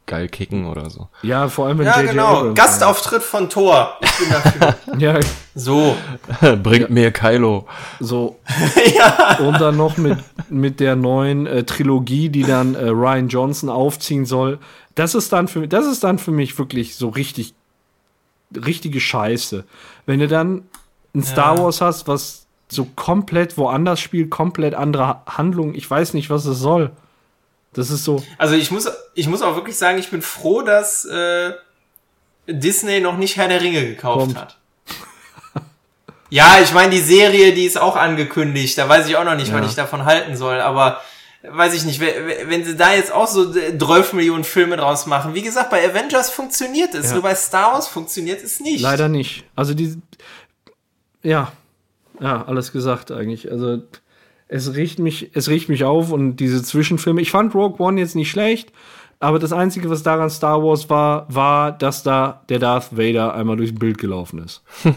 geil 0.08 0.28
kicken 0.28 0.66
oder 0.66 0.90
so. 0.90 1.08
Ja, 1.22 1.48
vor 1.48 1.66
allem 1.66 1.78
wenn 1.78 1.86
Ja, 1.86 2.02
genau. 2.02 2.38
Abrams 2.38 2.54
Gastauftritt 2.56 3.22
von 3.22 3.48
Thor. 3.48 3.96
Ich 4.00 4.18
bin 4.18 4.30
dafür. 4.30 4.76
ja. 4.98 5.20
So. 5.54 5.96
Bringt 6.40 6.88
ja. 6.88 6.94
mir 6.94 7.12
Kylo. 7.12 7.68
So. 8.00 8.40
ja. 8.96 9.38
Und 9.38 9.60
dann 9.60 9.76
noch 9.76 9.96
mit, 9.96 10.18
mit 10.48 10.80
der 10.80 10.96
neuen 10.96 11.46
äh, 11.46 11.62
Trilogie, 11.62 12.28
die 12.30 12.42
dann 12.42 12.74
äh, 12.74 12.88
Ryan 12.88 13.28
Johnson 13.28 13.68
aufziehen 13.68 14.26
soll. 14.26 14.58
Das 14.96 15.14
ist 15.14 15.32
dann 15.32 15.46
für 15.46 15.68
das 15.68 15.86
ist 15.86 16.02
dann 16.02 16.18
für 16.18 16.32
mich 16.32 16.58
wirklich 16.58 16.96
so 16.96 17.10
richtig 17.10 17.54
richtige 18.56 18.98
Scheiße. 18.98 19.64
Wenn 20.06 20.20
du 20.20 20.26
dann 20.26 20.62
ein 21.18 21.24
Star 21.24 21.56
ja. 21.56 21.62
Wars 21.62 21.80
hast, 21.80 22.08
was 22.08 22.46
so 22.68 22.86
komplett 22.96 23.56
woanders 23.56 24.00
spielt, 24.00 24.30
komplett 24.30 24.74
andere 24.74 25.22
Handlung. 25.26 25.74
Ich 25.74 25.90
weiß 25.90 26.14
nicht, 26.14 26.30
was 26.30 26.44
es 26.44 26.58
soll. 26.58 26.90
Das 27.72 27.90
ist 27.90 28.04
so. 28.04 28.22
Also 28.38 28.54
ich 28.54 28.70
muss, 28.70 28.90
ich 29.14 29.28
muss 29.28 29.42
auch 29.42 29.54
wirklich 29.54 29.76
sagen, 29.76 29.98
ich 29.98 30.10
bin 30.10 30.22
froh, 30.22 30.62
dass 30.62 31.04
äh, 31.04 31.52
Disney 32.46 33.00
noch 33.00 33.16
nicht 33.16 33.36
Herr 33.36 33.48
der 33.48 33.60
Ringe 33.60 33.86
gekauft 33.86 34.20
Kommt. 34.20 34.38
hat. 34.38 34.58
ja, 36.30 36.58
ich 36.62 36.72
meine, 36.72 36.90
die 36.90 37.00
Serie, 37.00 37.52
die 37.52 37.64
ist 37.64 37.80
auch 37.80 37.96
angekündigt. 37.96 38.76
Da 38.78 38.88
weiß 38.88 39.08
ich 39.08 39.16
auch 39.16 39.24
noch 39.24 39.36
nicht, 39.36 39.52
ja. 39.52 39.60
was 39.60 39.70
ich 39.70 39.76
davon 39.76 40.04
halten 40.04 40.36
soll. 40.36 40.60
Aber 40.60 41.00
weiß 41.42 41.74
ich 41.74 41.84
nicht, 41.84 42.00
wenn 42.00 42.64
sie 42.64 42.76
da 42.76 42.94
jetzt 42.94 43.12
auch 43.12 43.28
so 43.28 43.52
12 43.52 44.12
Millionen 44.14 44.44
Filme 44.44 44.76
draus 44.76 45.06
machen. 45.06 45.34
Wie 45.34 45.42
gesagt, 45.42 45.70
bei 45.70 45.88
Avengers 45.88 46.30
funktioniert 46.30 46.94
es, 46.94 47.06
ja. 47.06 47.12
nur 47.14 47.22
bei 47.22 47.34
Star 47.34 47.74
Wars 47.74 47.86
funktioniert 47.86 48.42
es 48.42 48.60
nicht. 48.60 48.80
Leider 48.80 49.08
nicht. 49.08 49.44
Also 49.54 49.74
die, 49.74 50.00
ja, 51.22 51.52
ja, 52.20 52.44
alles 52.44 52.72
gesagt 52.72 53.10
eigentlich. 53.10 53.50
Also 53.50 53.82
es 54.48 54.74
riecht 54.74 54.98
mich, 54.98 55.30
es 55.34 55.48
riecht 55.48 55.68
mich 55.68 55.84
auf 55.84 56.10
und 56.10 56.36
diese 56.36 56.62
Zwischenfilme. 56.62 57.20
Ich 57.20 57.30
fand 57.30 57.54
Rogue 57.54 57.84
One 57.84 58.00
jetzt 58.00 58.16
nicht 58.16 58.30
schlecht, 58.30 58.72
aber 59.20 59.38
das 59.38 59.52
Einzige, 59.52 59.90
was 59.90 60.02
daran 60.02 60.30
Star 60.30 60.62
Wars 60.62 60.88
war, 60.88 61.26
war, 61.32 61.72
dass 61.72 62.02
da 62.02 62.42
der 62.48 62.58
Darth 62.58 62.96
Vader 62.96 63.34
einmal 63.34 63.56
durchs 63.56 63.74
Bild 63.74 63.98
gelaufen 63.98 64.38
ist. 64.38 64.62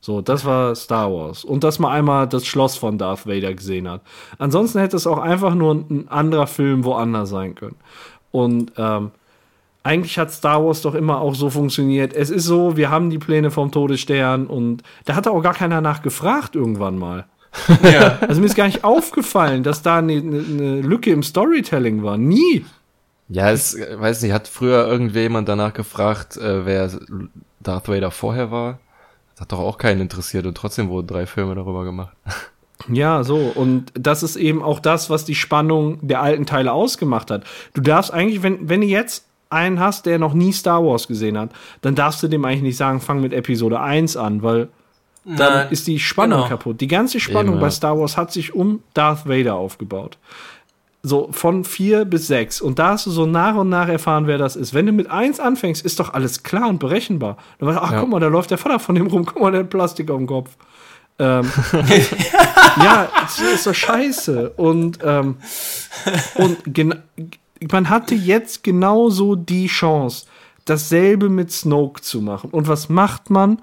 so, 0.00 0.20
das 0.20 0.44
war 0.44 0.74
Star 0.74 1.12
Wars. 1.12 1.44
Und 1.44 1.64
dass 1.64 1.78
man 1.78 1.92
einmal 1.92 2.26
das 2.26 2.46
Schloss 2.46 2.76
von 2.76 2.98
Darth 2.98 3.26
Vader 3.26 3.54
gesehen 3.54 3.88
hat. 3.88 4.02
Ansonsten 4.38 4.80
hätte 4.80 4.96
es 4.96 5.06
auch 5.06 5.18
einfach 5.18 5.54
nur 5.54 5.74
ein 5.74 6.08
anderer 6.08 6.46
Film 6.46 6.84
woanders 6.84 7.30
sein 7.30 7.54
können. 7.54 7.76
Und 8.30 8.72
ähm, 8.76 9.10
eigentlich 9.88 10.18
hat 10.18 10.30
Star 10.30 10.62
Wars 10.64 10.82
doch 10.82 10.94
immer 10.94 11.20
auch 11.22 11.34
so 11.34 11.48
funktioniert. 11.48 12.12
Es 12.12 12.28
ist 12.28 12.44
so, 12.44 12.76
wir 12.76 12.90
haben 12.90 13.08
die 13.08 13.18
Pläne 13.18 13.50
vom 13.50 13.72
Todesstern 13.72 14.46
und 14.46 14.82
da 15.06 15.14
hat 15.14 15.26
auch 15.26 15.40
gar 15.42 15.54
keiner 15.54 15.80
nachgefragt 15.80 16.54
irgendwann 16.54 16.98
mal. 16.98 17.26
Ja. 17.82 18.18
Also 18.20 18.40
mir 18.40 18.46
ist 18.46 18.54
gar 18.54 18.66
nicht 18.66 18.84
aufgefallen, 18.84 19.62
dass 19.62 19.82
da 19.82 19.98
eine, 19.98 20.12
eine 20.12 20.80
Lücke 20.82 21.10
im 21.10 21.22
Storytelling 21.22 22.02
war. 22.02 22.18
Nie. 22.18 22.64
Ja, 23.28 23.50
es, 23.50 23.76
weiß 23.76 24.22
nicht, 24.22 24.32
hat 24.32 24.46
früher 24.46 24.86
irgendjemand 24.86 25.48
danach 25.48 25.72
gefragt, 25.72 26.36
äh, 26.36 26.66
wer 26.66 26.90
Darth 27.60 27.88
Vader 27.88 28.10
vorher 28.10 28.50
war? 28.50 28.78
Das 29.32 29.40
hat 29.40 29.52
doch 29.52 29.60
auch 29.60 29.78
keinen 29.78 30.02
interessiert 30.02 30.46
und 30.46 30.56
trotzdem 30.56 30.90
wurden 30.90 31.06
drei 31.06 31.26
Filme 31.26 31.54
darüber 31.54 31.84
gemacht. 31.84 32.14
Ja, 32.92 33.24
so. 33.24 33.36
Und 33.54 33.92
das 33.94 34.22
ist 34.22 34.36
eben 34.36 34.62
auch 34.62 34.78
das, 34.78 35.10
was 35.10 35.24
die 35.24 35.34
Spannung 35.34 36.06
der 36.06 36.22
alten 36.22 36.46
Teile 36.46 36.72
ausgemacht 36.72 37.30
hat. 37.30 37.44
Du 37.74 37.80
darfst 37.80 38.12
eigentlich, 38.12 38.42
wenn, 38.42 38.68
wenn 38.68 38.82
du 38.82 38.86
jetzt 38.86 39.27
einen 39.50 39.80
hast, 39.80 40.06
der 40.06 40.18
noch 40.18 40.34
nie 40.34 40.52
Star 40.52 40.84
Wars 40.84 41.08
gesehen 41.08 41.38
hat, 41.38 41.50
dann 41.80 41.94
darfst 41.94 42.22
du 42.22 42.28
dem 42.28 42.44
eigentlich 42.44 42.62
nicht 42.62 42.76
sagen, 42.76 43.00
fang 43.00 43.20
mit 43.20 43.32
Episode 43.32 43.80
1 43.80 44.16
an, 44.16 44.42
weil 44.42 44.68
dann 45.24 45.54
Nein, 45.54 45.66
ist 45.70 45.86
die 45.86 45.98
Spannung 45.98 46.38
genau. 46.38 46.48
kaputt. 46.48 46.80
Die 46.80 46.86
ganze 46.86 47.20
Spannung 47.20 47.54
Eben, 47.54 47.60
bei 47.60 47.70
Star 47.70 47.98
Wars 47.98 48.16
hat 48.16 48.32
sich 48.32 48.54
um 48.54 48.82
Darth 48.94 49.28
Vader 49.28 49.56
aufgebaut. 49.56 50.16
So 51.02 51.28
von 51.32 51.64
4 51.64 52.06
bis 52.06 52.28
6. 52.28 52.60
Und 52.60 52.78
da 52.78 52.90
hast 52.90 53.06
du 53.06 53.10
so 53.10 53.26
nach 53.26 53.54
und 53.54 53.68
nach 53.68 53.88
erfahren, 53.88 54.26
wer 54.26 54.38
das 54.38 54.56
ist. 54.56 54.72
Wenn 54.72 54.86
du 54.86 54.92
mit 54.92 55.10
1 55.10 55.38
anfängst, 55.38 55.84
ist 55.84 56.00
doch 56.00 56.14
alles 56.14 56.42
klar 56.42 56.68
und 56.68 56.78
berechenbar. 56.78 57.36
Dann 57.58 57.68
weißt 57.68 57.78
du, 57.78 57.82
ach 57.82 57.92
ja. 57.92 58.00
guck 58.00 58.08
mal, 58.08 58.20
da 58.20 58.28
läuft 58.28 58.50
der 58.50 58.58
Vater 58.58 58.78
von 58.78 58.94
dem 58.94 59.06
rum, 59.08 59.26
guck 59.26 59.40
mal, 59.40 59.52
der 59.52 59.60
hat 59.60 59.70
Plastik 59.70 60.10
auf 60.10 60.16
dem 60.16 60.26
Kopf. 60.26 60.50
Ähm, 61.18 61.50
ja, 62.82 63.08
das 63.20 63.38
ist 63.38 63.66
doch 63.66 63.74
scheiße. 63.74 64.50
Und, 64.56 64.98
ähm, 65.04 65.36
und 66.36 66.58
man 67.70 67.88
hatte 67.88 68.14
jetzt 68.14 68.62
genauso 68.64 69.34
die 69.34 69.66
Chance, 69.66 70.26
dasselbe 70.64 71.28
mit 71.28 71.50
Snoke 71.50 72.02
zu 72.02 72.20
machen. 72.20 72.50
Und 72.50 72.68
was 72.68 72.88
macht 72.88 73.30
man? 73.30 73.62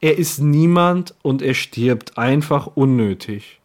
Er 0.00 0.18
ist 0.18 0.38
niemand 0.38 1.14
und 1.22 1.42
er 1.42 1.54
stirbt 1.54 2.16
einfach 2.18 2.68
unnötig. 2.74 3.60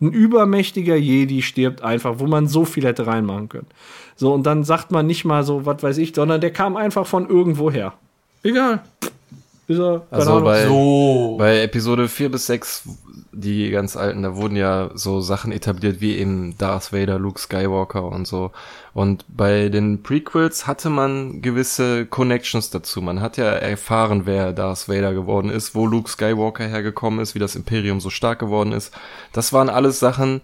Ein 0.00 0.12
übermächtiger 0.12 0.96
Jedi 0.96 1.42
stirbt 1.42 1.82
einfach, 1.82 2.18
wo 2.18 2.26
man 2.26 2.46
so 2.46 2.64
viel 2.64 2.84
hätte 2.84 3.06
reinmachen 3.06 3.48
können. 3.48 3.66
So, 4.16 4.32
und 4.32 4.44
dann 4.44 4.64
sagt 4.64 4.90
man 4.90 5.06
nicht 5.06 5.24
mal 5.24 5.44
so, 5.44 5.66
was 5.66 5.82
weiß 5.82 5.98
ich, 5.98 6.14
sondern 6.14 6.40
der 6.40 6.52
kam 6.52 6.76
einfach 6.76 7.06
von 7.06 7.28
irgendwoher. 7.28 7.94
Egal. 8.42 8.82
Ist 9.66 9.78
er, 9.78 10.02
also 10.10 10.40
bei, 10.40 10.66
so. 10.66 11.36
bei 11.38 11.62
Episode 11.62 12.08
4 12.08 12.30
bis 12.30 12.46
6, 12.46 12.88
die 13.32 13.70
ganz 13.70 13.96
alten, 13.96 14.22
da 14.22 14.36
wurden 14.36 14.56
ja 14.56 14.90
so 14.94 15.20
Sachen 15.20 15.52
etabliert 15.52 16.00
wie 16.00 16.16
eben 16.16 16.56
Darth 16.58 16.92
Vader, 16.92 17.18
Luke 17.18 17.40
Skywalker 17.40 18.04
und 18.04 18.26
so. 18.26 18.50
Und 18.92 19.24
bei 19.28 19.68
den 19.68 20.02
Prequels 20.02 20.66
hatte 20.66 20.90
man 20.90 21.40
gewisse 21.40 22.06
Connections 22.06 22.70
dazu. 22.70 23.00
Man 23.00 23.20
hat 23.20 23.36
ja 23.36 23.46
erfahren, 23.46 24.26
wer 24.26 24.52
Darth 24.52 24.88
Vader 24.88 25.14
geworden 25.14 25.50
ist, 25.50 25.74
wo 25.74 25.86
Luke 25.86 26.10
Skywalker 26.10 26.66
hergekommen 26.66 27.20
ist, 27.20 27.34
wie 27.34 27.38
das 27.38 27.56
Imperium 27.56 28.00
so 28.00 28.10
stark 28.10 28.40
geworden 28.40 28.72
ist. 28.72 28.92
Das 29.32 29.52
waren 29.52 29.68
alles 29.68 30.00
Sachen, 30.00 30.40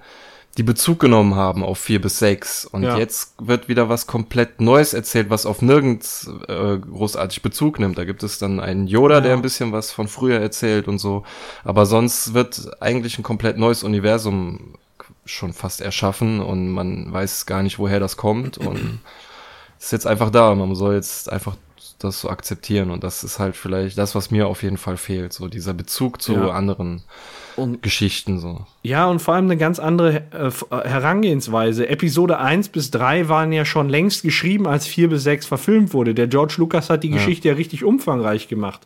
die 0.57 0.63
Bezug 0.63 1.01
genommen 1.01 1.35
haben 1.35 1.63
auf 1.63 1.79
vier 1.79 2.01
bis 2.01 2.19
sechs. 2.19 2.65
Und 2.65 2.83
ja. 2.83 2.97
jetzt 2.97 3.35
wird 3.39 3.69
wieder 3.69 3.89
was 3.89 4.07
komplett 4.07 4.61
Neues 4.61 4.95
erzählt, 4.95 5.29
was 5.29 5.45
auf 5.45 5.61
nirgends 5.61 6.31
äh, 6.49 6.79
großartig 6.79 7.43
Bezug 7.43 7.79
nimmt. 7.79 7.99
Da 7.99 8.05
gibt 8.05 8.23
es 8.23 8.39
dann 8.39 8.59
einen 8.61 8.87
Yoda, 8.87 9.17
ja. 9.17 9.21
der 9.21 9.33
ein 9.35 9.43
bisschen 9.43 9.73
was 9.73 9.93
von 9.93 10.09
früher 10.09 10.41
erzählt 10.41 10.89
und 10.89 10.99
so. 10.99 11.25
Aber 11.65 11.85
sonst 11.85 12.33
wird 12.33 12.71
eigentlich 12.81 13.19
ein 13.19 13.23
komplett 13.23 13.59
neues 13.59 13.83
Universum 13.83 14.75
schon 15.27 15.53
fast 15.53 15.81
erschaffen 15.81 16.41
und 16.41 16.71
man 16.71 17.13
weiß 17.13 17.47
gar 17.47 17.63
nicht, 17.63 17.79
woher 17.79 18.01
das 18.01 18.17
kommt. 18.17 18.57
Und 18.57 19.01
ist 19.79 19.93
jetzt 19.93 20.07
einfach 20.07 20.31
da. 20.31 20.55
Man 20.55 20.75
soll 20.75 20.95
jetzt 20.95 21.31
einfach 21.31 21.57
das 21.99 22.21
so 22.21 22.31
akzeptieren. 22.31 22.91
Und 22.91 23.05
das 23.05 23.25
ist 23.25 23.39
halt 23.39 23.57
vielleicht 23.57 23.99
das, 23.99 24.15
was 24.15 24.31
mir 24.31 24.49
auf 24.49 24.63
jeden 24.63 24.79
Fall 24.79 24.97
fehlt. 24.97 25.33
So 25.33 25.49
dieser 25.49 25.75
Bezug 25.75 26.23
zu 26.23 26.33
ja. 26.33 26.49
anderen 26.49 27.03
und, 27.57 27.83
Geschichten 27.83 28.39
so. 28.39 28.67
Ja, 28.83 29.07
und 29.07 29.21
vor 29.21 29.35
allem 29.35 29.47
eine 29.47 29.57
ganz 29.57 29.79
andere 29.79 30.23
äh, 30.33 30.49
äh 30.49 30.89
Herangehensweise. 30.89 31.89
Episode 31.89 32.39
1 32.39 32.69
bis 32.69 32.91
3 32.91 33.29
waren 33.29 33.53
ja 33.53 33.65
schon 33.65 33.89
längst 33.89 34.23
geschrieben, 34.23 34.67
als 34.67 34.87
4 34.87 35.09
bis 35.09 35.23
6 35.25 35.47
verfilmt 35.47 35.93
wurde. 35.93 36.15
Der 36.15 36.27
George 36.27 36.55
Lucas 36.59 36.91
hat 36.91 37.03
die 37.03 37.09
ja. 37.09 37.17
Geschichte 37.17 37.49
ja 37.49 37.55
richtig 37.55 37.85
umfangreich 37.85 38.49
gemacht. 38.49 38.83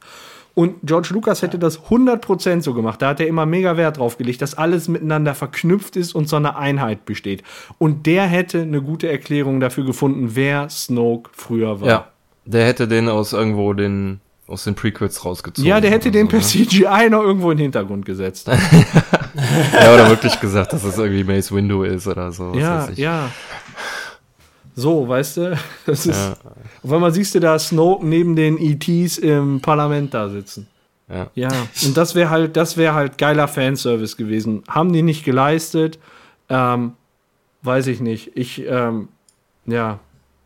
Und 0.54 0.76
George 0.82 1.08
Lucas 1.12 1.42
hätte 1.42 1.58
das 1.58 1.80
100% 1.84 2.62
so 2.62 2.74
gemacht. 2.74 3.00
Da 3.00 3.10
hat 3.10 3.20
er 3.20 3.28
immer 3.28 3.46
mega 3.46 3.76
Wert 3.76 3.98
drauf 3.98 4.18
gelegt, 4.18 4.42
dass 4.42 4.54
alles 4.54 4.88
miteinander 4.88 5.34
verknüpft 5.34 5.96
ist 5.96 6.14
und 6.14 6.28
so 6.28 6.36
eine 6.36 6.56
Einheit 6.56 7.04
besteht. 7.04 7.42
Und 7.78 8.06
der 8.06 8.24
hätte 8.24 8.62
eine 8.62 8.82
gute 8.82 9.08
Erklärung 9.08 9.60
dafür 9.60 9.84
gefunden, 9.84 10.30
wer 10.34 10.68
Snoke 10.68 11.30
früher 11.32 11.80
war. 11.80 11.88
Ja, 11.88 12.08
der 12.44 12.66
hätte 12.66 12.88
den 12.88 13.08
aus 13.08 13.32
irgendwo 13.32 13.72
den 13.74 14.20
aus 14.50 14.64
den 14.64 14.74
Prequels 14.74 15.24
rausgezogen. 15.24 15.68
Ja, 15.68 15.80
der 15.80 15.90
hätte 15.90 16.10
den 16.10 16.26
so, 16.26 16.30
per 16.30 16.40
ne? 16.40 16.44
CGI 16.44 17.10
noch 17.10 17.22
irgendwo 17.22 17.50
in 17.50 17.58
den 17.58 17.64
Hintergrund 17.64 18.04
gesetzt. 18.04 18.48
ja, 18.48 19.94
oder 19.94 20.08
wirklich 20.08 20.38
gesagt, 20.40 20.72
dass 20.72 20.84
es 20.84 20.98
irgendwie 20.98 21.24
Mace 21.24 21.52
Window 21.52 21.82
ist 21.82 22.06
oder 22.06 22.32
so. 22.32 22.52
Ja, 22.54 22.88
ja. 22.94 23.30
So, 24.74 25.08
weißt 25.08 25.36
du? 25.38 25.58
Das 25.86 26.06
ist. 26.06 26.16
Ja. 26.16 26.36
Auf 26.82 26.92
einmal 26.92 27.12
siehst 27.12 27.34
du 27.34 27.40
da 27.40 27.58
Snoke 27.58 28.06
neben 28.06 28.34
den 28.36 28.58
ETs 28.58 29.18
im 29.18 29.60
Parlament 29.60 30.14
da 30.14 30.28
sitzen. 30.28 30.66
Ja. 31.08 31.30
Ja. 31.34 31.48
Und 31.84 31.96
das 31.96 32.14
wäre 32.14 32.30
halt, 32.30 32.56
das 32.56 32.76
wäre 32.76 32.94
halt 32.94 33.18
geiler 33.18 33.48
Fanservice 33.48 34.16
gewesen. 34.16 34.62
Haben 34.68 34.92
die 34.92 35.02
nicht 35.02 35.24
geleistet? 35.24 35.98
Ähm, 36.48 36.92
weiß 37.62 37.88
ich 37.88 38.00
nicht. 38.00 38.32
Ich, 38.36 38.64
ähm, 38.66 39.08
ja, 39.66 39.98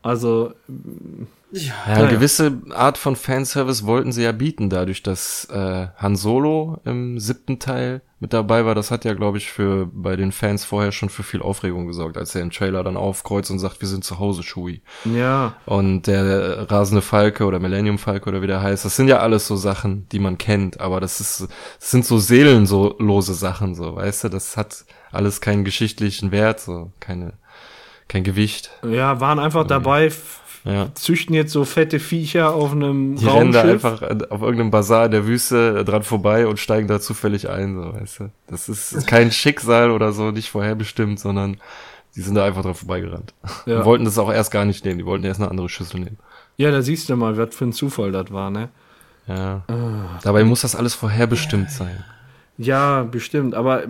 also 0.03 0.53
ja, 1.55 1.73
ja 1.87 1.95
eine 1.95 2.09
gewisse 2.09 2.61
Art 2.71 2.99
von 2.99 3.17
Fanservice 3.17 3.87
wollten 3.87 4.13
sie 4.13 4.23
ja 4.23 4.33
bieten, 4.33 4.71
dadurch, 4.71 5.03
dass 5.03 5.45
äh, 5.47 5.87
Han 5.97 6.17
Solo 6.17 6.81
im 6.85 7.19
siebten 7.19 7.59
Teil 7.59 8.03
mit 8.19 8.33
dabei 8.33 8.65
war. 8.65 8.75
Das 8.75 8.91
hat 8.91 9.05
ja, 9.05 9.15
glaube 9.15 9.39
ich, 9.39 9.51
für 9.51 9.87
bei 9.93 10.17
den 10.17 10.33
Fans 10.33 10.65
vorher 10.65 10.93
schon 10.93 11.11
für 11.11 11.23
viel 11.23 11.43
Aufregung 11.43 11.87
gesorgt, 11.87 12.17
als 12.17 12.35
er 12.35 12.43
im 12.43 12.51
Trailer 12.51 12.83
dann 12.83 12.97
aufkreuzt 12.97 13.51
und 13.51 13.59
sagt, 13.59 13.81
wir 13.81 13.89
sind 13.89 14.03
zu 14.03 14.19
Hause, 14.19 14.43
Shui. 14.43 14.83
Ja. 15.05 15.57
Und 15.67 16.07
der 16.07 16.71
rasende 16.71 17.03
Falke 17.03 17.45
oder 17.45 17.61
Millennium 17.61 17.99
Falke 17.99 18.29
oder 18.29 18.43
wie 18.43 18.47
der 18.47 18.63
heißt, 18.63 18.85
das 18.85 18.97
sind 18.97 19.09
ja 19.09 19.19
alles 19.19 19.47
so 19.47 19.57
Sachen, 19.57 20.09
die 20.09 20.19
man 20.19 20.39
kennt, 20.39 20.81
aber 20.81 21.01
das 21.01 21.21
ist, 21.21 21.49
das 21.79 21.91
sind 21.91 22.05
so 22.05 22.19
seelenlose 22.19 23.35
Sachen, 23.35 23.75
so, 23.75 23.95
weißt 23.95 24.25
du, 24.25 24.29
das 24.31 24.57
hat 24.57 24.87
alles 25.13 25.41
keinen 25.41 25.65
geschichtlichen 25.65 26.33
Wert, 26.33 26.61
so, 26.61 26.93
keine, 27.01 27.35
kein 28.09 28.25
Gewicht. 28.25 28.71
Ja, 28.89 29.21
waren 29.21 29.39
einfach 29.39 29.67
dabei, 29.67 30.11
ja. 30.65 30.89
züchten 30.95 31.35
jetzt 31.35 31.53
so 31.53 31.65
fette 31.65 32.01
Viecher 32.01 32.55
auf 32.55 32.73
einem 32.73 33.17
Die 33.17 33.27
Raumschiff. 33.27 33.41
rennen 33.41 33.53
da 33.53 33.63
einfach 33.63 34.03
auf 34.31 34.43
irgendeinem 34.43 34.71
Bazar 34.71 35.07
in 35.07 35.11
der 35.11 35.27
Wüste 35.27 35.85
dran 35.85 36.03
vorbei 36.03 36.47
und 36.47 36.59
steigen 36.59 36.89
da 36.89 37.01
zufällig 37.01 37.49
ein, 37.49 37.77
so, 37.77 37.95
weißt 37.95 38.21
du. 38.21 38.31
Das 38.47 38.69
ist 38.69 39.07
kein 39.07 39.31
Schicksal 39.31 39.91
oder 39.91 40.13
so, 40.13 40.31
nicht 40.31 40.51
vorherbestimmt, 40.51 41.21
sondern 41.21 41.59
die 42.17 42.21
sind 42.21 42.35
da 42.35 42.45
einfach 42.45 42.63
dran 42.63 42.75
vorbeigerannt. 42.75 43.35
Ja. 43.67 43.79
Und 43.79 43.85
wollten 43.85 44.05
das 44.05 44.19
auch 44.19 44.33
erst 44.33 44.51
gar 44.51 44.65
nicht 44.65 44.85
nehmen, 44.85 44.99
die 44.99 45.07
wollten 45.07 45.25
erst 45.25 45.41
eine 45.41 45.51
andere 45.51 45.69
Schüssel 45.69 46.01
nehmen. 46.01 46.19
Ja, 46.57 46.71
da 46.71 46.83
siehst 46.83 47.09
du 47.09 47.17
mal, 47.17 47.37
was 47.37 47.55
für 47.55 47.65
ein 47.65 47.73
Zufall 47.73 48.13
das 48.13 48.33
war, 48.33 48.51
ne? 48.51 48.69
Ja. 49.27 49.65
Ah. 49.69 50.19
Dabei 50.23 50.45
muss 50.45 50.63
das 50.63 50.77
alles 50.77 50.95
vorherbestimmt 50.95 51.71
sein. 51.71 52.05
Ja, 52.57 53.03
bestimmt, 53.03 53.55
aber 53.55 53.85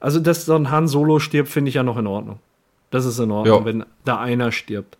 also, 0.00 0.18
dass 0.18 0.46
so 0.46 0.56
ein 0.56 0.70
Han 0.70 0.88
Solo 0.88 1.20
stirbt, 1.20 1.48
finde 1.48 1.68
ich 1.68 1.76
ja 1.76 1.84
noch 1.84 1.96
in 1.96 2.08
Ordnung. 2.08 2.40
Das 2.90 3.04
ist 3.04 3.20
in 3.20 3.30
Ordnung, 3.30 3.60
ja. 3.60 3.64
wenn 3.64 3.84
da 4.04 4.18
einer 4.18 4.50
stirbt. 4.50 4.98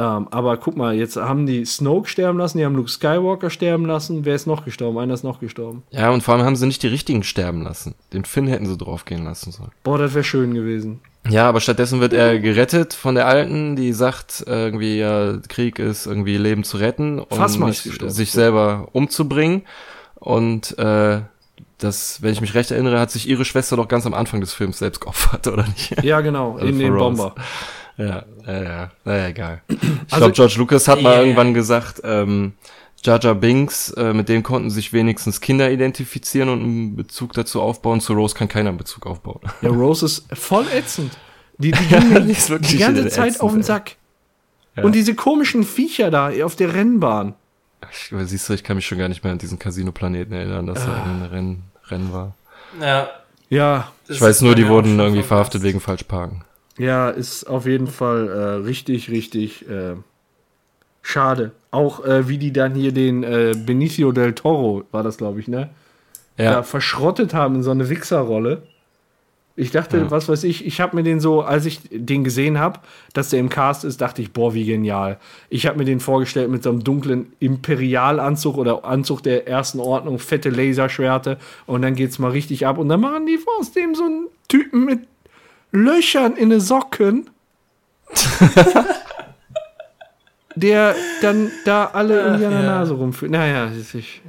Ähm, 0.00 0.28
aber 0.30 0.56
guck 0.56 0.78
mal, 0.78 0.94
jetzt 0.94 1.16
haben 1.16 1.44
die 1.44 1.66
Snoke 1.66 2.08
sterben 2.08 2.38
lassen, 2.38 2.56
die 2.56 2.64
haben 2.64 2.74
Luke 2.74 2.88
Skywalker 2.88 3.50
sterben 3.50 3.84
lassen. 3.84 4.24
Wer 4.24 4.34
ist 4.34 4.46
noch 4.46 4.64
gestorben? 4.64 4.96
Einer 4.96 5.12
ist 5.12 5.24
noch 5.24 5.40
gestorben. 5.40 5.82
Ja, 5.90 6.08
und 6.08 6.22
vor 6.22 6.32
allem 6.32 6.46
haben 6.46 6.56
sie 6.56 6.66
nicht 6.66 6.82
die 6.82 6.86
richtigen 6.86 7.22
sterben 7.22 7.60
lassen. 7.60 7.94
Den 8.14 8.24
Finn 8.24 8.46
hätten 8.46 8.64
sie 8.64 8.78
draufgehen 8.78 9.24
lassen 9.24 9.52
sollen. 9.52 9.72
Boah, 9.84 9.98
das 9.98 10.14
wäre 10.14 10.24
schön 10.24 10.54
gewesen. 10.54 11.00
Ja, 11.28 11.46
aber 11.46 11.60
stattdessen 11.60 12.00
wird 12.00 12.14
er 12.14 12.38
gerettet 12.38 12.94
von 12.94 13.14
der 13.14 13.26
Alten, 13.26 13.76
die 13.76 13.92
sagt, 13.92 14.42
irgendwie, 14.46 14.98
ja, 14.98 15.36
Krieg 15.48 15.78
ist 15.78 16.06
irgendwie 16.06 16.38
Leben 16.38 16.64
zu 16.64 16.78
retten 16.78 17.18
und 17.18 17.60
nicht, 17.60 17.82
sich 17.82 18.32
selber 18.32 18.88
umzubringen. 18.92 19.66
Und 20.14 20.78
äh, 20.78 21.20
das, 21.76 22.22
wenn 22.22 22.32
ich 22.32 22.40
mich 22.40 22.54
recht 22.54 22.70
erinnere, 22.70 22.98
hat 22.98 23.10
sich 23.10 23.28
ihre 23.28 23.44
Schwester 23.44 23.76
doch 23.76 23.88
ganz 23.88 24.06
am 24.06 24.14
Anfang 24.14 24.40
des 24.40 24.54
Films 24.54 24.78
selbst 24.78 25.00
geopfert, 25.00 25.46
oder 25.52 25.66
nicht? 25.66 26.02
Ja, 26.02 26.22
genau, 26.22 26.56
in 26.56 26.78
den 26.78 26.96
Bomber. 26.96 27.34
Ja, 28.00 28.24
ja, 28.46 28.62
ja, 28.62 28.90
naja, 29.04 29.28
egal. 29.28 29.62
Ich 29.68 29.78
also, 30.10 30.16
glaube, 30.16 30.32
George 30.32 30.54
Lucas 30.56 30.88
hat 30.88 31.02
mal 31.02 31.12
yeah. 31.12 31.20
irgendwann 31.20 31.52
gesagt, 31.52 32.00
ähm, 32.02 32.54
Jar 33.04 33.20
Jar 33.20 33.34
Binks, 33.34 33.90
äh, 33.90 34.14
mit 34.14 34.30
dem 34.30 34.42
konnten 34.42 34.70
sich 34.70 34.94
wenigstens 34.94 35.40
Kinder 35.42 35.70
identifizieren 35.70 36.48
und 36.48 36.62
einen 36.62 36.96
Bezug 36.96 37.34
dazu 37.34 37.60
aufbauen. 37.60 38.00
Zu 38.00 38.14
Rose 38.14 38.34
kann 38.34 38.48
keiner 38.48 38.70
einen 38.70 38.78
Bezug 38.78 39.06
aufbauen. 39.06 39.40
Ja, 39.60 39.68
Rose 39.68 40.06
ist 40.06 40.24
voll 40.32 40.66
ätzend. 40.74 41.12
Die, 41.58 41.72
die, 41.72 41.84
ja, 41.90 42.00
die, 42.00 42.34
die 42.58 42.78
ganze 42.78 43.08
Zeit 43.08 43.28
ätzend, 43.28 43.42
auf 43.42 43.52
den 43.52 43.62
Sack. 43.62 43.96
Ja. 44.76 44.84
Und 44.84 44.94
diese 44.94 45.14
komischen 45.14 45.64
Viecher 45.64 46.10
da 46.10 46.30
auf 46.42 46.56
der 46.56 46.74
Rennbahn. 46.74 47.34
Ich, 47.90 48.14
siehst 48.28 48.48
du, 48.48 48.54
ich 48.54 48.64
kann 48.64 48.76
mich 48.76 48.86
schon 48.86 48.98
gar 48.98 49.08
nicht 49.08 49.24
mehr 49.24 49.32
an 49.32 49.38
diesen 49.38 49.58
Casino-Planeten 49.58 50.32
erinnern, 50.32 50.66
dass 50.66 50.80
ah. 50.82 50.86
da 50.86 51.02
ein 51.02 51.28
Renn, 51.30 51.62
Rennen 51.88 52.12
war. 52.12 52.34
Ja. 52.80 53.08
Ja. 53.50 53.92
Ich 54.08 54.20
weiß 54.20 54.40
nur, 54.40 54.54
die 54.54 54.68
wurden 54.68 54.98
irgendwie 54.98 55.22
verhaftet 55.22 55.62
wegen 55.62 55.80
Falschparken. 55.80 56.44
Ja, 56.80 57.10
ist 57.10 57.44
auf 57.44 57.66
jeden 57.66 57.88
Fall 57.88 58.28
äh, 58.28 58.64
richtig, 58.64 59.10
richtig 59.10 59.68
äh, 59.68 59.96
schade. 61.02 61.52
Auch 61.70 62.06
äh, 62.06 62.26
wie 62.26 62.38
die 62.38 62.54
dann 62.54 62.74
hier 62.74 62.92
den 62.92 63.22
äh, 63.22 63.52
Benicio 63.54 64.12
del 64.12 64.32
Toro, 64.32 64.84
war 64.90 65.02
das 65.02 65.18
glaube 65.18 65.40
ich, 65.40 65.48
ne? 65.48 65.68
Ja. 66.38 66.52
Da 66.52 66.62
verschrottet 66.62 67.34
haben 67.34 67.56
in 67.56 67.62
so 67.62 67.70
eine 67.70 67.90
Wichserrolle. 67.90 68.62
Ich 69.56 69.72
dachte, 69.72 69.98
ja. 69.98 70.10
was 70.10 70.30
weiß 70.30 70.42
ich, 70.44 70.64
ich 70.64 70.80
habe 70.80 70.96
mir 70.96 71.02
den 71.02 71.20
so, 71.20 71.42
als 71.42 71.66
ich 71.66 71.80
den 71.92 72.24
gesehen 72.24 72.58
habe, 72.58 72.80
dass 73.12 73.28
der 73.28 73.40
im 73.40 73.50
Cast 73.50 73.84
ist, 73.84 74.00
dachte 74.00 74.22
ich, 74.22 74.32
boah, 74.32 74.54
wie 74.54 74.64
genial. 74.64 75.18
Ich 75.50 75.66
habe 75.66 75.76
mir 75.76 75.84
den 75.84 76.00
vorgestellt 76.00 76.50
mit 76.50 76.62
so 76.62 76.70
einem 76.70 76.82
dunklen 76.82 77.34
Imperialanzug 77.40 78.56
oder 78.56 78.86
Anzug 78.86 79.22
der 79.22 79.46
ersten 79.46 79.80
Ordnung, 79.80 80.18
fette 80.18 80.48
Laserschwerte 80.48 81.36
und 81.66 81.82
dann 81.82 81.94
geht's 81.94 82.18
mal 82.18 82.30
richtig 82.30 82.66
ab 82.66 82.78
und 82.78 82.88
dann 82.88 83.02
machen 83.02 83.26
die 83.26 83.38
aus 83.58 83.72
dem 83.72 83.94
so 83.94 84.04
einen 84.04 84.28
Typen 84.48 84.86
mit 84.86 85.00
Löchern 85.72 86.36
in 86.36 86.50
den 86.50 86.60
Socken. 86.60 87.30
der 90.56 90.94
dann 91.22 91.50
da 91.64 91.86
alle 91.86 92.20
in 92.20 92.40
seiner 92.40 92.60
ja. 92.60 92.66
Nase 92.66 92.94
rumführt. 92.94 93.30
Naja, 93.30 93.70
ich, 93.72 93.94
ich, 93.94 94.22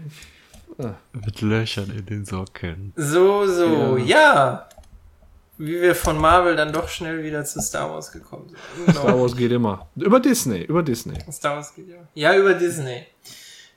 ah. 0.78 0.94
Mit 1.14 1.42
Löchern 1.42 1.90
in 1.92 2.06
den 2.06 2.26
Socken. 2.26 2.94
So, 2.96 3.46
so, 3.48 3.98
ja. 3.98 4.06
ja. 4.06 4.70
Wie 5.58 5.80
wir 5.80 5.96
von 5.96 6.18
Marvel 6.18 6.56
dann 6.56 6.74
doch 6.74 6.90
schnell 6.90 7.24
wieder 7.24 7.46
zu 7.46 7.62
Star 7.62 7.92
Wars 7.92 8.12
gekommen 8.12 8.50
sind. 8.50 8.58
Genau. 8.88 9.00
Star 9.00 9.20
Wars 9.20 9.36
geht 9.36 9.52
immer. 9.52 9.88
Über 9.96 10.20
Disney, 10.20 10.64
über 10.64 10.82
Disney. 10.82 11.18
Star 11.32 11.58
Wars 11.58 11.76
geht 11.76 11.88
immer. 11.88 12.08
Ja, 12.16 12.36
über 12.36 12.54
Disney. 12.56 13.06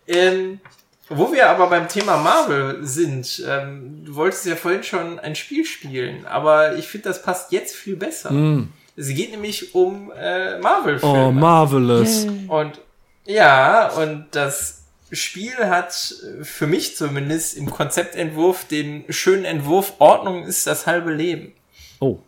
Ähm, 0.06 0.60
wo 1.08 1.32
wir 1.32 1.50
aber 1.50 1.68
beim 1.68 1.88
Thema 1.88 2.16
Marvel 2.16 2.78
sind, 2.82 3.42
ähm, 3.46 4.04
du 4.04 4.14
wolltest 4.14 4.46
ja 4.46 4.56
vorhin 4.56 4.82
schon 4.82 5.18
ein 5.18 5.34
Spiel 5.34 5.64
spielen, 5.64 6.24
aber 6.26 6.76
ich 6.76 6.88
finde, 6.88 7.08
das 7.08 7.22
passt 7.22 7.52
jetzt 7.52 7.76
viel 7.76 7.96
besser. 7.96 8.32
Mm. 8.32 8.72
Es 8.96 9.08
geht 9.08 9.30
nämlich 9.30 9.74
um 9.74 10.12
äh, 10.16 10.58
Marvel-Filme. 10.58 11.26
Oh, 11.26 11.32
Marvelous. 11.32 12.26
Und 12.48 12.80
ja, 13.26 13.88
und 13.88 14.26
das 14.30 14.84
Spiel 15.10 15.56
hat 15.56 16.14
für 16.42 16.66
mich 16.66 16.96
zumindest 16.96 17.56
im 17.56 17.70
Konzeptentwurf 17.70 18.66
den 18.66 19.04
schönen 19.10 19.44
Entwurf 19.44 19.94
Ordnung 19.98 20.44
ist 20.44 20.66
das 20.66 20.86
halbe 20.86 21.12
Leben. 21.12 21.52
Oh. 22.00 22.18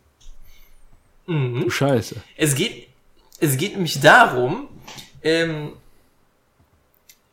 Mhm. 1.27 1.70
Scheiße. 1.70 2.16
Es 2.36 2.55
geht, 2.55 2.89
es 3.40 3.57
geht 3.57 3.73
nämlich 3.73 4.01
darum, 4.01 4.69
ähm, 5.23 5.73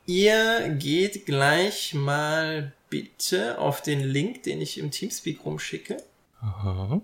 Ihr 0.06 0.70
geht 0.80 1.26
gleich 1.26 1.94
mal 1.94 2.74
bitte 2.90 3.58
auf 3.58 3.82
den 3.82 4.02
Link, 4.02 4.44
den 4.44 4.62
ich 4.62 4.78
im 4.78 4.92
Teamspeak 4.92 5.46
rumschicke. 5.46 5.98
Aha. 6.42 7.02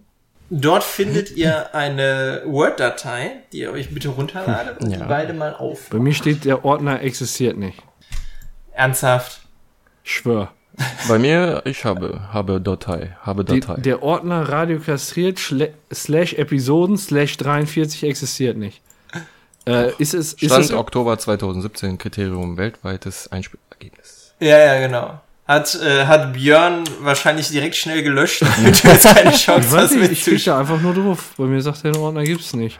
Dort 0.50 0.84
findet 0.84 1.32
ihr 1.32 1.74
eine 1.76 2.44
Word-Datei, 2.46 3.44
die 3.54 3.60
ihr 3.60 3.72
euch 3.72 3.94
bitte 3.94 4.10
runterladet 4.10 4.80
und 4.82 4.92
ja. 4.92 4.98
die 4.98 5.04
beide 5.04 5.34
mal 5.34 5.54
auf. 5.54 5.90
Bei 5.90 6.00
mir 6.00 6.14
steht, 6.14 6.44
der 6.44 6.66
Ordner 6.66 7.02
existiert 7.02 7.58
nicht. 7.58 7.82
Ernsthaft? 8.74 9.42
Ich 10.04 10.14
schwör. 10.14 10.52
Bei 11.08 11.20
mir, 11.20 11.62
ich 11.66 11.86
habe, 11.86 12.32
habe 12.32 12.62
Datei, 12.62 13.16
habe 13.22 13.44
Datei. 13.44 13.76
Die, 13.76 13.82
der 13.82 14.02
Ordner 14.02 14.48
Radio 14.48 14.80
kastriert 14.80 15.40
slash 15.94 16.34
Episoden 16.34 16.98
slash 16.98 17.38
43 17.38 18.04
existiert 18.04 18.58
nicht. 18.58 18.82
Äh, 19.70 19.94
ist 20.00 20.14
es, 20.14 20.34
ist 20.34 20.46
Stand 20.46 20.66
es, 20.66 20.74
Oktober 20.74 21.18
2017, 21.18 21.98
Kriterium 22.00 22.58
weltweites 22.58 23.32
Einspielergebnis. 23.32 24.34
Ja, 24.40 24.58
ja, 24.58 24.80
genau. 24.80 25.20
Hat, 25.48 25.76
äh, 25.76 26.06
hat 26.06 26.34
Björn 26.34 26.84
wahrscheinlich 27.02 27.50
direkt 27.50 27.76
schnell 27.76 28.02
gelöscht, 28.02 28.42
damit 28.42 28.84
du 28.84 28.88
jetzt 28.88 29.16
keine 29.16 29.32
Chance 29.32 29.78
hast. 29.78 29.92
Ich, 29.92 30.12
ich 30.12 30.24
klicke 30.24 30.56
einfach 30.56 30.80
nur 30.82 30.94
drauf. 30.94 31.34
Bei 31.38 31.46
mir 31.46 31.62
sagt 31.62 31.84
der 31.84 31.96
Ordner 32.00 32.24
gibt's 32.24 32.56
nicht. 32.56 32.80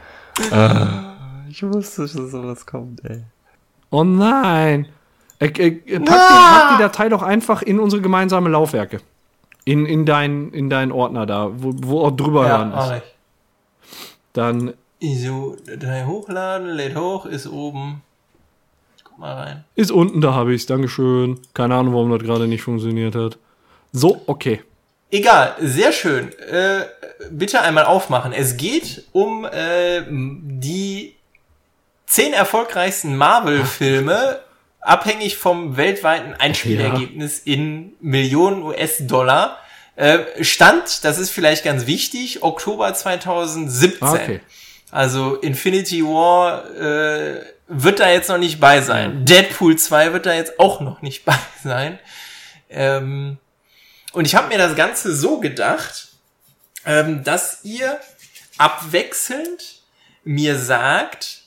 Ah, 0.50 1.14
ich 1.48 1.62
wusste, 1.62 2.02
dass 2.02 2.12
sowas 2.12 2.66
kommt, 2.66 3.04
ey. 3.04 3.22
Oh 3.90 4.04
nein. 4.04 4.86
Äh, 5.38 5.46
äh, 5.46 5.50
pack, 5.50 5.84
den, 5.86 6.04
pack, 6.04 6.76
die 6.76 6.82
Datei 6.82 7.08
doch 7.08 7.22
einfach 7.22 7.62
in 7.62 7.80
unsere 7.80 8.02
gemeinsame 8.02 8.48
Laufwerke. 8.48 9.00
In, 9.64 9.86
in, 9.86 10.06
dein, 10.06 10.50
in 10.52 10.70
deinen 10.70 10.92
Ordner 10.92 11.26
da, 11.26 11.50
wo, 11.52 11.72
wo 11.76 12.06
auch 12.06 12.10
drüber 12.12 12.46
ja, 12.46 12.58
hören 12.58 12.72
ist. 12.72 13.02
Dann 14.32 14.74
ISO 15.00 15.56
Datei 15.66 16.04
hochladen, 16.04 16.68
lädt 16.68 16.96
hoch, 16.96 17.26
ist 17.26 17.46
oben. 17.46 18.02
Ich 18.96 19.04
guck 19.04 19.18
mal 19.18 19.34
rein. 19.34 19.64
Ist 19.74 19.90
unten, 19.90 20.20
da 20.20 20.34
habe 20.34 20.54
ich 20.54 20.62
es. 20.62 20.66
Dankeschön. 20.66 21.40
Keine 21.54 21.74
Ahnung, 21.74 21.94
warum 21.94 22.10
das 22.10 22.22
gerade 22.22 22.46
nicht 22.46 22.62
funktioniert 22.62 23.14
hat. 23.14 23.38
So, 23.92 24.22
okay. 24.26 24.62
Egal, 25.10 25.56
sehr 25.58 25.92
schön. 25.92 26.32
Äh, 26.38 26.84
bitte 27.30 27.62
einmal 27.62 27.84
aufmachen. 27.84 28.32
Es 28.32 28.56
geht 28.56 29.04
um 29.12 29.44
äh, 29.44 30.02
die 30.08 31.16
zehn 32.06 32.32
erfolgreichsten 32.32 33.16
Marvel-Filme, 33.16 34.40
abhängig 34.80 35.36
vom 35.36 35.76
weltweiten 35.76 36.34
Einspielergebnis 36.34 37.42
ja. 37.44 37.54
in 37.54 37.94
Millionen 38.00 38.62
US-Dollar. 38.62 39.58
Äh, 39.96 40.44
Stand, 40.44 41.04
das 41.04 41.18
ist 41.18 41.30
vielleicht 41.30 41.64
ganz 41.64 41.86
wichtig, 41.86 42.42
Oktober 42.42 42.92
2017. 42.94 43.98
Ah, 44.00 44.12
okay. 44.12 44.40
Also 44.90 45.36
Infinity 45.36 46.04
War 46.04 46.68
äh, 46.74 47.44
wird 47.68 48.00
da 48.00 48.10
jetzt 48.10 48.28
noch 48.28 48.38
nicht 48.38 48.60
bei 48.60 48.80
sein. 48.80 49.24
Deadpool 49.24 49.76
2 49.76 50.12
wird 50.12 50.26
da 50.26 50.34
jetzt 50.34 50.58
auch 50.58 50.80
noch 50.80 51.02
nicht 51.02 51.24
bei 51.24 51.38
sein. 51.62 51.98
Ähm, 52.68 53.38
und 54.12 54.26
ich 54.26 54.34
habe 54.34 54.48
mir 54.48 54.58
das 54.58 54.74
Ganze 54.74 55.14
so 55.14 55.38
gedacht, 55.38 56.08
ähm, 56.84 57.22
dass 57.22 57.60
ihr 57.62 58.00
abwechselnd 58.58 59.82
mir 60.24 60.58
sagt, 60.58 61.38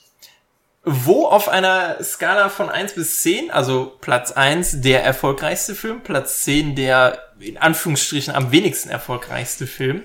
wo 0.84 1.26
auf 1.26 1.48
einer 1.48 2.02
Skala 2.02 2.48
von 2.48 2.68
1 2.68 2.94
bis 2.94 3.22
10, 3.22 3.50
also 3.50 3.96
Platz 4.00 4.32
1 4.32 4.82
der 4.82 5.02
erfolgreichste 5.02 5.74
Film, 5.74 6.02
Platz 6.02 6.42
10 6.44 6.74
der 6.74 7.18
in 7.40 7.56
Anführungsstrichen 7.56 8.34
am 8.34 8.52
wenigsten 8.52 8.90
erfolgreichste 8.90 9.66
Film, 9.66 10.02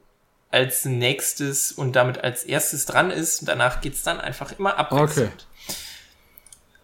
als 0.51 0.85
nächstes 0.85 1.71
und 1.71 1.95
damit 1.95 2.23
als 2.23 2.43
erstes 2.43 2.85
dran 2.85 3.09
ist. 3.11 3.41
Und 3.41 3.49
danach 3.49 3.81
geht's 3.81 4.03
dann 4.03 4.21
einfach 4.21 4.57
immer 4.57 4.77
abwechselnd. 4.77 5.33
Okay. 5.33 5.43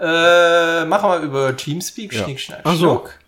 Äh, 0.03 0.85
machen 0.85 1.11
wir 1.11 1.19
über 1.19 1.55
Teamspeak, 1.55 2.11
ja. 2.11 2.23
Schnick, 2.23 2.39
Schnack, 2.39 2.61
Ach 2.63 2.73
so. 2.73 2.79
Schnuck. 2.79 3.19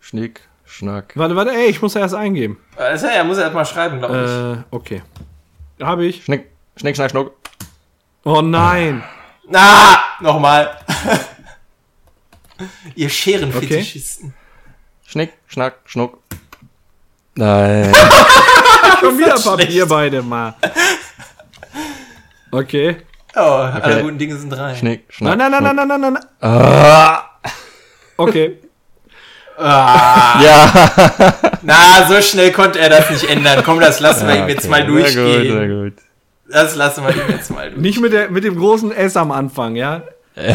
Schnick, 0.00 0.40
Schnack. 0.64 1.12
Warte, 1.14 1.36
warte, 1.36 1.50
ey, 1.50 1.66
ich 1.66 1.82
muss 1.82 1.94
erst 1.94 2.14
eingeben. 2.14 2.58
Also, 2.76 3.06
er 3.06 3.22
muss 3.22 3.36
erst 3.36 3.52
mal 3.52 3.66
schreiben, 3.66 3.98
glaube 3.98 4.14
ich. 4.16 4.62
Äh, 4.62 4.74
okay. 4.74 5.02
Habe 5.78 6.06
ich. 6.06 6.24
Schnick, 6.24 6.46
Schnick, 6.76 6.96
Schnack, 6.96 7.10
Schnuck. 7.10 7.32
Oh 8.24 8.40
nein. 8.40 9.04
Na, 9.46 9.60
ah, 9.60 9.98
nochmal. 10.20 10.78
Ihr 12.94 13.10
Scherenfetischisten. 13.10 14.28
Okay. 14.28 14.34
Schnick, 15.06 15.32
Schnack, 15.48 15.80
Schnuck. 15.84 16.18
Nein. 17.34 17.94
Schon 19.00 19.18
wieder 19.18 19.38
Papier 19.38 19.86
beide 19.86 20.22
mal. 20.22 20.54
Okay. 22.50 23.02
Oh, 23.38 23.68
okay. 23.68 23.80
alle 23.82 24.02
guten 24.02 24.18
Dinge 24.18 24.36
sind 24.36 24.50
drei. 24.50 24.74
Schnick, 24.74 25.04
schnack, 25.10 25.38
nein, 25.38 25.50
nein, 25.50 25.62
nein, 25.62 25.76
nein, 25.76 25.88
nein, 25.88 26.00
nein, 26.00 26.12
nein. 26.14 26.24
Ah. 26.40 27.24
Okay. 28.16 28.58
Ah. 29.56 30.40
Ja. 30.42 30.72
Na, 31.62 32.06
so 32.08 32.20
schnell 32.22 32.52
konnte 32.52 32.78
er 32.78 32.88
das 32.88 33.10
nicht 33.10 33.28
ändern. 33.28 33.62
Komm, 33.64 33.80
das 33.80 34.00
lassen 34.00 34.26
wir 34.26 34.36
ja, 34.36 34.42
ihm 34.42 34.48
jetzt 34.48 34.68
mal 34.68 34.84
durchgehen. 34.86 35.14
Sehr 35.14 35.38
gut, 35.38 35.52
sehr 35.52 35.68
gut. 35.68 35.92
Das 36.50 36.76
lassen 36.76 37.04
wir 37.04 37.10
ihm 37.10 37.30
jetzt 37.30 37.50
mal 37.50 37.62
durchgehen. 37.62 37.82
Nicht 37.82 38.00
mit, 38.00 38.12
der, 38.12 38.30
mit 38.30 38.44
dem 38.44 38.56
großen 38.56 38.90
S 38.92 39.16
am 39.16 39.32
Anfang, 39.32 39.76
ja? 39.76 40.02
ja. 40.34 40.54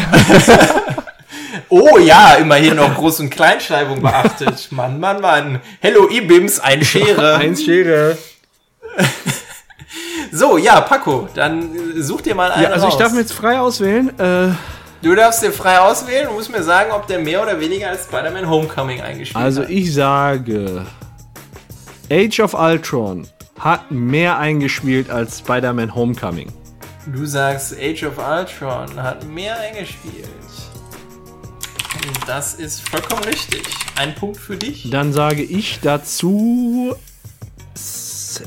oh 1.68 1.98
ja, 1.98 2.34
immerhin 2.34 2.74
noch 2.74 2.98
Groß- 2.98 3.20
und 3.20 3.30
Kleinschreibung 3.30 4.02
beachtet. 4.02 4.72
Mann, 4.72 4.98
Mann, 4.98 5.20
Mann. 5.20 5.60
Hello, 5.80 6.08
Ibims, 6.10 6.58
ein 6.58 6.84
Schere. 6.84 7.36
Eins 7.36 7.62
Schere. 7.62 8.18
So, 10.36 10.58
ja, 10.58 10.80
Paco, 10.80 11.28
dann 11.34 11.72
äh, 11.96 12.02
such 12.02 12.22
dir 12.22 12.34
mal 12.34 12.50
einen 12.50 12.64
Ja, 12.64 12.70
also 12.70 12.86
raus. 12.86 12.94
ich 12.94 12.98
darf 13.00 13.12
mir 13.12 13.20
jetzt 13.20 13.32
frei 13.32 13.60
auswählen. 13.60 14.18
Äh, 14.18 14.48
Du 15.00 15.14
darfst 15.14 15.42
dir 15.42 15.52
frei 15.52 15.78
auswählen 15.78 16.28
und 16.28 16.34
musst 16.34 16.50
mir 16.50 16.62
sagen, 16.62 16.90
ob 16.90 17.06
der 17.06 17.18
mehr 17.18 17.40
oder 17.42 17.60
weniger 17.60 17.88
als 17.90 18.04
Spider-Man 18.06 18.48
Homecoming 18.48 19.00
eingespielt 19.02 19.44
also 19.44 19.62
hat. 19.62 19.68
ich 19.70 19.92
sage, 19.94 20.86
Age 22.10 22.40
of 22.40 22.54
Ultron 22.54 23.28
hat 23.60 23.90
mehr 23.90 24.38
eingespielt 24.38 25.10
als 25.10 25.38
Spider-Man 25.40 25.94
Homecoming. 25.94 26.50
Du 27.06 27.26
sagst, 27.26 27.74
Age 27.78 28.04
of 28.04 28.14
Ultron 28.18 29.00
hat 29.00 29.24
mehr 29.26 29.56
eingespielt. 29.60 30.26
Das 32.26 32.54
ist 32.54 32.88
vollkommen 32.88 33.24
richtig. 33.24 33.62
Ein 33.96 34.14
Punkt 34.14 34.38
für 34.38 34.56
dich. 34.56 34.90
Dann 34.90 35.12
sage 35.12 35.42
ich 35.42 35.80
dazu 35.82 36.94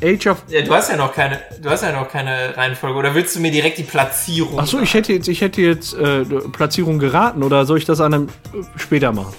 Age 0.04 0.28
of 0.28 0.44
Ja, 0.48 0.62
du 0.62 0.74
hast 0.74 0.90
ja 0.90 0.96
noch 0.98 1.14
keine, 1.14 1.40
du 1.62 1.70
hast 1.70 1.84
ja 1.84 1.92
noch 1.92 2.10
keine 2.10 2.56
Reihenfolge. 2.56 2.98
Oder 2.98 3.14
willst 3.16 3.36
du 3.36 3.40
mir 3.40 3.52
direkt 3.52 3.78
die 3.78 3.84
Platzierung? 3.84 4.60
Achso, 4.60 4.80
ich 4.80 4.94
hätte 4.94 5.14
jetzt, 5.14 5.28
ich 5.28 5.42
hätte 5.42 5.62
jetzt 5.62 5.94
äh, 5.94 6.24
Platzierung 6.26 7.00
geraten 7.00 7.44
oder 7.44 7.66
soll 7.66 7.78
ich 7.78 7.86
das 7.86 8.00
an 8.02 8.14
einem 8.14 8.28
äh, 8.28 8.80
später 8.80 9.12
machen? 9.12 9.34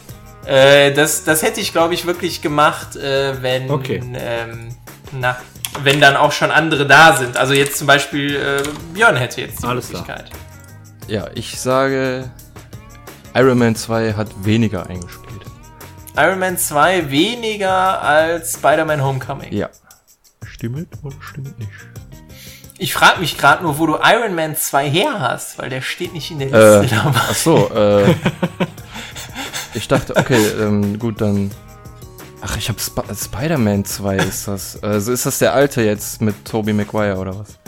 Äh, 0.46 0.92
das, 0.94 1.24
das 1.24 1.42
hätte 1.42 1.60
ich, 1.60 1.72
glaube 1.72 1.94
ich, 1.94 2.06
wirklich 2.06 2.40
gemacht, 2.42 2.96
äh, 2.96 3.42
wenn, 3.42 3.70
Okay. 3.70 4.02
ähm, 4.14 4.68
na, 5.12 5.36
wenn 5.82 6.00
dann 6.00 6.16
auch 6.16 6.32
schon 6.32 6.50
andere 6.50 6.86
da 6.86 7.16
sind. 7.16 7.36
Also 7.36 7.52
jetzt 7.54 7.76
zum 7.78 7.86
Beispiel 7.86 8.36
äh, 8.36 8.62
Björn 8.94 9.16
hätte 9.16 9.42
jetzt 9.42 9.62
die 9.62 9.66
Alles 9.66 9.90
klar. 9.90 10.02
Möglichkeit. 10.06 10.30
Ja, 11.06 11.26
ich 11.34 11.58
sage, 11.60 12.30
Iron 13.34 13.58
Man 13.58 13.74
2 13.76 14.14
hat 14.14 14.28
weniger 14.44 14.86
eingespielt. 14.86 15.28
Iron 16.16 16.38
Man 16.40 16.58
2 16.58 17.10
weniger 17.10 18.02
als 18.02 18.54
Spider-Man 18.54 19.02
Homecoming. 19.04 19.52
Ja. 19.52 19.68
Stimmt 20.58 20.88
oder 21.04 21.14
stimmt 21.20 21.56
nicht? 21.60 21.70
Ich 22.78 22.92
frage 22.92 23.20
mich 23.20 23.38
gerade 23.38 23.62
nur, 23.62 23.78
wo 23.78 23.86
du 23.86 23.96
Iron 24.02 24.34
Man 24.34 24.56
2 24.56 24.90
her 24.90 25.20
hast, 25.20 25.56
weil 25.58 25.68
der 25.70 25.80
steht 25.82 26.12
nicht 26.12 26.32
in 26.32 26.40
der 26.40 26.52
Äh, 26.52 26.80
Liste 26.80 26.96
dabei. 26.96 27.12
ach 27.14 27.34
so, 27.34 27.70
äh, 27.72 28.14
ich 29.74 29.86
dachte, 29.86 30.16
okay, 30.16 30.44
ähm, 30.60 30.98
gut, 30.98 31.20
dann. 31.20 31.52
Ach, 32.40 32.56
ich 32.56 32.68
habe 32.68 32.78
Sp 32.82 33.02
Spider-Man 33.14 33.84
2 33.84 34.16
ist 34.16 34.48
das. 34.48 34.82
Also 34.82 35.12
ist 35.12 35.26
das 35.26 35.38
der 35.38 35.54
alte 35.54 35.82
jetzt 35.82 36.20
mit 36.20 36.44
Tobey 36.44 36.72
Maguire 36.72 37.16
oder 37.18 37.38
was? 37.38 37.58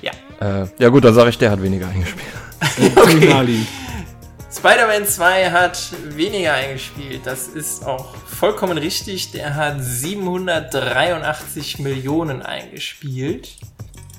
Ja. 0.00 0.10
Äh, 0.40 0.66
ja 0.80 0.88
gut, 0.88 1.04
dann 1.04 1.14
sage 1.14 1.30
ich, 1.30 1.38
der 1.38 1.52
hat 1.52 1.62
weniger 1.62 1.86
eingespielt. 1.88 2.26
Okay. 2.96 3.66
Spider-Man 4.54 5.06
2 5.06 5.50
hat 5.50 5.92
weniger 6.04 6.52
eingespielt. 6.52 7.22
Das 7.24 7.48
ist 7.48 7.86
auch 7.86 8.14
vollkommen 8.14 8.76
richtig. 8.76 9.30
Der 9.32 9.54
hat 9.54 9.82
783 9.82 11.78
Millionen 11.78 12.42
eingespielt. 12.42 13.56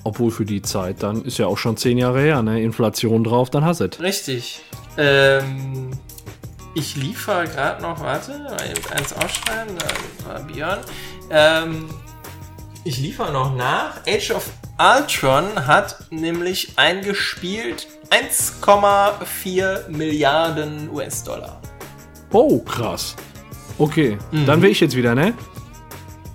Obwohl 0.02 0.30
für 0.30 0.44
die 0.44 0.60
Zeit, 0.60 1.02
dann 1.02 1.24
ist 1.24 1.38
ja 1.38 1.46
auch 1.46 1.56
schon 1.56 1.76
zehn 1.76 1.98
Jahre 1.98 2.20
her, 2.20 2.42
ne? 2.42 2.60
Inflation 2.62 3.24
drauf, 3.24 3.48
dann 3.48 3.64
hast 3.64 3.80
du 3.80 3.84
es. 3.84 4.00
Richtig. 4.00 4.60
Ähm, 4.98 5.92
ich 6.74 6.96
liefere 6.96 7.46
gerade 7.46 7.80
noch, 7.80 8.00
warte, 8.00 8.34
eins 8.92 9.12
ausschreiben, 9.12 9.76
da 9.78 10.28
war 10.28 10.40
Björn. 10.42 10.80
Ähm, 11.30 11.88
ich 12.84 12.98
liefere 12.98 13.32
noch 13.32 13.54
nach. 13.54 14.00
Age 14.06 14.32
of 14.32 14.50
Ultron 14.78 15.66
hat 15.66 16.10
nämlich 16.10 16.72
eingespielt 16.76 17.86
1,4 18.10 19.88
Milliarden 19.88 20.90
US-Dollar. 20.90 21.60
Oh, 22.32 22.60
krass. 22.60 23.14
Okay, 23.78 24.18
dann 24.46 24.62
wäre 24.62 24.70
ich 24.70 24.80
jetzt 24.80 24.96
wieder, 24.96 25.14
ne? 25.14 25.34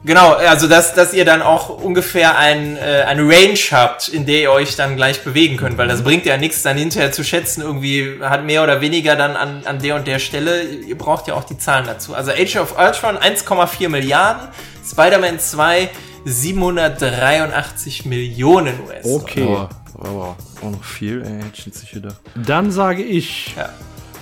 Genau, 0.06 0.32
also 0.32 0.68
dass, 0.68 0.94
dass 0.94 1.14
ihr 1.14 1.26
dann 1.26 1.42
auch 1.42 1.70
ungefähr 1.70 2.38
ein, 2.38 2.78
äh, 2.78 3.04
eine 3.06 3.22
Range 3.24 3.60
habt, 3.72 4.08
in 4.08 4.26
der 4.26 4.42
ihr 4.42 4.52
euch 4.52 4.78
dann 4.78 4.96
gleich 4.96 5.24
bewegen 5.24 5.58
könnt, 5.58 5.78
weil 5.78 5.90
das 5.90 6.04
bringt 6.04 6.26
ja 6.26 6.38
nichts, 6.38 6.64
dann 6.64 6.78
hinterher 6.78 7.12
zu 7.12 7.24
schätzen, 7.26 7.62
irgendwie 7.62 8.20
hat 8.22 8.46
mehr 8.46 8.64
oder 8.64 8.80
weniger 8.80 9.18
dann 9.18 9.36
an, 9.36 9.64
an 9.66 9.80
der 9.80 9.96
und 9.96 10.08
der 10.08 10.20
Stelle. 10.20 10.64
Ihr 10.64 10.98
braucht 10.98 11.28
ja 11.28 11.34
auch 11.34 11.44
die 11.44 11.58
Zahlen 11.58 11.86
dazu. 11.86 12.14
Also 12.14 12.32
Age 12.32 12.56
of 12.56 12.80
Ultron 12.80 13.18
1,4 13.18 13.90
Milliarden, 13.90 14.48
Spider-Man 14.90 15.38
2 15.38 15.90
783 16.24 18.06
Millionen 18.06 18.80
US. 18.88 19.06
Okay. 19.06 19.68
Aber, 19.98 20.10
aber 20.10 20.36
auch 20.62 20.72
noch 20.72 20.84
viel, 20.84 21.22
ey, 21.22 21.42
hätte 21.42 21.52
ich 21.56 21.66
jetzt 21.66 21.82
nicht 21.82 21.94
gedacht. 21.94 22.18
Dann 22.36 22.72
sage 22.72 23.04
ich, 23.04 23.56
Ja. 23.56 23.70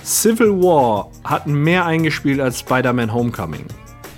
Civil 0.04 0.50
War 0.62 1.10
hat 1.24 1.46
mehr 1.46 1.84
eingespielt 1.84 2.40
als 2.40 2.60
Spider-Man 2.60 3.12
Homecoming. 3.12 3.66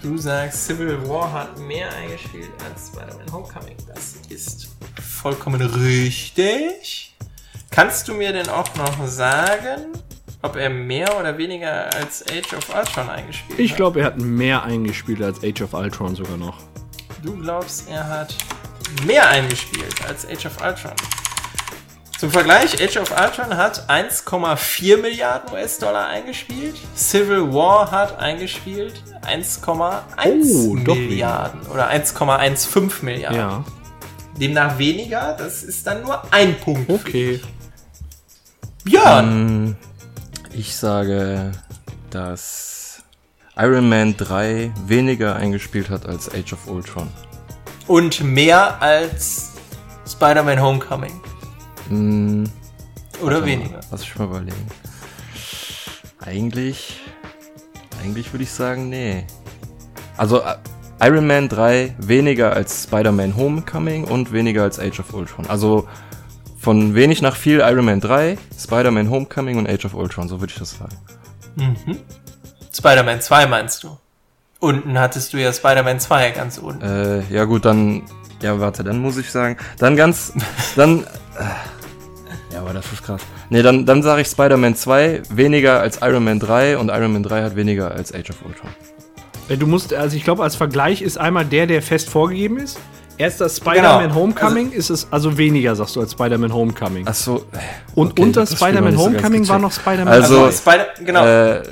Du 0.03 0.17
sagst, 0.17 0.67
Civil 0.67 0.97
War 1.09 1.33
hat 1.33 1.59
mehr 1.59 1.89
eingespielt 1.95 2.51
als 2.71 2.89
Spider-Man 2.89 3.33
Homecoming. 3.33 3.77
Das 3.93 4.15
ist 4.29 4.69
vollkommen 5.03 5.61
richtig. 5.61 7.15
Kannst 7.71 8.09
du 8.09 8.15
mir 8.15 8.33
denn 8.33 8.49
auch 8.49 8.73
noch 8.77 9.07
sagen, 9.07 9.87
ob 10.43 10.57
er 10.57 10.71
mehr 10.71 11.19
oder 11.19 11.37
weniger 11.37 11.93
als 11.95 12.25
Age 12.31 12.55
of 12.55 12.75
Ultron 12.75 13.09
eingespielt 13.11 13.59
Ich 13.59 13.73
hat? 13.73 13.77
glaube, 13.77 14.01
er 14.01 14.07
hat 14.07 14.19
mehr 14.19 14.63
eingespielt 14.63 15.23
als 15.23 15.43
Age 15.45 15.63
of 15.63 15.75
Ultron 15.75 16.15
sogar 16.15 16.37
noch. 16.37 16.57
Du 17.23 17.37
glaubst, 17.37 17.89
er 17.91 18.09
hat 18.09 18.35
mehr 19.07 19.29
eingespielt 19.29 19.95
als 20.09 20.27
Age 20.27 20.47
of 20.47 20.63
Ultron. 20.65 20.93
Zum 22.21 22.31
Vergleich, 22.31 22.75
Age 22.83 22.99
of 22.99 23.13
Ultron 23.19 23.57
hat 23.57 23.89
1,4 23.89 24.99
Milliarden 24.99 25.55
US-Dollar 25.55 26.09
eingespielt. 26.09 26.77
Civil 26.95 27.51
War 27.55 27.91
hat 27.91 28.19
eingespielt 28.19 29.03
1,1 29.23 30.03
Oh, 30.27 30.77
doch 30.85 30.97
Milliarden 30.97 31.63
oder 31.69 31.89
1,15 31.89 33.03
Milliarden. 33.07 33.39
Ja. 33.39 33.65
Demnach 34.39 34.77
weniger, 34.77 35.35
das 35.39 35.63
ist 35.63 35.87
dann 35.87 36.03
nur 36.03 36.23
ein 36.31 36.61
Punkt. 36.61 36.91
Okay. 36.91 37.41
Björn! 38.85 39.27
Ähm, 39.27 39.77
ich 40.53 40.77
sage, 40.77 41.53
dass 42.11 43.03
Iron 43.57 43.89
Man 43.89 44.15
3 44.19 44.75
weniger 44.85 45.37
eingespielt 45.37 45.89
hat 45.89 46.05
als 46.05 46.29
Age 46.29 46.53
of 46.53 46.67
Ultron. 46.67 47.09
Und 47.87 48.21
mehr 48.21 48.83
als 48.83 49.53
Spider-Man 50.07 50.61
Homecoming. 50.61 51.19
Hm, 51.91 52.45
Oder 53.23 53.45
weniger. 53.45 53.73
Mal, 53.73 53.81
lass 53.91 54.03
ich 54.03 54.17
mal 54.17 54.25
überlegen. 54.27 54.67
Eigentlich, 56.21 57.01
eigentlich 58.03 58.33
würde 58.33 58.45
ich 58.45 58.51
sagen, 58.53 58.89
nee. 58.89 59.27
Also 60.17 60.41
äh, 60.41 60.57
Iron 61.03 61.27
Man 61.27 61.49
3 61.49 61.95
weniger 61.99 62.53
als 62.53 62.85
Spider-Man 62.85 63.37
Homecoming 63.37 64.05
und 64.05 64.33
weniger 64.33 64.63
als 64.63 64.79
Age 64.79 65.01
of 65.01 65.15
Ultron. 65.15 65.47
Also 65.47 65.89
von 66.59 66.95
wenig 66.95 67.23
nach 67.23 67.37
viel 67.37 67.61
Iron 67.61 67.87
Man 67.87 68.01
3, 68.01 68.37
Spider-Man 68.59 69.09
Homecoming 69.09 69.57
und 69.57 69.69
Age 69.69 69.87
of 69.87 69.95
Ultron, 69.95 70.29
so 70.29 70.41
würde 70.41 70.53
ich 70.53 70.59
das 70.59 70.77
sagen. 70.77 70.97
Spider-Man 72.73 73.21
2 73.23 73.47
meinst 73.47 73.83
du? 73.83 73.97
Unten 74.59 74.99
hattest 74.99 75.33
du 75.33 75.39
ja 75.39 75.53
Spider-Man 75.55 76.01
2 76.01 76.31
ganz 76.33 76.59
unten. 76.59 76.83
Äh, 76.85 77.23
ja 77.31 77.45
gut, 77.45 77.65
dann, 77.65 78.03
ja 78.43 78.61
warte, 78.61 78.85
dann 78.85 78.99
muss 79.01 79.17
ich 79.17 79.31
sagen, 79.31 79.57
dann 79.79 79.97
ganz, 79.97 80.35
dann, 80.77 81.01
äh, 81.01 81.05
ja, 82.61 82.65
aber 82.65 82.75
das 82.75 82.93
ist 82.93 83.03
krass. 83.03 83.23
Nee, 83.49 83.63
dann, 83.63 83.87
dann 83.87 84.03
sage 84.03 84.23
ich 84.23 84.29
Spider-Man 84.29 84.75
2 84.77 85.23
weniger 85.31 85.81
als 85.81 85.99
Iron 86.03 86.25
Man 86.25 86.39
3 86.41 86.79
und 86.79 86.89
Iron 86.89 87.13
Man 87.13 87.23
3 87.23 87.43
hat 87.43 87.57
weniger 87.57 87.91
als 87.93 88.13
Age 88.15 88.31
of 88.31 88.37
Ultron. 88.45 88.71
Äh, 89.49 89.57
Du 89.57 89.67
musst, 89.67 89.93
also 89.95 90.17
ich 90.17 90.25
glaube, 90.25 90.43
als 90.43 90.57
Vergleich 90.57 91.03
ist 91.03 91.19
einmal 91.19 91.45
der, 91.45 91.67
der 91.67 91.83
fest 91.83 92.09
vorgegeben 92.09 92.59
ist. 92.59 92.79
Erst 93.19 93.41
das 93.41 93.59
Spider-Man 93.59 94.05
Genau. 94.09 94.15
Homecoming 94.15 94.73
ist 94.73 94.89
es 94.89 95.07
also 95.11 95.37
weniger, 95.37 95.77
sagst 95.77 95.95
du, 95.97 96.01
als 96.01 96.13
Spider-Man 96.13 96.55
Homecoming. 96.55 97.05
Ach 97.07 97.15
so. 97.15 97.45
Und 97.95 98.13
okay, 98.13 98.23
unter 98.23 98.47
Spider-Man 98.47 98.85
nicht 98.95 98.99
so 98.99 99.05
Homecoming 99.07 99.47
war 99.49 99.59
noch 99.59 99.73
Spider-Man 99.73 100.09
Also- 100.09 100.45
Also, 100.45 100.57
Spider 100.59 100.87
genau. 101.05 101.27
Äh, 101.27 101.63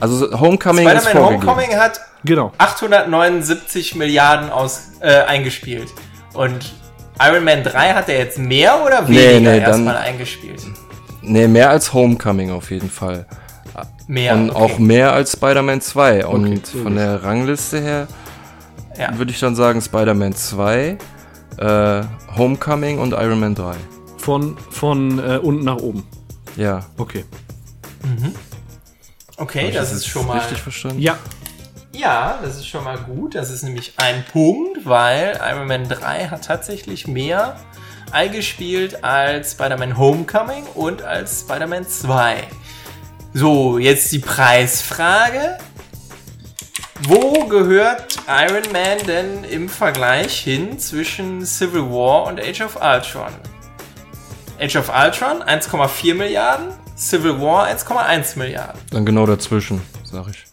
also 0.00 0.40
Homecoming 0.40 0.88
ist 0.88 1.02
Spider-Man 1.04 1.22
vorgegeben. 1.22 1.48
Homecoming 1.50 1.76
hat 1.78 2.00
Genau. 2.24 2.52
879 2.58 3.94
Milliarden 3.96 4.50
aus, 4.50 4.92
äh, 5.00 5.22
eingespielt. 5.22 5.88
Und 6.34 6.72
Iron 7.20 7.44
Man 7.44 7.62
3 7.62 7.92
hat 7.94 8.08
er 8.08 8.18
jetzt 8.18 8.38
mehr 8.38 8.82
oder 8.84 9.02
Nee, 9.02 9.16
weniger 9.34 9.38
nee, 9.52 9.60
dann- 9.60 9.68
erstmal 9.70 9.96
eingespielt? 9.96 10.62
Nee, 11.22 11.46
mehr 11.46 11.70
als 11.70 11.92
Homecoming 11.92 12.50
auf 12.50 12.70
jeden 12.70 12.90
Fall. 12.90 13.26
Mehr. 14.08 14.34
Und 14.34 14.50
okay. 14.50 14.58
auch 14.60 14.78
mehr 14.78 15.12
als 15.12 15.32
Spider-Man 15.32 15.80
2. 15.80 16.26
Und 16.26 16.46
Okay, 16.46 16.82
von 16.82 16.96
der 16.96 17.22
Rangliste 17.22 17.80
her 17.80 18.08
Ja. 18.98 19.16
würde 19.16 19.30
ich 19.30 19.38
dann 19.40 19.54
sagen 19.54 19.80
Spider-Man 19.80 20.34
2, 20.34 20.98
äh, 21.58 22.02
Homecoming 22.36 22.98
und 22.98 23.12
Iron 23.12 23.38
Man 23.40 23.54
3. 23.54 23.74
Von, 24.18 24.56
von 24.70 25.18
äh, 25.18 25.38
unten 25.38 25.64
nach 25.64 25.76
oben. 25.76 26.06
Ja. 26.56 26.84
Okay. 26.98 27.24
Okay, 29.36 29.60
Hab 29.62 29.68
ich 29.68 29.74
das 29.76 29.92
ist 29.92 30.06
schon 30.06 30.26
mal. 30.26 30.38
richtig 30.38 30.60
verstanden. 30.60 31.00
Ja, 31.00 31.16
Ja, 31.94 32.38
das 32.42 32.56
ist 32.56 32.66
schon 32.66 32.84
mal 32.84 32.98
gut. 32.98 33.34
Das 33.34 33.50
ist 33.50 33.62
nämlich 33.62 33.92
ein 33.96 34.24
Punkt, 34.32 34.86
weil 34.86 35.38
Iron 35.42 35.66
Man 35.68 35.88
3 35.88 36.28
hat 36.28 36.44
tatsächlich 36.44 37.06
mehr 37.06 37.56
eingespielt 38.10 39.04
als 39.04 39.52
Spider-Man 39.52 39.98
Homecoming 39.98 40.64
und 40.74 41.02
als 41.02 41.40
Spider-Man 41.40 41.86
2. 41.86 42.44
So, 43.34 43.78
jetzt 43.78 44.10
die 44.12 44.18
Preisfrage. 44.18 45.58
Wo 47.04 47.46
gehört 47.46 48.16
Iron 48.28 48.72
Man 48.72 48.98
denn 49.06 49.44
im 49.44 49.68
Vergleich 49.68 50.38
hin 50.38 50.78
zwischen 50.78 51.44
Civil 51.44 51.82
War 51.90 52.26
und 52.26 52.40
Age 52.40 52.62
of 52.62 52.76
Ultron? 52.76 53.32
Age 54.60 54.76
of 54.76 54.88
Ultron 54.88 55.42
1,4 55.42 56.14
Milliarden, 56.14 56.68
Civil 56.96 57.40
War 57.40 57.66
1,1 57.66 58.38
Milliarden. 58.38 58.80
Dann 58.90 59.04
genau 59.04 59.26
dazwischen, 59.26 59.82
sag 60.04 60.28
ich. 60.28 60.51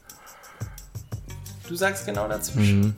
Du 1.70 1.76
sagst 1.76 2.06
genau 2.08 2.28
dazwischen. 2.28 2.80
Mhm. 2.80 2.96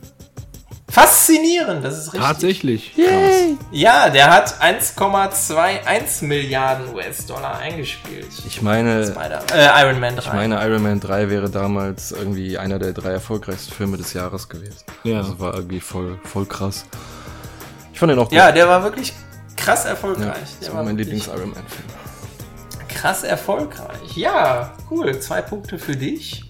Faszinierend, 0.88 1.84
das 1.84 1.98
ist 1.98 2.12
richtig. 2.12 2.20
Tatsächlich. 2.20 2.96
Yay. 2.96 3.56
Ja, 3.70 4.08
der 4.08 4.30
hat 4.30 4.62
1,21 4.62 6.24
Milliarden 6.24 6.94
US-Dollar 6.94 7.58
eingespielt. 7.58 8.28
Ich 8.46 8.62
meine, 8.62 9.14
äh, 9.54 9.82
Iron 9.82 10.00
Man 10.00 10.16
3. 10.16 10.22
Ich 10.22 10.32
meine, 10.32 10.66
Iron 10.66 10.82
Man 10.82 11.00
3 11.00 11.28
wäre 11.28 11.50
damals 11.50 12.12
irgendwie 12.12 12.56
einer 12.56 12.78
der 12.78 12.92
drei 12.94 13.10
erfolgreichsten 13.10 13.74
Filme 13.74 13.98
des 13.98 14.14
Jahres 14.14 14.48
gewesen. 14.48 14.84
Ja. 15.04 15.18
Also 15.18 15.38
war 15.38 15.54
irgendwie 15.54 15.80
voll, 15.80 16.18
voll 16.24 16.46
krass. 16.46 16.84
Ich 17.92 17.98
fand 17.98 18.12
den 18.12 18.18
auch 18.18 18.28
gut. 18.28 18.32
Ja, 18.32 18.52
der 18.52 18.68
war 18.68 18.82
wirklich 18.84 19.12
krass 19.56 19.84
erfolgreich. 19.84 20.26
Ja, 20.26 20.34
das 20.34 20.58
der 20.60 20.74
war 20.74 20.82
mein 20.82 20.96
Lieblings-Iron 20.96 21.50
Man-Film. 21.52 21.88
Krass 22.88 23.22
erfolgreich. 23.22 24.16
Ja, 24.16 24.74
cool. 24.90 25.18
Zwei 25.20 25.42
Punkte 25.42 25.78
für 25.78 25.96
dich. 25.96 26.44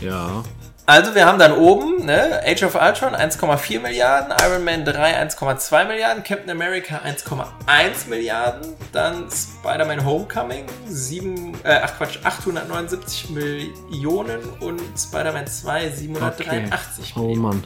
Ja. 0.00 0.42
Also 0.86 1.14
wir 1.14 1.24
haben 1.24 1.38
dann 1.38 1.56
oben 1.56 2.04
ne, 2.04 2.40
Age 2.44 2.64
of 2.64 2.74
Ultron 2.74 3.14
1,4 3.14 3.80
Milliarden, 3.80 4.32
Iron 4.44 4.64
Man 4.64 4.84
3 4.84 5.22
1,2 5.22 5.86
Milliarden, 5.86 6.24
Captain 6.24 6.50
America 6.50 7.00
1,1 7.04 8.08
Milliarden, 8.08 8.74
dann 8.92 9.28
Spider-Man 9.30 10.04
Homecoming 10.04 10.66
7, 10.88 11.54
äh, 11.62 11.80
ach 11.84 11.96
Quatsch, 11.96 12.18
879 12.24 13.30
Millionen 13.30 14.40
und 14.60 14.80
Spider-Man 14.98 15.46
2 15.46 15.90
783 15.90 17.16
okay. 17.16 17.26
Millionen. 17.26 17.38
Oh 17.38 17.40
Mann. 17.40 17.64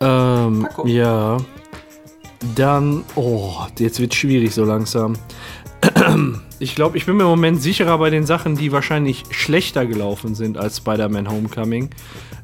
Ähm, 0.00 0.68
ja. 0.84 1.36
Dann, 2.54 3.04
oh, 3.16 3.66
jetzt 3.78 3.98
wird 3.98 4.14
schwierig 4.14 4.54
so 4.54 4.64
langsam. 4.64 5.18
Ich 6.60 6.74
glaube, 6.74 6.96
ich 6.96 7.06
bin 7.06 7.16
mir 7.16 7.22
im 7.22 7.28
Moment 7.28 7.62
sicherer 7.62 7.98
bei 7.98 8.10
den 8.10 8.26
Sachen, 8.26 8.56
die 8.56 8.72
wahrscheinlich 8.72 9.24
schlechter 9.30 9.86
gelaufen 9.86 10.34
sind 10.34 10.58
als 10.58 10.78
Spider-Man 10.78 11.30
Homecoming. 11.30 11.90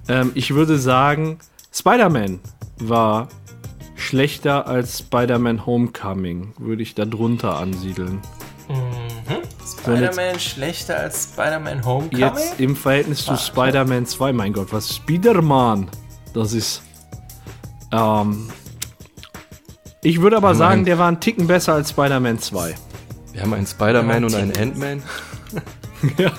Ähm, 0.08 0.30
ich 0.34 0.54
würde 0.54 0.78
sagen, 0.78 1.38
Spider-Man 1.72 2.38
war 2.78 3.28
schlechter 3.96 4.68
als 4.68 5.00
Spider-Man 5.00 5.66
Homecoming. 5.66 6.52
Würde 6.58 6.82
ich 6.82 6.94
da 6.94 7.04
drunter 7.04 7.56
ansiedeln. 7.58 8.20
Mhm. 8.68 9.04
Spider-Man 9.66 10.38
schlechter 10.38 10.96
als 10.98 11.30
Spider-Man 11.32 11.84
Homecoming? 11.84 12.20
Jetzt 12.20 12.60
im 12.60 12.76
Verhältnis 12.76 13.24
zu 13.24 13.36
Spider-Man 13.36 14.06
2. 14.06 14.32
Mein 14.32 14.52
Gott, 14.52 14.72
was 14.72 14.94
Spider-Man? 14.94 15.88
Das 16.32 16.52
ist. 16.52 16.82
Ähm, 17.92 18.48
ich 20.02 20.20
würde 20.20 20.36
aber 20.36 20.54
sagen, 20.54 20.84
der 20.84 20.98
war 20.98 21.08
ein 21.08 21.20
Ticken 21.20 21.46
besser 21.46 21.74
als 21.74 21.90
Spider-Man 21.90 22.38
2. 22.38 22.74
Wir 23.34 23.42
haben 23.42 23.52
einen 23.52 23.66
Spider-Man 23.66 24.24
und 24.24 24.34
einen 24.34 24.56
Ant-Man. 24.56 25.02
ja. 26.18 26.32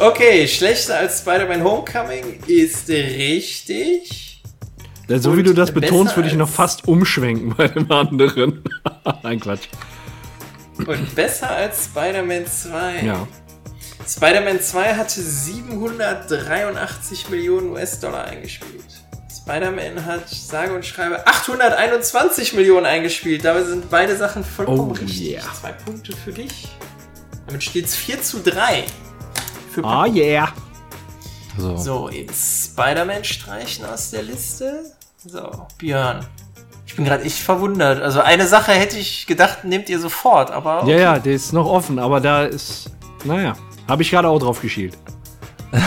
okay, 0.00 0.48
schlechter 0.48 0.96
als 0.96 1.18
Spider-Man 1.18 1.62
Homecoming 1.62 2.40
ist 2.46 2.88
richtig. 2.88 4.42
Ja, 5.08 5.18
so 5.18 5.32
und 5.32 5.36
wie 5.36 5.42
du 5.42 5.52
das 5.52 5.72
betonst, 5.72 6.16
würde 6.16 6.30
ich 6.30 6.34
noch 6.34 6.48
fast 6.48 6.88
umschwenken 6.88 7.54
bei 7.54 7.68
dem 7.68 7.92
anderen. 7.92 8.64
Nein, 9.22 9.40
Quatsch. 9.40 9.68
Und 10.78 11.14
besser 11.14 11.50
als 11.50 11.84
Spider-Man 11.84 12.46
2. 12.46 13.04
Ja. 13.04 13.28
Spider-Man 14.08 14.58
2 14.58 14.94
hatte 14.94 15.20
783 15.20 17.28
Millionen 17.28 17.72
US-Dollar 17.72 18.24
eingespielt. 18.24 19.01
Spider-Man 19.44 20.06
hat 20.06 20.28
sage 20.28 20.72
und 20.72 20.86
schreibe 20.86 21.26
821 21.26 22.52
Millionen 22.52 22.86
eingespielt. 22.86 23.44
Dabei 23.44 23.64
sind 23.64 23.90
beide 23.90 24.16
Sachen 24.16 24.44
vollkommen 24.44 24.90
oh, 24.90 24.92
richtig. 24.92 25.32
Yeah. 25.32 25.42
Zwei 25.60 25.72
Punkte 25.72 26.16
für 26.16 26.32
dich. 26.32 26.68
Damit 27.46 27.64
steht 27.64 27.86
es 27.86 27.96
4 27.96 28.22
zu 28.22 28.38
3. 28.38 28.84
Für 29.72 29.82
oh 29.82 30.04
yeah. 30.04 30.52
So, 31.58 31.76
so 31.76 32.08
jetzt 32.08 32.72
Spider-Man 32.72 33.24
streichen 33.24 33.84
aus 33.84 34.12
der 34.12 34.22
Liste. 34.22 34.84
So, 35.24 35.66
Björn. 35.76 36.24
Ich 36.86 36.94
bin 36.94 37.04
gerade 37.04 37.24
echt 37.24 37.38
verwundert. 37.38 38.00
Also 38.00 38.20
eine 38.20 38.46
Sache 38.46 38.72
hätte 38.72 38.96
ich 38.96 39.26
gedacht, 39.26 39.64
nehmt 39.64 39.88
ihr 39.88 39.98
sofort, 39.98 40.52
aber. 40.52 40.82
Okay. 40.82 40.92
Ja, 40.92 40.98
ja, 40.98 41.18
der 41.18 41.34
ist 41.34 41.52
noch 41.52 41.66
offen, 41.66 41.98
aber 41.98 42.20
da 42.20 42.44
ist. 42.44 42.90
Naja, 43.24 43.54
habe 43.88 44.02
ich 44.02 44.10
gerade 44.10 44.28
auch 44.28 44.38
drauf 44.38 44.60
geschielt. 44.60 44.96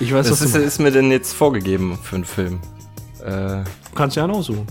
Ich 0.00 0.12
weiß, 0.12 0.28
was 0.28 0.40
ist, 0.40 0.56
ist 0.56 0.80
mir 0.80 0.90
denn 0.90 1.12
jetzt 1.12 1.32
vorgegeben 1.32 1.96
für 2.02 2.16
einen 2.16 2.24
Film? 2.24 2.60
Äh, 3.24 3.64
Kannst 3.94 4.16
ja 4.16 4.24
einen 4.24 4.34
aussuchen. 4.34 4.66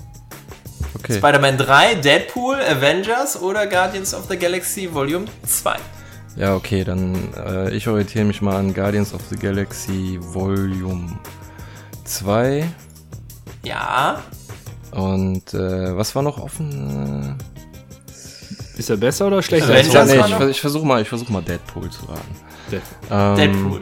Okay. 0.96 1.18
Spider-Man 1.18 1.58
3, 1.58 1.96
Deadpool, 1.96 2.56
Avengers 2.56 3.42
oder 3.42 3.68
Guardians 3.68 4.14
of 4.14 4.26
the 4.30 4.38
Galaxy 4.38 4.94
Volume 4.94 5.26
2. 5.46 5.76
Ja, 6.36 6.56
okay, 6.56 6.84
dann 6.84 7.34
äh, 7.36 7.72
ich 7.76 7.88
orientiere 7.88 8.26
mich 8.26 8.42
mal 8.42 8.56
an 8.56 8.74
Guardians 8.74 9.14
of 9.14 9.22
the 9.30 9.36
Galaxy 9.36 10.20
Volume 10.20 11.18
2. 12.06 12.68
Ja. 13.64 14.22
Und 14.92 15.54
äh, 15.54 15.98
was 15.98 16.16
war 16.16 16.22
noch 16.22 16.40
offen? 16.40 17.38
Ist 18.78 18.90
er 18.90 18.98
besser 18.98 19.28
oder 19.28 19.42
schlechter? 19.42 19.74
Avengers 19.74 20.08
nee, 20.08 20.46
ich, 20.46 20.50
ich 20.52 20.62
versuche 20.62 20.86
mal, 20.86 21.04
versuch 21.06 21.30
mal 21.30 21.42
Deadpool 21.42 21.90
zu 21.90 22.06
raten. 22.06 22.36
Deadpool. 22.72 23.08
Ähm, 23.12 23.36
Deadpool. 23.36 23.82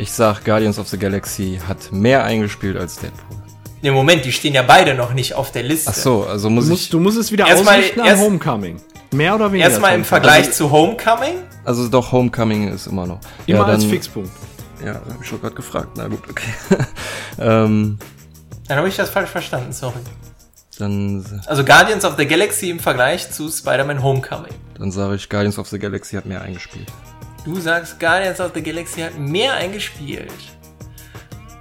Ich 0.00 0.12
sag, 0.12 0.46
Guardians 0.46 0.78
of 0.78 0.88
the 0.88 0.96
Galaxy 0.96 1.60
hat 1.68 1.92
mehr 1.92 2.24
eingespielt 2.24 2.78
als 2.78 2.96
Deadpool. 2.96 3.36
Ne, 3.82 3.92
Moment, 3.92 4.24
die 4.24 4.32
stehen 4.32 4.54
ja 4.54 4.62
beide 4.62 4.94
noch 4.94 5.12
nicht 5.12 5.34
auf 5.34 5.52
der 5.52 5.62
Liste. 5.62 5.90
Ach 5.90 5.94
so, 5.94 6.24
also 6.24 6.48
muss 6.48 6.64
du 6.64 6.70
musst, 6.70 6.82
ich. 6.84 6.88
Du 6.88 7.00
musst 7.00 7.18
es 7.18 7.30
wieder 7.30 7.46
erst 7.46 7.68
ausrichten 7.68 8.00
an 8.00 8.18
Homecoming. 8.18 8.80
Mehr 9.10 9.34
oder 9.34 9.52
weniger? 9.52 9.68
Erstmal 9.68 9.94
im 9.94 10.06
Vergleich 10.06 10.46
also, 10.46 10.52
zu 10.52 10.70
Homecoming? 10.70 11.34
Also 11.66 11.86
doch, 11.88 12.12
Homecoming 12.12 12.68
ist 12.68 12.86
immer 12.86 13.06
noch. 13.06 13.20
Immer 13.44 13.58
ja, 13.58 13.64
dann, 13.66 13.74
als 13.74 13.84
Fixpunkt. 13.84 14.30
Ja, 14.82 14.94
hab 14.94 15.20
ich 15.20 15.28
schon 15.28 15.38
gerade 15.38 15.54
gefragt. 15.54 15.88
Na 15.96 16.08
gut, 16.08 16.22
okay. 16.30 16.50
ähm, 17.38 17.98
dann 18.68 18.78
habe 18.78 18.88
ich 18.88 18.96
das 18.96 19.10
falsch 19.10 19.28
verstanden, 19.28 19.74
sorry. 19.74 20.00
Dann, 20.78 21.42
also 21.44 21.62
Guardians 21.62 22.06
of 22.06 22.14
the 22.16 22.24
Galaxy 22.24 22.70
im 22.70 22.80
Vergleich 22.80 23.30
zu 23.30 23.50
Spider-Man 23.50 24.02
Homecoming. 24.02 24.54
Dann 24.78 24.92
sage 24.92 25.16
ich, 25.16 25.28
Guardians 25.28 25.58
of 25.58 25.68
the 25.68 25.78
Galaxy 25.78 26.16
hat 26.16 26.24
mehr 26.24 26.40
eingespielt. 26.40 26.90
Du 27.44 27.58
sagst, 27.58 27.98
Guardians 27.98 28.40
of 28.40 28.52
the 28.54 28.62
Galaxy 28.62 29.00
hat 29.00 29.18
mehr 29.18 29.54
eingespielt. 29.54 30.30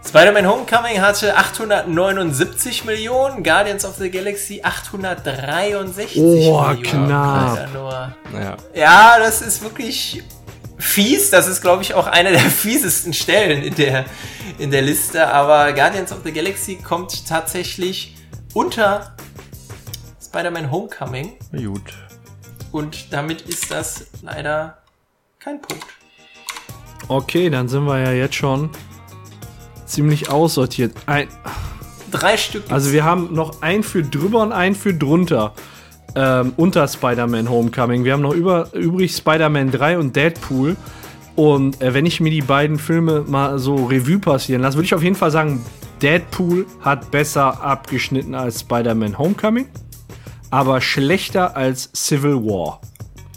Spider-Man 0.06 0.48
Homecoming 0.48 1.00
hatte 1.00 1.38
879 1.38 2.84
Millionen, 2.84 3.44
Guardians 3.44 3.86
of 3.86 3.96
the 3.98 4.10
Galaxy 4.10 4.60
863 4.64 6.18
oh, 6.18 6.62
Millionen. 6.64 6.84
knapp. 6.84 7.70
Ja. 8.34 8.58
ja, 8.74 9.20
das 9.20 9.42
ist 9.44 9.62
wirklich 9.62 10.24
fies. 10.80 11.30
Das 11.30 11.48
ist, 11.48 11.62
glaube 11.62 11.84
ich, 11.84 11.94
auch 11.94 12.08
eine 12.08 12.32
der 12.32 12.40
fiesesten 12.40 13.14
Stellen 13.14 13.62
in 13.62 13.76
der, 13.76 14.06
in 14.58 14.72
der 14.72 14.82
Liste. 14.82 15.28
Aber 15.28 15.72
Guardians 15.74 16.12
of 16.12 16.20
the 16.24 16.32
Galaxy 16.32 16.76
kommt 16.76 17.28
tatsächlich 17.28 18.16
unter 18.54 19.16
Spider-Man 20.22 20.72
Homecoming. 20.72 21.38
Gut. 21.52 21.94
Und 22.72 23.14
damit 23.14 23.44
ist 23.44 23.70
das 23.70 24.08
leider 24.24 24.79
kein 25.40 25.62
Punkt. 25.62 25.86
Okay, 27.08 27.50
dann 27.50 27.70
sind 27.70 27.86
wir 27.86 28.00
ja 28.00 28.12
jetzt 28.12 28.36
schon 28.36 28.70
ziemlich 29.86 30.30
aussortiert. 30.30 30.94
Ein, 31.06 31.28
Drei 32.12 32.38
Stück. 32.38 32.64
Also 32.70 32.92
wir 32.92 33.04
haben 33.04 33.34
noch 33.34 33.62
ein 33.62 33.84
für 33.84 34.04
drüber 34.04 34.42
und 34.42 34.52
ein 34.52 34.76
für 34.76 34.94
drunter. 34.94 35.54
Ähm, 36.16 36.54
unter 36.58 36.88
Spider-Man 36.88 37.50
Homecoming. 37.50 38.04
Wir 38.04 38.14
haben 38.14 38.22
noch 38.22 38.34
über, 38.34 38.74
übrig 38.74 39.16
Spider-Man 39.16 39.72
3 39.72 40.00
und 40.00 40.16
Deadpool. 40.16 40.76
Und 41.36 41.82
äh, 41.82 41.94
wenn 41.94 42.06
ich 42.06 42.20
mir 42.20 42.32
die 42.32 42.42
beiden 42.42 42.80
Filme 42.80 43.22
mal 43.28 43.60
so 43.60 43.86
Revue 43.86 44.20
passieren 44.20 44.62
lasse, 44.62 44.76
würde 44.76 44.86
ich 44.86 44.96
auf 44.96 45.04
jeden 45.04 45.16
Fall 45.16 45.32
sagen, 45.32 45.64
Deadpool 46.02 46.66
hat 46.82 47.12
besser 47.12 47.62
abgeschnitten 47.62 48.34
als 48.34 48.62
Spider-Man 48.62 49.18
Homecoming, 49.18 49.68
aber 50.50 50.82
schlechter 50.82 51.56
als 51.56 51.92
Civil 51.94 52.36
War. 52.36 52.82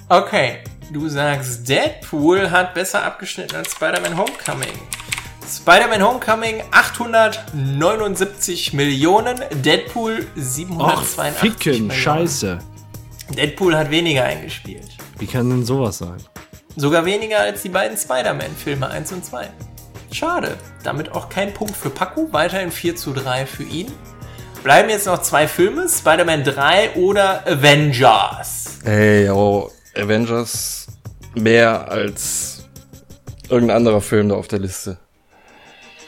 Okay, 0.09 0.59
Du 0.93 1.09
sagst, 1.09 1.67
Deadpool 1.67 2.51
hat 2.51 2.75
besser 2.75 3.03
abgeschnitten 3.03 3.57
als 3.57 3.73
Spider-Man 3.73 4.15
Homecoming. 4.15 4.69
Spider-Man 5.51 6.03
Homecoming 6.03 6.63
879 6.71 8.75
Millionen, 8.75 9.41
Deadpool 9.65 10.27
782 10.35 11.19
Ach, 11.19 11.41
ficken, 11.41 11.73
Millionen. 11.73 11.91
scheiße. 11.93 12.59
Deadpool 13.31 13.75
hat 13.75 13.91
weniger 13.91 14.25
eingespielt. 14.25 14.91
Wie 15.19 15.27
kann 15.27 15.49
denn 15.49 15.65
sowas 15.65 15.97
sein? 15.97 16.19
Sogar 16.77 17.07
weniger 17.07 17.39
als 17.39 17.63
die 17.63 17.71
beiden 17.71 17.97
Spider-Man-Filme 17.97 18.87
1 18.87 19.13
und 19.13 19.25
2. 19.25 19.49
Schade. 20.11 20.59
Damit 20.85 21.13
auch 21.13 21.31
kein 21.31 21.55
Punkt 21.55 21.75
für 21.75 21.89
Paco. 21.89 22.29
Weiterhin 22.33 22.71
4 22.71 22.97
zu 22.97 23.15
3 23.15 23.47
für 23.47 23.65
ihn. 23.65 23.91
Bleiben 24.63 24.91
jetzt 24.91 25.07
noch 25.07 25.23
zwei 25.23 25.49
Filme: 25.49 25.89
Spider-Man 25.89 26.45
3 26.45 26.97
oder 26.97 27.47
Avengers. 27.47 28.79
Ey, 28.85 29.31
oh, 29.31 29.71
Avengers 29.97 30.82
mehr 31.35 31.91
als 31.91 32.65
irgendein 33.49 33.79
anderer 33.79 34.01
Film 34.01 34.29
da 34.29 34.37
auf 34.37 34.49
der 34.49 34.59
Liste. 34.59 34.99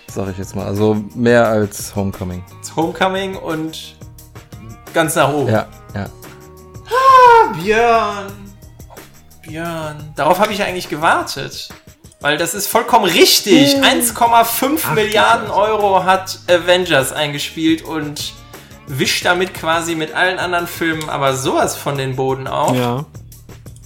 Sag 0.09 0.30
ich 0.30 0.38
jetzt 0.38 0.55
mal. 0.55 0.66
Also 0.66 0.94
mehr 1.14 1.46
als 1.48 1.94
Homecoming. 1.96 2.44
Homecoming 2.76 3.36
und 3.36 3.96
ganz 4.92 5.16
nach 5.16 5.32
oben. 5.32 5.52
Ja, 5.52 5.66
ja. 5.94 6.06
Ah, 6.86 7.52
Björn. 7.52 8.32
Björn. 9.42 10.12
Darauf 10.14 10.38
habe 10.38 10.52
ich 10.52 10.62
eigentlich 10.62 10.88
gewartet. 10.88 11.68
Weil 12.20 12.38
das 12.38 12.55
ist 12.55 12.68
vollkommen 12.68 13.05
richtig. 13.05 13.76
1,5 13.76 14.94
Milliarden 14.94 15.51
Euro 15.51 16.05
hat 16.05 16.38
Avengers 16.48 17.12
eingespielt 17.12 17.82
und 17.82 18.32
wischt 18.86 19.24
damit 19.26 19.52
quasi 19.52 19.94
mit 19.94 20.14
allen 20.14 20.38
anderen 20.38 20.66
Filmen 20.66 21.09
aber 21.10 21.36
sowas 21.36 21.76
von 21.76 21.98
den 21.98 22.16
Boden 22.16 22.46
auf. 22.46 22.76
Ja. 22.76 23.05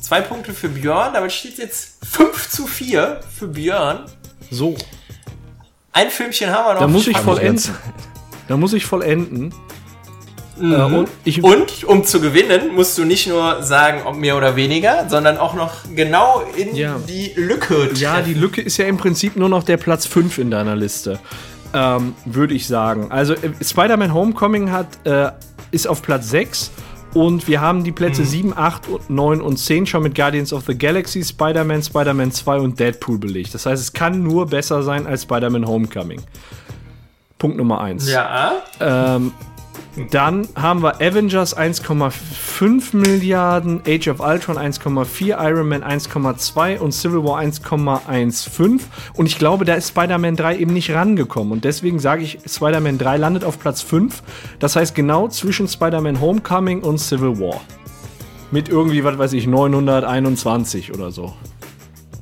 Zwei 0.08 0.22
Punkte 0.22 0.54
für 0.54 0.70
Björn, 0.70 1.12
damit 1.12 1.30
steht 1.32 1.58
jetzt 1.58 2.02
5 2.02 2.48
zu 2.48 2.66
4 2.66 3.20
für 3.38 3.46
Björn. 3.46 4.06
So. 4.50 4.74
Ein 5.92 6.08
Filmchen 6.08 6.48
haben 6.48 6.64
wir 6.64 6.72
noch. 6.72 6.80
Da 6.80 6.86
muss 6.86 7.06
ich 7.08 7.18
vollenden. 7.18 7.74
Da 8.48 8.56
muss 8.56 8.72
ich 8.72 8.86
vollenden. 8.86 9.52
Mhm. 10.56 10.72
Äh, 10.72 10.76
und, 10.76 11.08
ich, 11.24 11.44
und, 11.44 11.84
um 11.84 12.04
zu 12.04 12.22
gewinnen, 12.22 12.74
musst 12.74 12.96
du 12.96 13.04
nicht 13.04 13.26
nur 13.26 13.62
sagen, 13.62 14.00
ob 14.06 14.16
mehr 14.16 14.38
oder 14.38 14.56
weniger, 14.56 15.10
sondern 15.10 15.36
auch 15.36 15.52
noch 15.52 15.74
genau 15.94 16.42
in 16.56 16.74
ja. 16.74 16.98
die 17.06 17.34
Lücke 17.36 17.74
treffen. 17.74 17.96
Ja, 17.96 18.22
die 18.22 18.32
Lücke 18.32 18.62
ist 18.62 18.78
ja 18.78 18.86
im 18.86 18.96
Prinzip 18.96 19.36
nur 19.36 19.50
noch 19.50 19.62
der 19.62 19.76
Platz 19.76 20.06
5 20.06 20.38
in 20.38 20.50
deiner 20.50 20.74
Liste. 20.74 21.18
Ähm, 21.74 22.14
Würde 22.24 22.54
ich 22.54 22.66
sagen. 22.66 23.10
Also, 23.10 23.34
äh, 23.34 23.50
Spider-Man 23.62 24.14
Homecoming 24.14 24.70
hat, 24.70 24.86
äh, 25.04 25.32
ist 25.70 25.86
auf 25.86 26.00
Platz 26.00 26.30
6 26.30 26.70
und 27.18 27.48
wir 27.48 27.60
haben 27.60 27.82
die 27.82 27.90
Plätze 27.90 28.22
mhm. 28.22 28.26
7, 28.26 28.52
8, 28.56 29.10
9 29.10 29.40
und 29.40 29.56
10 29.56 29.86
schon 29.86 30.04
mit 30.04 30.14
Guardians 30.14 30.52
of 30.52 30.64
the 30.66 30.78
Galaxy, 30.78 31.24
Spider-Man, 31.24 31.82
Spider-Man 31.82 32.30
2 32.30 32.60
und 32.60 32.78
Deadpool 32.78 33.18
belegt. 33.18 33.54
Das 33.54 33.66
heißt, 33.66 33.82
es 33.82 33.92
kann 33.92 34.22
nur 34.22 34.46
besser 34.46 34.84
sein 34.84 35.04
als 35.04 35.24
Spider-Man 35.24 35.66
Homecoming. 35.66 36.20
Punkt 37.36 37.56
Nummer 37.56 37.80
1. 37.80 38.08
Ja. 38.08 38.62
Ähm, 38.80 39.32
dann 40.10 40.48
haben 40.54 40.82
wir 40.82 40.96
Avengers 40.96 41.56
1,5 41.56 42.96
Milliarden, 42.96 43.80
Age 43.86 44.08
of 44.08 44.20
Ultron 44.20 44.56
1,4, 44.56 45.36
Iron 45.48 45.68
Man 45.68 45.82
1,2 45.82 46.78
und 46.78 46.92
Civil 46.92 47.24
War 47.24 47.40
1,15. 47.40 48.80
Und 49.14 49.26
ich 49.26 49.38
glaube, 49.38 49.64
da 49.64 49.74
ist 49.74 49.88
Spider-Man 49.88 50.36
3 50.36 50.58
eben 50.58 50.72
nicht 50.72 50.90
rangekommen. 50.92 51.52
Und 51.52 51.64
deswegen 51.64 51.98
sage 51.98 52.22
ich, 52.22 52.38
Spider-Man 52.46 52.98
3 52.98 53.16
landet 53.16 53.44
auf 53.44 53.58
Platz 53.58 53.82
5. 53.82 54.22
Das 54.58 54.76
heißt 54.76 54.94
genau 54.94 55.28
zwischen 55.28 55.68
Spider-Man 55.68 56.20
Homecoming 56.20 56.82
und 56.82 56.98
Civil 56.98 57.40
War. 57.40 57.60
Mit 58.50 58.68
irgendwie, 58.68 59.04
was 59.04 59.18
weiß 59.18 59.32
ich, 59.34 59.46
921 59.46 60.94
oder 60.94 61.10
so. 61.10 61.34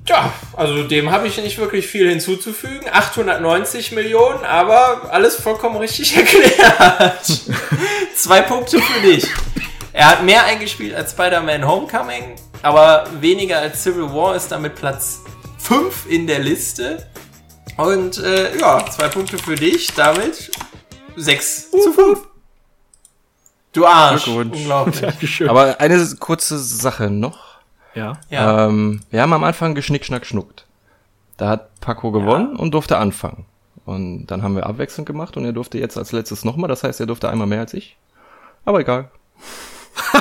Ja, 0.08 0.32
also 0.52 0.84
dem 0.84 1.10
habe 1.10 1.26
ich 1.26 1.36
nicht 1.38 1.58
wirklich 1.58 1.86
viel 1.86 2.08
hinzuzufügen. 2.08 2.88
890 2.90 3.92
Millionen, 3.92 4.44
aber 4.44 5.12
alles 5.12 5.36
vollkommen 5.36 5.76
richtig 5.76 6.16
erklärt. 6.16 7.42
Zwei 8.14 8.42
Punkte 8.42 8.80
für 8.80 9.00
dich. 9.00 9.26
Er 9.92 10.10
hat 10.10 10.24
mehr 10.24 10.44
eingespielt 10.44 10.94
als 10.94 11.12
Spider-Man 11.12 11.66
Homecoming, 11.66 12.36
aber 12.62 13.06
weniger 13.20 13.58
als 13.58 13.82
Civil 13.82 14.12
War 14.12 14.36
ist 14.36 14.48
damit 14.52 14.74
Platz 14.76 15.22
5 15.58 16.06
in 16.08 16.26
der 16.26 16.38
Liste. 16.38 17.08
Und 17.76 18.18
äh, 18.18 18.56
ja, 18.58 18.84
zwei 18.90 19.08
Punkte 19.08 19.38
für 19.38 19.56
dich, 19.56 19.92
damit 19.94 20.50
6 21.16 21.68
uh. 21.72 21.80
zu 21.82 21.92
5. 21.92 22.18
Du 23.72 23.86
Arsch. 23.86 24.28
Unglaublich. 24.28 25.42
Aber 25.48 25.80
eine 25.80 26.06
kurze 26.18 26.58
Sache 26.58 27.10
noch. 27.10 27.45
Ja. 27.96 28.12
ja. 28.30 28.66
Ähm, 28.66 29.00
wir 29.10 29.22
haben 29.22 29.32
am 29.32 29.42
Anfang 29.42 29.74
geschnick, 29.74 30.04
schnack, 30.04 30.26
schnuckt. 30.26 30.66
Da 31.38 31.48
hat 31.48 31.80
Paco 31.80 32.12
gewonnen 32.12 32.52
ja. 32.54 32.60
und 32.60 32.72
durfte 32.72 32.98
anfangen. 32.98 33.46
Und 33.84 34.26
dann 34.26 34.42
haben 34.42 34.54
wir 34.54 34.66
abwechselnd 34.66 35.06
gemacht 35.06 35.36
und 35.36 35.44
er 35.44 35.52
durfte 35.52 35.78
jetzt 35.78 35.96
als 35.96 36.12
letztes 36.12 36.44
nochmal. 36.44 36.68
Das 36.68 36.84
heißt, 36.84 37.00
er 37.00 37.06
durfte 37.06 37.28
einmal 37.30 37.46
mehr 37.46 37.60
als 37.60 37.72
ich. 37.74 37.96
Aber 38.64 38.80
egal. 38.80 39.10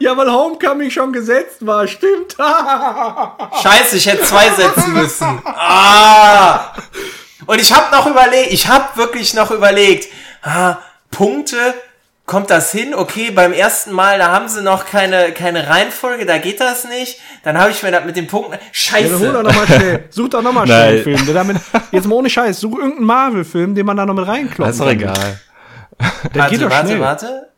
ja, 0.00 0.16
weil 0.16 0.32
Homecoming 0.32 0.90
schon 0.90 1.12
gesetzt 1.12 1.64
war, 1.64 1.86
stimmt. 1.86 2.36
Scheiße, 3.62 3.96
ich 3.96 4.06
hätte 4.06 4.22
zwei 4.22 4.50
setzen 4.50 4.92
müssen. 4.94 5.42
Ah! 5.44 6.72
Und 7.46 7.60
ich 7.60 7.72
habe 7.72 7.94
noch 7.94 8.06
überlegt, 8.06 8.52
ich 8.52 8.66
habe 8.66 8.96
wirklich 8.96 9.34
noch 9.34 9.50
überlegt, 9.50 10.08
ah, 10.42 10.78
Punkte 11.10 11.74
kommt 12.26 12.50
das 12.50 12.72
hin? 12.72 12.94
Okay, 12.94 13.30
beim 13.30 13.52
ersten 13.52 13.92
Mal, 13.92 14.18
da 14.18 14.30
haben 14.32 14.48
sie 14.48 14.62
noch 14.62 14.86
keine, 14.86 15.32
keine 15.32 15.68
Reihenfolge, 15.68 16.26
da 16.26 16.38
geht 16.38 16.60
das 16.60 16.84
nicht. 16.84 17.20
Dann 17.42 17.58
habe 17.58 17.70
ich 17.70 17.82
mir 17.82 17.90
das 17.90 18.04
mit 18.04 18.16
den 18.16 18.26
Punkten. 18.26 18.58
Scheiße. 18.72 19.12
Ja, 19.12 19.18
hol 19.18 19.32
doch 19.32 19.42
noch 19.42 19.54
mal 19.54 19.66
schnell. 19.66 20.04
Such 20.10 20.28
doch 20.28 20.42
nochmal 20.42 20.66
schnell 20.66 20.94
einen 20.94 21.02
Film. 21.02 21.26
Der 21.26 21.34
damit, 21.34 21.56
jetzt 21.90 22.06
mal 22.06 22.14
ohne 22.16 22.30
Scheiß, 22.30 22.60
such 22.60 22.78
irgendeinen 22.78 23.06
Marvel-Film, 23.06 23.74
den 23.74 23.86
man 23.86 23.96
da 23.96 24.06
noch 24.06 24.14
mit 24.14 24.26
reinklopft. 24.26 24.68
Das 24.68 24.76
ist 24.76 24.80
doch 24.80 24.90
egal. 24.90 25.40
Der 26.00 26.42
warte, 26.42 26.50
geht 26.50 26.62
doch 26.62 26.70
warte, 26.70 26.86
schnell. 26.88 27.00
warte, 27.00 27.48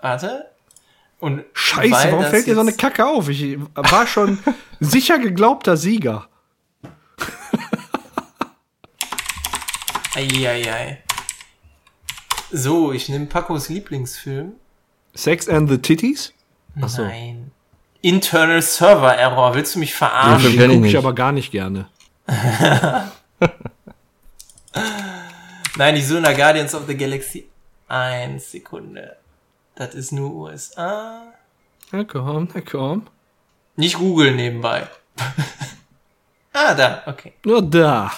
warte. 0.00 0.46
Und 1.18 1.44
Scheiße, 1.54 2.10
warum 2.10 2.24
fällt 2.24 2.46
dir 2.46 2.54
so 2.54 2.60
eine 2.60 2.72
Kacke 2.72 3.06
auf? 3.06 3.28
Ich 3.28 3.58
war 3.74 4.06
schon 4.06 4.38
sicher 4.80 5.18
geglaubter 5.18 5.76
Sieger. 5.76 6.26
Eieiei. 10.14 11.02
So, 12.52 12.92
ich 12.92 13.08
nehme 13.08 13.26
Pacos 13.26 13.68
Lieblingsfilm. 13.68 14.52
Sex 15.14 15.48
and 15.48 15.68
the 15.68 15.78
Titties? 15.78 16.32
Achso. 16.80 17.02
Nein. 17.02 17.50
Internal 18.02 18.62
Server 18.62 19.16
Error. 19.16 19.54
Willst 19.54 19.74
du 19.74 19.80
mich 19.80 19.94
verarschen? 19.94 20.56
Den, 20.56 20.70
gucke 20.74 20.86
ich 20.88 20.96
aber 20.96 21.14
gar 21.14 21.32
nicht 21.32 21.50
gerne. 21.50 21.88
Nein, 25.76 25.94
die 25.94 26.02
Söhne 26.02 26.34
Guardians 26.34 26.74
of 26.74 26.86
the 26.86 26.96
Galaxy. 26.96 27.48
Eins 27.88 28.52
Sekunde. 28.52 29.16
Das 29.74 29.94
ist 29.94 30.12
nur 30.12 30.34
USA. 30.34 31.32
Na 31.92 32.04
komm, 32.04 32.48
na 32.54 32.60
komm. 32.60 33.06
Nicht 33.76 33.98
Google 33.98 34.34
nebenbei. 34.34 34.88
ah, 36.52 36.74
da, 36.74 37.02
okay. 37.06 37.34
Nur 37.44 37.62
da. 37.62 38.12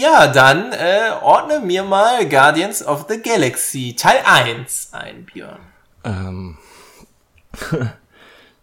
Ja, 0.00 0.28
dann 0.28 0.70
äh, 0.70 1.10
ordne 1.22 1.58
mir 1.58 1.82
mal 1.82 2.28
Guardians 2.28 2.86
of 2.86 3.06
the 3.08 3.20
Galaxy 3.20 3.96
Teil 3.98 4.22
1 4.24 4.90
ein, 4.92 5.24
Björn. 5.24 5.58
Ähm. 6.04 6.56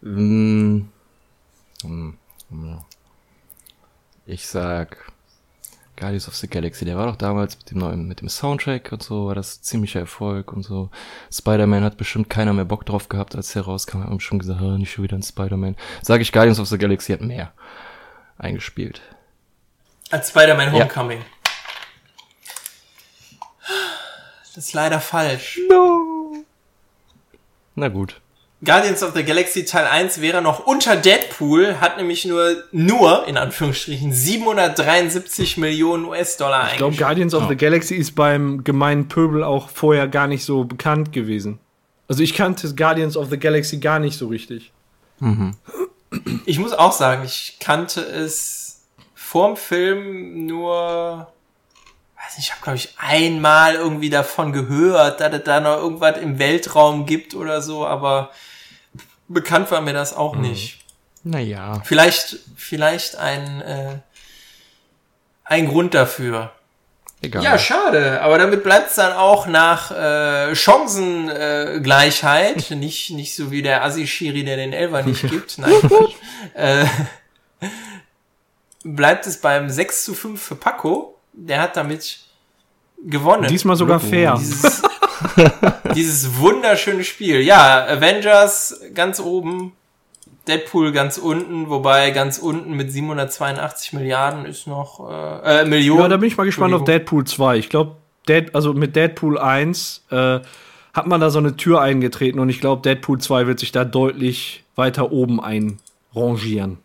mm, 0.00 0.88
ich 4.24 4.46
sag 4.46 5.12
Guardians 5.98 6.26
of 6.26 6.36
the 6.36 6.48
Galaxy, 6.48 6.86
der 6.86 6.96
war 6.96 7.04
doch 7.04 7.16
damals 7.16 7.58
mit 7.58 7.70
dem 7.70 7.80
neuen, 7.80 8.08
mit 8.08 8.22
dem 8.22 8.30
Soundtrack 8.30 8.92
und 8.92 9.02
so, 9.02 9.26
war 9.26 9.34
das 9.34 9.60
ziemlicher 9.60 10.00
Erfolg 10.00 10.54
und 10.54 10.62
so. 10.62 10.88
Spider-Man 11.30 11.84
hat 11.84 11.98
bestimmt 11.98 12.30
keiner 12.30 12.54
mehr 12.54 12.64
Bock 12.64 12.86
drauf 12.86 13.10
gehabt, 13.10 13.36
als 13.36 13.52
der 13.52 13.60
rauskam, 13.60 14.02
haben 14.04 14.20
schon 14.20 14.38
gesagt, 14.38 14.62
oh, 14.62 14.78
nicht 14.78 14.90
schon 14.90 15.04
wieder 15.04 15.18
ein 15.18 15.22
Spider-Man. 15.22 15.76
Sag 16.00 16.22
ich, 16.22 16.32
Guardians 16.32 16.60
of 16.60 16.68
the 16.68 16.78
Galaxy 16.78 17.12
hat 17.12 17.20
mehr 17.20 17.52
eingespielt. 18.38 19.02
Als 20.10 20.28
Spider-Man 20.30 20.72
Homecoming. 20.72 21.18
Ja. 21.18 21.24
Das 24.54 24.64
ist 24.64 24.72
leider 24.72 25.00
falsch. 25.00 25.60
No. 25.68 26.44
Na 27.74 27.88
gut. 27.88 28.20
Guardians 28.64 29.02
of 29.02 29.14
the 29.14 29.22
Galaxy 29.22 29.66
Teil 29.66 29.86
1 29.86 30.22
wäre 30.22 30.40
noch 30.40 30.66
unter 30.66 30.96
Deadpool, 30.96 31.78
hat 31.80 31.98
nämlich 31.98 32.24
nur, 32.24 32.64
nur, 32.72 33.28
in 33.28 33.36
Anführungsstrichen, 33.36 34.12
773 34.12 35.58
Millionen 35.58 36.06
US-Dollar 36.06 36.70
Ich 36.70 36.78
glaube, 36.78 36.96
Guardians 36.96 37.34
of 37.34 37.44
oh. 37.44 37.48
the 37.48 37.56
Galaxy 37.56 37.96
ist 37.96 38.14
beim 38.14 38.64
gemeinen 38.64 39.08
Pöbel 39.08 39.44
auch 39.44 39.68
vorher 39.68 40.08
gar 40.08 40.26
nicht 40.26 40.44
so 40.44 40.64
bekannt 40.64 41.12
gewesen. 41.12 41.58
Also 42.08 42.22
ich 42.22 42.32
kannte 42.34 42.74
Guardians 42.74 43.16
of 43.16 43.28
the 43.28 43.38
Galaxy 43.38 43.76
gar 43.76 43.98
nicht 43.98 44.16
so 44.16 44.28
richtig. 44.28 44.72
Mhm. 45.20 45.54
Ich 46.46 46.58
muss 46.58 46.72
auch 46.72 46.92
sagen, 46.92 47.24
ich 47.24 47.58
kannte 47.60 48.00
es 48.00 48.65
vorm 49.36 49.56
Film 49.58 50.46
nur, 50.46 51.30
weiß 52.16 52.38
nicht, 52.38 52.46
ich 52.46 52.52
habe 52.52 52.62
glaube 52.62 52.78
ich 52.78 52.94
einmal 52.96 53.74
irgendwie 53.74 54.08
davon 54.08 54.54
gehört, 54.54 55.20
dass 55.20 55.34
es 55.34 55.44
da 55.44 55.60
noch 55.60 55.76
irgendwas 55.76 56.16
im 56.16 56.38
Weltraum 56.38 57.04
gibt 57.04 57.34
oder 57.34 57.60
so, 57.60 57.86
aber 57.86 58.30
bekannt 59.28 59.70
war 59.70 59.82
mir 59.82 59.92
das 59.92 60.14
auch 60.14 60.36
mhm. 60.36 60.40
nicht. 60.40 60.78
Naja. 61.22 61.82
Vielleicht, 61.84 62.38
vielleicht 62.56 63.16
ein, 63.16 63.60
äh, 63.60 63.98
ein 65.44 65.68
Grund 65.68 65.92
dafür. 65.92 66.52
Egal. 67.20 67.44
Ja, 67.44 67.58
schade, 67.58 68.22
aber 68.22 68.38
damit 68.38 68.62
bleibt 68.62 68.88
es 68.88 68.94
dann 68.94 69.12
auch 69.12 69.46
nach 69.46 69.90
äh, 69.90 70.56
Chancengleichheit, 70.56 72.70
nicht, 72.74 73.10
nicht 73.10 73.34
so 73.34 73.50
wie 73.50 73.60
der 73.60 73.84
Assi-Schiri, 73.84 74.44
der 74.44 74.56
den 74.56 74.72
Elver 74.72 75.02
nicht 75.02 75.20
gibt, 75.30 75.58
nein, 75.58 75.74
äh, 76.54 76.86
bleibt 78.94 79.26
es 79.26 79.40
beim 79.40 79.68
6 79.68 80.04
zu 80.04 80.14
5 80.14 80.40
für 80.40 80.54
Paco. 80.54 81.18
Der 81.32 81.60
hat 81.60 81.76
damit 81.76 82.20
gewonnen. 83.04 83.48
Diesmal 83.48 83.76
sogar 83.76 84.00
fair. 84.00 84.36
Dieses, 84.38 84.82
dieses 85.94 86.38
wunderschöne 86.38 87.04
Spiel. 87.04 87.40
Ja, 87.40 87.86
Avengers 87.86 88.80
ganz 88.94 89.20
oben. 89.20 89.72
Deadpool 90.48 90.92
ganz 90.92 91.18
unten, 91.18 91.68
wobei 91.68 92.12
ganz 92.12 92.38
unten 92.38 92.74
mit 92.74 92.92
782 92.92 93.94
Milliarden 93.94 94.46
ist 94.46 94.68
noch 94.68 95.10
äh, 95.10 95.62
äh 95.62 95.64
Millionen. 95.64 96.02
Ja, 96.02 96.08
da 96.08 96.16
bin 96.18 96.28
ich 96.28 96.36
mal 96.36 96.44
gespannt 96.44 96.72
auf 96.72 96.84
Deadpool 96.84 97.24
2. 97.24 97.56
Ich 97.56 97.68
glaube, 97.68 97.96
Dead, 98.28 98.54
also 98.54 98.72
mit 98.72 98.94
Deadpool 98.94 99.38
1 99.38 100.04
äh, 100.10 100.38
hat 100.92 101.06
man 101.06 101.20
da 101.20 101.30
so 101.30 101.40
eine 101.40 101.56
Tür 101.56 101.80
eingetreten 101.80 102.38
und 102.38 102.48
ich 102.48 102.60
glaube, 102.60 102.82
Deadpool 102.82 103.18
2 103.18 103.48
wird 103.48 103.58
sich 103.58 103.72
da 103.72 103.84
deutlich 103.84 104.64
weiter 104.76 105.10
oben 105.10 105.40
einrangieren. 105.40 106.78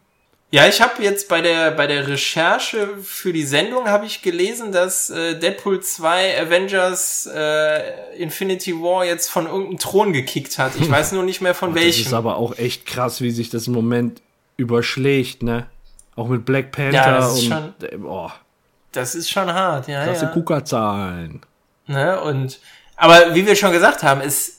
Ja, 0.54 0.68
ich 0.68 0.82
habe 0.82 1.02
jetzt 1.02 1.30
bei 1.30 1.40
der 1.40 1.72
bei 1.72 1.88
der 1.88 2.10
Recherche 2.10 2.90
für 3.02 3.32
die 3.32 3.44
Sendung 3.46 3.88
habe 3.88 4.06
ich 4.06 4.22
gelesen, 4.22 4.74
dass 4.74 5.10
äh, 5.10 5.40
Deadpool 5.40 5.80
2 5.80 6.42
Avengers 6.42 7.30
äh, 7.34 8.18
Infinity 8.18 8.74
War 8.74 9.06
jetzt 9.06 9.30
von 9.30 9.46
irgendeinem 9.46 9.80
Thron 9.80 10.12
gekickt 10.12 10.60
hat. 10.60 10.74
Ich 10.78 10.92
weiß 10.92 11.14
nur 11.14 11.24
nicht 11.24 11.40
mehr 11.40 11.56
von 11.56 11.74
welchem. 11.76 12.04
Das 12.04 12.08
ist 12.08 12.14
aber 12.14 12.36
auch 12.36 12.58
echt 12.58 12.86
krass, 12.86 13.22
wie 13.22 13.32
sich 13.32 13.50
das 13.50 13.68
im 13.68 13.74
Moment 13.74 14.22
überschlägt, 14.58 15.42
ne? 15.42 15.68
Auch 16.18 16.28
mit 16.28 16.44
Black 16.44 16.74
Panther 16.74 16.92
ja, 16.92 17.18
das 17.18 17.38
ist 17.38 17.44
und 17.44 17.50
schon, 17.50 18.02
boah. 18.02 18.34
Das 18.92 19.16
ist 19.16 19.30
schon 19.30 19.52
hart, 19.54 19.88
ja. 19.88 20.06
Das 20.06 20.16
ja. 20.16 20.20
sind 20.20 20.34
Kuckerzahlen. 20.34 21.42
Ne? 21.88 22.20
Und 22.20 22.60
aber 22.98 23.34
wie 23.34 23.48
wir 23.48 23.56
schon 23.56 23.72
gesagt 23.72 24.04
haben, 24.04 24.20
es 24.20 24.58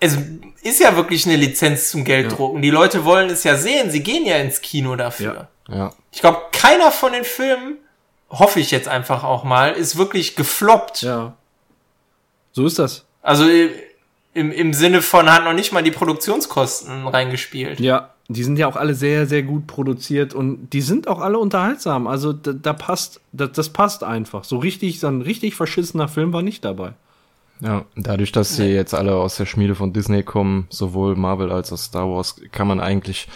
es 0.00 0.18
ist 0.62 0.80
ja 0.80 0.96
wirklich 0.96 1.26
eine 1.26 1.36
Lizenz 1.36 1.90
zum 1.90 2.04
Gelddrucken. 2.04 2.56
Ja. 2.56 2.62
Die 2.62 2.70
Leute 2.70 3.04
wollen 3.04 3.30
es 3.30 3.44
ja 3.44 3.56
sehen. 3.56 3.90
Sie 3.90 4.02
gehen 4.02 4.26
ja 4.26 4.36
ins 4.36 4.60
Kino 4.60 4.96
dafür. 4.96 5.48
Ja. 5.68 5.76
ja. 5.76 5.92
Ich 6.12 6.20
glaube, 6.20 6.40
keiner 6.52 6.90
von 6.90 7.12
den 7.12 7.24
Filmen, 7.24 7.78
hoffe 8.30 8.60
ich 8.60 8.70
jetzt 8.70 8.88
einfach 8.88 9.24
auch 9.24 9.44
mal, 9.44 9.72
ist 9.72 9.96
wirklich 9.96 10.36
gefloppt. 10.36 11.02
Ja. 11.02 11.34
So 12.52 12.66
ist 12.66 12.78
das. 12.78 13.04
Also 13.22 13.46
im, 14.34 14.52
im 14.52 14.74
Sinne 14.74 15.02
von 15.02 15.32
hat 15.32 15.44
noch 15.44 15.52
nicht 15.52 15.72
mal 15.72 15.82
die 15.82 15.90
Produktionskosten 15.90 17.08
reingespielt. 17.08 17.80
Ja, 17.80 18.10
die 18.28 18.42
sind 18.42 18.58
ja 18.58 18.66
auch 18.66 18.76
alle 18.76 18.94
sehr, 18.94 19.26
sehr 19.26 19.42
gut 19.42 19.66
produziert 19.66 20.34
und 20.34 20.70
die 20.70 20.82
sind 20.82 21.08
auch 21.08 21.20
alle 21.20 21.38
unterhaltsam. 21.38 22.06
Also 22.06 22.32
da, 22.32 22.52
da 22.52 22.72
passt, 22.72 23.20
da, 23.32 23.46
das 23.46 23.70
passt 23.70 24.04
einfach. 24.04 24.44
So 24.44 24.58
richtig, 24.58 25.00
so 25.00 25.06
ein 25.06 25.22
richtig 25.22 25.54
verschissener 25.54 26.08
Film 26.08 26.32
war 26.32 26.42
nicht 26.42 26.64
dabei. 26.64 26.92
Ja, 27.60 27.86
dadurch, 27.96 28.32
dass 28.32 28.56
sie 28.56 28.66
jetzt 28.66 28.92
alle 28.92 29.14
aus 29.14 29.36
der 29.36 29.46
Schmiede 29.46 29.74
von 29.74 29.94
Disney 29.94 30.22
kommen, 30.22 30.66
sowohl 30.68 31.16
Marvel 31.16 31.50
als 31.50 31.72
auch 31.72 31.78
Star 31.78 32.08
Wars, 32.08 32.36
kann 32.52 32.66
man 32.66 32.80
eigentlich 32.80 33.28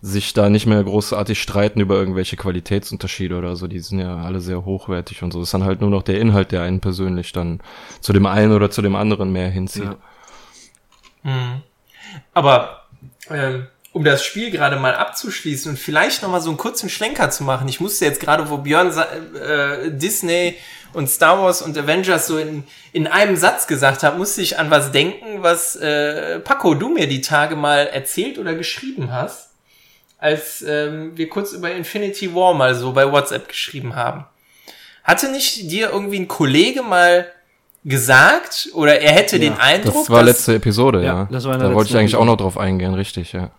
sich 0.00 0.32
da 0.32 0.50
nicht 0.50 0.66
mehr 0.66 0.82
großartig 0.82 1.40
streiten 1.40 1.80
über 1.80 1.96
irgendwelche 1.96 2.36
Qualitätsunterschiede 2.36 3.36
oder 3.36 3.54
so. 3.54 3.68
Die 3.68 3.78
sind 3.78 4.00
ja 4.00 4.16
alle 4.22 4.40
sehr 4.40 4.64
hochwertig 4.64 5.22
und 5.22 5.32
so. 5.32 5.40
Es 5.40 5.48
ist 5.48 5.54
dann 5.54 5.64
halt 5.64 5.80
nur 5.80 5.90
noch 5.90 6.02
der 6.02 6.20
Inhalt, 6.20 6.50
der 6.50 6.62
einen 6.62 6.80
persönlich 6.80 7.32
dann 7.32 7.60
zu 8.00 8.12
dem 8.12 8.26
einen 8.26 8.52
oder 8.52 8.70
zu 8.70 8.82
dem 8.82 8.96
anderen 8.96 9.32
mehr 9.32 9.50
hinzieht. 9.50 9.84
Ja. 9.84 9.96
Mhm. 11.22 11.62
Aber 12.34 12.82
ähm, 13.30 13.66
um 13.98 14.04
das 14.04 14.22
Spiel 14.22 14.52
gerade 14.52 14.76
mal 14.76 14.94
abzuschließen 14.94 15.72
und 15.72 15.76
vielleicht 15.76 16.22
noch 16.22 16.30
mal 16.30 16.40
so 16.40 16.50
einen 16.50 16.56
kurzen 16.56 16.88
Schlenker 16.88 17.30
zu 17.30 17.42
machen. 17.42 17.66
Ich 17.66 17.80
musste 17.80 18.04
jetzt 18.04 18.20
gerade, 18.20 18.48
wo 18.48 18.58
Björn 18.58 18.96
äh, 18.96 19.90
Disney 19.90 20.54
und 20.92 21.10
Star 21.10 21.42
Wars 21.42 21.62
und 21.62 21.76
Avengers 21.76 22.28
so 22.28 22.38
in, 22.38 22.62
in 22.92 23.08
einem 23.08 23.34
Satz 23.34 23.66
gesagt 23.66 24.04
hat, 24.04 24.16
musste 24.16 24.40
ich 24.40 24.56
an 24.56 24.70
was 24.70 24.92
denken, 24.92 25.42
was 25.42 25.74
äh, 25.74 26.38
Paco, 26.38 26.74
du 26.74 26.90
mir 26.90 27.08
die 27.08 27.22
Tage 27.22 27.56
mal 27.56 27.88
erzählt 27.88 28.38
oder 28.38 28.54
geschrieben 28.54 29.12
hast, 29.12 29.50
als 30.18 30.62
ähm, 30.62 31.16
wir 31.16 31.28
kurz 31.28 31.50
über 31.50 31.72
Infinity 31.72 32.32
War 32.32 32.54
mal 32.54 32.76
so 32.76 32.92
bei 32.92 33.10
WhatsApp 33.10 33.48
geschrieben 33.48 33.96
haben. 33.96 34.26
Hatte 35.02 35.28
nicht 35.32 35.72
dir 35.72 35.90
irgendwie 35.90 36.20
ein 36.20 36.28
Kollege 36.28 36.84
mal 36.84 37.26
gesagt 37.84 38.68
oder 38.74 39.00
er 39.00 39.10
hätte 39.10 39.38
ja, 39.38 39.42
den 39.42 39.54
Eindruck, 39.54 40.04
das 40.04 40.10
war 40.10 40.22
letzte 40.22 40.54
Episode, 40.54 41.00
ja. 41.00 41.04
ja. 41.04 41.28
Das 41.32 41.46
war 41.46 41.58
da 41.58 41.74
wollte 41.74 41.90
ich 41.90 41.96
eigentlich 41.96 42.12
Episode. 42.12 42.22
auch 42.22 42.26
noch 42.26 42.36
drauf 42.36 42.58
eingehen, 42.58 42.94
richtig, 42.94 43.32
ja. 43.32 43.50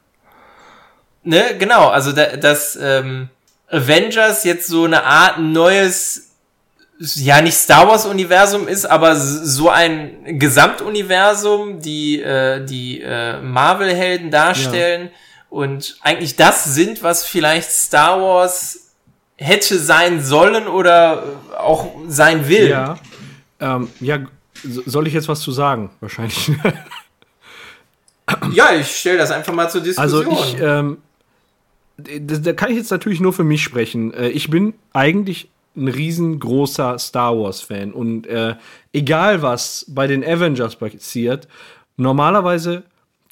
Ne, 1.24 1.56
genau, 1.58 1.90
also 1.90 2.12
da, 2.12 2.38
dass 2.38 2.78
ähm, 2.82 3.30
Avengers 3.70 4.44
jetzt 4.44 4.68
so 4.68 4.86
eine 4.86 5.04
Art 5.04 5.40
neues 5.40 6.30
ja 7.16 7.42
nicht 7.42 7.56
Star 7.56 7.88
Wars 7.88 8.06
Universum 8.06 8.68
ist, 8.68 8.86
aber 8.86 9.16
so 9.16 9.70
ein 9.70 10.38
Gesamtuniversum, 10.40 11.82
die 11.82 12.22
äh, 12.22 12.66
die 12.66 13.02
äh, 13.02 13.42
Marvel 13.42 13.94
Helden 13.94 14.32
darstellen 14.32 15.04
ja. 15.04 15.12
und 15.50 15.98
eigentlich 16.02 16.36
das 16.36 16.66
sind, 16.66 17.02
was 17.02 17.26
vielleicht 17.26 17.72
Star 17.72 18.22
Wars 18.22 18.92
hätte 19.38 19.80
sein 19.80 20.22
sollen 20.22 20.68
oder 20.68 21.24
auch 21.58 21.88
sein 22.08 22.50
will. 22.50 22.70
Ja, 22.70 22.98
ähm, 23.62 23.90
ja 24.02 24.20
soll 24.64 25.08
ich 25.08 25.14
jetzt 25.14 25.30
was 25.30 25.40
zu 25.40 25.54
sagen? 25.54 25.92
Wahrscheinlich. 26.02 26.52
ja, 28.52 28.74
ich 28.74 28.94
stelle 28.94 29.18
das 29.18 29.32
einfach 29.32 29.54
mal 29.54 29.70
zur 29.70 29.82
Diskussion. 29.82 30.28
Also 30.28 30.44
ich, 30.44 30.62
ähm, 30.62 30.98
da 32.00 32.54
kann 32.54 32.72
ich 32.72 32.78
jetzt 32.78 32.92
natürlich 32.92 33.20
nur 33.20 33.34
für 33.34 33.44
mich 33.44 33.64
sprechen. 33.64 34.14
Äh, 34.14 34.30
ich 34.30 34.50
bin 34.50 34.74
eigentlich 34.94 35.50
ein 35.76 35.88
riesengroßer 35.88 37.00
Star 37.00 37.38
Wars-Fan. 37.38 37.94
Und 37.94 38.28
äh, 38.28 38.56
egal 38.94 39.42
was 39.42 39.86
bei 39.90 40.08
den 40.08 40.24
Avengers 40.24 40.76
passiert, 40.76 41.48
normalerweise 41.98 42.84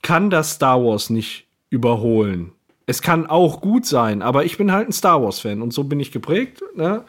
kann 0.01 0.29
das 0.29 0.51
Star 0.51 0.83
Wars 0.83 1.09
nicht 1.09 1.47
überholen. 1.69 2.51
Es 2.85 3.01
kann 3.01 3.27
auch 3.27 3.59
gut 3.59 3.85
sein, 3.85 4.21
aber 4.21 4.45
ich 4.45 4.57
bin 4.57 4.71
halt 4.71 4.87
ein 4.87 4.93
Star 4.93 5.21
Wars-Fan 5.21 5.61
und 5.61 5.73
so 5.73 5.83
bin 5.83 5.99
ich 5.99 6.11
geprägt. 6.11 6.63
Ne? 6.75 7.03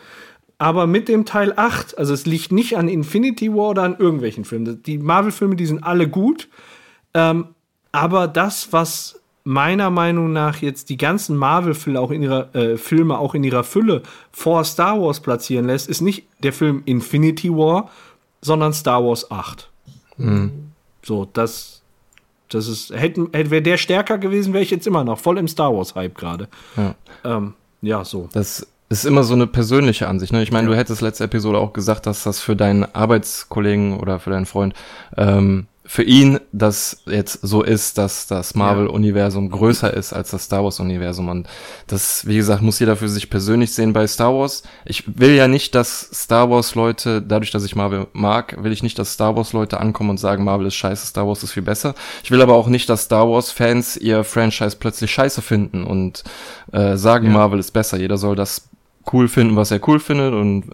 Aber 0.58 0.88
mit 0.88 1.08
dem 1.08 1.24
Teil 1.24 1.52
8, 1.54 1.96
also 1.98 2.12
es 2.12 2.26
liegt 2.26 2.50
nicht 2.50 2.76
an 2.76 2.88
Infinity 2.88 3.54
War 3.54 3.70
oder 3.70 3.82
an 3.84 3.96
irgendwelchen 3.96 4.44
Filmen. 4.44 4.82
Die 4.82 4.98
Marvel-Filme, 4.98 5.54
die 5.54 5.66
sind 5.66 5.84
alle 5.84 6.08
gut. 6.08 6.48
Ähm, 7.14 7.48
aber 7.92 8.26
das, 8.26 8.72
was 8.72 9.17
meiner 9.48 9.88
Meinung 9.88 10.30
nach 10.34 10.60
jetzt 10.60 10.90
die 10.90 10.98
ganzen 10.98 11.34
Marvel-Filme 11.34 11.98
auch 11.98 12.10
in 12.10 12.22
ihrer 12.22 12.54
äh, 12.54 12.76
Filme 12.76 13.18
auch 13.18 13.34
in 13.34 13.42
ihrer 13.42 13.64
Fülle 13.64 14.02
vor 14.30 14.62
Star 14.62 15.00
Wars 15.00 15.20
platzieren 15.20 15.64
lässt, 15.64 15.88
ist 15.88 16.02
nicht 16.02 16.24
der 16.42 16.52
Film 16.52 16.82
Infinity 16.84 17.50
War, 17.50 17.88
sondern 18.42 18.74
Star 18.74 19.02
Wars 19.02 19.30
8. 19.30 19.70
Mhm. 20.18 20.72
So, 21.02 21.26
das 21.32 21.80
das 22.50 22.68
ist 22.68 22.94
hätten 22.94 23.30
hätte, 23.32 23.50
wäre 23.50 23.62
der 23.62 23.78
stärker 23.78 24.18
gewesen, 24.18 24.52
wäre 24.52 24.62
ich 24.62 24.70
jetzt 24.70 24.86
immer 24.86 25.02
noch 25.02 25.18
voll 25.18 25.38
im 25.38 25.48
Star 25.48 25.74
Wars 25.74 25.94
Hype 25.94 26.14
gerade. 26.14 26.48
Ja. 26.76 26.94
Ähm, 27.24 27.54
ja, 27.80 28.04
so. 28.04 28.28
Das 28.34 28.66
ist 28.90 29.06
immer 29.06 29.24
so 29.24 29.32
eine 29.32 29.46
persönliche 29.46 30.08
Ansicht. 30.08 30.30
Ne? 30.30 30.42
Ich 30.42 30.52
meine, 30.52 30.68
ja. 30.68 30.74
du 30.74 30.78
hättest 30.78 31.00
letzte 31.00 31.24
Episode 31.24 31.56
auch 31.56 31.72
gesagt, 31.72 32.04
dass 32.04 32.22
das 32.22 32.40
für 32.40 32.54
deinen 32.54 32.84
Arbeitskollegen 32.84 33.98
oder 33.98 34.20
für 34.20 34.28
deinen 34.28 34.44
Freund 34.44 34.74
ähm, 35.16 35.68
für 35.90 36.02
ihn 36.02 36.38
das 36.52 37.02
jetzt 37.06 37.40
so 37.40 37.62
ist, 37.62 37.96
dass 37.96 38.26
das 38.26 38.54
Marvel-Universum 38.54 39.48
größer 39.48 39.92
ist 39.94 40.12
als 40.12 40.30
das 40.32 40.44
Star 40.44 40.62
Wars-Universum. 40.62 41.30
Und 41.30 41.48
das, 41.86 42.26
wie 42.26 42.36
gesagt, 42.36 42.60
muss 42.60 42.78
jeder 42.78 42.94
für 42.94 43.08
sich 43.08 43.30
persönlich 43.30 43.72
sehen 43.72 43.94
bei 43.94 44.06
Star 44.06 44.34
Wars. 44.34 44.64
Ich 44.84 45.04
will 45.18 45.34
ja 45.34 45.48
nicht, 45.48 45.74
dass 45.74 46.10
Star 46.12 46.50
Wars-Leute, 46.50 47.22
dadurch, 47.22 47.52
dass 47.52 47.64
ich 47.64 47.74
Marvel 47.74 48.06
mag, 48.12 48.62
will 48.62 48.70
ich 48.70 48.82
nicht, 48.82 48.98
dass 48.98 49.14
Star 49.14 49.34
Wars-Leute 49.34 49.80
ankommen 49.80 50.10
und 50.10 50.18
sagen, 50.18 50.44
Marvel 50.44 50.66
ist 50.66 50.74
scheiße, 50.74 51.06
Star 51.06 51.26
Wars 51.26 51.42
ist 51.42 51.52
viel 51.52 51.62
besser. 51.62 51.94
Ich 52.22 52.30
will 52.30 52.42
aber 52.42 52.54
auch 52.54 52.68
nicht, 52.68 52.90
dass 52.90 53.04
Star 53.04 53.26
Wars-Fans 53.26 53.96
ihr 53.96 54.24
Franchise 54.24 54.76
plötzlich 54.78 55.10
scheiße 55.10 55.40
finden 55.40 55.84
und 55.84 56.22
äh, 56.70 56.98
sagen, 56.98 57.28
ja. 57.28 57.32
Marvel 57.32 57.58
ist 57.58 57.70
besser. 57.70 57.96
Jeder 57.96 58.18
soll 58.18 58.36
das 58.36 58.68
cool 59.10 59.26
finden, 59.26 59.56
was 59.56 59.70
er 59.70 59.80
cool 59.88 60.00
findet 60.00 60.34
und 60.34 60.64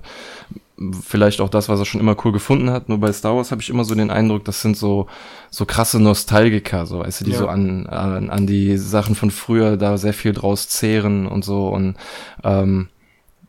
vielleicht 1.02 1.40
auch 1.40 1.48
das, 1.48 1.68
was 1.68 1.78
er 1.78 1.86
schon 1.86 2.00
immer 2.00 2.16
cool 2.24 2.32
gefunden 2.32 2.70
hat. 2.70 2.88
Nur 2.88 2.98
bei 2.98 3.12
Star 3.12 3.36
Wars 3.36 3.50
habe 3.50 3.62
ich 3.62 3.70
immer 3.70 3.84
so 3.84 3.94
den 3.94 4.10
Eindruck, 4.10 4.44
das 4.44 4.60
sind 4.60 4.76
so 4.76 5.06
so 5.50 5.66
krasse 5.66 6.00
Nostalgiker, 6.00 6.86
so 6.86 7.00
weißt 7.00 7.20
du, 7.20 7.24
die 7.24 7.32
ja. 7.32 7.38
so 7.38 7.48
an, 7.48 7.86
an 7.86 8.30
an 8.30 8.46
die 8.46 8.76
Sachen 8.76 9.14
von 9.14 9.30
früher 9.30 9.76
da 9.76 9.96
sehr 9.98 10.14
viel 10.14 10.32
draus 10.32 10.68
zehren 10.68 11.26
und 11.26 11.44
so 11.44 11.68
und 11.68 11.96
ähm, 12.42 12.88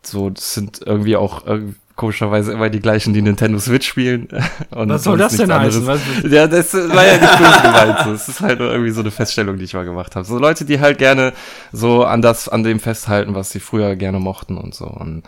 so 0.04 0.30
das 0.30 0.54
sind 0.54 0.82
irgendwie 0.86 1.16
auch 1.16 1.46
irgendwie 1.46 1.76
komischerweise 1.96 2.52
immer 2.52 2.70
die 2.70 2.80
gleichen, 2.80 3.14
die 3.14 3.22
Nintendo 3.22 3.58
Switch 3.60 3.88
spielen. 3.88 4.28
Und 4.72 4.90
Was 4.90 5.04
soll 5.04 5.18
das 5.18 5.38
denn 5.38 5.54
heißen? 5.54 5.88
Was? 5.88 6.02
Ja, 6.30 6.48
das 6.48 6.74
war 6.74 7.06
ja 7.06 7.14
nicht 7.14 7.38
böse 7.38 7.62
gemeint. 7.62 8.00
So. 8.04 8.12
Das 8.12 8.28
ist 8.28 8.42
halt 8.42 8.60
nur 8.60 8.70
irgendwie 8.70 8.92
so 8.92 9.02
eine 9.02 9.12
Feststellung, 9.12 9.58
die 9.58 9.64
ich 9.64 9.74
mal 9.74 9.86
gemacht 9.86 10.16
habe. 10.16 10.26
So 10.26 10.38
Leute, 10.38 10.66
die 10.66 10.82
halt 10.82 10.98
gerne 10.98 11.34
so 11.72 12.04
an 12.04 12.22
das, 12.22 12.50
an 12.50 12.64
dem 12.64 12.80
festhalten, 12.80 13.34
was 13.34 13.52
sie 13.52 13.60
früher 13.62 13.96
gerne 13.96 14.20
mochten 14.20 14.58
und 14.58 14.76
so. 14.76 14.86
Und 14.88 15.24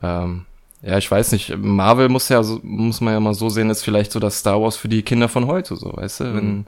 ähm, 0.00 0.46
ja, 0.82 0.98
ich 0.98 1.10
weiß 1.10 1.32
nicht. 1.32 1.56
Marvel 1.56 2.08
muss 2.08 2.28
ja, 2.28 2.42
muss 2.62 3.00
man 3.00 3.14
ja 3.14 3.20
mal 3.20 3.34
so 3.34 3.48
sehen, 3.48 3.70
ist 3.70 3.84
vielleicht 3.84 4.10
so 4.10 4.18
das 4.18 4.38
Star 4.38 4.60
Wars 4.60 4.76
für 4.76 4.88
die 4.88 5.02
Kinder 5.02 5.28
von 5.28 5.46
heute, 5.46 5.76
so, 5.76 5.92
weißt 5.96 6.20
du? 6.20 6.24
Mhm. 6.24 6.36
Wenn, 6.36 6.66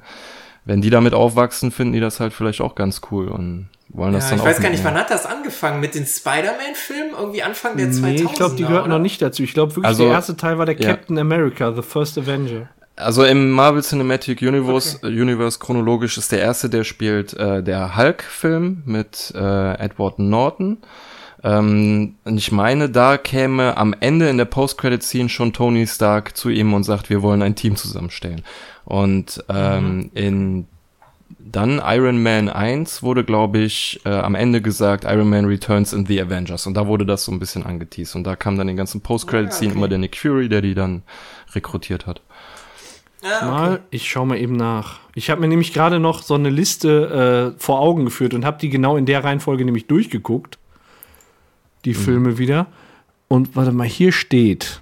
wenn 0.66 0.80
die 0.80 0.90
damit 0.90 1.14
aufwachsen, 1.14 1.70
finden 1.72 1.92
die 1.92 2.00
das 2.00 2.20
halt 2.20 2.32
vielleicht 2.32 2.60
auch 2.60 2.74
ganz 2.74 3.00
cool 3.10 3.28
und 3.28 3.68
wollen 3.88 4.12
ja, 4.12 4.18
das 4.18 4.28
dann 4.28 4.38
ich 4.38 4.42
auch. 4.42 4.46
Ich 4.46 4.54
weiß 4.56 4.62
gar 4.62 4.70
nicht, 4.70 4.84
wann 4.84 4.94
hat 4.94 5.10
das 5.10 5.26
angefangen? 5.26 5.80
Mit 5.80 5.94
den 5.94 6.06
Spider-Man-Filmen? 6.06 7.14
Irgendwie 7.18 7.42
Anfang 7.42 7.76
der 7.76 7.88
2000er? 7.88 8.00
Nee, 8.00 8.22
ich 8.22 8.32
glaube, 8.32 8.54
die 8.54 8.62
gehörten 8.62 8.88
noch 8.88 8.98
nicht 8.98 9.20
dazu. 9.20 9.42
Ich 9.42 9.52
glaube 9.52 9.72
wirklich, 9.72 9.86
also, 9.86 10.04
der 10.04 10.12
erste 10.12 10.36
Teil 10.36 10.58
war 10.58 10.66
der 10.66 10.78
ja. 10.78 10.90
Captain 10.90 11.18
America, 11.18 11.72
The 11.72 11.82
First 11.82 12.16
Avenger. 12.16 12.68
Also 12.96 13.24
im 13.24 13.50
Marvel 13.50 13.82
Cinematic 13.82 14.40
Universe, 14.40 14.98
okay. 14.98 15.20
Universe 15.20 15.58
chronologisch 15.58 16.16
ist 16.16 16.30
der 16.30 16.40
erste, 16.40 16.70
der 16.70 16.84
spielt 16.84 17.34
äh, 17.34 17.60
der 17.60 17.96
Hulk-Film 17.96 18.84
mit 18.86 19.32
äh, 19.34 19.74
Edward 19.74 20.20
Norton. 20.20 20.78
Ähm, 21.44 22.14
und 22.24 22.38
ich 22.38 22.50
meine, 22.50 22.88
da 22.88 23.18
käme 23.18 23.76
am 23.76 23.94
Ende 24.00 24.30
in 24.30 24.38
der 24.38 24.46
Post-Credit-Scene 24.46 25.28
schon 25.28 25.52
Tony 25.52 25.86
Stark 25.86 26.36
zu 26.36 26.48
ihm 26.48 26.72
und 26.72 26.84
sagt, 26.84 27.10
wir 27.10 27.20
wollen 27.20 27.42
ein 27.42 27.54
Team 27.54 27.76
zusammenstellen. 27.76 28.42
Und 28.86 29.44
ähm, 29.48 29.96
mhm. 29.96 30.10
in 30.14 30.66
dann 31.38 31.80
Iron 31.84 32.22
Man 32.22 32.48
1 32.48 33.02
wurde, 33.02 33.24
glaube 33.24 33.58
ich, 33.58 34.00
äh, 34.04 34.08
am 34.08 34.34
Ende 34.34 34.62
gesagt, 34.62 35.04
Iron 35.04 35.28
Man 35.28 35.44
Returns 35.44 35.92
in 35.92 36.06
the 36.06 36.20
Avengers. 36.20 36.66
Und 36.66 36.74
da 36.74 36.86
wurde 36.86 37.04
das 37.04 37.24
so 37.24 37.32
ein 37.32 37.38
bisschen 37.38 37.64
angeteased. 37.64 38.16
Und 38.16 38.24
da 38.24 38.36
kam 38.36 38.56
dann 38.56 38.66
den 38.66 38.76
ganzen 38.76 39.02
Post-Credit-Scene 39.02 39.70
okay. 39.70 39.78
immer 39.78 39.88
der 39.88 39.98
Nick 39.98 40.16
Fury, 40.16 40.48
der 40.48 40.62
die 40.62 40.74
dann 40.74 41.02
rekrutiert 41.54 42.06
hat. 42.06 42.22
Ja, 43.22 43.36
okay. 43.36 43.46
Mal, 43.46 43.80
ich 43.90 44.08
schaue 44.08 44.26
mal 44.26 44.38
eben 44.38 44.56
nach. 44.56 45.00
Ich 45.14 45.30
habe 45.30 45.40
mir 45.42 45.48
nämlich 45.48 45.72
gerade 45.72 45.98
noch 45.98 46.22
so 46.22 46.34
eine 46.34 46.50
Liste 46.50 47.54
äh, 47.56 47.60
vor 47.60 47.80
Augen 47.80 48.04
geführt 48.06 48.34
und 48.34 48.44
habe 48.44 48.58
die 48.58 48.70
genau 48.70 48.96
in 48.96 49.06
der 49.06 49.24
Reihenfolge 49.24 49.64
nämlich 49.64 49.86
durchgeguckt. 49.86 50.58
Die 51.84 51.90
mhm. 51.90 51.94
Filme 51.94 52.38
wieder. 52.38 52.66
Und 53.28 53.56
warte 53.56 53.72
mal, 53.72 53.86
hier 53.86 54.12
steht 54.12 54.80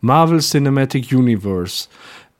Marvel 0.00 0.40
Cinematic 0.40 1.12
Universe. 1.12 1.88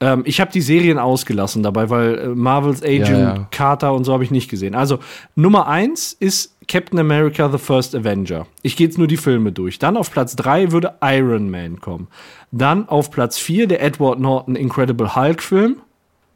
Ähm, 0.00 0.22
ich 0.24 0.40
habe 0.40 0.52
die 0.52 0.60
Serien 0.60 0.98
ausgelassen 0.98 1.62
dabei, 1.62 1.90
weil 1.90 2.18
äh, 2.18 2.28
Marvels 2.28 2.82
Agent 2.82 3.08
ja, 3.08 3.34
ja. 3.34 3.48
Carter 3.50 3.94
und 3.94 4.04
so 4.04 4.12
habe 4.12 4.24
ich 4.24 4.30
nicht 4.30 4.48
gesehen. 4.48 4.74
Also 4.74 4.98
Nummer 5.34 5.66
eins 5.66 6.12
ist 6.12 6.54
Captain 6.68 6.98
America 6.98 7.50
The 7.50 7.58
First 7.58 7.94
Avenger. 7.94 8.46
Ich 8.62 8.76
gehe 8.76 8.86
jetzt 8.86 8.98
nur 8.98 9.06
die 9.06 9.16
Filme 9.16 9.52
durch. 9.52 9.78
Dann 9.78 9.96
auf 9.96 10.12
Platz 10.12 10.36
drei 10.36 10.70
würde 10.70 10.94
Iron 11.02 11.50
Man 11.50 11.80
kommen. 11.80 12.08
Dann 12.52 12.88
auf 12.88 13.10
Platz 13.10 13.38
vier 13.38 13.66
der 13.66 13.82
Edward 13.82 14.20
Norton 14.20 14.54
Incredible 14.54 15.16
Hulk 15.16 15.42
Film. 15.42 15.76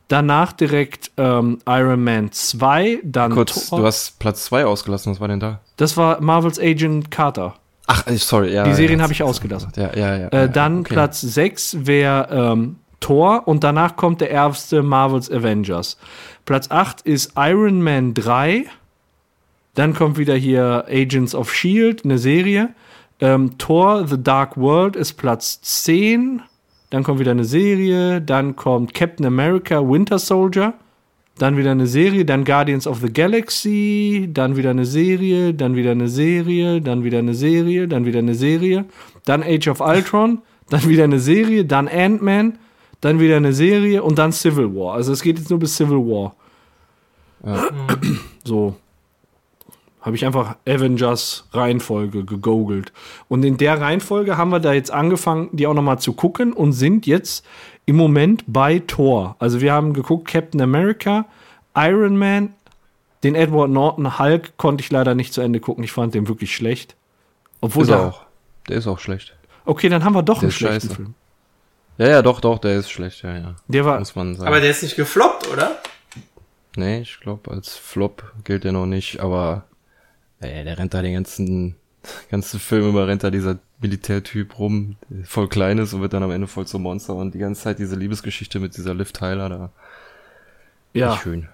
Danach 0.09 0.53
direkt 0.53 1.11
ähm, 1.17 1.59
Iron 1.67 2.05
Man 2.05 2.33
2, 2.33 2.99
dann 3.03 3.33
Kurz, 3.33 3.71
Thor. 3.71 3.79
du 3.79 3.87
hast 3.87 4.19
Platz 4.19 4.45
2 4.45 4.67
ausgelassen, 4.67 5.11
was 5.11 5.21
war 5.21 5.29
denn 5.29 5.41
da? 5.41 5.61
Das 5.79 5.97
war 5.97 6.21
Marvels 6.21 6.59
Agent 6.59 7.11
Carter. 7.11 7.55
Ach, 7.87 8.05
sorry, 8.09 8.53
ja. 8.53 8.65
Die 8.65 8.75
Serien 8.75 9.01
ja, 9.01 9.03
habe 9.05 9.13
ich 9.13 9.23
ausgelassen. 9.23 9.73
Ja, 9.77 9.91
ja, 9.95 10.17
ja. 10.17 10.29
Äh, 10.29 10.51
dann 10.51 10.81
okay. 10.81 10.95
Platz 10.95 11.21
6 11.21 11.87
wäre 11.87 12.29
ähm, 12.31 12.77
Thor 13.01 13.43
und 13.47 13.65
danach 13.65 13.97
kommt 13.97 14.21
der 14.21 14.31
erste 14.31 14.83
Marvels 14.83 15.31
Avengers. 15.31 15.99
Platz 16.45 16.71
8 16.71 17.03
ist 17.03 17.33
Iron 17.37 17.83
Man 17.83 18.15
3. 18.15 18.67
Dann 19.75 19.95
kommt 19.95 20.19
wieder 20.19 20.35
hier 20.35 20.85
Agents 20.89 21.35
of 21.35 21.53
Shield, 21.53 22.05
eine 22.05 22.19
Serie. 22.19 22.75
Ähm, 23.21 23.59
Thor 23.59 24.07
The 24.07 24.23
Dark 24.23 24.57
World 24.57 24.97
ist 24.97 25.15
Platz 25.15 25.61
10. 25.63 26.43
Dann 26.91 27.03
kommt 27.03 27.21
wieder 27.21 27.31
eine 27.31 27.45
Serie. 27.45 28.21
Dann 28.21 28.55
kommt 28.57 28.95
Captain 28.95 29.27
America 29.27 29.81
Winter 29.81 30.19
Soldier. 30.19 30.75
Dann 31.39 31.57
wieder 31.57 31.71
eine 31.71 31.87
Serie. 31.87 32.25
Dann 32.25 32.45
Guardians 32.45 32.87
of 32.87 33.01
the 33.01 33.13
Galaxy. 33.13 34.29
Dann 34.33 34.57
wieder 34.57 34.71
eine 34.71 34.85
Serie. 34.85 35.55
Dann 35.55 35.77
wieder 35.77 35.93
eine 35.93 36.09
Serie. 36.09 36.81
Dann 36.81 37.05
wieder 37.05 37.19
eine 37.19 37.35
Serie. 37.35 37.89
Dann 37.89 38.05
wieder 38.05 38.19
eine 38.21 38.35
Serie. 38.35 38.85
Dann 39.25 39.43
Age 39.43 39.69
of 39.69 39.81
Ultron. 39.81 40.43
Dann 40.71 40.89
wieder 40.89 41.05
eine 41.05 41.19
Serie. 41.19 41.67
Dann 41.67 41.87
Ant-Man 41.87 42.59
dann 43.03 43.19
wieder 43.19 43.37
eine 43.37 43.53
Serie 43.53 44.03
und 44.03 44.19
dann 44.19 44.33
Civil 44.33 44.75
War. 44.75 44.95
Also 44.95 45.13
es 45.13 45.23
geht 45.23 45.37
jetzt 45.39 45.51
nur 45.51 45.59
bis 45.59 45.77
Civil 45.77 45.99
War. 45.99 46.35
Ja. 47.45 47.69
So. 48.45 48.75
Habe 50.01 50.17
ich 50.17 50.27
einfach 50.27 50.57
Avengers 50.67 51.49
Reihenfolge 51.53 52.25
gegoogelt. 52.25 52.93
Und 53.29 53.45
in 53.45 53.57
der 53.57 53.81
Reihenfolge 53.81 54.37
haben 54.37 54.51
wir 54.51 54.59
da 54.59 54.73
jetzt 54.73 54.91
angefangen, 54.91 55.51
die 55.53 55.69
auch 55.69 55.75
nochmal 55.75 56.01
zu 56.01 56.13
gucken 56.13 56.53
und 56.53 56.73
sind 56.73 57.07
jetzt 57.07 57.47
im 57.87 57.97
Moment 57.97 58.45
bei 58.47 58.81
Thor. 58.81 59.37
Also 59.39 59.61
wir 59.61 59.73
haben 59.73 59.93
geguckt 59.93 60.29
Captain 60.29 60.61
America, 60.61 61.27
Iron 61.75 62.17
Man, 62.17 62.55
den 63.23 63.35
Edward 63.35 63.71
Norton 63.71 64.19
Hulk 64.19 64.57
konnte 64.57 64.83
ich 64.83 64.91
leider 64.91 65.15
nicht 65.15 65.33
zu 65.33 65.41
Ende 65.41 65.61
gucken. 65.61 65.85
Ich 65.85 65.93
fand 65.93 66.15
den 66.15 66.29
wirklich 66.29 66.55
schlecht. 66.55 66.97
Obwohl 67.61 67.83
ist 67.83 67.91
der 67.91 68.01
auch. 68.01 68.25
Der 68.69 68.77
ist 68.79 68.87
auch 68.87 68.99
schlecht. 68.99 69.35
Okay, 69.65 69.89
dann 69.89 70.05
haben 70.05 70.15
wir 70.15 70.23
doch 70.23 70.39
der 70.39 70.45
einen 70.45 70.53
schlechten 70.53 70.89
scheiße. 70.89 70.95
Film. 70.95 71.15
Ja, 71.99 72.09
ja, 72.09 72.23
doch, 72.23 72.41
doch, 72.41 72.59
der 72.59 72.79
ist 72.79 72.91
schlecht, 72.91 73.23
ja, 73.23 73.37
ja. 73.37 73.55
Der 73.69 73.85
war. 73.85 73.99
Muss 73.99 74.17
man 74.17 74.35
sagen. 74.35 74.49
Aber 74.49 74.61
der 74.61 74.71
ist 74.71 74.83
nicht 74.83 74.97
gefloppt, 74.97 75.49
oder? 75.53 75.79
Nee, 76.77 77.01
ich 77.01 77.21
glaube, 77.21 77.51
als 77.51 77.77
Flop 77.77 78.33
gilt 78.45 78.65
der 78.65 78.73
noch 78.73 78.87
nicht, 78.87 79.21
aber 79.21 79.65
ey, 80.41 80.65
der 80.65 80.79
rennt 80.79 80.95
da 80.95 81.03
den 81.03 81.15
ganzen, 81.15 81.77
ganzen 82.31 82.59
Film 82.59 82.89
über 82.89 83.07
rennt 83.07 83.23
da 83.23 83.31
dieser 83.31 83.59
Militärtyp 83.83 84.59
rum, 84.59 84.97
voll 85.25 85.49
klein 85.49 85.79
ist 85.79 85.93
und 85.93 86.01
wird 86.01 86.13
dann 86.13 86.23
am 86.23 86.31
Ende 86.31 86.47
voll 86.47 86.67
zum 86.67 86.83
Monster 86.83 87.15
und 87.15 87.35
die 87.35 87.39
ganze 87.39 87.63
Zeit 87.63 87.79
diese 87.79 87.97
Liebesgeschichte 87.97 88.61
mit 88.61 88.77
dieser 88.77 88.95
Liv 88.95 89.13
Tyler 89.13 89.49
da. 89.49 89.71
Ja. 90.95 91.17
Schön. 91.17 91.49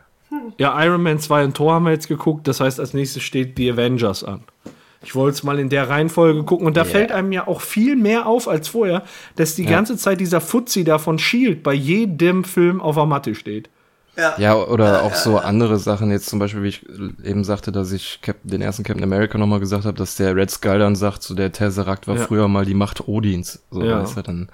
Ja, 0.59 0.85
Iron 0.85 1.03
Man 1.03 1.19
2 1.19 1.45
und 1.45 1.57
Thor 1.57 1.73
haben 1.73 1.85
wir 1.85 1.93
jetzt 1.93 2.09
geguckt, 2.09 2.47
das 2.47 2.61
heißt, 2.61 2.79
als 2.81 2.93
nächstes 2.93 3.23
steht 3.23 3.57
The 3.57 3.73
Avengers 3.73 4.25
an. 4.25 4.43
Ich 5.03 5.15
wollte 5.15 5.37
es 5.37 5.43
mal 5.43 5.59
in 5.59 5.69
der 5.69 5.89
Reihenfolge 5.89 6.43
gucken 6.45 6.67
und 6.67 6.77
da 6.77 6.83
yeah. 6.83 6.91
fällt 6.91 7.13
einem 7.13 7.33
ja 7.33 7.47
auch 7.47 7.61
viel 7.61 7.97
mehr 7.97 8.27
auf 8.27 8.49
als 8.49 8.69
vorher, 8.69 9.05
dass 9.37 9.55
die 9.55 9.63
ja. 9.63 9.71
ganze 9.71 9.97
Zeit 9.97 10.21
dieser 10.21 10.41
Fuzzi 10.41 10.85
da 10.85 10.99
von 10.99 11.19
Shield 11.19 11.63
bei 11.63 11.73
jedem 11.73 12.45
Film 12.45 12.81
auf 12.81 12.97
der 12.97 13.07
Matte 13.07 13.35
steht. 13.35 13.71
Ja, 14.19 14.35
ja 14.37 14.55
oder 14.57 14.95
ja, 14.95 15.01
auch 15.03 15.15
so 15.15 15.39
andere 15.39 15.79
Sachen. 15.79 16.11
Jetzt 16.11 16.29
zum 16.29 16.39
Beispiel, 16.39 16.63
wie 16.65 16.69
ich 16.69 16.85
eben 17.25 17.45
sagte, 17.45 17.73
dass 17.73 17.93
ich 17.93 18.19
Cap 18.21 18.37
den 18.43 18.61
ersten 18.61 18.83
Captain 18.83 19.05
America 19.05 19.39
nochmal 19.39 19.61
gesagt 19.61 19.85
habe, 19.85 19.97
dass 19.97 20.17
der 20.17 20.35
Red 20.35 20.51
Skull 20.51 20.81
dann 20.81 20.97
sagt, 20.97 21.23
so 21.23 21.35
der 21.35 21.53
Tesseract 21.53 22.09
war 22.09 22.17
früher 22.17 22.49
mal 22.49 22.67
die 22.67 22.75
Macht 22.75 23.07
Odins. 23.09 23.63
So, 23.71 23.83
ja. 23.83 24.03
weißt 24.03 24.17
du, 24.17 24.23
dann 24.23 24.49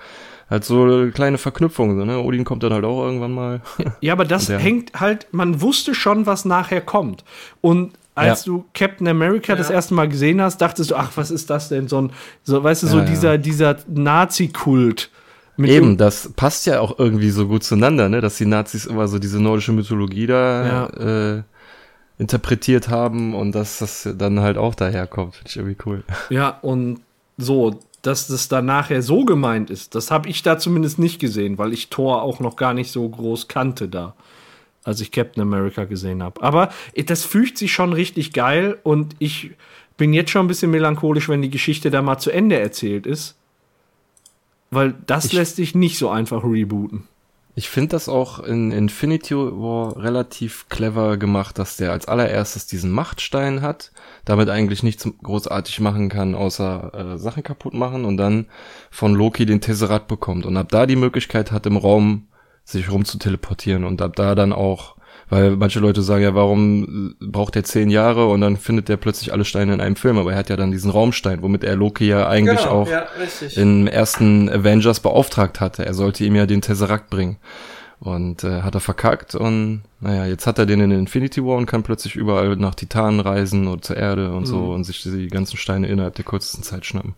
halt 0.51 0.65
so 0.65 1.09
kleine 1.13 1.39
Verknüpfungen, 1.39 1.99
so, 1.99 2.05
ne? 2.05 2.19
Odin 2.19 2.45
kommt 2.45 2.63
dann 2.63 2.75
halt 2.75 2.85
auch 2.85 3.03
irgendwann 3.03 3.33
mal. 3.33 3.61
Ja, 4.01 4.13
aber 4.13 4.27
das 4.27 4.49
hängt 4.51 5.01
halt, 5.01 5.27
man 5.33 5.61
wusste 5.61 5.95
schon, 5.95 6.27
was 6.27 6.45
nachher 6.45 6.83
kommt. 6.83 7.25
Und 7.63 7.95
als 8.15 8.45
ja. 8.45 8.53
du 8.53 8.65
Captain 8.75 9.09
America 9.09 9.53
ja. 9.53 9.57
das 9.57 9.71
erste 9.71 9.95
Mal 9.95 10.09
gesehen 10.09 10.41
hast, 10.41 10.59
dachtest 10.61 10.91
du, 10.91 10.97
ach, 10.97 11.13
was 11.17 11.31
ist 11.31 11.51
das 11.51 11.69
denn? 11.69 11.89
So 11.89 12.03
ein, 12.03 12.13
so, 12.43 12.63
weißt 12.63 12.85
du, 12.85 12.87
so 12.87 12.99
ja, 12.99 13.05
dieser, 13.05 13.39
dieser 13.39 13.77
Nazi-Kult. 13.89 15.11
Eben, 15.57 15.97
das 15.97 16.33
passt 16.35 16.67
ja 16.67 16.81
auch 16.81 16.99
irgendwie 16.99 17.31
so 17.31 17.47
gut 17.47 17.63
zueinander, 17.63 18.09
ne? 18.09 18.21
Dass 18.21 18.37
die 18.37 18.47
Nazis 18.47 18.87
immer 18.87 19.07
so 19.09 19.19
diese 19.19 19.41
nordische 19.41 19.73
Mythologie 19.73 20.27
da 20.27 20.87
äh, 20.89 21.43
interpretiert 22.19 22.89
haben 22.89 23.35
und 23.35 23.53
dass 23.53 23.79
das 23.79 24.09
dann 24.17 24.41
halt 24.41 24.57
auch 24.57 24.75
daherkommt. 24.75 25.37
Finde 25.37 25.51
ich 25.51 25.57
irgendwie 25.57 25.77
cool. 25.87 26.05
Ja, 26.31 26.59
und 26.63 27.01
so, 27.37 27.81
dass 28.03 28.27
das 28.27 28.49
dann 28.49 28.67
nachher 28.67 29.03
so 29.03 29.25
gemeint 29.25 29.71
ist, 29.71 29.95
das 29.95 30.11
habe 30.11 30.29
ich 30.29 30.43
da 30.43 30.59
zumindest 30.59 30.99
nicht 30.99 31.19
gesehen, 31.21 31.59
weil 31.59 31.73
ich 31.73 31.89
Thor 31.89 32.23
auch 32.23 32.41
noch 32.41 32.57
gar 32.57 32.75
nicht 32.75 32.91
so 32.91 33.09
groß 33.09 33.49
kannte 33.49 33.89
da 33.89 34.15
als 34.85 35.01
ich 35.01 35.11
Captain 35.11 35.43
America 35.43 35.85
gesehen 35.85 36.23
habe. 36.23 36.43
Aber 36.43 36.71
das 37.07 37.25
fügt 37.25 37.59
sich 37.59 37.73
schon 37.73 37.93
richtig 37.93 38.33
geil 38.33 38.79
und 38.83 39.17
ich 39.19 39.53
bin 39.97 40.13
jetzt 40.13 40.31
schon 40.31 40.45
ein 40.45 40.49
bisschen 40.49 40.71
melancholisch, 40.71 41.29
wenn 41.29 41.43
die 41.43 41.51
Geschichte 41.51 41.91
da 41.91 42.03
mal 42.03 42.19
zu 42.19 42.31
Ende 42.31 42.59
erzählt 42.59 43.07
ist. 43.07 43.37
Weil 44.75 44.95
das 45.07 45.27
ich, 45.27 45.33
lässt 45.33 45.57
sich 45.57 45.75
nicht 45.75 45.99
so 45.99 46.09
einfach 46.11 46.45
rebooten. 46.45 47.05
Ich 47.57 47.69
finde 47.69 47.91
das 47.91 48.09
auch 48.09 48.41
in 48.41 48.73
Infinity 48.73 49.37
War 49.37 49.97
relativ 49.97 50.69
clever 50.69 51.17
gemacht, 51.17 51.57
dass 51.59 51.77
der 51.77 51.93
als 51.93 52.09
allererstes 52.09 52.67
diesen 52.67 52.91
Machtstein 52.91 53.63
hat, 53.63 53.93
damit 54.25 54.49
eigentlich 54.49 54.83
nichts 54.83 55.09
großartig 55.23 55.79
machen 55.79 56.09
kann, 56.09 56.35
außer 56.35 57.15
äh, 57.15 57.19
Sachen 57.19 57.45
kaputt 57.45 57.75
machen 57.75 58.05
und 58.05 58.17
dann 58.17 58.47
von 58.91 59.15
Loki 59.15 59.47
den 59.47 59.61
Tesseract 59.61 60.09
bekommt 60.09 60.47
und 60.47 60.57
ab 60.57 60.69
da 60.71 60.87
die 60.87 60.97
Möglichkeit 60.97 61.53
hat, 61.53 61.67
im 61.67 61.77
Raum 61.77 62.27
sich 62.65 62.91
rum 62.91 63.05
zu 63.05 63.19
teleportieren 63.19 63.85
und 63.85 64.03
ab 64.03 64.17
da 64.17 64.35
dann 64.35 64.53
auch, 64.53 64.97
weil 65.35 65.57
manche 65.57 65.81
Leute 65.81 66.03
sagen 66.03 66.23
ja, 66.23 66.35
warum 66.37 67.17
braucht 67.21 67.57
er 67.57 67.65
zehn 67.65 67.91
Jahre 67.91 68.29
und 68.29 68.41
dann 68.41 68.57
findet 68.57 68.89
er 68.89 68.97
plötzlich 68.97 69.33
alle 69.33 69.45
Steine 69.45 69.75
in 69.75 69.81
einem 69.81 69.97
Film, 69.97 70.17
aber 70.17 70.31
er 70.31 70.39
hat 70.39 70.49
ja 70.49 70.57
dann 70.57 70.71
diesen 70.71 70.93
Raumstein, 70.93 71.43
womit 71.43 71.65
er 71.65 71.75
Loki 71.75 72.07
ja 72.07 72.29
eigentlich 72.29 72.61
genau, 72.61 72.83
auch 72.83 72.89
ja, 72.89 73.07
im 73.57 73.89
ersten 73.89 74.49
Avengers 74.49 75.01
beauftragt 75.01 75.61
hatte. 75.61 75.85
Er 75.85 75.93
sollte 75.93 76.25
ihm 76.25 76.37
ja 76.37 76.47
den 76.47 76.63
Tesseract 76.63 77.11
bringen. 77.11 77.39
Und 78.01 78.45
äh, 78.45 78.61
hat 78.61 78.75
er 78.75 78.81
verkackt 78.81 79.35
und 79.35 79.83
naja, 80.01 80.27
jetzt 80.27 80.47
hat 80.47 80.59
er 80.59 80.67
den 80.67 80.81
in 80.81 80.91
Infinity 80.91 81.43
War 81.43 81.57
und 81.57 81.65
kann 81.65 81.85
plötzlich 81.85 82.17
überall 82.17 82.55
nach 82.57 82.75
Titanen 82.75 83.21
reisen 83.21 83.67
oder 83.67 83.81
zur 83.81 83.97
Erde 83.97 84.33
und 84.33 84.43
mhm. 84.43 84.47
so 84.47 84.73
und 84.73 84.85
sich 84.85 85.03
die 85.03 85.29
ganzen 85.29 85.57
Steine 85.57 85.87
innerhalb 85.87 86.15
der 86.15 86.25
kürzesten 86.27 86.63
Zeit 86.63 86.85
schnappen. 86.85 87.15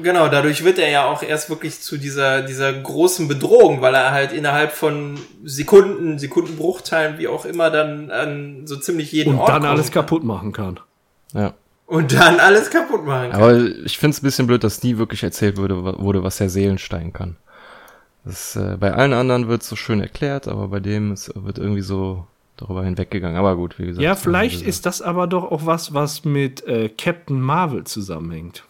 Genau, 0.00 0.28
dadurch 0.28 0.64
wird 0.64 0.78
er 0.78 0.88
ja 0.90 1.04
auch 1.04 1.22
erst 1.22 1.50
wirklich 1.50 1.80
zu 1.80 1.98
dieser, 1.98 2.42
dieser 2.42 2.72
großen 2.72 3.28
Bedrohung, 3.28 3.82
weil 3.82 3.94
er 3.94 4.10
halt 4.12 4.32
innerhalb 4.32 4.72
von 4.72 5.18
Sekunden, 5.44 6.18
Sekundenbruchteilen, 6.18 7.18
wie 7.18 7.28
auch 7.28 7.44
immer, 7.44 7.70
dann 7.70 8.10
an 8.10 8.66
so 8.66 8.76
ziemlich 8.76 9.12
jeden 9.12 9.34
Und 9.34 9.40
Ort 9.40 9.50
dann 9.50 9.64
alles 9.64 9.90
kann. 9.90 10.02
kaputt 10.02 10.24
machen 10.24 10.52
kann. 10.52 10.80
Ja. 11.34 11.54
Und 11.86 12.14
dann 12.14 12.40
alles 12.40 12.70
kaputt 12.70 13.04
machen 13.04 13.32
kann. 13.32 13.42
Aber 13.42 13.58
ich 13.84 13.98
finde 13.98 14.14
es 14.14 14.22
ein 14.22 14.24
bisschen 14.24 14.46
blöd, 14.46 14.64
dass 14.64 14.82
nie 14.82 14.96
wirklich 14.96 15.22
erzählt 15.22 15.58
wurde, 15.58 15.82
wurde 16.00 16.22
was 16.22 16.38
der 16.38 16.48
Seelenstein 16.48 17.12
kann. 17.12 17.36
Das, 18.24 18.56
äh, 18.56 18.76
bei 18.78 18.94
allen 18.94 19.12
anderen 19.12 19.48
wird 19.48 19.62
so 19.62 19.76
schön 19.76 20.00
erklärt, 20.00 20.48
aber 20.48 20.68
bei 20.68 20.80
dem 20.80 21.12
ist, 21.12 21.32
wird 21.34 21.58
irgendwie 21.58 21.82
so 21.82 22.26
darüber 22.56 22.84
hinweggegangen. 22.84 23.36
Aber 23.36 23.56
gut, 23.56 23.78
wie 23.78 23.86
gesagt. 23.86 24.02
Ja, 24.02 24.14
vielleicht 24.14 24.62
ist 24.62 24.86
das 24.86 25.02
aber 25.02 25.26
doch 25.26 25.50
auch 25.50 25.66
was, 25.66 25.92
was 25.92 26.24
mit 26.24 26.66
äh, 26.66 26.88
Captain 26.88 27.40
Marvel 27.40 27.84
zusammenhängt. 27.84 28.64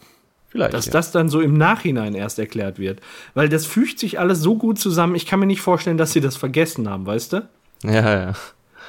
Vielleicht. 0.53 0.75
Dass 0.75 0.85
ja. 0.85 0.91
das 0.91 1.11
dann 1.11 1.29
so 1.29 1.41
im 1.41 1.55
Nachhinein 1.55 2.13
erst 2.13 2.37
erklärt 2.37 2.77
wird. 2.77 3.01
Weil 3.33 3.49
das 3.49 3.65
fügt 3.65 3.97
sich 3.97 4.19
alles 4.19 4.39
so 4.39 4.55
gut 4.55 4.77
zusammen. 4.77 5.15
Ich 5.15 5.25
kann 5.25 5.39
mir 5.39 5.47
nicht 5.47 5.61
vorstellen, 5.61 5.97
dass 5.97 6.13
sie 6.13 6.21
das 6.21 6.35
vergessen 6.35 6.87
haben, 6.87 7.07
weißt 7.07 7.33
du? 7.33 7.47
Ja, 7.83 7.91
ja. 7.91 8.33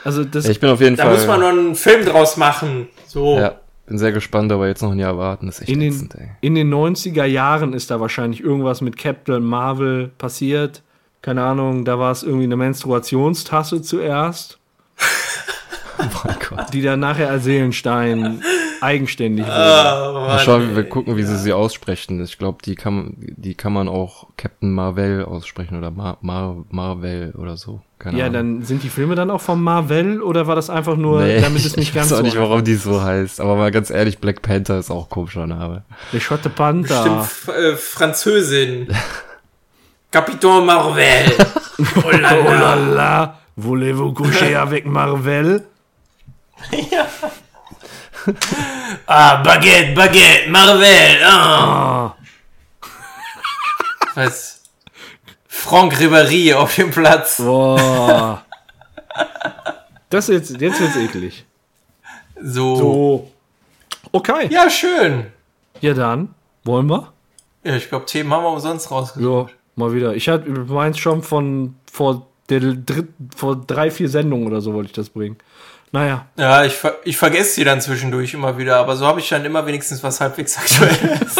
Also 0.04 0.24
das. 0.24 0.46
Ich 0.46 0.60
bin 0.60 0.68
auf 0.68 0.82
jeden 0.82 0.96
da 0.96 1.04
Fall. 1.04 1.12
Da 1.14 1.18
muss 1.18 1.26
man 1.26 1.40
noch 1.40 1.48
einen 1.48 1.74
Film 1.74 2.04
draus 2.04 2.36
machen. 2.36 2.88
So. 3.06 3.38
Ja. 3.38 3.54
Bin 3.86 3.96
sehr 3.96 4.12
gespannt, 4.12 4.52
aber 4.52 4.66
jetzt 4.66 4.82
noch 4.82 4.92
ein 4.92 4.98
Jahr 4.98 5.16
warten. 5.16 5.46
Das 5.46 5.56
ist 5.56 5.62
echt 5.62 5.70
in, 5.70 5.80
den, 5.80 5.92
ätzend, 5.94 6.14
ey. 6.16 6.28
in 6.42 6.54
den 6.54 6.72
90er 6.72 7.24
Jahren 7.24 7.72
ist 7.72 7.90
da 7.90 7.98
wahrscheinlich 7.98 8.42
irgendwas 8.42 8.82
mit 8.82 8.98
Captain 8.98 9.42
Marvel 9.42 10.10
passiert. 10.18 10.82
Keine 11.22 11.42
Ahnung, 11.44 11.86
da 11.86 11.98
war 11.98 12.12
es 12.12 12.22
irgendwie 12.22 12.44
eine 12.44 12.56
Menstruationstasse 12.56 13.80
zuerst. 13.80 14.58
oh 15.98 16.56
die 16.74 16.82
dann 16.82 17.00
nachher 17.00 17.30
als 17.30 17.44
Seelenstein 17.44 18.42
eigenständig 18.84 19.46
wird. 19.46 19.56
Oh, 19.56 20.12
Mal 20.12 20.38
schauen, 20.38 20.76
wir 20.76 20.84
gucken, 20.84 21.16
wie 21.16 21.22
ja. 21.22 21.26
sie 21.26 21.38
sie 21.38 21.52
aussprechen. 21.52 22.22
Ich 22.22 22.38
glaube, 22.38 22.58
die 22.64 22.74
kann, 22.74 23.14
die 23.18 23.54
kann 23.54 23.72
man 23.72 23.88
auch 23.88 24.28
Captain 24.36 24.72
Marvel 24.72 25.24
aussprechen 25.24 25.78
oder 25.78 25.90
Mar 25.90 26.18
Mar 26.20 26.64
Marvel 26.70 27.32
oder 27.36 27.56
so. 27.56 27.80
Keine 27.98 28.18
ja, 28.18 28.26
Ahnung. 28.26 28.34
dann 28.34 28.62
sind 28.62 28.82
die 28.82 28.90
Filme 28.90 29.14
dann 29.14 29.30
auch 29.30 29.40
von 29.40 29.62
Marvel 29.62 30.20
oder 30.20 30.46
war 30.46 30.56
das 30.56 30.68
einfach 30.68 30.96
nur, 30.96 31.22
nee, 31.22 31.40
damit 31.40 31.64
es 31.64 31.76
nicht 31.76 31.94
ganz 31.94 32.10
so. 32.10 32.16
Ich 32.16 32.18
weiß 32.18 32.20
auch 32.20 32.24
nicht, 32.24 32.36
warum 32.38 32.64
die 32.64 32.74
so 32.74 33.02
heißt. 33.02 33.40
Aber 33.40 33.56
mal 33.56 33.70
ganz 33.70 33.90
ehrlich, 33.90 34.18
Black 34.18 34.42
Panther 34.42 34.78
ist 34.78 34.90
auch 34.90 35.08
komischer 35.08 35.46
Name. 35.46 35.84
Der 36.12 36.20
Schotte 36.20 36.50
Panther. 36.50 37.26
Stimmt, 37.26 37.56
äh, 37.56 37.76
Französin. 37.76 38.88
Capitaine 40.10 40.64
Marvel. 40.64 41.32
oh 42.04 42.10
la 42.10 42.18
la. 42.18 42.38
oh 42.38 42.50
la 42.50 42.74
la. 42.74 43.38
Voulez-vous 43.56 44.12
coucher 44.12 44.60
avec 44.60 44.84
Marvel? 44.84 45.64
ja. 46.90 47.06
ah, 49.06 49.42
Baguette, 49.42 49.94
Baguette, 49.94 50.48
Marvel. 50.50 51.22
Ah. 51.24 52.16
Was? 54.14 54.62
Franck 55.46 55.94
Ribéry 55.94 56.54
auf 56.54 56.74
dem 56.76 56.90
Platz. 56.90 57.38
Boah. 57.38 58.44
Das 60.10 60.28
jetzt, 60.28 60.60
jetzt 60.60 60.80
wird's 60.80 60.96
eklig. 60.96 61.44
So. 62.40 62.76
So. 62.76 63.30
Okay. 64.12 64.48
Ja, 64.50 64.70
schön. 64.70 65.26
Ja, 65.80 65.94
dann. 65.94 66.34
Wollen 66.64 66.86
wir? 66.88 67.12
Ja, 67.64 67.76
ich 67.76 67.88
glaube, 67.88 68.06
Themen 68.06 68.32
haben 68.32 68.44
wir 68.44 68.50
umsonst 68.50 68.90
rausgesucht. 68.90 69.50
Ja, 69.50 69.56
mal 69.76 69.92
wieder. 69.92 70.14
Ich 70.14 70.28
hatte 70.28 70.48
meins 70.48 70.98
schon 70.98 71.22
von 71.22 71.74
vor, 71.90 72.26
der 72.48 72.60
dritt, 72.60 73.08
vor 73.34 73.56
drei, 73.56 73.90
vier 73.90 74.08
Sendungen 74.08 74.46
oder 74.46 74.60
so 74.60 74.72
wollte 74.74 74.88
ich 74.88 74.92
das 74.94 75.10
bringen. 75.10 75.36
Naja. 75.94 76.26
Ja, 76.36 76.64
ich, 76.64 76.74
ich 77.04 77.16
vergesse 77.16 77.54
sie 77.54 77.62
dann 77.62 77.80
zwischendurch 77.80 78.34
immer 78.34 78.58
wieder, 78.58 78.78
aber 78.78 78.96
so 78.96 79.06
habe 79.06 79.20
ich 79.20 79.28
dann 79.28 79.44
immer 79.44 79.64
wenigstens 79.64 80.02
was 80.02 80.20
halbwegs 80.20 80.58
Aktuelles. 80.58 81.36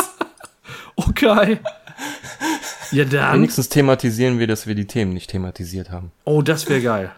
okay. 0.95 1.59
Ja, 2.93 3.05
dann. 3.05 3.39
Wenigstens 3.39 3.69
thematisieren 3.69 4.39
wir, 4.39 4.47
dass 4.47 4.69
wir 4.69 4.77
die 4.77 4.87
Themen 4.87 5.13
nicht 5.13 5.29
thematisiert 5.29 5.91
haben. 5.91 6.13
Oh, 6.23 6.41
das 6.41 6.69
wäre 6.69 6.81
geil. 6.81 7.11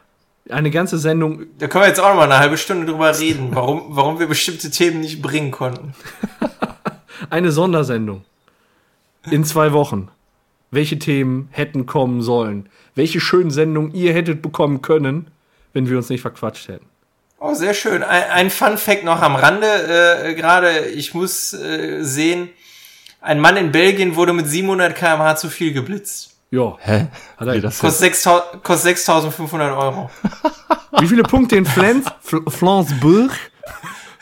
Eine 0.49 0.71
ganze 0.71 0.97
Sendung. 0.97 1.45
Da 1.59 1.67
können 1.67 1.85
wir 1.85 1.89
jetzt 1.89 2.01
auch 2.01 2.09
noch 2.09 2.17
mal 2.17 2.25
eine 2.25 2.39
halbe 2.39 2.57
Stunde 2.57 2.87
drüber 2.87 3.19
reden, 3.19 3.51
warum, 3.53 3.85
warum 3.89 4.19
wir 4.19 4.29
bestimmte 4.29 4.71
Themen 4.71 5.03
nicht 5.03 5.21
bringen 5.21 5.51
konnten. 5.51 5.93
eine 7.29 7.53
Sondersendung. 7.53 8.25
In 9.31 9.45
zwei 9.45 9.75
Wochen. 9.75 10.09
Welche 10.71 10.99
Themen 10.99 11.49
hätten 11.51 11.85
kommen 11.85 12.23
sollen? 12.23 12.71
Welche 12.95 13.21
schönen 13.21 13.51
Sendungen 13.51 13.93
ihr 13.93 14.15
hättet 14.15 14.41
bekommen 14.41 14.81
können, 14.81 15.27
wenn 15.75 15.87
wir 15.91 15.99
uns 15.99 16.09
nicht 16.09 16.23
verquatscht 16.23 16.69
hätten? 16.69 16.87
Oh, 17.49 17.55
sehr 17.55 17.75
schön. 17.75 18.03
Ein, 18.03 18.25
ein 18.25 18.51
Fun 18.51 18.77
Fact 18.77 19.05
noch 19.05 19.23
am 19.23 19.37
Rande 19.37 19.67
äh, 19.69 20.35
gerade. 20.35 20.87
Ich 20.87 21.15
muss 21.15 21.53
äh, 21.53 22.03
sehen, 22.03 22.49
ein 23.21 23.39
Mann 23.39 23.57
in 23.57 23.71
Belgien 23.71 24.17
wurde 24.17 24.33
mit 24.33 24.49
700 24.49 24.97
km/h 24.97 25.37
zu 25.37 25.49
viel 25.49 25.73
geblitzt. 25.73 26.31
Ja. 26.51 26.77
Hä? 26.81 27.07
Hat 27.37 27.47
er 27.47 27.61
das 27.61 27.79
kostet 27.79 28.15
6.500 28.15 29.79
Euro. 29.79 30.11
Wie 30.99 31.07
viele 31.07 31.23
Punkte 31.23 31.55
in 31.55 31.67
Flens? 31.67 32.07
Flensburg? 32.49 33.31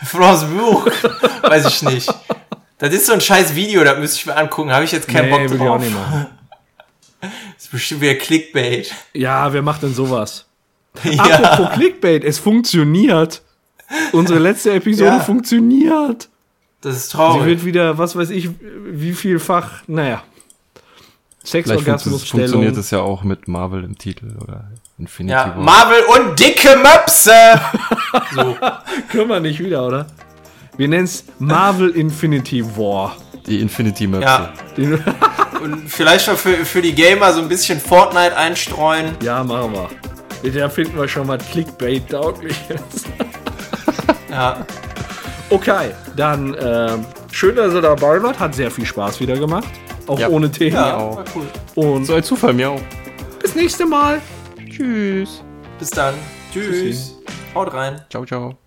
Flensburg? 0.04 0.92
Weiß 1.42 1.64
ich 1.64 1.82
nicht. 1.82 2.14
Das 2.76 2.92
ist 2.92 3.06
so 3.06 3.14
ein 3.14 3.22
scheiß 3.22 3.54
Video, 3.54 3.84
das 3.84 3.98
müsste 3.98 4.18
ich 4.18 4.26
mir 4.26 4.36
angucken. 4.36 4.70
Habe 4.70 4.84
ich 4.84 4.92
jetzt 4.92 5.08
keinen 5.08 5.30
nee, 5.30 5.48
Bock 5.48 5.58
drauf. 5.58 5.82
Das 7.20 7.64
ist 7.64 7.70
bestimmt 7.70 8.02
wieder 8.02 8.16
Clickbait. 8.16 8.94
Ja, 9.14 9.50
wer 9.50 9.62
macht 9.62 9.82
denn 9.82 9.94
sowas? 9.94 10.44
Ja. 11.02 11.22
Apropos 11.22 11.74
Clickbait, 11.74 12.24
es 12.24 12.38
funktioniert. 12.38 13.42
Unsere 14.12 14.38
letzte 14.38 14.72
Episode 14.72 15.10
ja. 15.10 15.20
funktioniert. 15.20 16.28
Das 16.80 16.96
ist 16.96 17.12
traurig. 17.12 17.42
Sie 17.42 17.48
wird 17.48 17.64
wieder, 17.64 17.98
was 17.98 18.16
weiß 18.16 18.30
ich, 18.30 18.50
wie 18.86 19.12
vielfach, 19.12 19.82
naja. 19.86 20.22
Sexorgasmus 21.42 22.24
funktioniert 22.28 22.76
es 22.76 22.90
ja 22.90 23.00
auch 23.00 23.22
mit 23.22 23.48
Marvel 23.48 23.84
im 23.84 23.98
Titel 23.98 24.34
oder 24.42 24.70
Infinity 24.98 25.32
ja, 25.32 25.54
War. 25.56 25.62
Marvel 25.62 26.02
und 26.16 26.40
dicke 26.40 26.76
Möpse! 26.76 27.32
so. 28.34 28.56
Können 29.10 29.28
wir 29.28 29.40
nicht 29.40 29.60
wieder, 29.60 29.86
oder? 29.86 30.06
Wir 30.76 30.88
nennen 30.88 31.04
es 31.04 31.24
Marvel 31.38 31.90
Infinity 31.90 32.64
War. 32.76 33.16
Die 33.46 33.60
Infinity 33.60 34.06
Möpse. 34.06 34.26
Ja. 34.26 34.52
und 35.62 35.88
vielleicht 35.90 36.26
mal 36.26 36.36
für, 36.36 36.64
für 36.64 36.80
die 36.80 36.94
Gamer 36.94 37.32
so 37.32 37.40
ein 37.40 37.48
bisschen 37.48 37.78
Fortnite 37.78 38.36
einstreuen. 38.36 39.16
Ja, 39.22 39.44
machen 39.44 39.72
wir. 39.72 39.90
Da 40.52 40.68
finden 40.68 40.98
wir 40.98 41.08
schon 41.08 41.26
mal 41.26 41.38
Clickbait 41.38 42.08
taugliches. 42.08 43.04
ja. 44.30 44.66
Okay, 45.50 45.90
dann 46.16 46.54
äh, 46.54 46.98
schön, 47.32 47.56
dass 47.56 47.72
ihr 47.72 47.80
dabei 47.80 48.22
wart. 48.22 48.38
Hat 48.38 48.54
sehr 48.54 48.70
viel 48.70 48.84
Spaß 48.84 49.20
wieder 49.20 49.36
gemacht. 49.36 49.68
Auch 50.06 50.18
ja. 50.18 50.28
ohne 50.28 50.50
Themen. 50.50 50.76
Ja, 50.76 50.96
auch. 50.96 51.24
cool. 51.34 51.46
Und 51.74 52.04
so 52.04 52.14
ein 52.14 52.22
Zufall 52.22 52.52
mir 52.52 52.70
auch. 52.70 52.80
Bis 53.40 53.54
nächste 53.54 53.86
Mal. 53.86 54.20
Tschüss. 54.68 55.42
Bis 55.78 55.90
dann. 55.90 56.14
Tschüss. 56.52 56.66
Tschüssi. 56.66 57.14
Haut 57.54 57.72
rein. 57.72 58.00
Ciao, 58.10 58.24
ciao. 58.24 58.58